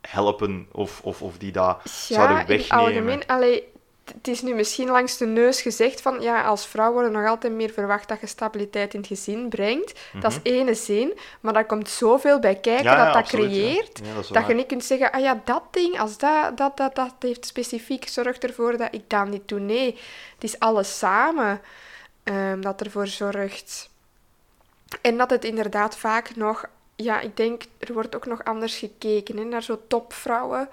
helpen. 0.00 0.68
Of, 0.72 1.00
of, 1.02 1.22
of 1.22 1.38
die 1.38 1.52
dat 1.52 1.80
zouden 1.84 2.36
Ja, 2.36 2.42
in 2.42 2.46
wegnemen. 2.46 2.84
het 2.84 2.94
algemeen. 2.94 3.26
Allee, 3.26 3.72
het 4.04 4.28
is 4.28 4.42
nu 4.42 4.54
misschien 4.54 4.88
langs 4.88 5.16
de 5.16 5.26
neus 5.26 5.62
gezegd 5.62 6.00
van 6.00 6.20
ja, 6.20 6.42
als 6.42 6.66
vrouw 6.66 6.92
wordt 6.92 7.08
er 7.08 7.14
nog 7.14 7.28
altijd 7.28 7.52
meer 7.52 7.70
verwacht 7.70 8.08
dat 8.08 8.20
je 8.20 8.26
stabiliteit 8.26 8.94
in 8.94 9.00
het 9.00 9.08
gezin 9.08 9.48
brengt. 9.48 10.00
Dat 10.20 10.32
is 10.32 10.52
ene 10.52 10.74
zin, 10.74 11.18
maar 11.40 11.52
daar 11.52 11.66
komt 11.66 11.88
zoveel 11.88 12.38
bij 12.38 12.54
kijken 12.54 12.84
Mhm. 12.84 12.96
Ja, 12.96 13.04
dat 13.04 13.14
dat 13.14 13.22
absoluut, 13.22 13.50
creëert. 13.50 14.00
Ja, 14.04 14.34
dat 14.34 14.46
je 14.46 14.54
niet 14.54 14.66
kunt 14.66 14.84
zeggen, 14.84 15.12
ah 15.12 15.20
ja, 15.20 15.40
dat 15.44 15.62
ding, 15.70 16.00
als 16.00 16.18
dat, 16.18 16.56
dat, 16.56 16.76
dat, 16.76 16.94
dat 16.94 17.14
heeft 17.18 17.46
specifiek 17.46 18.08
zorgt 18.08 18.44
ervoor 18.44 18.76
dat 18.76 18.88
ik 18.90 19.10
dat 19.10 19.28
niet 19.28 19.48
doe. 19.48 19.60
Nee, 19.60 19.98
het 20.34 20.44
is 20.44 20.58
alles 20.58 20.98
samen 20.98 21.60
ehm, 22.22 22.60
dat 22.60 22.80
ervoor 22.80 23.06
zorgt. 23.06 23.90
En 25.00 25.16
dat 25.16 25.30
het 25.30 25.44
inderdaad 25.44 25.96
vaak 25.96 26.36
nog, 26.36 26.64
ja, 26.96 27.20
ik 27.20 27.36
denk, 27.36 27.62
er 27.78 27.92
wordt 27.92 28.16
ook 28.16 28.26
nog 28.26 28.44
anders 28.44 28.76
gekeken 28.76 29.36
hè, 29.36 29.44
naar 29.44 29.62
zo 29.62 29.80
topvrouwen. 29.88 30.68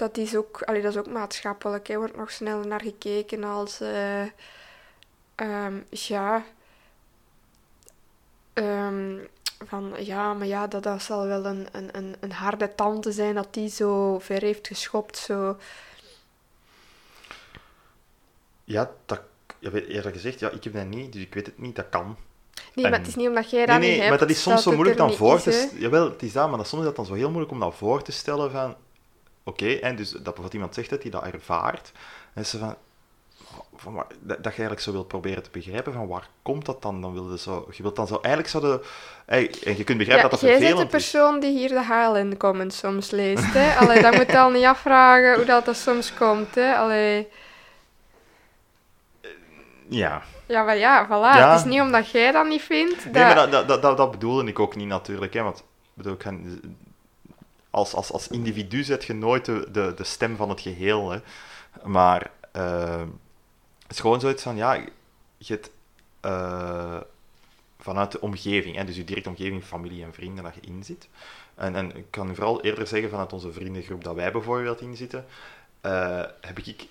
Dat 0.00 0.16
is 0.16 0.36
ook, 0.36 0.62
allee, 0.62 0.82
dat 0.82 0.92
is 0.92 0.98
ook 0.98 1.08
maatschappelijk, 1.08 1.88
hè, 1.88 1.96
wordt 1.96 2.16
nog 2.16 2.30
sneller 2.30 2.66
naar 2.66 2.80
gekeken 2.80 3.44
als, 3.44 3.80
eh, 3.80 4.22
ehm, 5.34 5.74
ja, 5.90 6.44
ehm, 8.52 9.16
van 9.66 9.92
ja, 9.98 10.34
maar 10.34 10.46
ja, 10.46 10.66
dat, 10.66 10.82
dat 10.82 11.02
zal 11.02 11.26
wel 11.26 11.44
een, 11.44 11.68
een, 11.72 12.16
een, 12.20 12.32
harde 12.32 12.74
tante 12.74 13.12
zijn 13.12 13.34
dat 13.34 13.54
die 13.54 13.68
zo 13.68 14.18
ver 14.18 14.42
heeft 14.42 14.66
geschopt. 14.66 15.16
Zo. 15.16 15.56
Ja, 18.64 18.90
dat... 19.06 19.20
Ja, 19.58 19.70
weet- 19.70 19.86
eerlijk 19.86 20.14
gezegd, 20.14 20.40
ja, 20.40 20.50
ik 20.50 20.64
heb 20.64 20.72
dat 20.72 20.86
niet, 20.86 21.12
dus 21.12 21.22
ik 21.22 21.34
weet 21.34 21.46
het 21.46 21.58
niet. 21.58 21.76
Dat 21.76 21.88
kan. 21.90 22.16
Nee, 22.74 22.84
En- 22.84 22.90
maar 22.90 22.98
het 23.00 23.08
is 23.08 23.14
niet 23.14 23.28
omdat 23.28 23.50
jij 23.50 23.66
dat 23.66 23.78
nee, 23.78 23.88
niet 23.88 23.96
hebt. 23.96 24.10
maar 24.10 24.18
dat 24.18 24.30
is 24.30 24.42
soms 24.42 24.62
zo 24.62 24.72
moeilijk 24.72 24.98
er 24.98 25.06
dan 25.06 25.16
voor 25.16 25.40
te 25.40 25.52
stellen. 25.52 25.80
Jawel, 25.80 26.10
het 26.10 26.22
is 26.22 26.32
dat, 26.32 26.48
maar 26.48 26.58
dat, 26.58 26.66
soms 26.66 26.80
is 26.80 26.86
dat 26.86 26.96
dan 26.96 27.06
zo 27.06 27.14
heel 27.14 27.30
moeilijk 27.30 27.52
om 27.52 27.60
dat 27.60 27.74
voor 27.74 28.02
te 28.02 28.12
stellen 28.12 28.50
van... 28.50 28.76
Oké, 29.44 29.72
en 29.72 29.96
dus 29.96 30.10
dat 30.10 30.22
bijvoorbeeld 30.22 30.54
iemand 30.54 30.74
zegt 30.74 30.90
dat 30.90 31.02
hij 31.02 31.10
dat 31.10 31.24
ervaart. 31.24 31.92
En 32.32 32.46
ze 32.46 32.58
van... 32.58 32.76
van 33.76 33.92
waar- 33.94 34.06
dat, 34.08 34.36
dat 34.36 34.42
je 34.42 34.48
eigenlijk 34.48 34.80
zo 34.80 34.92
wilt 34.92 35.08
proberen 35.08 35.42
te 35.42 35.50
begrijpen 35.52 35.92
van 35.92 36.06
waar 36.06 36.28
komt 36.42 36.64
dat 36.66 36.82
dan? 36.82 37.00
Dan 37.00 37.12
wil 37.12 37.30
je 37.30 37.38
zo... 37.38 37.68
Je 37.72 37.82
wilt 37.82 37.96
dan 37.96 38.06
zo... 38.06 38.14
Eigenlijk 38.14 38.48
zou 38.48 38.62
de... 38.64 38.86
ey, 39.26 39.54
En 39.64 39.76
je 39.76 39.84
kunt 39.84 39.98
begrijpen 39.98 40.24
Ja, 40.24 40.30
dat 40.30 40.30
dat 40.30 40.40
jij 40.40 40.48
bent 40.50 40.60
de 40.60 40.66
vervelend 40.66 40.94
is. 40.94 41.10
persoon 41.10 41.40
die 41.40 41.58
hier 41.58 41.68
de 41.68 41.84
HLN 41.84 42.36
comments 42.36 42.78
soms 42.78 43.10
leest. 43.10 43.52
Hè? 43.52 43.74
Allee, 43.76 44.02
dan 44.02 44.14
moet 44.14 44.30
je 44.30 44.38
al 44.38 44.50
niet 44.50 44.64
afvragen 44.64 45.34
hoe 45.34 45.44
dat, 45.44 45.64
dat 45.64 45.76
soms 45.76 46.14
komt. 46.14 46.54
Hè? 46.54 46.76
Allee. 46.76 47.28
Ja. 49.88 50.22
Ja, 50.46 50.62
maar 50.62 50.76
ja, 50.76 51.06
voilà. 51.06 51.36
Ja. 51.36 51.50
Het 51.50 51.58
is 51.58 51.64
niet 51.70 51.80
omdat 51.80 52.10
jij 52.10 52.32
dat 52.32 52.46
niet 52.46 52.62
vindt. 52.62 53.04
Dat... 53.04 53.12
Nee, 53.12 53.22
maar 53.22 53.34
dat, 53.34 53.50
dat, 53.52 53.68
dat, 53.68 53.82
dat, 53.82 53.96
dat 53.96 54.10
bedoelde 54.10 54.44
ik 54.44 54.58
ook 54.58 54.76
niet 54.76 54.88
natuurlijk. 54.88 55.34
Hè, 55.34 55.42
want 55.42 55.58
ik 55.58 55.64
bedoel, 55.94 56.12
ik 56.12 56.18
kan- 56.18 56.60
als, 57.70 57.94
als, 57.94 58.12
als 58.12 58.28
individu 58.28 58.82
zet 58.82 59.04
je 59.04 59.12
nooit 59.14 59.44
de, 59.44 59.68
de, 59.70 59.92
de 59.96 60.04
stem 60.04 60.36
van 60.36 60.48
het 60.48 60.60
geheel. 60.60 61.10
Hè. 61.10 61.18
Maar 61.84 62.30
eh, 62.52 63.00
het 63.82 63.90
is 63.90 64.00
gewoon 64.00 64.20
zoiets 64.20 64.42
van, 64.42 64.56
ja, 64.56 64.74
je 65.36 65.52
hebt 65.52 65.70
eh, 66.20 67.00
vanuit 67.78 68.12
de 68.12 68.20
omgeving, 68.20 68.76
hè, 68.76 68.84
dus 68.84 68.96
je 68.96 69.04
directe 69.04 69.28
omgeving, 69.28 69.64
familie 69.64 70.04
en 70.04 70.14
vrienden, 70.14 70.44
dat 70.44 70.54
je 70.54 70.60
inzit. 70.60 71.08
En, 71.54 71.74
en 71.74 71.96
ik 71.96 72.10
kan 72.10 72.34
vooral 72.34 72.62
eerder 72.62 72.86
zeggen, 72.86 73.10
vanuit 73.10 73.32
onze 73.32 73.52
vriendengroep 73.52 74.04
dat 74.04 74.14
wij 74.14 74.32
bijvoorbeeld 74.32 74.80
inzitten, 74.80 75.26
eh 75.80 76.24
heb 76.40 76.58
ik, 76.58 76.86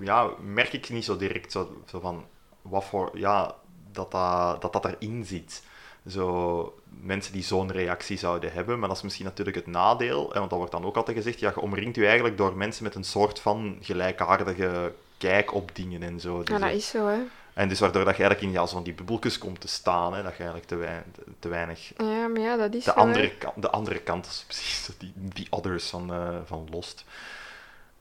ja, 0.00 0.30
merk 0.40 0.72
ik 0.72 0.88
niet 0.88 1.04
zo 1.04 1.16
direct 1.16 1.52
zo, 1.52 1.82
zo 1.86 2.00
van 2.00 2.24
wat 2.62 2.84
voor, 2.84 3.18
ja, 3.18 3.54
dat 3.92 4.10
dat, 4.10 4.60
dat, 4.62 4.72
dat 4.72 4.84
erin 4.84 5.24
zit. 5.24 5.62
Zo, 6.08 6.77
mensen 7.00 7.32
die 7.32 7.42
zo'n 7.42 7.72
reactie 7.72 8.18
zouden 8.18 8.52
hebben, 8.52 8.78
maar 8.78 8.88
dat 8.88 8.96
is 8.96 9.02
misschien 9.02 9.24
natuurlijk 9.24 9.56
het 9.56 9.66
nadeel, 9.66 10.22
want 10.32 10.50
dat 10.50 10.58
wordt 10.58 10.72
dan 10.72 10.84
ook 10.84 10.96
altijd 10.96 11.16
gezegd, 11.16 11.40
ja, 11.40 11.52
je 11.54 11.60
omringt 11.60 11.96
je 11.96 12.04
eigenlijk 12.06 12.36
door 12.36 12.56
mensen 12.56 12.84
met 12.84 12.94
een 12.94 13.04
soort 13.04 13.40
van 13.40 13.78
gelijkaardige 13.80 14.92
kijk 15.18 15.54
op 15.54 15.70
dingen 15.74 16.02
en 16.02 16.20
zo. 16.20 16.38
Ja, 16.38 16.44
Dus, 16.44 16.60
dat 16.60 16.70
is 16.70 16.88
zo, 16.88 17.06
hè. 17.06 17.18
En 17.54 17.68
dus 17.68 17.80
waardoor 17.80 18.04
dat 18.04 18.16
je 18.16 18.22
eigenlijk 18.22 18.52
in 18.54 18.60
ja, 18.60 18.66
zo'n 18.66 18.82
die 18.82 18.92
bubbeltjes 18.94 19.38
komt 19.38 19.60
te 19.60 19.68
staan, 19.68 20.14
hè, 20.14 20.22
dat 20.22 20.32
je 20.32 20.38
eigenlijk 20.38 20.66
te, 20.66 20.76
wei- 20.76 21.02
te 21.38 21.48
weinig 21.48 21.92
Ja, 21.96 22.26
maar 22.28 22.40
ja, 22.40 22.56
dat 22.56 22.74
is 22.74 22.84
de 22.84 22.90
zo, 22.90 22.96
andere, 22.98 23.30
kant, 23.30 23.62
de 23.62 23.70
andere 23.70 23.98
kant 23.98 24.26
is 24.26 24.44
precies 24.46 24.88
die, 24.98 25.12
die 25.14 25.46
others 25.50 25.88
van, 25.88 26.12
eh, 26.12 26.36
van 26.44 26.68
Lost. 26.70 27.04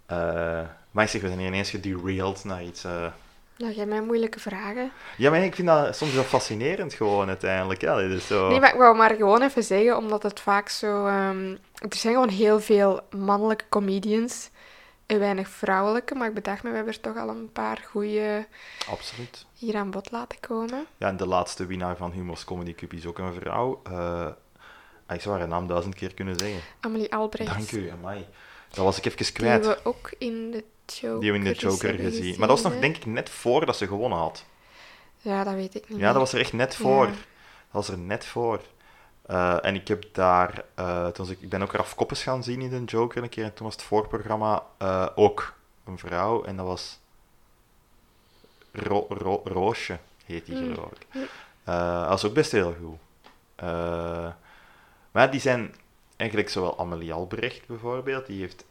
Eh, 0.05 0.17
maar 0.91 1.03
ik 1.03 1.09
zeg, 1.09 1.21
we 1.21 1.27
zijn 1.27 1.39
ineens 1.39 1.69
gederailed 1.69 2.43
naar 2.43 2.63
iets... 2.63 2.83
eh. 2.83 3.05
Ja, 3.57 3.69
jij 3.69 3.85
mij 3.85 4.01
moeilijke 4.01 4.39
vragen. 4.39 4.91
Ja, 5.17 5.29
maar 5.29 5.43
ik 5.43 5.55
vind 5.55 5.67
dat 5.67 5.95
soms 5.95 6.13
wel 6.13 6.23
fascinerend 6.23 6.93
gewoon 6.93 7.27
uiteindelijk. 7.27 7.81
Ja, 7.81 7.95
dit 7.97 8.11
is 8.11 8.27
zo... 8.27 8.47
Nee, 8.49 8.59
maar 8.59 8.71
ik 8.73 8.79
wou 8.79 8.95
maar 8.97 9.15
gewoon 9.15 9.41
even 9.41 9.63
zeggen, 9.63 9.97
omdat 9.97 10.23
het 10.23 10.39
vaak 10.39 10.69
zo... 10.69 11.05
ehm, 11.05 11.51
er 11.73 11.95
zijn 11.97 12.13
gewoon 12.13 12.29
heel 12.29 12.59
veel 12.59 12.99
mannelijke 13.15 13.65
comedians 13.69 14.49
en 15.05 15.19
weinig 15.19 15.49
vrouwelijke, 15.49 16.15
maar 16.15 16.27
ik 16.27 16.33
bedacht 16.33 16.63
me, 16.63 16.69
we 16.69 16.75
hebben 16.75 16.93
er 16.93 16.99
toch 16.99 17.17
al 17.17 17.29
een 17.29 17.51
paar 17.51 17.85
goede 17.91 18.45
Absoluut. 18.89 19.45
hier 19.53 19.75
aan 19.75 19.91
bod 19.91 20.11
laten 20.11 20.39
komen. 20.39 20.85
Ja, 20.97 21.07
en 21.07 21.17
de 21.17 21.27
laatste 21.27 21.65
winnaar 21.65 21.97
van 21.97 22.11
Humors 22.11 22.43
Comedy 22.43 22.75
Cup 22.75 22.93
is 22.93 23.05
ook 23.05 23.17
een 23.17 23.33
vrouw. 23.33 23.81
Eh, 23.83 24.27
ik 25.09 25.21
zou 25.21 25.37
haar 25.39 25.47
naam 25.47 25.67
duizend 25.67 25.95
keer 25.95 26.13
kunnen 26.13 26.39
zeggen. 26.39 26.59
Amelie 26.79 27.13
Albrecht. 27.13 27.49
Dank 27.53 27.71
u, 27.71 27.89
amai. 27.89 28.25
Dat 28.69 28.83
was 28.85 28.97
ik 28.97 29.05
even 29.05 29.17
Die 29.17 29.31
kwijt. 29.31 29.65
hebben 29.65 29.83
we 29.83 29.89
ook 29.89 30.11
in 30.17 30.51
de 30.51 30.63
Joker, 30.95 31.19
Die 31.19 31.31
hebben 31.31 31.41
we 31.41 31.47
in 31.49 31.53
de 31.53 31.67
Joker 31.67 31.93
gezien. 31.93 32.39
Maar 32.39 32.47
dat 32.47 32.61
was 32.61 32.71
nog, 32.71 32.81
denk 32.81 32.97
ik, 32.97 33.05
net 33.05 33.29
voordat 33.29 33.77
ze 33.77 33.87
gewonnen 33.87 34.17
had. 34.19 34.45
Ja, 35.17 35.43
dat 35.43 35.53
weet 35.53 35.75
ik 35.75 35.89
niet 35.89 35.99
Ja, 35.99 36.07
dat 36.11 36.15
was 36.21 36.33
er 36.33 36.39
echt 36.39 36.53
net 36.53 36.75
voor. 36.75 37.05
Ja. 37.05 37.11
Dat 37.11 37.17
was 37.71 37.89
er 37.89 37.97
net 37.97 38.25
voor. 38.25 38.61
Eh, 39.25 39.65
en 39.65 39.75
ik 39.75 39.87
heb 39.87 40.03
daar, 40.11 40.63
eh, 40.75 41.07
toen 41.07 41.29
ik, 41.29 41.41
ik 41.41 41.49
ben 41.49 41.61
ook 41.61 41.71
Raf 41.71 41.95
Koppes 41.95 42.23
gaan 42.23 42.43
zien 42.43 42.61
in 42.61 42.69
de 42.69 42.83
Joker 42.91 43.23
een 43.23 43.29
keer. 43.29 43.43
En 43.43 43.53
toen 43.53 43.65
was 43.65 43.75
het 43.75 43.83
voorprogramma 43.83 44.63
eh, 44.77 45.07
ook 45.15 45.53
een 45.85 45.97
vrouw. 45.99 46.43
En 46.43 46.55
dat 46.57 46.65
was 46.65 46.99
Ro- 48.71 49.05
Ro- 49.09 49.41
Roosje, 49.43 49.97
heet 50.25 50.45
die 50.45 50.55
Mm. 50.55 50.73
geloof 50.73 50.91
ik. 50.91 51.07
Dat 51.63 52.07
was 52.07 52.25
ook 52.25 52.33
best 52.33 52.51
heel 52.51 52.75
goed. 52.81 52.99
Maar 55.11 55.31
die 55.31 55.39
zijn 55.39 55.75
eigenlijk 56.17 56.49
zowel 56.49 56.79
Amelie 56.79 57.13
Albrecht 57.13 57.67
bijvoorbeeld, 57.67 58.25
die 58.25 58.39
heeft 58.39 58.65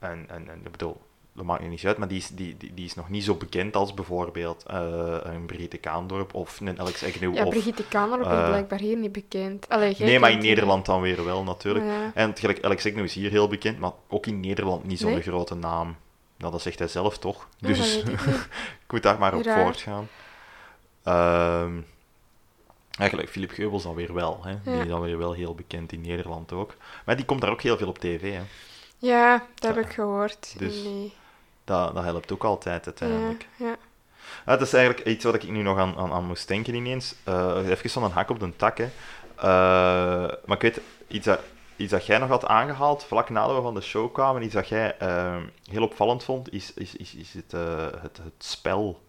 en, 0.00 0.24
en, 0.28 0.48
en 0.48 0.60
ik 0.64 0.70
bedoel, 0.70 1.00
dat 1.32 1.44
maakt 1.44 1.62
nu 1.62 1.68
niet 1.68 1.86
uit, 1.86 1.98
maar 1.98 2.08
die 2.08 2.18
is, 2.18 2.28
die, 2.28 2.56
die, 2.56 2.74
die 2.74 2.84
is 2.84 2.94
nog 2.94 3.08
niet 3.08 3.24
zo 3.24 3.34
bekend 3.34 3.76
als 3.76 3.94
bijvoorbeeld 3.94 4.64
eh, 4.66 5.16
een 5.22 5.46
Brigitte 5.46 5.76
Kaandorp 5.76 6.34
of 6.34 6.60
een 6.60 6.80
Alex 6.80 7.04
Agnew. 7.04 7.34
Ja, 7.34 7.44
of, 7.44 7.50
Brigitte 7.50 7.84
Kaandorp 7.88 8.20
is 8.20 8.26
eh, 8.26 8.48
blijkbaar 8.48 8.78
hier 8.78 8.96
niet 8.96 9.12
bekend. 9.12 9.68
Allee, 9.68 9.94
nee, 9.98 10.18
maar 10.18 10.30
in. 10.30 10.38
Nederland 10.38 10.86
dan 10.86 11.00
weer 11.00 11.24
wel 11.24 11.42
natuurlijk. 11.42 11.84
Ja. 11.84 12.10
En 12.14 12.36
gelijk 12.36 12.64
Alex 12.64 12.86
Agnew 12.86 13.04
is 13.04 13.14
hier 13.14 13.30
heel 13.30 13.48
bekend, 13.48 13.78
maar 13.78 13.92
ook 14.08 14.26
in 14.26 14.40
Nederland 14.40 14.84
niet 14.84 14.98
zo'n 14.98 15.12
Nee? 15.12 15.22
grote 15.22 15.54
naam. 15.54 15.96
Nou, 16.36 16.52
dat 16.52 16.62
zegt 16.62 16.78
hij 16.78 16.88
zelf 16.88 17.18
toch? 17.18 17.48
Dus 17.58 17.96
ik 18.84 18.90
moet 18.92 19.02
daar 19.02 19.18
maar 19.18 19.34
op 19.34 19.44
Raar. 19.44 19.62
voortgaan. 19.62 20.08
Ehm 21.02 21.72
eigenlijk, 23.00 23.30
Philip 23.30 23.50
Geubels 23.50 23.82
dan 23.82 23.94
weer 23.94 24.14
wel. 24.14 24.40
Hè? 24.44 24.54
Die 24.64 24.80
is 24.82 24.88
dan 24.88 25.00
weer 25.00 25.18
wel 25.18 25.32
heel 25.32 25.54
bekend 25.54 25.92
in 25.92 26.00
Nederland 26.00 26.52
ook. 26.52 26.74
Maar 27.04 27.16
die 27.16 27.24
komt 27.24 27.40
daar 27.40 27.50
ook 27.50 27.62
heel 27.62 27.76
veel 27.76 27.88
op 27.88 27.98
tv. 27.98 28.32
Hè? 28.32 28.42
Ja, 29.00 29.46
dat 29.54 29.74
heb 29.74 29.84
ik 29.84 29.92
gehoord. 29.92 30.54
Dus- 30.58 30.82
Nee. 30.82 31.12
Dat, 31.64 31.94
dat 31.94 32.04
helpt 32.04 32.32
ook 32.32 32.44
altijd 32.44 32.86
uiteindelijk. 32.86 33.46
Ja, 33.56 33.66
ja. 33.66 33.76
Dat 34.56 34.60
is 34.60 34.72
eigenlijk 34.72 35.06
iets 35.06 35.24
wat 35.24 35.34
ik 35.34 35.48
nu 35.48 35.62
nog 35.62 35.78
aan, 35.78 35.96
aan, 35.96 36.12
aan 36.12 36.26
moest 36.26 36.48
denken 36.48 36.74
ineens. 36.74 37.14
Eh 37.24 37.68
even 37.68 37.90
van 37.90 38.04
een 38.04 38.10
hak 38.10 38.30
op 38.30 38.40
de 38.40 38.56
tak. 38.56 38.78
Hè. 38.78 38.88
Eh, 39.36 40.34
maar 40.44 40.56
ik 40.56 40.60
weet, 40.60 40.80
iets 41.06 41.26
dat, 41.26 41.40
iets 41.76 41.90
dat 41.90 42.06
jij 42.06 42.18
nog 42.18 42.28
had 42.28 42.46
aangehaald, 42.46 43.04
vlak 43.04 43.28
nadat 43.28 43.56
we 43.56 43.62
van 43.62 43.74
de 43.74 43.80
show 43.80 44.12
kwamen, 44.12 44.42
iets 44.42 44.54
dat 44.54 44.68
jij 44.68 44.96
eh, 44.98 45.36
heel 45.70 45.82
opvallend 45.82 46.24
vond, 46.24 46.52
is, 46.52 46.74
is, 46.74 46.96
is, 46.96 47.14
is 47.14 47.34
het, 47.34 47.52
eh, 47.52 47.86
het, 48.00 48.16
het 48.16 48.44
spel 48.44 49.02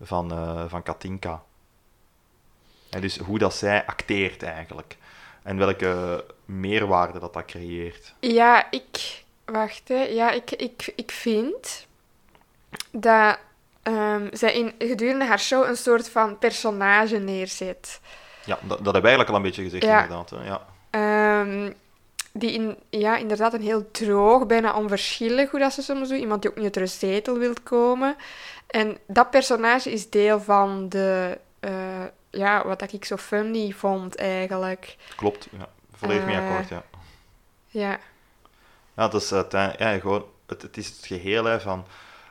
van, 0.00 0.28
van 0.68 0.82
Katinka. 0.82 1.42
En 2.90 3.00
dus 3.00 3.18
hoe 3.18 3.38
dat 3.38 3.54
zij 3.54 3.86
acteert 3.86 4.42
eigenlijk. 4.42 4.96
En 5.44 5.56
welke 5.56 6.24
meerwaarde 6.44 7.18
dat 7.18 7.32
dat 7.32 7.44
creëert. 7.44 8.14
Ja, 8.20 8.70
ik... 8.70 9.22
Wacht, 9.44 9.88
hè. 9.88 10.02
Ja, 10.02 10.30
ik, 10.30 10.50
ik, 10.50 10.92
ik 10.96 11.10
vind 11.10 11.86
dat 12.90 13.38
ehm, 13.82 14.28
zij 14.32 14.52
in, 14.54 14.72
gedurende 14.78 15.24
haar 15.24 15.40
show 15.40 15.68
een 15.68 15.76
soort 15.76 16.08
van 16.08 16.38
personage 16.38 17.16
neerzet. 17.18 18.00
Ja, 18.44 18.58
dat, 18.62 18.68
dat 18.68 18.92
hebben 18.94 19.02
we 19.02 19.08
eigenlijk 19.08 19.28
al 19.30 19.36
een 19.36 19.42
beetje 19.42 19.62
gezegd 19.62 19.82
Ja. 19.84 20.02
inderdaad. 20.02 20.30
Hè. 20.30 20.44
Ja. 20.44 20.66
Ehm, 20.90 21.72
die 22.32 22.52
in, 22.52 22.76
ja, 22.90 23.16
inderdaad 23.16 23.52
een 23.54 23.62
heel 23.62 23.90
droog, 23.90 24.46
bijna 24.46 24.74
onverschillig, 24.76 25.50
hoe 25.50 25.60
dat 25.60 25.72
ze 25.72 25.82
soms 25.82 26.08
doen. 26.08 26.18
Iemand 26.18 26.42
die 26.42 26.50
ook 26.50 26.56
niet 26.56 26.64
uit 26.64 26.74
de 26.74 26.86
zetel 26.86 27.38
wil 27.38 27.54
komen. 27.62 28.16
En 28.66 28.98
dat 29.06 29.30
personage 29.30 29.92
is 29.92 30.10
deel 30.10 30.40
van 30.40 30.88
de... 30.88 31.38
eh, 31.60 31.70
ja, 32.36 32.66
wat 32.66 32.78
dat 32.78 32.92
ik 32.92 33.04
zo 33.04 33.16
funny 33.16 33.70
vond, 33.72 34.16
eigenlijk. 34.16 34.96
Klopt, 35.16 35.48
ja. 35.58 35.68
volledig 35.94 36.24
mee 36.24 36.36
Eh, 36.36 36.48
akkoord. 36.48 36.68
Ja. 36.68 36.82
Ja, 37.68 37.98
Ja, 38.96 39.08
dat 39.08 39.22
is 39.22 39.32
uiteindelijk, 39.32 39.80
ja, 39.82 39.98
gewoon, 39.98 40.24
het, 40.46 40.62
het 40.62 40.76
is 40.76 40.86
het 40.86 41.06
geheel 41.06 41.44
hè, 41.44 41.60
van 41.60 41.86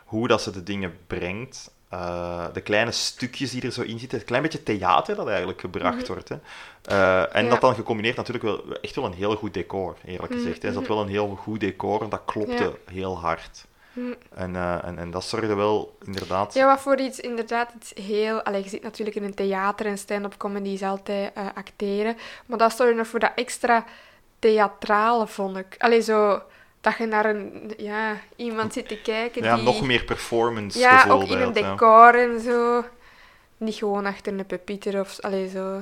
hoe 0.05 0.27
dat 0.27 0.41
ze 0.41 0.51
de 0.51 0.63
dingen 0.63 0.97
brengt. 1.07 1.71
eh, 1.89 2.45
de 2.53 2.61
kleine 2.61 2.91
stukjes 2.91 3.51
die 3.51 3.61
er 3.61 3.71
zo 3.71 3.81
in 3.81 3.99
zitten. 3.99 4.17
Het 4.17 4.27
klein 4.27 4.41
beetje 4.41 4.63
theater 4.63 5.15
dat 5.15 5.27
eigenlijk 5.27 5.59
gebracht 5.59 5.97
Mhm. 5.97 6.07
wordt. 6.07 6.29
Hè. 6.29 6.35
Eh, 6.81 7.35
en 7.35 7.43
Ja. 7.43 7.49
dat 7.49 7.61
dan 7.61 7.75
gecombineerd 7.75 8.15
natuurlijk 8.15 8.45
wel 8.45 8.77
echt 8.81 8.95
wel 8.95 9.05
een 9.05 9.13
heel 9.13 9.35
goed 9.35 9.53
decor, 9.53 9.97
eerlijk 10.05 10.31
Mhm, 10.33 10.41
gezegd. 10.41 10.61
Hè. 10.61 10.67
Er 10.67 10.73
zat 10.73 10.83
mhm. 10.83 10.91
wel 10.91 11.01
een 11.01 11.07
heel 11.09 11.35
goed 11.35 11.59
decor 11.59 12.01
en 12.01 12.09
dat 12.09 12.21
klopte 12.25 12.63
Ja. 12.85 12.91
heel 12.93 13.19
hard. 13.19 13.65
Hm. 13.93 14.13
En, 14.35 14.55
eh, 14.55 14.85
en, 14.85 14.97
en 14.97 15.11
dat 15.11 15.23
zorgde 15.23 15.55
wel 15.55 15.97
inderdaad... 16.05 16.53
Ja, 16.53 16.65
wat 16.65 16.79
voor 16.79 16.99
iets 16.99 17.19
inderdaad 17.19 17.71
iets 17.75 17.93
heel... 18.05 18.41
Allee, 18.41 18.63
je 18.63 18.69
zit 18.69 18.83
natuurlijk 18.83 19.15
in 19.15 19.23
een 19.23 19.33
theater 19.33 19.85
en 19.85 19.97
stand-up 19.97 20.37
comedy 20.37 20.69
is 20.69 20.83
altijd 20.83 21.33
eh, 21.33 21.45
acteren. 21.53 22.17
Maar 22.45 22.57
dat 22.57 22.75
zorgde 22.75 22.95
nog 22.95 23.07
voor 23.07 23.19
dat 23.19 23.31
extra 23.35 23.85
theatrale, 24.39 25.27
vond 25.27 25.57
ik. 25.57 25.75
Allee, 25.77 26.01
zo... 26.01 26.41
Dat 26.81 26.97
je 26.97 27.05
naar 27.05 27.25
een... 27.25 27.73
Ja, 27.77 28.17
iemand 28.35 28.73
zit 28.73 28.87
te 28.87 29.01
kijken 29.01 29.43
ja, 29.43 29.55
die... 29.55 29.63
nog 29.63 29.81
meer 29.81 30.03
performance 30.03 30.79
Ja, 30.79 31.05
ook 31.09 31.27
in 31.27 31.41
een 31.41 31.53
ja. 31.53 31.71
decor 31.71 32.15
en 32.15 32.39
zo. 32.39 32.85
Niet 33.57 33.75
gewoon 33.75 34.05
achter 34.05 34.33
een 34.33 34.45
pepiter 34.45 34.99
of... 34.99 35.19
Allee, 35.19 35.49
zo... 35.49 35.81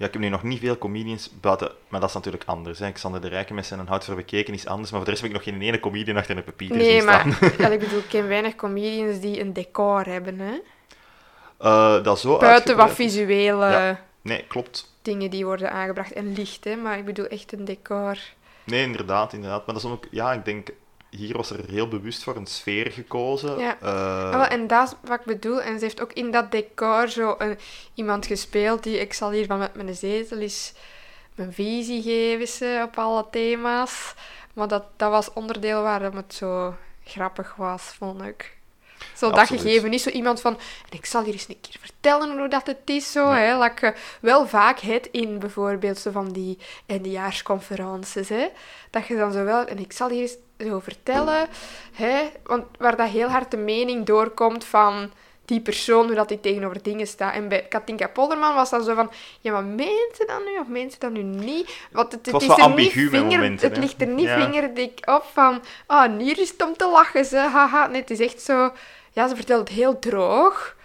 Ja, 0.00 0.06
ik 0.06 0.12
heb 0.12 0.22
nu 0.22 0.28
nog 0.28 0.42
niet 0.42 0.60
veel 0.60 0.78
comedians 0.78 1.30
buiten, 1.40 1.72
maar 1.88 2.00
dat 2.00 2.08
is 2.08 2.14
natuurlijk 2.14 2.44
anders. 2.46 2.78
Hè. 2.78 2.92
Xander 2.92 3.20
de 3.20 3.28
Rijken 3.28 3.54
met 3.54 3.66
zijn 3.66 3.88
hout 3.88 4.04
voor 4.04 4.14
bekeken 4.14 4.54
is 4.54 4.66
anders, 4.66 4.90
maar 4.90 5.00
voor 5.00 5.08
de 5.08 5.10
rest 5.10 5.22
heb 5.22 5.30
ik 5.30 5.36
nog 5.36 5.54
geen 5.54 5.62
ene 5.62 5.80
comedian 5.80 6.16
achter 6.16 6.36
een 6.36 6.44
papier 6.44 6.76
Nee, 6.76 6.90
zien 6.90 7.04
maar... 7.04 7.26
ik 7.72 7.78
bedoel, 7.78 7.98
ik 7.98 8.08
ken 8.08 8.28
weinig 8.28 8.54
comedians 8.54 9.20
die 9.20 9.40
een 9.40 9.52
decor 9.52 10.04
hebben, 10.06 10.38
hè. 10.38 10.52
Eh, 11.58 12.04
dat 12.04 12.20
zo 12.20 12.38
Buiten 12.38 12.76
wat 12.76 12.90
visuele 12.90 13.70
Ja. 13.70 14.04
Nee, 14.22 14.44
klopt. 14.48 14.94
dingen 15.02 15.30
die 15.30 15.44
worden 15.44 15.72
aangebracht. 15.72 16.12
En 16.12 16.32
licht, 16.32 16.64
hè. 16.64 16.76
Maar 16.76 16.98
ik 16.98 17.04
bedoel 17.04 17.26
echt 17.26 17.52
een 17.52 17.64
decor. 17.64 18.18
Nee, 18.64 18.82
inderdaad, 18.82 19.32
inderdaad. 19.32 19.66
Maar 19.66 19.74
dat 19.74 19.84
is 19.84 19.90
ook, 19.90 20.06
ja, 20.10 20.32
ik 20.32 20.44
denk, 20.44 20.68
hier 21.10 21.36
was 21.36 21.50
er 21.50 21.64
heel 21.68 21.88
bewust 21.88 22.22
voor 22.22 22.36
een 22.36 22.46
sfeer 22.46 22.90
gekozen. 22.90 23.58
Ja. 23.58 23.76
Eh, 23.80 24.30
wel, 24.30 24.44
en 24.44 24.66
dat 24.66 24.88
is 24.88 25.08
wat 25.08 25.18
ik 25.20 25.26
bedoel. 25.26 25.62
En 25.62 25.78
ze 25.78 25.84
heeft 25.84 26.00
ook 26.00 26.12
in 26.12 26.30
dat 26.30 26.50
decor 26.50 27.08
zo 27.08 27.34
een, 27.38 27.58
iemand 27.94 28.26
gespeeld 28.26 28.82
die... 28.82 29.00
Ik 29.00 29.12
zal 29.12 29.30
hier 29.30 29.46
van 29.46 29.58
met 29.58 29.74
mijn 29.74 29.94
zetel 29.94 30.38
eens 30.38 30.72
mijn 31.34 31.52
visie 31.52 32.02
geven 32.02 32.48
ze, 32.48 32.82
op 32.84 32.98
alle 32.98 33.26
thema's. 33.30 34.14
Maar 34.54 34.68
dat, 34.68 34.84
dat 34.96 35.10
was 35.10 35.32
onderdeel 35.32 35.82
waarom 35.82 36.16
het 36.16 36.34
zo 36.34 36.74
grappig 37.04 37.54
was, 37.56 37.82
vond 37.82 38.22
ik. 38.22 38.58
Zo 39.16 39.30
dat 39.30 39.46
gegeven. 39.46 39.90
Niet 39.90 40.00
zo 40.00 40.10
iemand 40.10 40.40
van... 40.40 40.54
En 40.90 40.98
ik 40.98 41.06
zal 41.06 41.22
hier 41.24 41.32
eens 41.32 41.48
een 41.48 41.60
keer 41.60 41.76
vertellen 41.80 42.38
hoe 42.38 42.48
dat 42.48 42.66
het 42.66 42.78
is. 42.84 43.12
Zo, 43.12 43.30
Nee. 43.30 43.44
hè. 43.44 43.58
Dat 43.58 43.80
je 43.80 43.94
wel 44.20 44.46
vaak 44.46 44.78
het 44.78 45.08
in 45.10 45.38
bijvoorbeeld 45.38 45.98
zo 45.98 46.10
van 46.10 46.32
die 46.32 46.58
eindejaarsconferences. 46.86 48.28
Hè. 48.28 48.48
Dat 48.90 49.06
je 49.06 49.16
dan 49.16 49.32
zo 49.32 49.44
wel... 49.44 49.64
En 49.64 49.78
ik 49.78 49.92
zal 49.92 50.08
hier 50.08 50.20
eens 50.20 50.36
zo 50.66 50.80
vertellen. 50.80 51.48
Hè, 51.92 52.30
want 52.44 52.64
waar 52.78 52.96
dat 52.96 53.08
heel 53.08 53.28
hard 53.28 53.50
de 53.50 53.56
mening 53.56 54.06
doorkomt 54.06 54.64
van 54.64 55.10
die 55.50 55.60
persoon, 55.60 56.06
hoe 56.06 56.14
dat 56.14 56.28
die 56.28 56.40
tegenover 56.40 56.82
dingen 56.82 57.06
staat. 57.06 57.34
En 57.34 57.48
bij 57.48 57.66
Katinka 57.68 58.08
Polderman 58.08 58.54
was 58.54 58.70
dan 58.70 58.84
zo 58.84 58.94
van, 58.94 59.10
ja, 59.40 59.52
maar 59.52 59.64
meent 59.64 60.16
ze 60.16 60.24
dat 60.26 60.44
nu 60.44 60.58
of 60.60 60.66
meent 60.66 60.92
ze 60.92 60.98
dat 60.98 61.10
nu 61.10 61.22
niet? 61.22 61.76
Want 61.92 62.12
het, 62.12 62.26
het, 62.26 62.42
is 62.42 62.48
er 62.48 62.54
ambigu 62.54 63.00
niet 63.00 63.10
vinger, 63.10 63.38
momenten, 63.38 63.66
Het 63.66 63.76
hè. 63.76 63.82
ligt 63.82 64.00
er 64.00 64.06
niet 64.06 64.26
Ja. 64.26 64.44
vingerdik 64.44 65.00
op 65.04 65.24
van, 65.32 65.62
ah, 65.86 66.18
hier 66.18 66.38
is 66.38 66.50
het 66.50 66.62
om 66.62 66.76
te 66.76 66.88
lachen, 66.88 67.24
ze, 67.24 67.36
haha. 67.36 67.86
Nee, 67.86 68.00
het 68.00 68.10
is 68.10 68.20
echt 68.20 68.40
zo... 68.40 68.72
Ja, 69.12 69.28
ze 69.28 69.36
vertelt 69.36 69.68
het 69.68 69.76
heel 69.76 69.98
droog. 69.98 70.76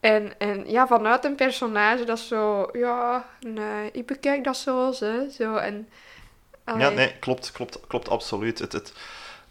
En, 0.00 0.32
en 0.38 0.70
ja, 0.70 0.86
vanuit 0.86 1.24
een 1.24 1.34
personage 1.34 2.04
dat 2.04 2.18
zo, 2.18 2.68
ja, 2.72 3.24
nee, 3.40 3.90
ik 3.92 4.06
bekijk 4.06 4.44
dat 4.44 4.56
zo, 4.56 4.92
ze, 4.92 5.30
zo. 5.38 5.54
En, 5.54 5.88
Ja, 6.78 6.88
nee, 6.88 7.18
klopt, 7.18 7.52
klopt, 7.52 7.80
klopt 7.86 8.08
absoluut. 8.08 8.58
Het, 8.58 8.72
het, 8.72 8.92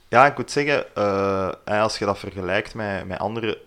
ja, 0.08 0.26
ik 0.26 0.38
moet 0.38 0.52
zeggen, 0.52 0.96
eh, 0.96 1.82
als 1.82 1.98
je 1.98 2.06
dat 2.06 2.20
vergelijkt 2.20 2.74
met, 2.74 3.08
met 3.08 3.20
andere 3.20 3.62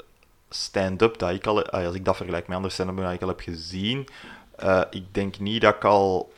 stand-up, 0.48 1.18
dat 1.18 1.30
ik 1.30 1.46
al, 1.46 1.64
eh, 1.64 1.86
als 1.86 1.94
ik 1.94 2.04
dat 2.04 2.16
vergelijk 2.16 2.46
met 2.46 2.56
andere 2.56 2.74
stand-up 2.74 2.96
dat 2.96 3.12
ik 3.12 3.22
al 3.22 3.28
heb 3.28 3.40
gezien, 3.40 4.08
eh, 4.56 4.80
ik 4.90 5.14
denk 5.14 5.38
niet 5.38 5.60
dat 5.60 5.74
ik 5.74 5.84
al 5.84 6.32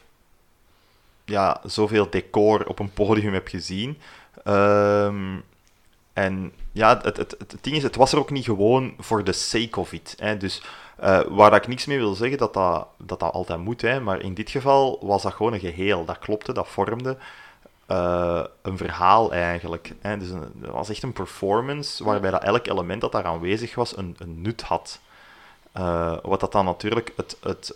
ja, 1.25 1.61
zoveel 1.65 2.11
decor 2.11 2.67
op 2.67 2.79
een 2.79 2.93
podium 2.93 3.33
heb 3.33 3.49
gezien. 3.49 4.01
Ehm, 4.45 5.37
en 6.13 6.53
ja, 6.73 7.01
het, 7.03 7.17
het, 7.17 7.35
het, 7.39 7.57
ding 7.61 7.77
is, 7.77 7.83
het 7.83 7.97
was 7.97 8.13
er 8.13 8.19
ook 8.19 8.31
niet 8.31 8.45
gewoon 8.45 8.95
voor 8.99 9.23
the 9.23 9.33
sake 9.33 9.81
of 9.81 9.93
it. 9.93 10.15
Hè. 10.19 10.37
Dus 10.37 10.63
eh, 10.97 11.21
waar 11.29 11.55
ik 11.55 11.67
niks 11.67 11.87
mee 11.87 11.99
wil 11.99 12.15
zeggen, 12.15 12.39
dat 12.39 12.55
dat, 12.55 12.87
dat, 12.97 13.21
dat 13.21 13.33
altijd 13.33 13.59
moet. 13.59 13.81
Hè. 13.81 14.01
Maar 14.01 14.21
in 14.21 14.35
dit 14.35 14.51
geval 14.51 14.99
was 15.03 15.23
dat 15.23 15.33
gewoon 15.33 15.53
een 15.53 15.61
geheel. 15.61 16.05
Dat 16.05 16.19
klopte, 16.19 16.53
dat 16.53 16.69
vormde 16.69 17.17
eh, 17.87 18.45
een 18.63 18.77
verhaal 18.77 19.33
eigenlijk. 19.33 19.93
Hè. 20.01 20.19
Dus 20.19 20.31
een, 20.31 20.53
was 20.71 20.89
echt 20.89 21.03
een 21.03 21.13
performance 21.13 22.05
waarbij 22.05 22.31
dat 22.31 22.43
elk 22.43 22.67
element 22.67 23.01
dat 23.01 23.13
daar 23.13 23.25
aanwezig 23.25 23.75
was 23.75 23.97
een, 23.97 24.17
een 24.19 24.43
nut 24.43 24.63
had. 24.63 25.01
Eh, 25.73 26.17
wat 26.23 26.41
dat 26.41 26.53
dan 26.53 26.65
natuurlijk 26.65 27.13
het, 27.17 27.37
het, 27.41 27.73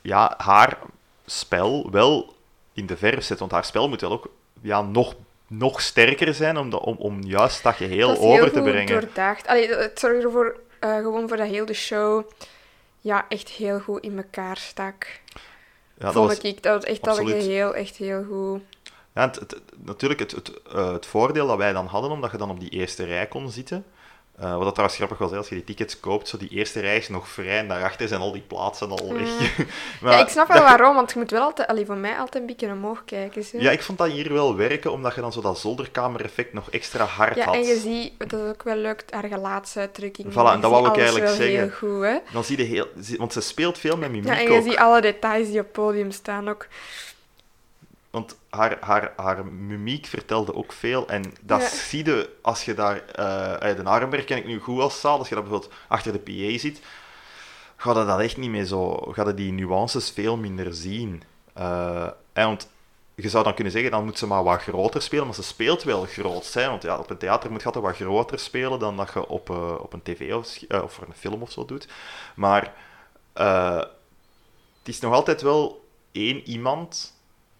ja, 0.00 0.34
haar 0.36 0.78
spel 1.26 1.90
wel 1.90 2.34
in 2.72 2.86
de 2.86 2.96
verf 2.96 3.24
zet. 3.24 3.38
Want 3.38 3.50
haar 3.50 3.64
spel 3.64 3.88
moet 3.88 4.00
wel 4.00 4.12
ook 4.12 4.28
ja, 4.60 4.82
nog, 4.82 5.14
nog 5.46 5.80
sterker 5.80 6.34
zijn 6.34 6.56
om, 6.56 6.72
om, 6.72 6.96
om 6.98 7.22
juist 7.22 7.62
dat 7.62 7.74
geheel 7.74 8.08
dat 8.08 8.18
over 8.18 8.30
heel 8.30 8.50
te 8.50 8.60
goed 8.60 8.70
brengen. 8.70 9.00
doordacht. 9.00 9.46
Allee, 9.46 9.74
het 9.74 9.98
zorgt 9.98 10.24
ervoor, 10.24 10.56
eh, 10.84 10.96
gewoon 10.96 11.28
voor 11.28 11.36
dat 11.36 11.46
heel 11.48 11.66
de 11.66 11.74
show, 11.74 12.30
ja, 13.00 13.26
echt 13.28 13.48
heel 13.48 13.80
goed 13.80 14.02
in 14.02 14.16
elkaar 14.16 14.56
stak. 14.56 15.06
Ja, 15.34 16.04
dat 16.04 16.12
Vond 16.12 16.28
was, 16.28 16.38
ik. 16.38 16.62
Dat 16.62 16.74
was 16.74 16.90
echt 16.90 17.04
dat 17.04 17.18
geheel 17.18 17.74
echt 17.74 17.96
heel 17.96 18.24
goed. 18.24 18.62
Ja, 19.14 19.20
het, 19.26 19.34
het- 19.36 19.60
natuurlijk, 19.76 20.20
het, 20.20 20.30
het, 20.30 20.62
eh, 20.62 20.92
het 20.92 21.06
voordeel 21.06 21.46
dat 21.46 21.56
wij 21.56 21.72
dan 21.72 21.86
hadden, 21.86 22.10
omdat 22.10 22.30
je 22.30 22.36
dan 22.36 22.50
op 22.50 22.60
die 22.60 22.70
eerste 22.70 23.04
rij 23.04 23.26
kon 23.26 23.50
zitten. 23.50 23.84
Eh, 24.38 24.52
wat 24.52 24.62
dat 24.62 24.72
trouwens 24.72 24.96
grappig 24.96 25.18
was, 25.18 25.32
als 25.32 25.48
je 25.48 25.54
die 25.54 25.64
tickets 25.64 26.00
koopt, 26.00 26.28
zo 26.28 26.36
die 26.36 26.48
eerste 26.48 26.80
rij 26.80 26.96
is 26.96 27.08
nog 27.08 27.28
vrij 27.28 27.58
en 27.58 27.68
daarachter 27.68 28.08
zijn 28.08 28.20
al 28.20 28.32
die 28.32 28.42
plaatsen 28.46 28.90
al 28.90 29.12
weg. 29.14 29.56
maar 30.00 30.12
ja, 30.12 30.20
ik 30.20 30.28
snap 30.28 30.48
wel 30.48 30.62
waarom, 30.62 30.94
want 30.94 31.12
je 31.12 31.18
moet 31.18 31.30
wel 31.30 31.42
altijd, 31.42 31.68
allee, 31.68 31.86
voor 31.86 31.96
mij 31.96 32.18
altijd 32.18 32.34
een 32.34 32.46
beetje 32.46 32.72
omhoog 32.72 33.02
kijken. 33.04 33.44
Zo. 33.44 33.58
Ja, 33.58 33.70
ik 33.70 33.82
vond 33.82 33.98
dat 33.98 34.10
hier 34.10 34.32
wel 34.32 34.56
werken, 34.56 34.92
omdat 34.92 35.14
je 35.14 35.20
dan 35.20 35.32
zo 35.32 35.40
dat 35.40 35.58
zolderkamer-effect 35.58 36.52
nog 36.52 36.70
extra 36.70 37.04
hard 37.04 37.36
Ja, 37.36 37.44
had. 37.44 37.54
en 37.54 37.62
je 37.62 37.76
ziet, 37.76 38.12
dat 38.18 38.40
is 38.40 38.48
ook 38.48 38.62
wel 38.62 38.76
leuk, 38.76 39.04
haar 39.10 39.28
gelaatsuitdrukking. 39.28 40.32
Voilà, 40.32 40.52
en 40.52 40.60
dat 40.60 40.70
wou 40.70 40.88
ik 40.88 40.96
eigenlijk 40.96 41.28
zeggen. 41.28 41.46
heel 41.46 41.70
goed, 41.70 42.02
hè. 42.02 42.18
Dan 42.32 42.44
zie 42.44 42.58
je 42.58 42.64
heel... 42.64 42.86
Want 43.16 43.32
ze 43.32 43.40
speelt 43.40 43.78
veel 43.78 43.96
met 43.96 44.10
mimiek 44.10 44.26
Ja, 44.28 44.38
en 44.38 44.50
ook. 44.50 44.56
je 44.56 44.62
ziet 44.62 44.76
alle 44.76 45.00
details 45.00 45.46
die 45.48 45.58
op 45.58 45.64
het 45.64 45.72
podium 45.72 46.10
staan 46.10 46.48
ook. 46.48 46.66
want 48.10 48.36
haar, 48.56 48.76
haar, 48.80 49.12
haar 49.16 49.46
mimiek 49.46 50.06
vertelde 50.06 50.54
ook 50.54 50.72
veel. 50.72 51.08
En 51.08 51.22
dat 51.40 51.60
Ja. 51.60 51.68
zie 51.68 52.04
je 52.04 52.30
als 52.42 52.64
je 52.64 52.74
daar... 52.74 53.02
eh 53.14 53.52
uit 53.52 53.76
de 53.76 53.84
Arenberg 53.84 54.24
ken 54.24 54.36
ik 54.36 54.46
nu 54.46 54.58
goed 54.60 54.80
als 54.80 55.00
zaal. 55.00 55.18
Als 55.18 55.28
je 55.28 55.34
daar 55.34 55.44
bijvoorbeeld 55.44 55.72
achter 55.88 56.12
de 56.12 56.18
PA 56.18 56.58
zit, 56.58 56.80
ga 57.76 57.98
je 58.00 58.06
dat 58.06 58.20
echt 58.20 58.36
niet 58.36 58.50
meer 58.50 58.64
zo... 58.64 58.94
Ga 59.12 59.26
je 59.26 59.34
die 59.34 59.52
nuances 59.52 60.10
veel 60.10 60.36
minder 60.36 60.74
zien. 60.74 61.22
Eh, 61.52 62.06
en 62.32 62.46
want 62.46 62.68
je 63.14 63.28
zou 63.28 63.44
dan 63.44 63.54
kunnen 63.54 63.72
zeggen, 63.72 63.90
dan 63.90 64.04
moet 64.04 64.18
ze 64.18 64.26
maar 64.26 64.44
wat 64.44 64.62
groter 64.62 65.02
spelen, 65.02 65.24
maar 65.26 65.34
ze 65.34 65.42
speelt 65.42 65.82
wel 65.82 66.04
groot. 66.04 66.52
Hè? 66.52 66.68
Want 66.68 66.82
ja, 66.82 66.98
op 66.98 67.10
een 67.10 67.18
theater 67.18 67.50
moet 67.50 67.60
je 67.60 67.66
altijd 67.66 67.84
wat 67.84 67.96
groter 67.96 68.38
spelen 68.38 68.78
dan 68.78 68.96
dat 68.96 69.10
je 69.14 69.28
op, 69.28 69.50
eh, 69.50 69.74
op 69.80 69.92
een 69.92 70.02
tv 70.02 70.32
of, 70.34 70.58
of 70.82 70.92
voor 70.92 71.06
een 71.06 71.14
film 71.14 71.42
of 71.42 71.50
zo 71.50 71.64
doet. 71.64 71.88
Maar 72.34 72.72
het 74.78 74.88
is 74.94 75.00
nog 75.00 75.12
altijd 75.12 75.42
wel 75.42 75.84
één 76.12 76.48
iemand. 76.48 77.13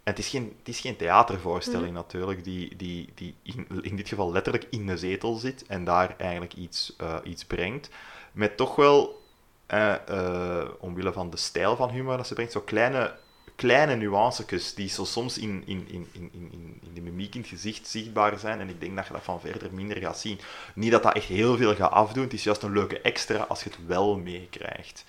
En 0.04 0.10
het 0.10 0.18
is 0.18 0.28
geen, 0.28 0.54
het 0.58 0.68
is 0.68 0.80
geen 0.80 0.96
theatervoorstelling 0.96 1.92
natuurlijk, 1.94 2.44
die, 2.44 2.76
die, 2.76 3.08
die 3.14 3.34
in, 3.42 3.66
in 3.82 3.96
dit 3.96 4.08
geval 4.08 4.32
letterlijk 4.32 4.66
in 4.70 4.86
de 4.86 4.96
zetel 4.96 5.34
zit 5.34 5.66
en 5.66 5.84
daar 5.84 6.14
eigenlijk 6.18 6.54
iets, 6.54 6.94
eh, 6.98 7.16
iets 7.24 7.44
brengt. 7.44 7.88
Met 8.32 8.56
toch 8.56 8.76
wel, 8.76 9.22
eh, 9.66 9.94
eh, 10.08 10.68
omwille 10.78 11.12
van 11.12 11.30
de 11.30 11.36
stijl 11.36 11.76
van 11.76 11.90
humor 11.90 12.16
dat 12.16 12.26
ze 12.26 12.34
brengt, 12.34 12.52
zo 12.52 12.60
kleine, 12.60 13.14
kleine 13.56 13.94
nuancekes 13.96 14.74
die 14.74 14.88
zo 14.88 15.04
soms 15.04 15.38
in, 15.38 15.62
in, 15.66 15.84
in, 15.88 16.08
in, 16.12 16.30
in, 16.32 16.48
in- 16.52 16.80
de 16.94 17.00
mimiek 17.00 17.34
in 17.34 17.40
het 17.40 17.48
gezicht 17.50 17.86
zichtbaar 17.86 18.38
zijn. 18.38 18.60
En 18.60 18.68
ik 18.68 18.80
denk 18.80 18.96
dat 18.96 19.06
je 19.06 19.12
dat 19.12 19.22
van 19.22 19.40
verder 19.40 19.74
minder 19.74 19.96
gaat 19.96 20.18
zien. 20.18 20.40
Niet 20.74 20.90
dat 20.90 21.02
dat 21.02 21.14
echt 21.14 21.26
heel 21.26 21.56
veel 21.56 21.74
gaat 21.74 21.90
afdoen, 21.90 22.22
het 22.24 22.32
is 22.32 22.44
juist 22.44 22.62
een 22.62 22.72
leuke 22.72 23.00
extra 23.00 23.38
als 23.48 23.62
je 23.62 23.70
het 23.70 23.86
wel 23.86 24.16
meekrijgt. 24.18 25.04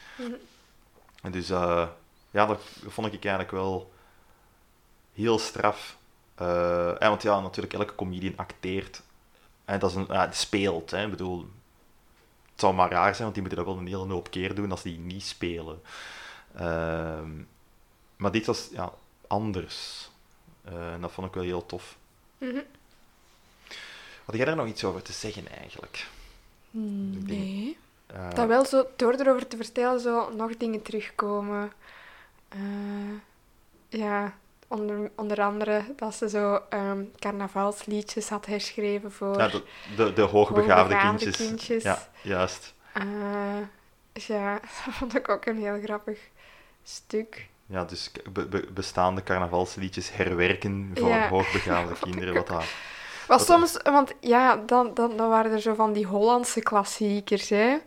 En 1.21 1.31
dus 1.31 1.47
ja, 1.47 1.95
dat 2.31 2.59
vond 2.87 3.07
ik 3.13 3.25
eigenlijk 3.25 3.51
wel 3.51 3.93
heel 5.15 5.39
straf. 5.39 5.97
Eh, 6.35 6.97
want 6.99 7.21
ja, 7.21 7.39
natuurlijk, 7.39 7.73
elke 7.73 7.95
comedian 7.95 8.37
acteert. 8.37 9.01
En 9.65 9.79
dat 9.79 9.89
is 9.89 9.95
een, 9.95 10.05
ja, 10.09 10.31
speelt. 10.31 10.91
Hè. 10.91 11.03
Ik 11.03 11.09
bedoel, 11.09 11.39
het 12.51 12.59
zou 12.59 12.73
maar 12.73 12.91
raar 12.91 13.11
zijn, 13.15 13.21
want 13.23 13.33
die 13.33 13.41
moeten 13.41 13.63
dat 13.65 13.73
wel 13.73 13.77
een 13.83 13.87
hele 13.87 14.13
hoop 14.13 14.31
keer 14.31 14.55
doen 14.55 14.71
als 14.71 14.81
die 14.81 14.97
niet 14.97 15.23
spelen. 15.23 15.81
Ehm, 16.55 17.31
maar 18.15 18.31
dit 18.31 18.45
was 18.45 18.69
ja, 18.71 18.93
anders. 19.27 20.09
Eh, 20.63 20.93
en 20.93 21.01
dat 21.01 21.11
vond 21.11 21.27
ik 21.27 21.33
wel 21.33 21.43
heel 21.43 21.65
tof. 21.65 21.97
Mhm. 22.37 22.61
Had 24.25 24.35
jij 24.35 24.45
daar 24.45 24.55
nog 24.55 24.67
iets 24.67 24.83
over 24.83 25.01
te 25.01 25.13
zeggen 25.13 25.47
eigenlijk? 25.57 26.07
Denk- 26.71 27.27
Nee. 27.27 27.77
Dat 28.33 28.47
wel 28.47 28.65
zo, 28.65 28.87
door 28.95 29.13
erover 29.13 29.47
te 29.47 29.57
vertellen, 29.57 29.99
zo 29.99 30.33
nog 30.33 30.57
dingen 30.57 30.81
terugkomen. 30.81 31.71
Ja, 33.89 34.33
onder, 34.67 35.11
onder 35.15 35.41
andere 35.41 35.81
dat 35.95 36.15
ze 36.15 36.29
zo 36.29 36.59
ehm, 36.69 37.03
carnavalsliedjes 37.19 38.29
had 38.29 38.45
herschreven 38.45 39.11
voor 39.11 39.37
ja, 39.37 39.47
de, 39.47 39.63
de, 39.95 40.13
de 40.13 40.21
hoogbegaafde 40.21 40.73
hoogbegaafde 40.95 40.97
kindjes. 41.25 41.47
kindjes. 41.47 41.83
Ja, 41.83 42.07
juist. 42.21 42.73
Eh, 42.93 43.03
ja, 44.13 44.53
dat 44.85 44.93
vond 44.93 45.15
ik 45.15 45.29
ook 45.29 45.45
een 45.45 45.57
heel 45.57 45.79
grappig 45.83 46.19
stuk. 46.83 47.47
Ja, 47.65 47.83
dus 47.85 48.11
k- 48.11 48.31
be- 48.33 48.45
be- 48.47 48.67
bestaande 48.73 49.23
carnavalsliedjes 49.23 50.11
herwerken 50.13 50.91
voor 50.95 51.07
Ja, 51.07 51.27
hoogbegaafde 51.29 51.93
ik 51.95 51.99
kinderen. 52.01 52.33
Wat. 52.33 52.49
Maar 52.49 52.65
Wat- 53.27 53.45
soms, 53.45 53.77
want 53.83 54.13
ja, 54.19 54.55
dan, 54.65 54.93
dan, 54.93 55.17
dan 55.17 55.29
waren 55.29 55.51
er 55.51 55.61
zo 55.61 55.73
van 55.73 55.93
die 55.93 56.05
Hollandse 56.05 56.61
klassiekers, 56.61 57.49
hè. 57.49 57.77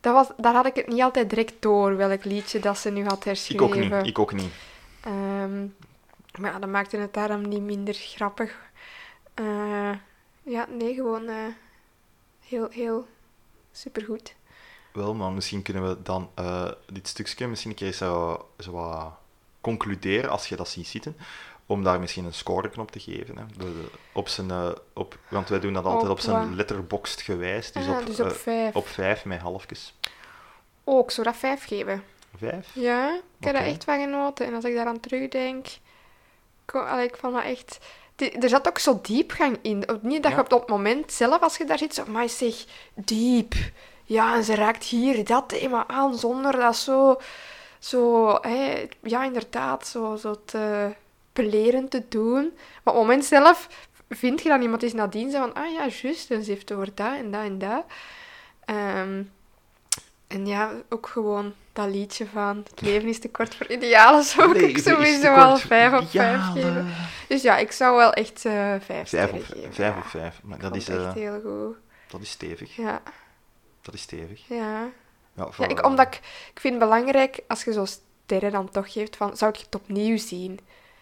Dat 0.00 0.14
was, 0.14 0.26
daar 0.36 0.54
had 0.54 0.66
ik 0.66 0.74
het 0.74 0.86
niet 0.88 1.02
altijd 1.02 1.28
direct 1.30 1.54
door, 1.60 1.96
welk 1.96 2.24
liedje 2.24 2.58
dat 2.58 2.78
ze 2.78 2.90
nu 2.90 3.04
had 3.04 3.18
Ik 3.18 3.24
herschreven. 3.24 3.64
ook 3.66 3.74
niet, 3.74 4.06
ik 4.06 4.18
ook 4.18 4.32
niet. 4.32 4.52
Maar 6.38 6.52
ja, 6.52 6.58
dat 6.58 6.68
maakte 6.70 6.96
het 6.96 7.14
daarom 7.14 7.48
niet 7.48 7.62
minder 7.62 7.94
grappig. 7.94 8.70
Eh, 9.34 9.92
ja, 10.42 10.66
nee, 10.68 10.94
gewoon 10.94 11.28
eh, 11.28 11.36
heel, 12.40 12.68
heel 12.70 13.06
supergoed. 13.72 14.34
Wel, 14.92 15.14
maar 15.14 15.32
misschien 15.32 15.62
kunnen 15.62 15.88
we 15.88 16.02
dan 16.02 16.30
eh, 16.34 16.70
dit 16.92 17.08
stukje 17.08 17.46
misschien 17.46 17.70
een 17.70 17.76
keer 17.76 17.92
zo, 17.92 18.46
zo 18.58 18.72
wat 18.72 19.12
concluderen 19.60 20.30
als 20.30 20.48
je 20.48 20.56
dat 20.56 20.68
ziet 20.68 20.86
zitten. 20.86 21.16
Om 21.66 21.84
daar 21.84 22.00
misschien 22.00 22.24
een 22.24 22.34
scoreknop 22.34 22.90
te 22.90 23.00
geven. 23.00 23.36
Hè. 23.36 23.44
Op 24.12 24.28
zijn, 24.28 24.74
op, 24.92 25.18
want 25.28 25.48
wij 25.48 25.60
doen 25.60 25.72
dat 25.72 25.84
altijd 25.84 26.04
Op 26.04 26.10
op 26.10 26.20
zijn 26.20 26.54
letterboxd 26.54 27.20
gewijs. 27.20 27.72
Dus, 27.72 27.86
Ah, 27.86 27.98
op, 27.98 28.06
dus 28.06 28.20
op 28.20 28.32
vijf. 28.32 28.74
op 28.74 28.88
vijf 28.88 29.24
met 29.24 29.40
halfjes. 29.40 29.94
Oh, 30.84 31.04
ik 31.04 31.10
zou 31.10 31.26
dat 31.26 31.36
vijf 31.36 31.64
geven. 31.64 32.04
Vijf? 32.36 32.70
Ja, 32.74 33.14
ik 33.14 33.44
heb 33.44 33.54
daar 33.54 33.64
echt 33.64 33.84
van 33.84 34.00
genoten. 34.00 34.46
En 34.46 34.54
als 34.54 34.64
ik 34.64 34.74
daaraan 34.74 35.00
terugdenk... 35.00 35.66
Ik, 36.66 36.74
allee, 36.74 37.06
ik 37.06 37.16
vond 37.16 37.34
dat 37.34 37.44
echt... 37.44 37.78
die- 38.16 38.30
Er 38.38 38.48
zat 38.48 38.68
ook 38.68 38.78
zo 38.78 38.98
diepgang 39.02 39.58
in. 39.62 39.84
Niet 40.02 40.22
dat 40.22 40.30
Ja. 40.30 40.36
je 40.36 40.42
op 40.44 40.50
dat 40.50 40.68
moment 40.68 41.12
zelf, 41.12 41.40
als 41.42 41.56
je 41.56 41.64
daar 41.64 41.78
zit, 41.78 41.94
zo... 41.94 42.04
Maar 42.06 42.28
zeg, 42.28 42.64
diep. 42.94 43.54
Ja, 44.04 44.34
en 44.34 44.44
ze 44.44 44.54
raakt 44.54 44.84
hier 44.84 45.24
dat 45.24 45.48
thema 45.48 45.84
aan, 45.88 46.18
zonder 46.18 46.52
dat 46.52 46.76
zo... 46.76 47.16
Zo, 47.78 48.28
hè, 48.40 48.88
ja, 49.02 49.24
inderdaad, 49.24 49.86
zo, 49.86 50.16
zo 50.16 50.34
te 50.44 50.94
belerend 51.32 51.90
te 51.90 52.02
doen. 52.08 52.42
Maar 52.82 52.94
op 52.94 53.00
het 53.00 53.08
moment 53.08 53.24
zelf 53.24 53.68
vind 54.08 54.42
je 54.42 54.48
dan 54.48 54.62
iemand 54.62 54.82
is 54.82 54.92
nadien 54.92 55.30
zo 55.30 55.38
van... 55.38 55.54
Ah 55.54 55.72
ja, 55.72 55.86
juist, 56.02 56.30
en 56.30 56.44
ze 56.44 56.50
heeft 56.50 56.72
over 56.72 56.88
dat 56.94 57.14
en 57.14 57.30
dat 57.30 57.42
en 57.42 57.58
dat. 57.58 57.84
Ehm, 58.64 59.22
en 60.32 60.46
ja, 60.46 60.70
ook 60.88 61.06
gewoon 61.06 61.54
dat 61.72 61.88
liedje 61.88 62.26
van 62.26 62.64
Het 62.70 62.80
leven 62.80 63.08
is 63.08 63.18
te 63.20 63.30
kort 63.30 63.54
voor 63.54 63.66
idealen 63.70 64.22
zou 64.32 64.52
Nee, 64.52 64.68
ik 64.68 64.78
sowieso 64.78 65.34
al 65.34 65.56
voor 65.56 65.66
vijf 65.66 65.92
op 66.00 66.08
vijf 66.08 66.40
geven. 66.52 66.86
Dus 67.28 67.42
ja, 67.42 67.56
ik 67.56 67.72
zou 67.72 67.96
wel 67.96 68.12
echt 68.12 68.44
eh 68.44 68.74
vijf 68.80 69.08
Vijf 69.08 69.32
op 69.32 69.42
geven. 69.44 69.72
vijf. 69.72 69.76
ja. 69.76 69.96
Op 69.98 70.04
vijf. 70.04 70.40
Maar 70.42 70.56
Ik 70.56 70.62
dat 70.62 70.76
is, 70.76 70.88
echt 70.88 70.98
eh, 71.00 71.12
heel 71.12 71.40
goed. 71.40 71.76
dat 72.10 72.20
is 72.20 72.30
stevig. 72.30 72.76
Ja, 72.76 73.02
Dat 73.82 73.94
is 73.94 74.00
stevig. 74.02 74.42
ja. 74.48 74.88
Ja, 75.34 75.68
ik, 75.68 75.86
omdat 75.86 76.06
ik, 76.06 76.14
ik 76.54 76.60
vind 76.60 76.74
het 76.74 76.82
belangrijk, 76.82 77.40
als 77.48 77.64
je 77.64 77.72
zo 77.72 77.84
sterren 77.84 78.52
dan 78.52 78.70
toch 78.70 78.92
geeft, 78.92 79.16
van, 79.16 79.36
zou 79.36 79.52
je 79.58 79.64
het 79.64 79.74
opnieuw 79.74 80.16
zien? 80.16 80.58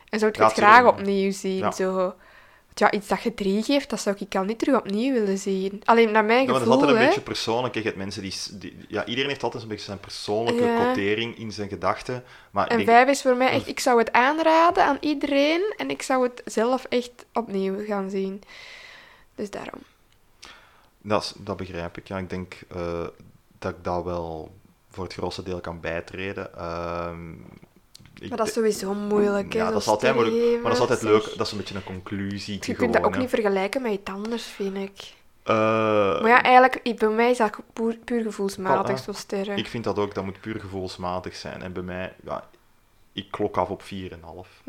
En 0.08 0.18
zou 0.18 0.32
je 0.34 0.38
Ja, 0.38 0.44
het 0.44 0.56
graag 0.56 0.84
opnieuw 0.86 1.32
zien? 1.32 1.72
Zo. 1.72 2.14
Ja, 2.74 2.90
iets 2.90 3.08
dat 3.08 3.22
je 3.22 3.34
drie 3.34 3.62
geeft, 3.62 3.90
dat 3.90 4.00
zou 4.00 4.16
ik 4.18 4.34
al 4.34 4.44
niet 4.44 4.58
terug 4.58 4.76
opnieuw 4.78 5.12
willen 5.12 5.38
zien. 5.38 5.82
Alleen 5.84 6.10
naar 6.10 6.24
mijn 6.24 6.38
Ja, 6.40 6.44
maar 6.44 6.52
dat 6.52 6.62
is 6.62 6.68
gevoel, 6.68 6.80
altijd 6.82 7.00
een 7.00 7.06
beetje 7.06 7.20
persoonlijk. 7.20 7.74
Je 7.74 7.82
hebt 7.82 7.96
mensen 7.96 8.22
die. 8.22 8.76
Ja, 8.88 9.04
iedereen 9.04 9.30
heeft 9.30 9.42
altijd 9.42 9.62
een 9.62 9.68
beetje 9.68 9.84
zijn 9.84 10.00
persoonlijke 10.00 10.62
Ja. 10.64 10.76
quotering 10.76 11.36
in 11.38 11.52
zijn 11.52 11.68
gedachten. 11.68 12.24
Maar 12.50 12.66
En 12.66 12.76
denk- 12.76 12.88
vijf 12.88 13.08
is 13.08 13.22
voor 13.22 13.36
mij 13.36 13.48
echt, 13.50 13.68
ik 13.68 13.80
zou 13.80 13.98
het 13.98 14.12
aanraden 14.12 14.84
aan 14.84 14.96
iedereen 15.00 15.74
en 15.76 15.90
ik 15.90 16.02
zou 16.02 16.22
het 16.22 16.42
zelf 16.44 16.84
echt 16.84 17.10
opnieuw 17.32 17.84
gaan 17.86 18.10
zien. 18.10 18.42
Dus 19.34 19.50
daarom. 19.50 19.80
Dat, 21.02 21.22
is- 21.22 21.32
dat 21.36 21.56
begrijp 21.56 21.96
ik. 21.98 22.08
Ja, 22.08 22.18
ik 22.18 22.30
denk 22.30 22.54
eh, 22.68 23.06
dat 23.58 23.70
ik 23.72 23.84
dat 23.84 24.04
wel 24.04 24.54
voor 24.90 25.04
het 25.04 25.12
grootste 25.12 25.42
deel 25.42 25.60
kan 25.60 25.80
bijtreden. 25.80 26.56
Ehm, 26.56 27.32
Maar 28.28 28.38
dat 28.38 28.46
is 28.46 28.52
de- 28.52 28.58
sowieso 28.60 28.94
moeilijk. 28.94 29.52
Ja, 29.52 29.70
dat 29.70 29.80
is 29.80 29.86
altijd 29.88 30.14
moeilijk. 30.14 30.52
Maar 30.54 30.62
dat 30.62 30.72
is 30.72 30.78
altijd 30.80 31.02
leuk. 31.02 31.24
Dat 31.36 31.46
is 31.46 31.52
een 31.52 31.58
beetje 31.58 31.74
een 31.74 31.84
conclusie. 31.84 32.58
Je 32.60 32.74
kunt 32.74 32.92
dat 32.92 33.02
ook 33.04 33.16
niet 33.16 33.28
vergelijken 33.28 33.82
met 33.82 33.92
iets 33.92 34.10
anders, 34.10 34.44
vind 34.44 34.76
ik. 34.76 35.12
Maar 35.44 36.28
ja, 36.28 36.42
eigenlijk, 36.42 36.98
bij 36.98 37.08
mij 37.08 37.30
is 37.30 37.36
dat 37.38 37.56
puur, 37.72 37.96
puur 38.04 38.22
gevoelsmatig, 38.22 39.00
Voilà. 39.00 39.04
zo 39.04 39.12
sterren. 39.12 39.56
Ik 39.56 39.66
vind 39.66 39.84
dat 39.84 39.98
ook. 39.98 40.14
Dat 40.14 40.24
moet 40.24 40.40
puur 40.40 40.60
gevoelsmatig 40.60 41.36
zijn. 41.36 41.62
En 41.62 41.72
bij 41.72 41.82
mij, 41.82 42.14
ja, 42.24 42.48
ik 43.12 43.30
klok 43.30 43.56
af 43.56 43.68
op 43.68 43.82
4,5. 43.82 44.62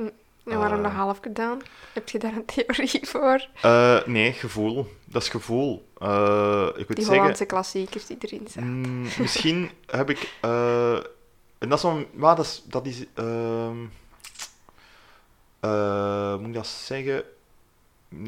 En 0.45 0.57
waarom 0.57 0.77
eh, 0.77 0.83
nog 0.83 0.93
half 0.93 1.19
gedaan? 1.21 1.59
Heb 1.93 2.09
je 2.09 2.19
daar 2.19 2.33
een 2.33 2.45
theorie 2.45 3.07
voor? 3.11 3.47
Eh, 3.61 3.97
nee, 4.05 4.31
gevoel. 4.33 4.87
Dat 5.05 5.21
is 5.21 5.29
gevoel. 5.29 5.85
Eh, 5.97 6.67
ik 6.75 6.87
Die 6.87 6.95
zeggen... 6.97 7.15
Hollandse 7.17 7.45
klassiekers 7.45 8.05
die 8.05 8.17
erin 8.19 8.47
zaten. 8.47 8.69
Mm, 8.69 9.07
misschien 9.19 9.69
heb 9.87 10.09
ik. 10.09 10.29
En 11.61 11.69
dat 11.69 11.77
is. 11.83 12.05
Maar 12.13 12.35
dat 12.35 12.45
is. 12.45 12.63
Dat 12.65 12.85
is 12.85 13.05
ehm, 13.13 13.77
eh, 15.59 16.35
moet 16.37 16.47
ik 16.47 16.53
dat 16.53 16.67
zeggen? 16.67 17.23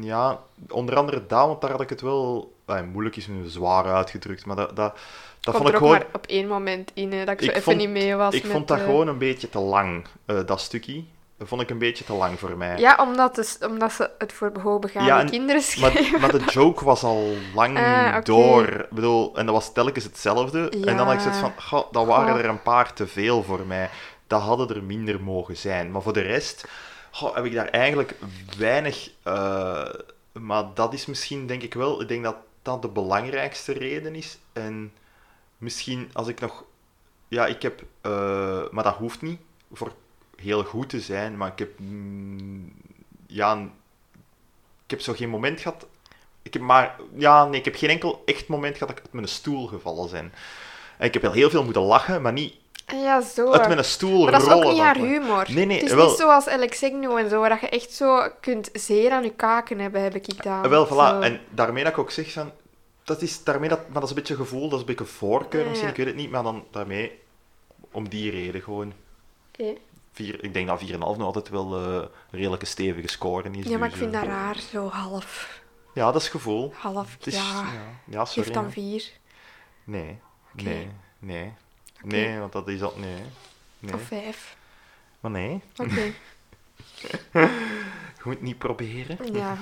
Ja, 0.00 0.40
onder 0.68 0.96
andere 0.96 1.26
daar, 1.26 1.46
want 1.46 1.60
daar 1.60 1.70
had 1.70 1.80
ik 1.80 1.88
het 1.88 2.00
wel. 2.00 2.52
eh, 2.64 2.82
moeilijk 2.82 3.16
is 3.16 3.26
nu 3.26 3.48
zwaar 3.48 3.84
uitgedrukt, 3.94 4.46
maar 4.46 4.56
dat, 4.56 4.76
dat, 4.76 4.98
dat 5.40 5.56
vond 5.56 5.68
ik 5.68 5.74
gewoon. 5.76 5.92
maar 5.92 6.06
op 6.12 6.26
één 6.26 6.48
moment 6.48 6.90
in, 6.94 7.12
hè, 7.12 7.24
dat 7.24 7.34
ik 7.34 7.40
zo 7.42 7.50
even 7.50 7.62
vond- 7.62 7.76
niet 7.76 7.88
mee 7.88 8.14
was 8.14 8.34
Ik 8.34 8.42
met... 8.42 8.52
vond 8.52 8.68
dat 8.68 8.78
eh, 8.78 8.84
gewoon 8.84 9.08
een 9.08 9.18
beetje 9.18 9.48
te 9.48 9.58
lang, 9.58 10.06
eh, 10.26 10.46
dat 10.46 10.60
stukje. 10.60 11.04
Dat 11.44 11.52
vond 11.52 11.62
ik 11.62 11.70
een 11.70 11.78
beetje 11.78 12.04
te 12.04 12.12
lang 12.12 12.38
voor 12.38 12.56
mij. 12.56 12.78
Ja, 12.78 12.96
omdat, 13.00 13.36
het, 13.36 13.58
omdat 13.70 13.92
ze 13.92 14.10
het 14.18 14.32
voor 14.32 14.52
hoogbegaafde 14.62 15.08
Ja, 15.08 15.20
en- 15.20 15.30
kinderen 15.30 15.62
schreven. 15.62 16.10
Maar, 16.10 16.20
maar 16.20 16.32
de 16.32 16.44
joke 16.58 16.84
was 16.84 17.02
al 17.02 17.34
lang 17.54 17.78
Ah, 17.78 18.22
door. 18.24 18.66
Ik 18.68 18.90
bedoel, 18.90 19.36
en 19.36 19.46
dat 19.46 19.54
was 19.54 19.72
telkens 19.72 20.04
hetzelfde. 20.04 20.68
En 20.68 20.96
dan 20.96 21.06
had 21.06 21.12
ik 21.14 21.20
zoiets 21.20 21.40
Ja. 21.40 21.52
van, 21.56 21.62
goh, 21.64 21.92
dat 21.92 22.06
waren 22.06 22.36
er 22.38 22.44
een 22.44 22.62
paar 22.62 22.92
te 22.92 23.06
veel 23.06 23.42
voor 23.42 23.66
mij. 23.66 23.90
Dat 24.26 24.40
hadden 24.42 24.68
er 24.76 24.82
minder 24.82 25.20
mogen 25.22 25.56
zijn. 25.56 25.90
Maar 25.90 26.02
voor 26.02 26.12
de 26.12 26.20
rest 26.20 26.64
goh, 27.10 27.34
heb 27.34 27.44
ik 27.44 27.54
daar 27.54 27.68
eigenlijk 27.68 28.14
weinig... 28.58 29.10
eh, 29.22 29.84
maar 30.32 30.64
dat 30.74 30.92
is 30.92 31.06
misschien, 31.06 31.46
denk 31.46 31.62
ik 31.62 31.74
wel... 31.74 32.00
Ik 32.00 32.08
denk 32.08 32.24
dat 32.24 32.36
dat 32.62 32.82
de 32.82 32.88
belangrijkste 32.88 33.72
reden 33.72 34.14
is. 34.14 34.38
En 34.52 34.92
misschien 35.58 36.10
als 36.12 36.28
ik 36.28 36.40
nog... 36.40 36.64
Ja, 37.28 37.46
ik 37.46 37.62
heb... 37.62 37.82
eh, 38.00 38.60
maar 38.70 38.84
dat 38.84 38.94
hoeft 38.94 39.22
niet 39.22 39.40
voor 39.72 39.92
heel 40.36 40.64
goed 40.64 40.88
te 40.88 41.00
zijn. 41.00 41.36
Maar 41.36 41.52
ik 41.52 41.58
heb 41.58 41.78
mm, 41.78 42.72
ja, 43.26 43.54
ik 44.84 44.90
heb 44.90 45.00
zo 45.00 45.12
geen 45.12 45.28
moment 45.28 45.60
gehad. 45.60 45.86
Ik 46.42 46.52
heb 46.52 46.62
maar, 46.62 46.96
ja, 47.16 47.44
nee, 47.44 47.58
ik 47.58 47.64
heb 47.64 47.74
geen 47.76 47.88
enkel 47.90 48.22
echt 48.24 48.48
moment 48.48 48.72
gehad 48.72 48.88
dat 48.88 48.98
ik 48.98 49.04
uit 49.04 49.12
mijn 49.14 49.28
stoel 49.28 49.66
gevallen 49.66 50.10
ben. 50.10 50.32
En 50.98 51.06
ik 51.06 51.12
heb 51.12 51.22
wel 51.22 51.32
heel 51.32 51.50
veel 51.50 51.64
moeten 51.64 51.82
lachen, 51.82 52.22
maar 52.22 52.32
niet 52.32 52.54
Ja, 52.86 53.20
zo. 53.20 53.50
uit 53.52 53.68
mijn 53.68 53.84
stoel 53.84 54.22
Maar 54.22 54.32
dat 54.32 54.42
is 54.42 54.48
rollen. 54.48 54.66
ook 54.66 54.72
niet 54.72 54.80
haar 54.82 54.96
humor. 54.96 55.46
Nee, 55.52 55.64
nee, 55.66 55.76
het 55.78 55.86
is 55.86 55.94
wel- 55.94 56.08
niet 56.08 56.16
zoals 56.18 56.46
Alex 56.48 56.82
en 56.82 57.28
zo, 57.30 57.40
waar 57.40 57.48
dat 57.48 57.60
je 57.60 57.68
echt 57.68 57.92
zo 57.92 58.28
kunt 58.40 58.68
zeer 58.72 59.10
aan 59.10 59.22
je 59.22 59.30
kaken 59.32 59.78
hebben, 59.78 60.02
heb 60.02 60.14
ik 60.14 60.24
gedaan. 60.24 60.64
Eh, 60.64 60.70
Wel, 60.70 60.86
voilà. 60.86 60.90
Zo. 60.90 61.20
En 61.20 61.40
daarmee 61.50 61.82
dat 61.82 61.92
ik 61.92 61.98
ook 61.98 62.10
zeg 62.10 62.32
van... 62.32 62.50
Dat 63.04 63.22
is, 63.22 63.44
daarmee 63.44 63.68
dat, 63.68 63.78
maar 63.84 63.92
dat 63.94 64.02
is 64.02 64.08
een 64.08 64.14
beetje 64.14 64.34
gevoel, 64.36 64.62
dat 64.68 64.72
is 64.72 64.78
een 64.80 64.94
beetje 64.96 65.12
voorkeur 65.12 65.60
Ja, 65.62 65.66
misschien, 65.68 65.88
ja. 65.88 65.94
ik 65.94 65.98
weet 65.98 66.06
het 66.12 66.16
niet, 66.16 66.30
maar 66.30 66.42
dan 66.42 66.64
daarmee, 66.70 67.18
om 67.90 68.08
die 68.08 68.30
reden 68.30 68.62
gewoon. 68.62 68.92
Oké. 69.58 69.72
Vier, 70.14 70.44
ik 70.44 70.52
denk 70.52 70.66
dat 70.68 70.80
4,5 70.80 70.96
nog 70.98 71.20
altijd 71.20 71.48
wel 71.48 71.76
eh, 71.76 71.94
een 71.94 72.08
redelijke 72.30 72.66
stevige 72.66 73.08
score 73.08 73.50
is. 73.50 73.66
Ja, 73.66 73.78
maar 73.78 73.88
ik 73.88 73.94
dus, 73.94 74.02
vind 74.02 74.14
eh, 74.14 74.20
dat 74.20 74.28
raar, 74.28 74.56
zo 74.58 74.88
half. 74.88 75.62
Ja, 75.94 76.12
dat 76.12 76.22
is 76.22 76.28
gevoel. 76.28 76.72
Half, 76.76 77.16
is, 77.24 77.34
ja. 77.34 77.64
ja. 78.04 78.24
sorry. 78.24 78.44
Geef 78.44 78.54
dan 78.54 78.64
hè. 78.64 78.70
vier. 78.70 79.10
Nee, 79.84 80.18
Oké. 80.52 80.62
nee, 80.62 80.88
nee. 81.18 81.52
Nee, 82.02 82.38
want 82.38 82.52
dat 82.52 82.68
is 82.68 82.82
al... 82.82 82.94
Nee. 82.96 83.22
nee. 83.78 83.94
Of 83.94 84.02
vijf. 84.02 84.56
Maar 85.20 85.30
nee, 85.30 85.60
Oké, 85.76 86.12
je 88.16 88.22
moet 88.24 88.42
niet 88.42 88.58
proberen. 88.58 89.34
ja. 89.34 89.58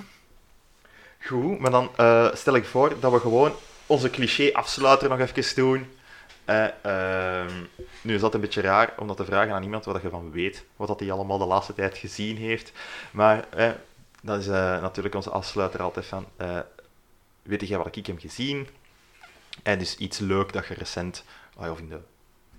Goed, 1.20 1.58
maar 1.58 1.70
dan 1.70 1.90
eh, 1.96 2.34
stel 2.34 2.54
ik 2.54 2.64
voor 2.64 3.00
dat 3.00 3.12
we 3.12 3.20
gewoon 3.20 3.52
onze 3.86 4.10
cliché 4.10 4.52
afsluiter 4.52 5.08
nog 5.08 5.18
even 5.18 5.54
doen. 5.54 5.86
Eh, 6.44 6.68
ehm, 6.82 7.64
nu 8.00 8.14
is 8.14 8.20
dat 8.20 8.34
een 8.34 8.40
beetje 8.40 8.60
raar 8.60 8.94
om 8.98 9.06
dat 9.06 9.16
te 9.16 9.24
vragen 9.24 9.54
aan 9.54 9.62
iemand 9.62 9.84
waar 9.84 10.02
je 10.02 10.08
van 10.08 10.30
weet 10.30 10.64
wat 10.76 10.88
dat 10.88 11.00
hij 11.00 11.12
allemaal 11.12 11.38
de 11.38 11.44
laatste 11.44 11.74
tijd 11.74 11.98
gezien 11.98 12.36
heeft. 12.36 12.72
Maar 13.10 13.48
eh, 13.48 13.70
dat 14.22 14.38
is 14.38 14.46
eh, 14.46 14.82
natuurlijk 14.82 15.14
onze 15.14 15.30
afsluiter 15.30 15.82
altijd 15.82 16.06
van, 16.06 16.26
weet 17.42 17.68
jij 17.68 17.78
wat 17.78 17.96
ik 17.96 18.06
heb 18.06 18.18
gezien? 18.18 18.68
En 19.62 19.78
dus 19.78 19.96
iets 19.96 20.18
leuk 20.18 20.52
dat 20.52 20.66
je 20.66 20.74
recent, 20.74 21.24
ah, 21.56 21.70
of 21.70 21.78
in 21.78 21.88
de 21.88 22.00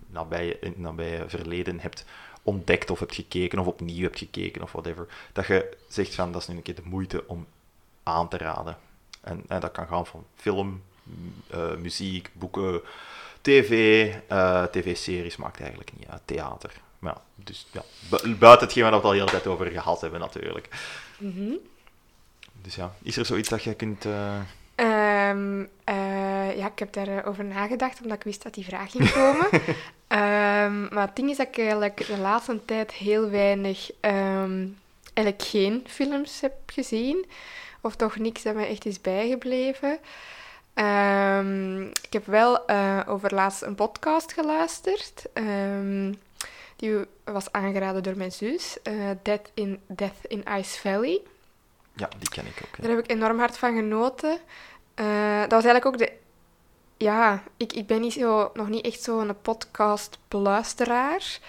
nabije, 0.07 0.59
in 0.59 0.69
het 0.69 0.79
nabije 0.79 1.29
verleden 1.29 1.79
hebt 1.79 2.05
ontdekt 2.43 2.89
of 2.89 2.99
hebt 2.99 3.15
gekeken 3.15 3.59
of 3.59 3.67
opnieuw 3.67 4.03
hebt 4.03 4.17
gekeken 4.17 4.61
of 4.61 4.71
whatever. 4.71 5.07
Dat 5.33 5.47
je 5.47 5.77
zegt 5.87 6.15
van, 6.15 6.31
dat 6.31 6.41
is 6.41 6.47
nu 6.47 6.55
een 6.55 6.61
keer 6.61 6.75
de 6.75 6.81
moeite 6.85 7.27
om 7.27 7.47
aan 8.03 8.27
te 8.27 8.37
raden. 8.37 8.77
En, 9.21 9.43
en 9.47 9.59
dat 9.59 9.71
kan 9.71 9.87
gaan 9.87 10.05
van 10.05 10.25
film, 10.35 10.83
muziek, 11.77 12.29
boeken, 12.33 12.81
tv, 13.43 14.11
eh, 14.27 14.63
tv-series 14.63 15.35
maakt 15.35 15.59
eigenlijk 15.59 15.91
niet 15.97 16.07
uit, 16.09 16.21
theater. 16.25 16.71
Maar 16.99 17.13
ja, 17.13 17.21
dus 17.35 17.67
ja, 17.71 17.81
bu- 18.09 18.35
buiten 18.35 18.65
hetgeen 18.67 18.83
waar 18.83 18.91
we 18.91 18.97
het 18.97 19.05
al 19.05 19.11
de 19.11 19.17
hele 19.17 19.29
tijd 19.31 19.47
over 19.47 19.65
gehad 19.65 20.01
hebben 20.01 20.19
natuurlijk. 20.19 20.67
Mhm. 21.17 21.51
Dus 22.61 22.75
ja, 22.75 22.93
is 23.01 23.17
er 23.17 23.25
zoiets 23.25 23.49
dat 23.49 23.63
je 23.63 23.73
kunt... 23.73 24.05
eh, 24.05 24.35
Ehm, 24.75 25.61
eh, 25.83 26.57
ja, 26.57 26.65
ik 26.67 26.79
heb 26.79 26.93
daarover 26.93 27.25
over 27.25 27.45
nagedacht, 27.45 28.01
omdat 28.01 28.17
ik 28.17 28.23
wist 28.23 28.43
dat 28.43 28.53
die 28.53 28.65
vraag 28.65 28.91
ging 28.91 29.11
komen. 29.11 29.47
Ehm, 30.07 30.93
maar 30.93 31.05
het 31.07 31.15
ding 31.15 31.29
is 31.29 31.37
dat 31.37 31.47
ik 31.47 31.57
eigenlijk 31.57 32.05
de 32.07 32.17
laatste 32.17 32.65
tijd 32.65 32.91
heel 32.91 33.29
weinig, 33.29 33.91
ehm, 33.99 34.65
eigenlijk 35.13 35.47
geen 35.47 35.83
films 35.87 36.41
heb 36.41 36.53
gezien. 36.65 37.25
Of 37.81 37.95
toch 37.95 38.17
niks 38.17 38.43
dat 38.43 38.55
mij 38.55 38.67
echt 38.69 38.85
is 38.85 39.01
bijgebleven. 39.01 39.97
Ehm, 40.73 41.81
ik 41.81 42.13
heb 42.13 42.25
wel 42.25 42.65
eh, 42.65 42.99
over 43.07 43.33
laatst 43.33 43.61
een 43.61 43.75
podcast 43.75 44.33
geluisterd. 44.33 45.25
Ehm, 45.33 46.13
die 46.75 46.97
was 47.23 47.51
aangeraden 47.51 48.03
door 48.03 48.17
mijn 48.17 48.31
zus. 48.31 48.77
eh, 48.83 48.93
Death, 49.23 49.51
in, 49.53 49.81
Death 49.87 50.17
in 50.27 50.43
Ice 50.57 50.79
Valley. 50.79 51.21
ja, 51.95 52.09
die 52.19 52.29
ken 52.29 52.45
ik 52.45 52.61
ook. 52.65 52.75
hè. 52.77 52.81
Daar 52.83 52.95
heb 52.95 53.03
ik 53.03 53.11
enorm 53.11 53.39
hard 53.39 53.57
van 53.57 53.75
genoten. 53.75 54.37
Eh, 54.93 55.39
dat 55.41 55.51
was 55.51 55.63
eigenlijk 55.65 55.85
ook 55.85 55.97
de... 55.97 56.11
Ja, 56.97 57.43
ik, 57.57 57.73
ik 57.73 57.87
ben 57.87 58.01
niet 58.01 58.13
zo, 58.13 58.51
nog 58.53 58.69
niet 58.69 58.85
echt 58.85 59.01
zo'n 59.01 59.35
podcast-beluisteraar. 59.41 61.39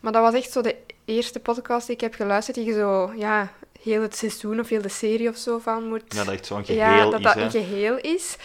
Maar 0.00 0.12
dat 0.12 0.22
was 0.22 0.34
echt 0.34 0.52
zo 0.52 0.60
de 0.60 0.76
eerste 1.04 1.40
podcast 1.40 1.86
die 1.86 1.94
ik 1.94 2.00
heb 2.00 2.14
geluisterd, 2.14 2.56
die 2.56 2.66
je 2.66 2.72
zo, 2.72 3.12
ja, 3.16 3.52
heel 3.86 4.02
het 4.02 4.16
seizoen 4.16 4.60
of 4.60 4.68
heel 4.68 4.82
de 4.82 4.88
serie 4.88 5.28
of 5.28 5.36
zo 5.36 5.58
van 5.58 5.88
moet... 5.88 6.02
Ja, 6.08 6.24
dat 6.24 6.34
echt 6.34 6.46
zo'n 6.46 6.64
geheel 6.64 6.80
ja, 6.82 7.04
dat 7.10 7.18
is, 7.18 7.22
dat 7.24 7.36
een 7.36 7.50
geheel 7.50 7.96
is. 7.96 8.36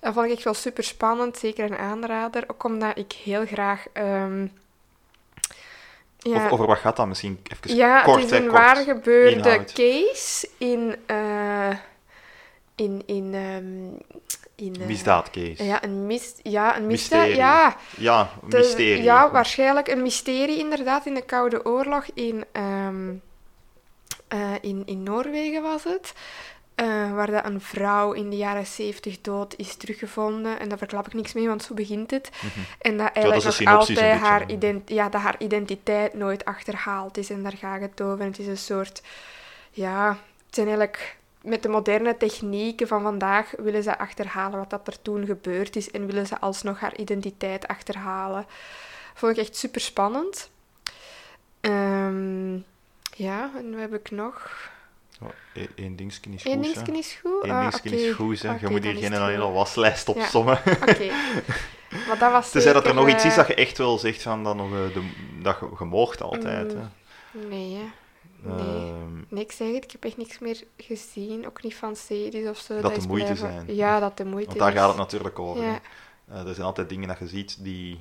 Dat 0.00 0.14
vond 0.14 0.26
ik 0.26 0.32
echt 0.32 0.44
wel 0.44 0.54
super 0.54 0.84
spannend, 0.84 1.38
zeker 1.38 1.64
een 1.70 1.76
aanrader. 1.78 2.44
Ook 2.46 2.64
omdat 2.64 2.98
ik 2.98 3.12
heel 3.12 3.46
graag... 3.46 3.86
ehm, 3.92 4.46
ja, 6.18 6.44
Of, 6.46 6.50
over 6.50 6.66
wat 6.66 6.78
gaat 6.78 6.96
dat 6.96 7.06
misschien 7.06 7.40
even 7.62 7.76
ja, 7.76 8.02
kort, 8.02 8.20
het 8.22 8.30
is 8.32 8.38
een 8.38 8.50
waar 8.50 8.76
gebeurde 8.76 9.30
inhoud. 9.36 9.72
case 9.72 10.48
in... 10.58 10.96
eh, 11.06 11.76
in, 12.74 13.02
in, 13.06 13.34
ehm, 13.34 14.12
in 14.66 14.80
eh, 14.80 14.86
Misdaadcase. 14.86 15.64
Ja, 15.64 15.84
een, 15.84 16.06
mis, 16.06 16.34
ja, 16.42 16.76
een 16.76 16.86
misdaad. 16.86 17.18
Mysterie. 17.20 17.36
Ja, 17.36 17.76
Ja, 17.96 18.30
een 18.42 18.50
de- 18.50 18.56
mysterie. 18.56 19.02
ja, 19.02 19.30
waarschijnlijk 19.30 19.88
een 19.88 20.02
mysterie 20.02 20.58
inderdaad 20.58 21.06
in 21.06 21.14
de 21.14 21.22
Koude 21.24 21.64
Oorlog 21.64 22.04
in, 22.14 22.44
ehm, 22.52 23.10
eh, 24.32 24.54
in, 24.60 24.82
in 24.86 25.02
Noorwegen 25.02 25.62
was 25.62 25.84
het. 25.84 26.12
eh, 26.74 27.12
waar 27.14 27.30
dat 27.30 27.44
een 27.44 27.60
vrouw 27.60 28.12
in 28.12 28.30
de 28.30 28.36
jaren 28.36 28.66
70 28.66 29.20
dood 29.20 29.54
is 29.56 29.76
teruggevonden. 29.76 30.58
En 30.58 30.68
daar 30.68 30.78
verklap 30.78 31.06
ik 31.06 31.14
niks 31.14 31.32
mee, 31.32 31.48
want 31.48 31.62
zo 31.62 31.74
begint 31.74 32.10
het. 32.10 32.30
Mhm. 32.40 32.60
En 32.80 32.96
dat 32.96 33.10
eigenlijk 33.14 33.44
nog 33.60 33.78
altijd 33.78 34.20
haar, 34.20 34.50
ident 34.50 34.90
ja, 34.90 35.08
dat 35.08 35.20
haar 35.20 35.34
identiteit 35.38 36.14
nooit 36.14 36.44
achterhaald 36.44 37.16
is. 37.18 37.30
En 37.30 37.42
daar 37.42 37.56
gaat 37.56 37.80
het 37.80 38.00
over. 38.00 38.20
En 38.20 38.26
het 38.26 38.38
is 38.38 38.46
een 38.46 38.58
soort... 38.58 39.02
Ja, 39.70 40.08
het 40.46 40.54
zijn 40.54 40.66
eigenlijk... 40.66 41.20
Met 41.42 41.62
de 41.62 41.68
moderne 41.68 42.16
technieken 42.16 42.86
van 42.88 43.02
vandaag 43.02 43.52
willen 43.58 43.82
ze 43.82 43.98
achterhalen 43.98 44.58
wat 44.58 44.70
dat 44.70 44.86
er 44.86 45.02
toen 45.02 45.26
gebeurd 45.26 45.76
is. 45.76 45.90
En 45.90 46.06
willen 46.06 46.26
ze 46.26 46.40
alsnog 46.40 46.80
haar 46.80 46.96
identiteit 46.96 47.68
achterhalen. 47.68 48.46
Vond 49.14 49.32
ik 49.32 49.38
echt 49.38 49.56
super 49.56 49.80
spannend. 49.80 50.50
Ehm, 51.60 52.58
ja, 53.16 53.50
en 53.56 53.70
wat 53.70 53.80
heb 53.80 53.94
ik 53.94 54.10
nog? 54.10 54.50
Oh, 55.22 55.28
Eén 55.54 55.68
één 55.74 55.96
dingetje 55.96 56.30
is 56.30 56.44
Eén 56.44 56.54
goed, 56.64 56.74
hè. 56.74 56.82
dingetje 56.82 56.98
is 56.98 57.18
goed? 57.22 57.44
Eén 57.44 57.50
Ah, 57.50 57.60
dingetje 57.60 58.06
is 58.08 58.14
goed, 58.14 58.42
hè. 58.42 58.54
Je 58.60 58.68
moet 58.68 58.82
hier 58.84 58.94
geen 58.96 59.12
hele 59.12 59.50
waslijst 59.50 60.06
Ja. 60.06 60.12
opsommen. 60.12 60.58
Oké. 60.88 61.10
Maar 62.08 62.18
dat 62.18 62.32
was 62.32 62.50
Tenzij 62.50 62.72
dat 62.72 62.86
er 62.86 62.94
nog 62.94 63.08
iets 63.08 63.24
is 63.24 63.30
eh, 63.30 63.36
dat 63.36 63.46
je 63.46 63.54
echt 63.54 63.78
wel 63.78 63.98
zegt 63.98 64.22
van 64.22 64.44
dan 64.44 64.56
nog, 64.56 64.66
eh, 64.66 64.94
de, 64.94 65.10
dat 65.42 65.56
je, 65.60 65.68
je 65.78 65.84
moogt 65.84 66.22
altijd. 66.22 66.74
Mm, 66.74 66.80
Hè. 66.80 67.46
Nee, 67.48 67.74
hè. 67.74 67.82
Nee. 68.50 68.58
Ehm, 68.92 69.14
Nee, 69.28 69.42
ik 69.44 69.52
zeg 69.52 69.74
het, 69.74 69.84
ik 69.84 69.90
heb 69.90 70.04
echt 70.04 70.16
niks 70.16 70.38
meer 70.38 70.62
gezien. 70.76 71.46
Ook 71.46 71.62
niet 71.62 71.74
van 71.74 71.96
series 71.96 72.48
of 72.48 72.58
zo. 72.58 72.80
Dat 72.80 72.90
de 72.94 72.96
is 73.00 73.06
moeite 73.06 73.32
blijven- 73.32 73.52
zijn. 73.66 73.76
Ja, 73.76 74.00
dat 74.00 74.16
de 74.16 74.24
moeite 74.24 74.46
want 74.48 74.58
daar 74.60 74.72
is. 74.72 74.78
gaat 74.78 74.88
het 74.88 74.96
natuurlijk 74.96 75.38
over. 75.38 75.62
Ja. 75.64 75.80
Eh, 76.28 76.46
er 76.46 76.54
zijn 76.54 76.66
altijd 76.66 76.88
dingen 76.88 77.08
dat 77.08 77.18
je 77.18 77.26
ziet 77.28 77.56
die... 77.64 78.00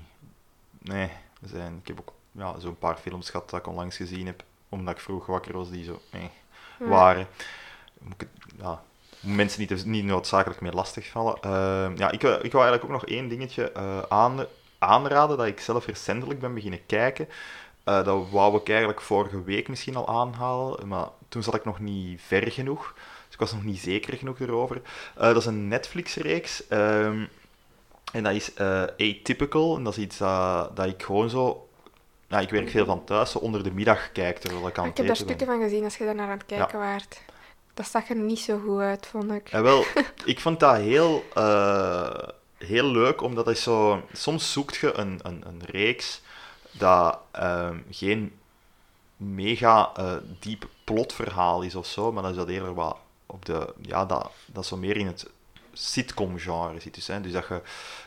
Nee, 0.79 1.07
er 1.41 1.49
zijn... 1.49 1.77
ik 1.81 1.88
heb 1.88 1.99
ook 1.99 2.13
ja, 2.31 2.59
zo'n 2.59 2.77
paar 2.77 2.97
films 2.97 3.29
gehad 3.29 3.49
dat 3.49 3.59
ik 3.59 3.67
onlangs 3.67 3.95
gezien 3.95 4.25
heb, 4.25 4.43
omdat 4.72 4.95
ik 4.95 5.02
vroeg 5.02 5.26
wakker 5.26 5.53
was, 5.53 5.69
die 5.69 5.84
zo 5.84 6.02
waren. 6.77 7.27
Moet 7.99 8.22
ik 8.22 8.27
ja, 8.57 8.84
mensen 9.19 9.60
niet, 9.60 9.85
niet 9.85 10.06
noodzakelijk 10.06 10.61
meer 10.61 10.72
lastigvallen. 10.72 11.38
Ehm 11.41 11.98
ja, 11.98 12.11
ik, 12.11 12.23
ik 12.23 12.52
wou 12.52 12.64
eigenlijk 12.65 12.84
ook 12.84 12.89
nog 12.89 13.06
één 13.06 13.27
dingetje 13.27 13.72
eh, 13.72 13.99
aan, 14.10 14.45
aanraden 14.80 15.38
dat 15.38 15.48
ik 15.48 15.60
zelf 15.60 15.85
recentelijk 15.85 16.39
ben 16.39 16.53
beginnen 16.53 16.85
kijken. 16.85 17.27
Eh, 17.84 18.03
dat 18.03 18.30
wou 18.30 18.56
ik 18.57 18.69
eigenlijk 18.69 19.02
vorige 19.02 19.43
week 19.43 19.68
misschien 19.68 19.95
al 19.95 20.07
aanhalen, 20.07 20.88
maar 20.88 21.07
toen 21.30 21.43
zat 21.43 21.56
ik 21.56 21.65
nog 21.65 21.80
niet 21.80 22.22
ver 22.22 22.52
genoeg. 22.52 22.93
Dus 22.95 23.34
ik 23.34 23.39
was 23.39 23.53
nog 23.53 23.64
niet 23.64 23.80
zeker 23.80 24.18
genoeg 24.18 24.39
erover. 24.39 24.81
Eh, 25.15 25.22
dat 25.22 25.38
is 25.38 25.45
een 25.45 25.68
Netflix-reeks. 25.68 26.68
ehm, 26.68 27.26
en 28.14 28.23
dat 28.23 28.34
is 28.34 28.56
Atypical. 28.98 29.77
En 29.77 29.84
dat 29.84 29.98
is 29.98 30.03
iets 30.03 30.18
dat, 30.18 30.76
dat 30.76 30.85
ik 30.85 31.03
gewoon 31.03 31.30
zo... 31.30 31.69
Ja, 32.31 32.39
ik 32.39 32.49
werk 32.49 32.69
veel 32.69 32.85
van 32.85 33.03
thuis, 33.03 33.35
onder 33.35 33.63
de 33.63 33.71
middag 33.71 34.11
kijk, 34.11 34.37
terwijl 34.37 34.67
ik 34.67 34.77
aan 34.77 34.83
Ik 34.83 34.89
het 34.89 34.97
heb 34.97 35.07
daar 35.07 35.15
stukken 35.15 35.47
ben. 35.47 35.55
van 35.55 35.65
gezien 35.65 35.83
als 35.83 35.97
je 35.97 36.05
daar 36.05 36.15
naar 36.15 36.29
aan 36.29 36.37
het 36.37 36.45
kijken 36.45 36.79
waart. 36.79 37.21
Dat 37.73 37.87
zag 37.87 38.09
er 38.09 38.15
niet 38.15 38.39
zo 38.39 38.59
goed 38.59 38.79
uit, 38.79 39.05
vond 39.05 39.31
ik. 39.31 39.49
En 39.49 39.63
wel, 39.63 39.85
ik 40.25 40.39
vond 40.39 40.59
dat 40.59 40.75
heel, 40.75 41.23
eh, 41.33 42.27
heel 42.57 42.85
leuk, 42.85 43.21
omdat 43.21 43.45
het 43.45 43.57
zo... 43.57 44.01
Soms 44.13 44.51
zoekt 44.51 44.75
je 44.75 44.93
een, 44.93 45.19
een, 45.23 45.43
een 45.47 45.61
reeks 45.65 46.21
dat 46.71 47.19
ehm, 47.31 47.77
geen 47.89 48.39
mega 49.17 49.91
eh, 49.95 50.13
diep 50.39 50.67
plotverhaal 50.83 51.61
is 51.61 51.75
of 51.75 51.85
zo, 51.85 52.11
maar 52.11 52.23
dat 52.23 52.31
is 52.31 52.37
dat 52.37 52.47
eerder 52.47 52.73
wat 52.73 52.97
op 53.25 53.45
de... 53.45 53.73
Ja, 53.81 54.05
dat, 54.05 54.31
dat 54.45 54.65
zo 54.65 54.77
meer 54.77 54.97
in 54.97 55.07
het 55.07 55.29
sitcom-genre 55.73 56.80
zit. 56.80 56.93
Dus, 56.93 57.07
hè, 57.07 57.22
dus 57.22 57.31
dat 57.31 57.48
je, 57.48 57.53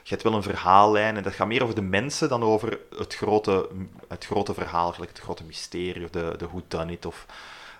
je 0.02 0.08
hebt 0.10 0.22
wel 0.22 0.34
een 0.34 0.42
verhaallijn 0.42 1.16
en 1.16 1.22
dat 1.22 1.32
gaat 1.32 1.46
meer 1.46 1.62
over 1.62 1.74
de 1.74 1.82
mensen 1.82 2.28
dan 2.28 2.42
over 2.42 2.78
het 2.96 3.14
grote, 3.14 3.68
het 4.08 4.24
grote 4.24 4.54
verhaal, 4.54 4.92
gelijk 4.92 5.12
het 5.12 5.20
grote 5.20 5.44
mysterie 5.44 6.04
of 6.04 6.10
de, 6.10 6.34
de 6.38 6.48
whodunit 6.48 7.06
of 7.06 7.26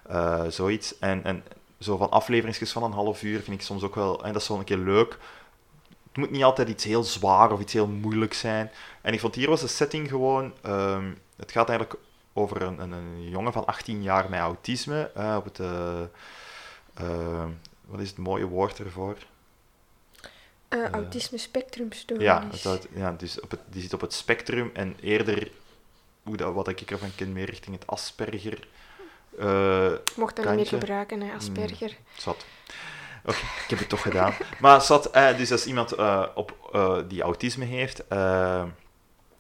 eh, 0.07 0.45
zoiets. 0.49 0.99
En, 0.99 1.25
en 1.25 1.45
zo 1.79 1.97
van 1.97 2.11
afleveringsjes 2.11 2.73
van 2.73 2.83
een 2.83 2.93
half 2.93 3.23
uur 3.23 3.41
vind 3.41 3.57
ik 3.57 3.67
soms 3.67 3.83
ook 3.83 3.95
wel, 3.95 4.25
en 4.25 4.33
dat 4.33 4.43
is 4.43 4.49
wel 4.49 4.59
een 4.59 4.65
keer 4.65 4.77
leuk. 4.77 5.19
Het 6.09 6.17
moet 6.17 6.31
niet 6.31 6.45
altijd 6.45 6.69
iets 6.69 6.85
heel 6.85 7.05
zwaar 7.05 7.53
of 7.53 7.61
iets 7.61 7.73
heel 7.73 7.87
moeilijk 7.87 8.35
zijn. 8.35 8.71
En 9.03 9.13
ik 9.13 9.21
vond 9.21 9.35
hier 9.35 9.49
was 9.49 9.61
de 9.61 9.67
setting 9.67 10.09
gewoon, 10.09 10.53
ehm, 10.63 11.13
het 11.37 11.53
gaat 11.53 11.69
eigenlijk 11.69 12.01
over 12.33 12.63
een, 12.63 12.81
een, 12.81 12.93
een 12.93 13.29
jongen 13.29 13.53
van 13.53 13.67
18 13.67 14.03
jaar 14.03 14.31
met 14.31 14.41
autisme. 14.41 15.11
op 15.37 15.45
het, 15.45 15.61
eh, 15.61 16.01
eh, 16.95 17.45
wat 17.85 18.01
is 18.01 18.09
het 18.09 18.19
mooie 18.19 18.47
woord 18.47 18.79
ervoor? 18.79 19.17
Eh, 20.75 20.91
autisme 20.91 21.39
spectrum 21.39 21.93
stories. 21.93 22.25
Ja, 22.25 22.49
het, 22.51 22.89
ja 22.95 23.13
dus 23.13 23.41
op 23.41 23.51
het, 23.51 23.61
die 23.67 23.83
zit 23.83 23.93
op 23.93 24.01
het 24.01 24.13
spectrum 24.13 24.71
en 24.73 24.97
eerder, 25.01 25.51
hoe 26.23 26.37
dat, 26.37 26.55
wat 26.55 26.69
ik 26.69 26.91
ervan 26.91 27.15
ken, 27.17 27.33
meer 27.33 27.47
richting 27.47 27.77
het 27.79 27.87
Asperger. 27.87 28.69
eh, 29.39 29.93
mocht 30.17 30.37
dat 30.37 30.45
niet 30.45 30.55
meer 30.55 30.67
gebruiken, 30.67 31.21
hè, 31.21 31.35
Asperger. 31.35 31.97
Zat. 32.17 32.45
Oké, 33.25 33.37
ik 33.65 33.71
heb 33.71 33.79
het 33.79 33.89
toch 33.89 34.03
gedaan. 34.03 34.35
Maar 34.61 34.83
zat, 34.83 35.11
eh, 35.11 35.37
dus 35.37 35.51
is 35.51 35.67
iemand 35.67 35.93
eh, 35.93 36.27
op, 36.35 36.71
eh, 36.73 36.99
die 37.09 37.23
autisme 37.23 37.65
heeft. 37.65 38.03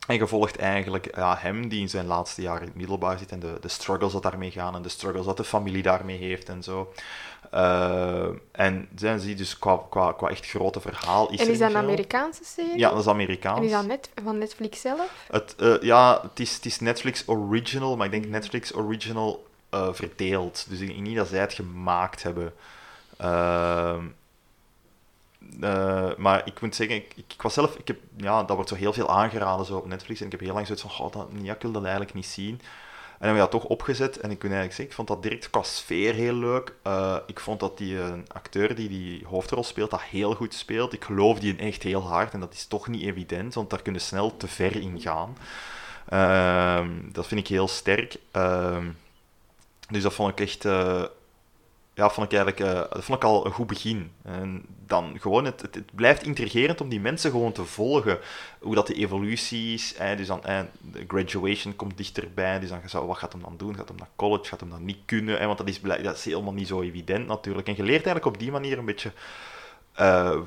En 0.06 0.18
gevolgd 0.18 0.56
eigenlijk 0.56 1.16
ja, 1.16 1.36
hem, 1.38 1.68
die 1.68 1.80
in 1.80 1.88
zijn 1.88 2.06
laatste 2.06 2.42
jaar 2.42 2.60
in 2.60 2.66
het 2.66 2.76
middelbaar 2.76 3.18
zit. 3.18 3.32
En 3.32 3.40
de, 3.40 3.56
de 3.60 3.68
struggles 3.68 4.12
dat 4.12 4.22
daarmee 4.22 4.50
gaan. 4.50 4.74
En 4.74 4.82
de 4.82 4.88
struggles 4.88 5.26
dat 5.26 5.36
de 5.36 5.44
familie 5.44 5.82
daarmee 5.82 6.18
heeft 6.18 6.48
en 6.48 6.62
zo. 6.62 6.92
Eh, 7.50 8.26
en 8.52 8.88
zijn 8.94 9.20
ze 9.20 9.34
dus 9.34 9.58
qua, 9.58 9.80
qua, 9.90 10.12
qua 10.12 10.28
echt 10.28 10.46
grote 10.46 10.80
verhaal. 10.80 11.30
Is 11.30 11.40
en 11.40 11.48
is 11.48 11.58
dat 11.58 11.70
een. 11.70 11.76
Amerikaanse 11.76 12.44
serie? 12.44 12.78
Ja, 12.78 12.90
dat 12.90 12.98
is 12.98 13.06
Amerikaans. 13.06 13.58
En 13.58 13.64
is 13.64 13.70
dat 13.70 13.86
net, 13.86 14.10
van 14.24 14.38
Netflix 14.38 14.80
zelf? 14.80 15.26
Het, 15.30 15.54
eh, 15.58 15.80
ja, 15.80 16.20
het 16.22 16.40
is, 16.40 16.54
het 16.54 16.66
is 16.66 16.80
Netflix 16.80 17.22
original, 17.26 17.96
maar 17.96 18.06
ik 18.06 18.12
denk 18.12 18.26
Netflix 18.26 18.74
original 18.74 19.46
eh, 19.68 19.88
verdeeld. 19.92 20.66
Dus 20.68 20.80
ik 20.80 20.86
denk 20.86 21.00
niet 21.00 21.16
dat 21.16 21.28
zij 21.28 21.40
het 21.40 21.52
gemaakt 21.52 22.22
hebben. 22.22 22.52
Eh, 25.60 26.10
maar 26.16 26.42
ik 26.44 26.60
moet 26.60 26.74
zeggen, 26.74 26.96
ik, 26.96 27.12
ik 27.16 27.42
was 27.42 27.54
zelf, 27.54 27.76
ik 27.76 27.86
heb, 27.86 27.98
ja, 28.16 28.42
dat 28.42 28.56
wordt 28.56 28.70
zo 28.70 28.76
heel 28.76 28.92
veel 28.92 29.10
aangeraden 29.10 29.66
zo 29.66 29.76
op 29.76 29.86
Netflix. 29.86 30.20
En 30.20 30.26
ik 30.26 30.32
heb 30.32 30.40
heel 30.40 30.54
lang 30.54 30.66
zoiets 30.66 30.84
van, 30.84 31.06
oh, 31.06 31.12
dat, 31.12 31.28
ja, 31.42 31.54
ik 31.54 31.62
wil 31.62 31.72
dat 31.72 31.82
eigenlijk 31.82 32.14
niet 32.14 32.26
zien. 32.26 32.60
En 33.18 33.30
dan 33.30 33.38
heb 33.38 33.44
ik 33.44 33.52
dat 33.52 33.60
toch 33.60 33.70
opgezet. 33.70 34.16
En 34.16 34.30
ik 34.30 34.42
moet 34.42 34.52
eigenlijk 34.52 34.72
zeggen, 34.72 34.84
ik 34.84 34.92
vond 34.92 35.08
dat 35.08 35.22
direct 35.22 35.50
qua 35.50 35.62
sfeer 35.62 36.14
heel 36.14 36.34
leuk. 36.34 36.74
Eh, 36.82 37.16
ik 37.26 37.40
vond 37.40 37.60
dat 37.60 37.78
die 37.78 38.00
eh, 38.00 38.12
acteur 38.28 38.74
die 38.74 38.88
die 38.88 39.26
hoofdrol 39.26 39.64
speelt, 39.64 39.90
dat 39.90 40.02
heel 40.02 40.34
goed 40.34 40.54
speelt. 40.54 40.92
Ik 40.92 41.04
geloof 41.04 41.38
die 41.38 41.56
echt 41.56 41.82
heel 41.82 42.02
hard. 42.02 42.32
En 42.32 42.40
dat 42.40 42.52
is 42.52 42.66
toch 42.66 42.88
niet 42.88 43.02
evident, 43.02 43.54
want 43.54 43.70
daar 43.70 43.82
kunnen 43.82 44.00
snel 44.00 44.36
te 44.36 44.48
ver 44.48 44.76
in 44.76 45.00
gaan. 45.00 45.36
Ehm, 46.08 46.90
dat 47.12 47.26
vind 47.26 47.40
ik 47.40 47.48
heel 47.48 47.68
sterk. 47.68 48.16
Ehm, 48.30 48.90
dus 49.88 50.02
dat 50.02 50.14
vond 50.14 50.30
ik 50.30 50.40
echt... 50.40 50.64
eh, 51.94 52.04
ja, 52.04 52.10
vond 52.10 52.32
ik 52.32 52.38
eigenlijk 52.38 52.60
eh, 52.72 52.90
dat 52.92 53.04
vond 53.04 53.18
ik 53.18 53.24
al 53.24 53.46
een 53.46 53.52
goed 53.52 53.66
begin. 53.66 54.10
En 54.22 54.64
dan 54.86 55.16
gewoon, 55.20 55.44
het, 55.44 55.60
het, 55.60 55.74
het 55.74 55.94
blijft 55.94 56.22
intrigerend 56.22 56.80
om 56.80 56.88
die 56.88 57.00
mensen 57.00 57.30
gewoon 57.30 57.52
te 57.52 57.64
volgen. 57.64 58.18
Hoe 58.60 58.74
dat 58.74 58.86
de 58.86 58.94
evolutie 58.94 59.74
is. 59.74 59.94
Dus 60.16 60.26
dan, 60.26 60.40
hè, 60.42 60.64
de 60.80 61.04
graduation 61.08 61.76
komt 61.76 61.96
dichterbij. 61.96 62.60
Dus 62.60 62.68
dan 62.68 62.80
zou, 62.86 63.06
wat 63.06 63.18
gaat 63.18 63.32
hem 63.32 63.42
dan 63.42 63.56
doen? 63.56 63.76
Gaat 63.76 63.88
hem 63.88 63.96
naar 63.96 64.08
college? 64.16 64.44
Gaat 64.44 64.60
hem 64.60 64.70
dan 64.70 64.84
niet 64.84 64.98
kunnen? 65.04 65.38
Hè, 65.38 65.46
want 65.46 65.58
dat 65.58 65.68
is, 65.68 65.80
dat 65.80 66.16
is 66.16 66.24
helemaal 66.24 66.52
niet 66.52 66.68
zo 66.68 66.82
evident 66.82 67.26
natuurlijk. 67.26 67.68
En 67.68 67.76
je 67.76 67.82
leert 67.82 68.06
eigenlijk 68.06 68.26
op 68.26 68.38
die 68.38 68.50
manier 68.50 68.78
een 68.78 68.84
beetje 68.84 69.12
eh, 69.92 70.38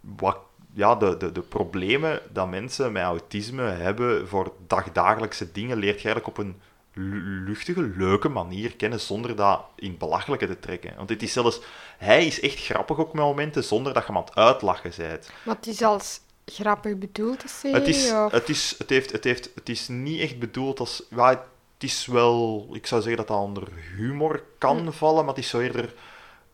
wat, 0.00 0.38
ja, 0.72 0.94
de, 0.94 1.16
de, 1.16 1.32
de 1.32 1.40
problemen 1.40 2.20
dat 2.32 2.50
mensen 2.50 2.92
met 2.92 3.02
autisme 3.02 3.62
hebben 3.62 4.28
voor 4.28 4.52
dagdagelijkse 4.66 5.52
dingen, 5.52 5.76
leert 5.76 6.00
je 6.00 6.08
eigenlijk 6.08 6.38
op 6.38 6.44
een 6.44 6.60
luchtige, 6.94 7.80
leuke 7.96 8.28
manier 8.28 8.76
kennen, 8.76 9.00
zonder 9.00 9.36
dat 9.36 9.60
in 9.76 9.88
het 9.88 9.98
belachelijke 9.98 10.46
te 10.46 10.58
trekken. 10.60 10.96
Want 10.96 11.08
het 11.08 11.22
is 11.22 11.32
zelfs, 11.32 11.60
hij 11.98 12.26
is 12.26 12.40
echt 12.40 12.58
grappig 12.64 12.98
ook 12.98 13.12
met 13.12 13.22
momenten, 13.24 13.64
zonder 13.64 13.92
dat 13.94 14.02
je 14.02 14.08
hem 14.12 14.18
aan 14.20 14.24
het 14.26 14.34
uitlachen 14.36 14.92
bent. 14.96 15.30
Maar 15.42 15.54
het 15.56 15.66
is 15.66 15.82
als 15.82 16.20
grappig 16.46 16.96
bedoeld, 16.98 17.40
de 17.42 17.48
serie? 17.48 17.76
Het 17.76 17.88
is, 17.88 18.12
of- 18.12 18.32
het, 18.32 18.48
is, 18.48 18.74
het, 18.78 18.90
heeft, 18.90 19.12
het, 19.12 19.24
heeft, 19.24 19.50
het 19.54 19.68
is 19.68 19.88
niet 19.88 20.20
echt 20.20 20.38
bedoeld 20.38 20.80
als... 20.80 21.02
Ja, 21.10 21.28
het 21.74 21.88
is 21.90 22.06
wel... 22.06 22.68
Ik 22.72 22.86
zou 22.86 23.00
zeggen 23.02 23.18
dat 23.26 23.28
dat 23.36 23.44
onder 23.46 23.68
humor 23.96 24.42
kan 24.58 24.92
vallen, 24.92 25.24
maar 25.24 25.34
het 25.34 25.44
is 25.44 25.50
zo 25.50 25.58
eerder... 25.60 25.94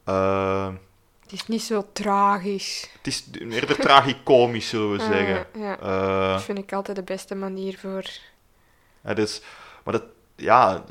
eh, 0.04 0.68
Het 1.22 1.32
is 1.32 1.46
niet 1.46 1.62
zo 1.62 1.86
tragisch. 1.92 2.90
het 2.96 3.06
is 3.06 3.24
eerder 3.50 3.76
tragicomisch, 3.76 4.68
zullen 4.68 4.90
we 4.92 4.98
zeggen. 5.14 5.46
ja. 5.60 5.78
Eh, 5.78 6.32
Dat 6.32 6.42
vind 6.42 6.58
ik 6.58 6.72
altijd 6.72 6.96
de 6.96 7.02
beste 7.02 7.34
manier 7.34 7.78
voor... 7.78 8.04
Ja, 9.04 9.14
dus, 9.14 9.42
maar 9.84 9.92
dat, 9.92 10.02
ja, 10.36 10.84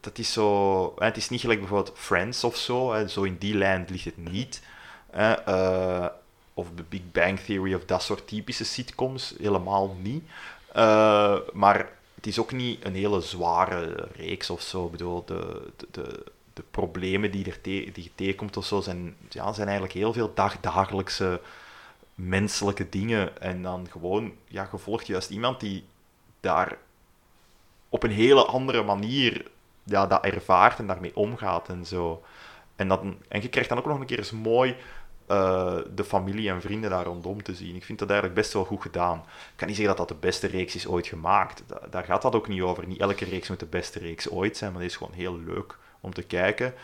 dat, 0.00 0.18
is 0.18 0.32
zo. 0.32 0.94
Het 0.98 1.16
is 1.16 1.28
niet 1.28 1.40
gelijk 1.40 1.58
bijvoorbeeld 1.58 1.98
Friends 1.98 2.44
of 2.44 2.56
zo. 2.56 2.92
Hè, 2.92 3.08
zo 3.08 3.22
in 3.22 3.36
die 3.38 3.54
lijn 3.54 3.86
ligt 3.88 4.04
het 4.04 4.16
niet. 4.16 4.62
Eh, 5.10 6.06
of 6.54 6.68
The 6.74 6.82
Big 6.88 7.12
Bang 7.12 7.38
Theory 7.40 7.74
of 7.74 7.84
dat 7.84 8.02
soort 8.02 8.26
typische 8.28 8.64
sitcoms. 8.64 9.34
Helemaal 9.38 9.96
niet. 10.02 10.24
Eh, 10.72 11.36
maar 11.52 11.88
het 12.14 12.26
is 12.26 12.38
ook 12.38 12.52
niet 12.52 12.84
een 12.84 12.94
hele 12.94 13.20
zware 13.20 14.08
reeks 14.16 14.50
of 14.50 14.60
zo. 14.62 14.84
Ik 14.84 14.90
bedoel, 14.90 15.24
de, 15.24 15.62
de, 15.76 15.86
de, 15.90 16.24
de 16.52 16.62
problemen 16.70 17.30
die, 17.30 17.44
er 17.46 17.60
te- 17.60 17.90
die 17.92 18.04
je 18.04 18.10
tegenkomt 18.14 18.56
of 18.56 18.64
zo 18.66 18.80
zijn, 18.80 19.16
ja, 19.28 19.52
zijn 19.52 19.68
eigenlijk 19.68 19.98
heel 19.98 20.12
veel 20.12 20.34
dagdagelijkse 20.34 21.40
menselijke 22.14 22.88
dingen. 22.88 23.40
En 23.40 23.62
dan 23.62 23.86
gewoon, 23.90 24.32
ja, 24.48 24.68
je 24.72 24.78
volgt 24.78 25.06
juist 25.06 25.30
iemand 25.30 25.60
die 25.60 25.84
daar 26.40 26.78
op 27.92 28.02
een 28.02 28.10
hele 28.10 28.44
andere 28.44 28.82
manier 28.82 29.44
ja, 29.84 30.06
dat 30.06 30.24
ervaart 30.24 30.78
en 30.78 30.86
daarmee 30.86 31.16
omgaat 31.16 31.68
en 31.68 31.86
zo. 31.86 32.22
En, 32.76 32.88
dat, 32.88 33.02
en 33.28 33.42
je 33.42 33.48
krijgt 33.48 33.68
dan 33.68 33.78
ook 33.78 33.86
nog 33.86 34.00
een 34.00 34.06
keer 34.06 34.18
eens 34.18 34.30
mooi 34.30 34.76
eh, 35.26 35.76
de 35.94 36.04
familie 36.04 36.50
en 36.50 36.60
vrienden 36.60 36.90
daar 36.90 37.04
rondom 37.04 37.42
te 37.42 37.54
zien. 37.54 37.76
Ik 37.76 37.84
vind 37.84 37.98
dat 37.98 38.10
eigenlijk 38.10 38.40
best 38.40 38.52
wel 38.52 38.64
goed 38.64 38.82
gedaan. 38.82 39.18
Ik 39.18 39.52
kan 39.56 39.66
niet 39.68 39.76
zeggen 39.76 39.96
dat 39.96 40.08
dat 40.08 40.16
de 40.20 40.26
beste 40.26 40.46
reeks 40.46 40.74
is 40.74 40.86
ooit 40.86 41.06
gemaakt. 41.06 41.62
Da- 41.66 41.80
daar 41.90 42.04
gaat 42.04 42.22
dat 42.22 42.34
ook 42.34 42.48
niet 42.48 42.62
over. 42.62 42.86
Niet 42.86 43.00
elke 43.00 43.24
reeks 43.24 43.48
moet 43.48 43.60
de 43.60 43.66
beste 43.66 43.98
reeks 43.98 44.28
ooit 44.30 44.56
zijn, 44.56 44.72
maar 44.72 44.82
het 44.82 44.90
is 44.90 44.96
gewoon 44.96 45.12
heel 45.14 45.38
leuk 45.38 45.78
om 46.00 46.14
te 46.14 46.22
kijken. 46.22 46.74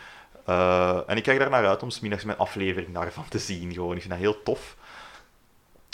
Eh, 0.45 0.99
en 1.07 1.17
ik 1.17 1.23
kijk 1.23 1.39
daar 1.39 1.49
naar 1.49 1.67
uit 1.67 1.83
om 1.83 1.89
's 1.89 1.99
middags 1.99 2.23
mijn 2.23 2.37
aflevering 2.37 2.93
daarvan 2.93 3.27
te 3.29 3.39
zien. 3.39 3.73
Gewoon. 3.73 3.95
Ik 3.95 3.99
vind 4.01 4.13
dat 4.13 4.21
heel 4.21 4.43
tof. 4.43 4.75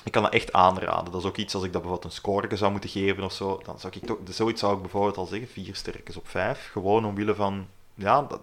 Ik 0.05 0.11
kan 0.11 0.23
dat 0.23 0.33
echt 0.33 0.53
aanraden. 0.53 1.11
Dat 1.11 1.21
is 1.21 1.27
ook 1.27 1.37
iets 1.37 1.53
als 1.55 1.63
ik 1.63 1.71
dat 1.73 1.81
bijvoorbeeld 1.81 2.11
een 2.13 2.19
score 2.19 2.55
zou 2.55 2.71
moeten 2.71 2.89
geven 2.89 3.23
of 3.23 3.33
zo. 3.33 3.61
Dan 3.65 3.79
zou 3.79 3.93
ik 3.95 4.05
toch, 4.05 4.17
zoiets 4.29 4.59
zou 4.59 4.75
ik 4.75 4.81
bijvoorbeeld 4.81 5.17
al 5.17 5.25
zeggen, 5.25 5.47
vier 5.47 5.75
sterkes 5.75 6.17
op 6.17 6.27
vijf. 6.27 6.69
Gewoon 6.71 7.05
omwille 7.05 7.35
van, 7.35 7.67
ja, 7.93 8.21
dat, 8.21 8.41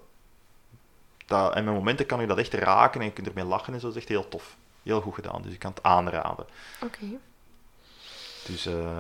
dat, 1.27 1.55
en 1.55 1.65
met 1.65 1.75
momenten 1.75 2.07
kan 2.07 2.21
je 2.21 2.27
dat 2.27 2.39
echt 2.39 2.55
raken 2.55 3.01
en 3.01 3.07
je 3.07 3.13
kunt 3.13 3.27
ermee 3.27 3.45
lachen 3.45 3.75
en 3.75 3.81
zo. 3.81 3.87
Dat 3.87 3.95
is 3.97 4.01
echt 4.03 4.11
heel 4.11 4.29
tof. 4.29 4.57
Heel 4.83 5.01
goed 5.01 5.15
gedaan, 5.15 5.43
dus 5.43 5.53
ik 5.53 5.59
kan 5.59 5.71
het 5.75 5.83
aanraden. 5.83 6.47
Oké, 6.83 7.05
Dus 8.47 8.67
eh 8.67 8.99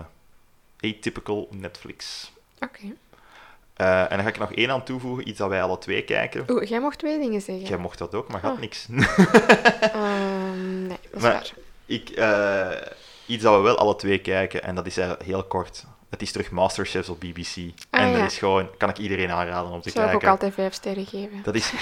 atypical 0.81 1.49
Netflix. 1.51 2.33
oké. 2.61 2.81
Eh, 3.77 4.01
en 4.01 4.09
dan 4.09 4.21
ga 4.21 4.29
ik 4.29 4.39
nog 4.39 4.53
één 4.53 4.71
aan 4.71 4.85
toevoegen, 4.85 5.29
iets 5.29 5.39
dat 5.39 5.49
wij 5.49 5.63
alle 5.63 5.79
twee 5.79 6.03
kijken. 6.05 6.45
Oeh, 6.51 6.65
jij 6.69 6.81
mocht 6.81 6.99
twee 6.99 7.19
dingen 7.19 7.41
zeggen. 7.41 7.67
Jij 7.69 7.77
mocht 7.79 7.99
dat 7.99 8.15
ook, 8.15 8.29
maar 8.29 8.41
gaat 8.41 8.55
Ah. 8.55 8.61
niks. 8.61 8.87
Ehm, 9.81 10.87
nee, 10.87 10.99
dat 11.03 11.13
is 11.17 11.23
Maar- 11.23 11.33
waar. 11.33 11.53
Ik, 11.87 12.09
eh, 12.11 12.71
iets 13.27 13.43
dat 13.43 13.55
we 13.57 13.61
wel 13.61 13.77
alle 13.79 13.97
twee 13.97 14.19
kijken, 14.19 14.63
en 14.63 14.75
dat 14.75 14.87
is 14.87 14.97
heel 15.25 15.45
kort. 15.45 15.85
Het 16.11 16.23
is 16.23 16.33
terug 16.33 16.51
Masterchef 16.51 17.09
op 17.09 17.21
BBC. 17.21 17.57
en 17.91 18.13
dat 18.13 18.31
is 18.31 18.39
gewoon, 18.39 18.69
kan 18.79 18.89
ik 18.89 18.99
iedereen 18.99 19.31
aanraden 19.31 19.71
om 19.73 19.81
te 19.81 19.91
Zou 19.91 20.05
ik 20.05 20.11
kijken. 20.11 20.29
ook 20.29 20.35
altijd 20.35 20.55
vijf 20.55 20.75
sterren 20.75 21.07
geven. 21.07 21.43
Dat 21.43 21.55
is, 21.55 21.73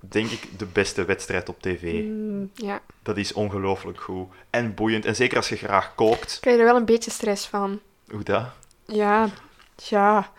denk 0.00 0.30
ik, 0.30 0.58
de 0.58 0.66
beste 0.66 1.04
wedstrijd 1.04 1.48
op 1.48 1.62
tv. 1.62 2.02
Mm, 2.04 2.50
ja. 2.54 2.80
Dat 3.02 3.16
is 3.16 3.32
ongelooflijk 3.32 4.00
goed. 4.00 4.28
En 4.50 4.74
boeiend. 4.74 5.04
En 5.04 5.16
zeker 5.16 5.36
als 5.36 5.48
je 5.48 5.56
graag 5.56 5.94
kookt. 5.94 6.38
Krijg 6.40 6.58
er 6.58 6.64
wel 6.64 6.76
een 6.76 6.84
beetje 6.84 7.10
stress 7.10 7.46
van. 7.46 7.80
Hoe 8.10 8.22
dat? 8.22 8.44
Ja, 8.86 9.28
ja. 9.76 10.30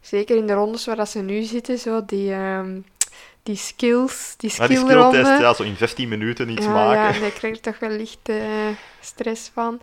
Zeker 0.00 0.36
in 0.36 0.46
de 0.46 0.52
rondes 0.52 0.86
waar 0.86 0.96
dat 0.96 1.08
ze 1.08 1.18
nu 1.20 1.42
zitten, 1.42 1.78
zo 1.78 2.04
die, 2.04 2.32
ehm, 2.32 2.80
die 3.42 3.56
skills, 3.56 4.34
die 4.36 4.52
Maar 4.58 4.68
die 4.68 4.76
skillronde. 4.76 5.16
skilltest, 5.18 5.40
ja, 5.40 5.54
zo 5.54 5.62
in 5.62 5.76
15 5.76 6.08
minuten 6.08 6.48
iets 6.50 6.64
ja, 6.64 6.72
maken. 6.72 7.14
Ja, 7.14 7.20
daar 7.20 7.30
krijg 7.30 7.56
ik 7.56 7.62
toch 7.62 7.78
wel 7.78 7.90
licht 7.90 8.18
eh, 8.28 8.36
stress 9.00 9.50
van. 9.54 9.80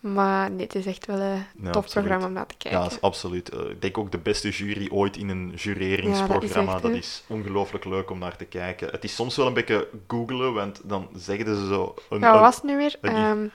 Maar 0.00 0.50
nee, 0.50 0.64
het 0.66 0.74
is 0.74 0.86
echt 0.86 1.06
wel 1.06 1.18
een 1.20 1.44
Ja, 1.62 1.70
tof 1.70 1.82
absoluut. 1.84 1.92
programma 2.06 2.26
om 2.26 2.32
naar 2.32 2.46
te 2.46 2.54
kijken. 2.58 2.80
Ja, 2.80 2.88
absoluut. 3.00 3.48
Eh, 3.48 3.60
ik 3.70 3.80
denk 3.82 3.98
ook 3.98 4.12
de 4.12 4.18
beste 4.18 4.48
jury 4.50 4.88
ooit 4.90 5.16
in 5.16 5.28
een 5.28 5.52
jureringsprogramma. 5.56 6.72
Ja, 6.72 6.80
dat 6.80 6.90
is 6.90 7.22
ongelooflijk 7.26 7.84
leuk 7.84 8.10
om 8.10 8.18
naar 8.18 8.36
te 8.36 8.44
kijken. 8.44 8.88
Het 8.90 9.04
is 9.04 9.14
soms 9.14 9.36
wel 9.36 9.46
een 9.46 9.54
beetje 9.54 9.88
googelen, 10.06 10.52
want 10.54 10.80
dan 10.84 11.08
zeggen 11.16 11.46
ze 11.56 11.66
zo 11.66 11.94
een, 12.10 12.20
ja, 12.20 12.32
wat 12.32 12.40
was 12.40 12.54
het 12.54 12.64
nu 12.64 12.76
weer? 12.76 12.96
die- 13.00 13.10
Ehm 13.10 13.46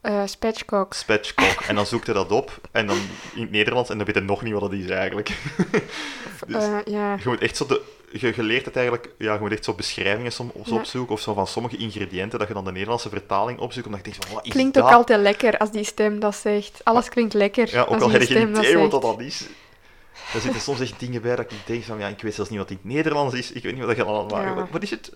eh, 0.00 0.22
spatchcock. 0.24 0.94
spatchcock 0.94 1.60
en 1.68 1.74
dan 1.74 1.86
zoekt 1.92 2.06
hij 2.06 2.14
dat 2.14 2.30
op 2.32 2.60
en 2.72 2.86
dan 2.86 2.96
in 3.34 3.40
het 3.42 3.50
Nederlands 3.50 3.90
en 3.90 3.96
dan 3.96 4.06
weet 4.06 4.14
hij 4.14 4.24
nog 4.24 4.42
niet 4.42 4.52
wat 4.52 4.60
dat 4.62 4.72
is 4.72 4.88
eigenlijk. 4.90 5.28
Dus- 6.46 6.64
ja. 6.84 7.14
Je 7.14 7.22
moet 7.24 7.40
echt 7.40 7.56
zo 7.56 7.66
de... 7.66 7.82
Je, 8.12 8.32
je 8.36 8.42
leert 8.42 8.64
het 8.64 8.76
eigenlijk... 8.76 9.10
Ja, 9.18 9.34
je 9.34 9.40
moet 9.40 9.52
echt 9.52 9.64
zo 9.64 9.72
beschrijvingen 9.74 10.32
som, 10.32 10.52
zo 10.64 10.74
Ja. 10.74 10.78
opzoeken 10.80 11.14
of 11.14 11.20
zo 11.20 11.34
van 11.34 11.46
sommige 11.46 11.76
ingrediënten, 11.76 12.38
dat 12.38 12.48
je 12.48 12.54
dan 12.54 12.64
de 12.64 12.72
Nederlandse 12.72 13.08
vertaling 13.08 13.58
opzoekt, 13.58 13.86
omdat 13.86 14.04
je 14.04 14.10
denkt 14.10 14.24
van, 14.26 14.34
wat 14.34 14.46
is 14.46 14.52
Klinkt 14.52 14.74
dat? 14.74 14.84
ook 14.84 14.90
altijd 14.90 15.20
lekker 15.20 15.58
als 15.58 15.70
die 15.70 15.84
stem 15.84 16.20
dat 16.20 16.34
zegt. 16.36 16.80
Alles 16.84 17.08
klinkt 17.08 17.34
lekker 17.34 17.70
Ja, 17.70 17.80
ook 17.82 17.88
als 17.88 18.02
al 18.02 18.10
heb 18.10 18.20
je 18.20 18.26
geen 18.26 18.48
idee 18.56 18.78
wat 18.78 18.90
dat 18.90 19.02
dan 19.02 19.20
is. 19.20 19.46
Er 20.34 20.40
zitten 20.40 20.60
soms 20.60 20.80
echt 20.80 21.00
dingen 21.00 21.22
bij 21.22 21.36
dat 21.36 21.50
ik 21.52 21.58
denk 21.66 21.84
van, 21.84 21.98
ja, 21.98 22.08
ik 22.08 22.20
weet 22.22 22.34
zelfs 22.34 22.50
niet 22.50 22.58
wat 22.58 22.70
in 22.70 22.78
het 22.82 22.92
Nederlands 22.92 23.34
is, 23.34 23.52
ik 23.52 23.62
weet 23.62 23.72
niet 23.76 23.84
wat 23.84 23.96
dat 23.96 24.06
gaat 24.06 24.30
maken. 24.30 24.48
Ja. 24.48 24.54
Wat, 24.54 24.68
wat 24.70 24.82
is 24.82 24.90
het? 24.90 25.12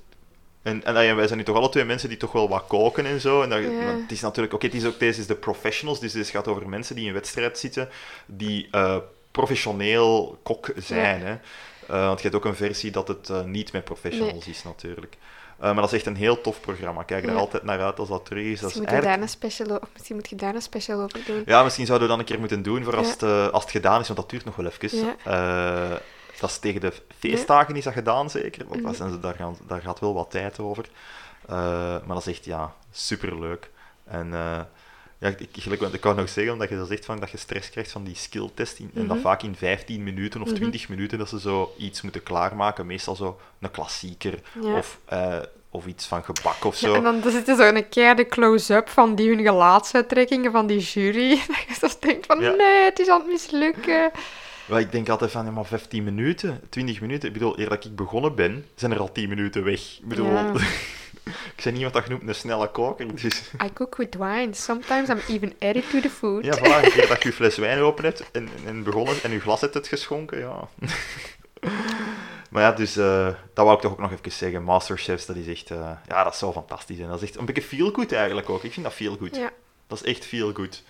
En, 0.63 0.85
en 0.85 0.95
dan- 0.95 1.17
wij 1.17 1.27
zijn 1.27 1.39
nu 1.39 1.45
toch 1.45 1.57
alle 1.57 1.69
twee 1.69 1.85
mensen 1.85 2.09
die 2.09 2.19
toch 2.19 2.33
wel 2.33 2.49
wat 2.49 2.65
koken 2.67 3.07
en 3.07 3.21
zo. 3.21 3.43
En 3.43 3.49
dat, 3.49 3.59
Ja. 3.63 3.69
het 3.69 4.11
is 4.13 4.21
natuurlijk, 4.21 4.55
oké, 4.55 4.67
het 4.67 4.75
is 4.75 4.85
ook 4.85 4.99
deze 4.99 5.21
is 5.21 5.27
de 5.27 5.35
professionals, 5.35 6.01
dus 6.01 6.13
dit 6.13 6.29
gaat 6.29 6.49
over 6.49 6.69
mensen 6.69 6.97
die 6.97 7.07
in 7.07 7.13
wedstrijd 7.13 7.59
zitten, 7.59 7.89
die 8.27 8.69
eh, 8.71 8.97
professioneel 9.31 10.39
kok 10.43 10.71
zijn. 10.77 11.21
Hè? 11.27 11.35
Eh, 11.93 12.07
want 12.07 12.21
je 12.21 12.29
hebt 12.29 12.35
ook 12.35 12.45
een 12.51 12.57
versie 12.57 12.91
dat 12.91 13.09
het 13.09 13.31
eh, 13.31 13.43
niet 13.43 13.73
met 13.73 13.85
professionals 13.85 14.45
Nee. 14.47 14.55
is, 14.55 14.63
natuurlijk. 14.63 15.17
Eh, 15.59 15.65
maar 15.65 15.75
dat 15.75 15.85
is 15.85 15.93
echt 15.93 16.07
een 16.07 16.17
heel 16.17 16.41
tof 16.41 16.61
programma. 16.61 17.03
Kijk 17.03 17.25
er 17.25 17.33
Ja. 17.33 17.37
altijd 17.39 17.63
naar 17.63 17.81
uit 17.81 17.99
als 17.99 18.09
dat 18.09 18.25
terug 18.25 18.45
is. 18.45 18.61
Dat 18.61 18.71
is 18.71 18.77
Misschien 18.77 18.83
moet, 18.83 18.91
je 18.91 19.09
eigenlijk... 19.09 19.33
daar 19.33 19.47
een 19.47 19.53
special, 19.53 19.89
misschien 19.93 20.17
moet 20.17 20.29
je 20.29 20.37
daar 20.37 20.55
een 20.55 20.63
special 20.63 21.01
over 21.01 21.21
doen. 21.27 21.43
Ja, 21.47 21.63
misschien 21.63 21.87
zouden 21.87 22.09
we 22.09 22.13
dat 22.15 22.23
een 22.23 22.29
keer 22.31 22.41
moeten 22.41 22.63
doen 22.63 22.85
voor 22.85 22.97
als, 22.97 23.11
het, 23.11 23.23
als 23.53 23.63
het 23.63 23.73
gedaan 23.73 24.01
is, 24.01 24.07
want 24.07 24.19
dat 24.19 24.31
duurt 24.31 24.45
nog 24.45 24.57
wel 24.57 24.67
even. 24.67 25.15
Ja. 25.25 26.01
Dat 26.41 26.51
is 26.51 26.59
tegen 26.59 26.81
de 26.81 26.93
feestdagen 27.19 27.77
is 27.77 27.85
dat 27.85 27.93
gedaan, 27.93 28.31
zeker. 28.31 28.65
Want 28.69 28.83
dat 28.83 28.99
Mhm. 28.99 29.21
daar, 29.21 29.35
gaan, 29.35 29.57
daar 29.67 29.81
gaat 29.81 30.01
wel 30.01 30.15
wat 30.15 30.31
tijd 30.31 30.59
over. 30.59 30.85
Maar 31.47 32.07
dat 32.07 32.27
is 32.27 32.35
echt, 32.35 32.45
ja, 32.45 32.75
superleuk. 32.91 33.71
En 34.05 34.33
ja, 35.23 35.29
ik, 35.39 35.49
gelijk 35.53 35.81
ik 35.81 36.03
wou 36.03 36.17
nog 36.17 36.29
zeggen, 36.29 36.53
omdat 36.53 36.69
je 36.69 36.77
zo 36.77 36.85
zegt 36.85 37.05
van, 37.05 37.21
dat 37.21 37.31
je 37.31 37.37
stress 37.37 37.71
krijgt 37.71 37.91
van 37.93 38.05
die 38.05 38.15
skilltest. 38.17 38.79
in- 38.79 38.91
En 38.95 39.07
dat 39.07 39.17
Mhm. 39.17 39.27
vaak 39.27 39.43
in 39.43 39.55
15 39.57 40.03
minuten 40.03 40.41
of 40.43 40.47
Mhm. 40.47 40.57
20 40.57 40.89
minuten 40.89 41.19
dat 41.19 41.29
ze 41.29 41.41
zo 41.41 41.75
iets 41.79 42.03
moeten 42.03 42.23
klaarmaken. 42.23 42.87
Meestal 42.87 43.17
zo 43.17 43.41
een 43.61 43.71
klassieker 43.71 44.39
Ja. 44.63 44.77
of, 44.77 44.99
eh, 45.05 45.39
of 45.71 45.87
iets 45.87 46.07
van 46.07 46.25
gebak 46.25 46.65
of 46.65 46.81
Ja, 46.81 46.89
zo. 46.89 46.95
en 46.95 47.03
dan 47.03 47.23
zit 47.31 47.49
er 47.49 47.57
zo'n 47.57 47.89
keiharde 47.89 48.27
close-up 48.27 48.89
van 48.89 49.15
die 49.15 49.29
hun 49.29 49.43
gelaatsuitdrukkingen 49.45 50.53
van 50.53 50.67
die 50.67 50.79
jury. 50.81 51.29
Dat 51.49 51.65
je 51.69 51.75
zo 51.89 51.89
denkt 52.01 52.27
van, 52.27 52.41
Ja. 52.41 52.51
nee, 52.51 52.85
het 52.85 52.99
is 52.99 53.09
aan 53.09 53.21
het 53.21 53.29
mislukken. 53.31 54.11
Ik 54.69 54.93
denk 54.93 55.09
altijd 55.09 55.31
van, 55.31 55.45
ja, 55.45 55.51
maar 55.51 55.65
15 55.65 56.05
minuten, 56.05 56.61
20 56.69 57.01
minuten. 57.01 57.29
Ik 57.29 57.33
bedoel, 57.35 57.59
eer 57.59 57.69
dat 57.69 57.85
ik 57.85 57.97
begonnen 57.97 58.35
ben, 58.35 58.67
zijn 58.75 58.93
er 58.93 58.99
al 58.99 59.13
10 59.13 59.29
minuten 59.29 59.65
weg. 59.65 59.81
Ik 59.99 60.09
bedoel, 60.09 60.27
Ja. 60.33 60.53
ik 61.67 61.69
ben 61.73 61.77
iemand 61.77 61.95
dat 61.95 62.03
genoemd 62.03 62.29
een 62.29 62.35
snelle 62.35 62.71
koker. 62.71 63.23
Dus 63.23 63.51
I 63.65 63.73
cook 63.73 63.97
with 63.97 64.15
wine. 64.15 64.55
Sometimes 64.55 65.09
I'm 65.09 65.21
even 65.29 65.53
added 65.59 65.91
to 65.91 66.01
the 66.01 66.11
food. 66.11 66.45
ja, 66.45 66.57
voilà, 66.57 66.85
een 66.85 66.91
keer 66.91 67.09
dat 67.09 67.23
je 67.23 67.29
je 67.29 67.35
fles 67.35 67.57
wijn 67.57 67.79
open 67.79 68.05
hebt 68.05 68.31
en, 68.31 68.49
en 68.67 68.83
begonnen 68.83 69.23
en 69.23 69.31
je 69.31 69.41
glas 69.41 69.61
hebt 69.61 69.75
het 69.75 69.89
geschonken, 69.89 70.39
ja. 70.39 70.69
maar 72.51 72.63
ja, 72.63 72.73
dus 72.73 72.97
eh, 72.97 73.27
dat 73.27 73.65
wou 73.65 73.73
ik 73.73 73.81
toch 73.81 73.93
ook 73.93 73.99
nog 73.99 74.13
even 74.13 74.33
zeggen. 74.33 74.63
Masterchefs, 74.63 75.27
dat 75.27 75.37
is 75.37 75.47
echt, 75.47 75.71
eh, 75.71 75.91
ja, 76.09 76.25
dat 76.25 76.33
is 76.33 76.39
zo 76.39 76.53
fantastisch. 76.53 76.99
En 76.99 77.09
dat 77.09 77.23
is 77.23 77.29
echt 77.29 77.39
een 77.39 77.45
beetje 77.45 77.63
feel 77.63 77.91
good 77.91 78.13
eigenlijk 78.13 78.51
ook. 78.51 78.65
Ik 78.65 78.73
vind 78.73 78.87
dat 78.87 78.95
feel 78.95 79.17
good. 79.17 79.37
Ja. 79.37 79.51
Dat 79.87 80.03
is 80.03 80.15
echt 80.15 80.25
feel 80.25 80.53
good. 80.53 80.83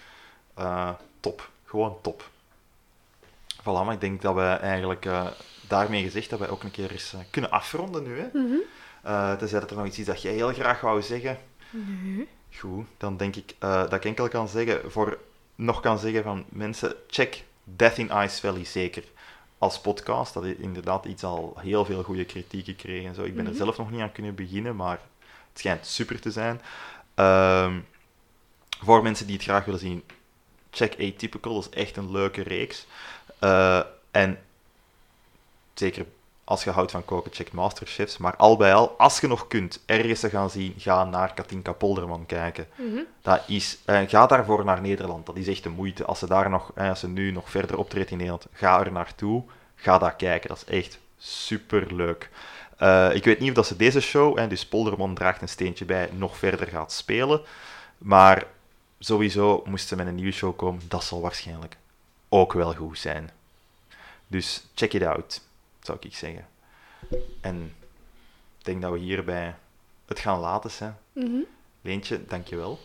Eh, 0.54 0.90
top. 1.20 1.50
Gewoon 1.64 1.98
top. 2.02 2.30
Voilà, 3.60 3.84
maar 3.84 3.92
ik 3.92 4.00
denk 4.00 4.22
dat 4.22 4.34
we 4.34 4.42
eigenlijk 4.42 5.06
daarmee 5.68 6.02
gezegd 6.02 6.30
dat 6.30 6.38
wij 6.38 6.48
ook 6.48 6.62
een 6.62 6.70
keer 6.70 6.90
eens 6.90 7.14
kunnen 7.30 7.50
afronden 7.50 8.02
nu. 8.02 8.18
Hè? 8.18 8.26
Mhm. 8.32 8.56
Eh, 9.02 9.32
tenzij 9.36 9.60
dat 9.60 9.70
er 9.70 9.76
nog 9.76 9.86
iets 9.86 9.98
is 9.98 10.06
dat 10.06 10.22
jij 10.22 10.32
heel 10.32 10.52
graag 10.52 10.80
wou 10.80 11.02
zeggen. 11.02 11.38
Nee. 11.70 12.28
Goed, 12.58 12.86
dan 12.96 13.16
denk 13.16 13.36
ik 13.36 13.54
eh, 13.58 13.80
dat 13.80 13.92
ik 13.92 14.04
enkel 14.04 14.28
kan 14.28 14.48
zeggen, 14.48 14.90
voor, 14.90 15.18
nog 15.54 15.80
kan 15.80 15.98
zeggen 15.98 16.22
van 16.22 16.44
mensen, 16.48 16.94
check 17.08 17.44
Death 17.64 17.98
in 17.98 18.10
Ice 18.14 18.40
Valley 18.40 18.64
zeker 18.64 19.04
als 19.58 19.80
podcast. 19.80 20.34
Dat 20.34 20.44
is 20.44 20.54
inderdaad 20.56 21.04
iets 21.04 21.24
al 21.24 21.56
heel 21.58 21.84
veel 21.84 22.02
goede 22.02 22.24
kritiek 22.24 22.64
gekregen. 22.64 23.08
En 23.08 23.14
zo. 23.14 23.22
Ik 23.22 23.34
ben 23.34 23.44
er 23.44 23.50
Mhm. 23.50 23.60
zelf 23.60 23.78
nog 23.78 23.90
niet 23.90 24.00
aan 24.00 24.12
kunnen 24.12 24.34
beginnen, 24.34 24.76
maar 24.76 25.00
het 25.48 25.58
schijnt 25.58 25.86
super 25.86 26.20
te 26.20 26.30
zijn. 26.30 26.60
Ehm, 27.14 27.78
voor 28.84 29.02
mensen 29.02 29.26
die 29.26 29.34
het 29.34 29.44
graag 29.44 29.64
willen 29.64 29.80
zien, 29.80 30.02
check 30.70 30.92
Atypical. 30.92 31.54
Dat 31.54 31.68
is 31.70 31.78
echt 31.82 31.96
een 31.96 32.10
leuke 32.10 32.42
reeks. 32.42 32.86
Eh, 33.38 33.80
en 34.10 34.38
zeker 35.74 36.06
als 36.44 36.64
je 36.64 36.70
houdt 36.70 36.90
van 36.90 37.04
koken, 37.04 37.32
check 37.32 37.52
Masterchefs. 37.52 38.18
Maar 38.18 38.36
al 38.36 38.56
bij 38.56 38.74
al, 38.74 38.94
als 38.98 39.20
je 39.20 39.26
nog 39.26 39.48
kunt 39.48 39.82
ergens 39.86 40.20
te 40.20 40.30
gaan 40.30 40.50
zien, 40.50 40.74
ga 40.76 41.04
naar 41.04 41.34
Katinka 41.34 41.72
Polderman 41.72 42.26
kijken. 42.26 42.66
Mhm. 42.74 43.00
Dat 43.22 43.42
is, 43.46 43.78
eh, 43.84 44.00
ga 44.06 44.26
daarvoor 44.26 44.64
naar 44.64 44.80
Nederland. 44.80 45.26
Dat 45.26 45.36
is 45.36 45.48
echt 45.48 45.62
de 45.62 45.68
moeite. 45.68 46.04
Als 46.04 46.18
ze, 46.18 46.26
daar 46.26 46.50
nog, 46.50 46.70
eh, 46.74 46.88
als 46.88 47.00
ze 47.00 47.08
nu 47.08 47.30
nog 47.30 47.50
verder 47.50 47.78
optreedt 47.78 48.10
in 48.10 48.16
Nederland, 48.16 48.46
ga 48.52 48.84
er 48.84 48.92
naartoe. 48.92 49.42
Ga 49.74 49.98
dat 49.98 50.16
kijken. 50.16 50.48
Dat 50.48 50.64
is 50.66 50.74
echt 50.74 50.98
super 51.18 51.94
leuk. 51.94 52.30
ik 53.12 53.24
weet 53.24 53.38
niet 53.38 53.48
of 53.48 53.54
dat 53.54 53.66
ze 53.66 53.76
deze 53.76 54.00
show, 54.00 54.38
en 54.38 54.48
dus 54.48 54.66
Polderman 54.66 55.14
draagt 55.14 55.42
een 55.42 55.48
steentje 55.48 55.84
bij, 55.84 56.08
nog 56.12 56.36
verder 56.36 56.66
gaat 56.66 56.92
spelen. 56.92 57.40
Maar 57.98 58.46
sowieso 58.98 59.62
moest 59.66 59.88
ze 59.88 59.96
met 59.96 60.06
een 60.06 60.14
nieuwe 60.14 60.32
show 60.32 60.56
komen. 60.56 60.82
Dat 60.88 61.04
zal 61.04 61.20
waarschijnlijk 61.20 61.76
ook 62.28 62.52
wel 62.52 62.74
goed 62.74 62.98
zijn. 62.98 63.30
Dus 64.26 64.64
check 64.74 64.92
it 64.92 65.02
out, 65.02 65.40
zou 65.82 65.98
ik 66.00 66.14
zeggen. 66.14 66.46
En 67.40 67.74
ik 68.58 68.64
denk 68.64 68.82
dat 68.82 68.92
we 68.92 68.98
hierbij 68.98 69.54
het 70.06 70.18
gaan 70.18 70.38
laten 70.38 70.70
zijn. 70.70 70.96
Mhm. 71.12 71.40
Leentje, 71.80 72.24
dankjewel. 72.24 72.78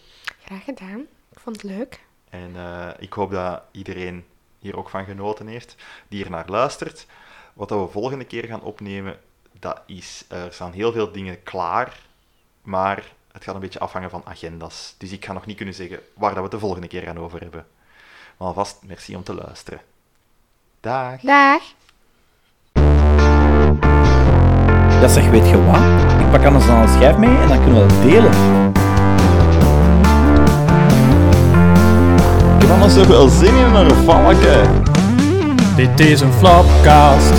Graag 0.43 0.63
gedaan. 0.63 0.99
Ik 1.31 1.39
vond 1.39 1.61
het 1.61 1.71
leuk. 1.71 2.05
En 2.29 2.55
eh, 2.55 2.89
ik 2.97 3.13
hoop 3.13 3.31
dat 3.31 3.61
iedereen 3.71 4.25
hier 4.59 4.77
ook 4.77 4.89
van 4.89 5.05
genoten 5.05 5.47
heeft, 5.47 5.75
die 6.07 6.23
er 6.23 6.29
naar 6.29 6.49
luistert. 6.49 7.05
Wat 7.53 7.69
dat 7.69 7.85
we 7.85 7.91
volgende 7.91 8.25
keer 8.25 8.45
gaan 8.45 8.61
opnemen, 8.61 9.19
dat 9.59 9.81
is, 9.85 10.25
er 10.27 10.53
staan 10.53 10.71
heel 10.71 10.91
veel 10.91 11.11
dingen 11.11 11.43
klaar, 11.43 11.99
maar 12.61 13.11
het 13.31 13.43
gaat 13.43 13.55
een 13.55 13.61
beetje 13.61 13.79
afhangen 13.79 14.09
van 14.09 14.25
agendas. 14.25 14.95
Dus 14.97 15.11
ik 15.11 15.25
ga 15.25 15.33
nog 15.33 15.45
niet 15.45 15.57
kunnen 15.57 15.75
zeggen 15.75 15.99
waar 16.13 16.29
dat 16.29 16.37
we 16.37 16.43
het 16.43 16.51
de 16.51 16.59
volgende 16.59 16.87
keer 16.87 17.01
gaan 17.01 17.19
over 17.19 17.41
hebben. 17.41 17.67
Maar 18.37 18.47
alvast, 18.47 18.83
merci 18.83 19.15
om 19.15 19.23
te 19.23 19.33
luisteren. 19.33 19.81
Dag! 20.79 21.21
Dag. 21.21 21.63
Ja, 25.01 25.07
zeg, 25.07 25.29
weet 25.29 25.49
je 25.49 25.65
wat? 25.65 26.19
Ik 26.19 26.31
pak 26.31 26.45
anders 26.45 26.65
dan 26.65 26.81
een 26.81 26.87
schijf 26.87 27.17
mee 27.17 27.37
en 27.41 27.47
dan 27.47 27.63
kunnen 27.63 27.81
we 27.81 27.87
dat 27.87 28.01
delen. 28.01 28.31
Ik 32.55 32.61
heb 32.61 32.71
anders 32.71 32.93
toch 32.93 33.07
wel 33.07 33.27
zin 33.27 33.55
in 33.55 33.75
een 33.75 33.95
valke. 34.05 34.61
Dit 35.75 35.99
is 35.99 36.21
een 36.21 36.33
flopcast. 36.33 37.33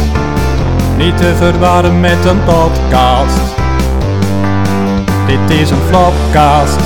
Niet 0.96 1.16
te 1.16 1.34
verwarren 1.36 2.00
met 2.00 2.24
een 2.24 2.44
podcast. 2.44 3.40
Dit 5.26 5.58
is 5.58 5.70
een 5.70 5.82
flopcast. 5.88 6.80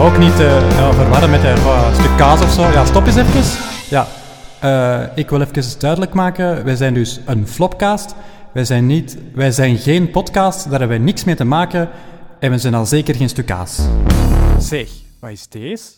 Ook 0.00 0.18
niet 0.18 0.36
te 0.36 0.68
ja, 0.76 0.92
verwarren 0.92 1.30
met 1.30 1.44
een 1.44 1.56
eh, 1.56 1.94
stuk 1.94 2.16
kaas 2.16 2.40
of 2.42 2.50
zo. 2.50 2.62
Ja, 2.62 2.84
stop 2.84 3.06
eens 3.06 3.16
even. 3.16 3.42
Ja, 3.88 4.06
eh, 4.58 5.00
ik 5.14 5.30
wil 5.30 5.40
even 5.40 5.78
duidelijk 5.78 6.14
maken. 6.14 6.64
Wij 6.64 6.76
zijn 6.76 6.94
dus 6.94 7.20
een 7.24 7.46
flopcast. 7.48 8.14
Wij 8.58 8.66
zijn, 8.66 8.86
niet, 8.86 9.16
wij 9.34 9.50
zijn 9.50 9.78
geen 9.78 10.10
podcast. 10.10 10.70
Daar 10.70 10.78
hebben 10.78 10.88
wij 10.88 11.06
niks 11.06 11.24
mee 11.24 11.34
te 11.34 11.44
maken. 11.44 11.88
En 12.40 12.50
we 12.50 12.58
zijn 12.58 12.74
al 12.74 12.86
zeker 12.86 13.14
geen 13.14 13.28
stuk 13.28 13.46
kaas. 13.46 13.80
Zeg, 14.58 14.88
wat 15.20 15.30
is 15.30 15.48
deze? 15.48 15.97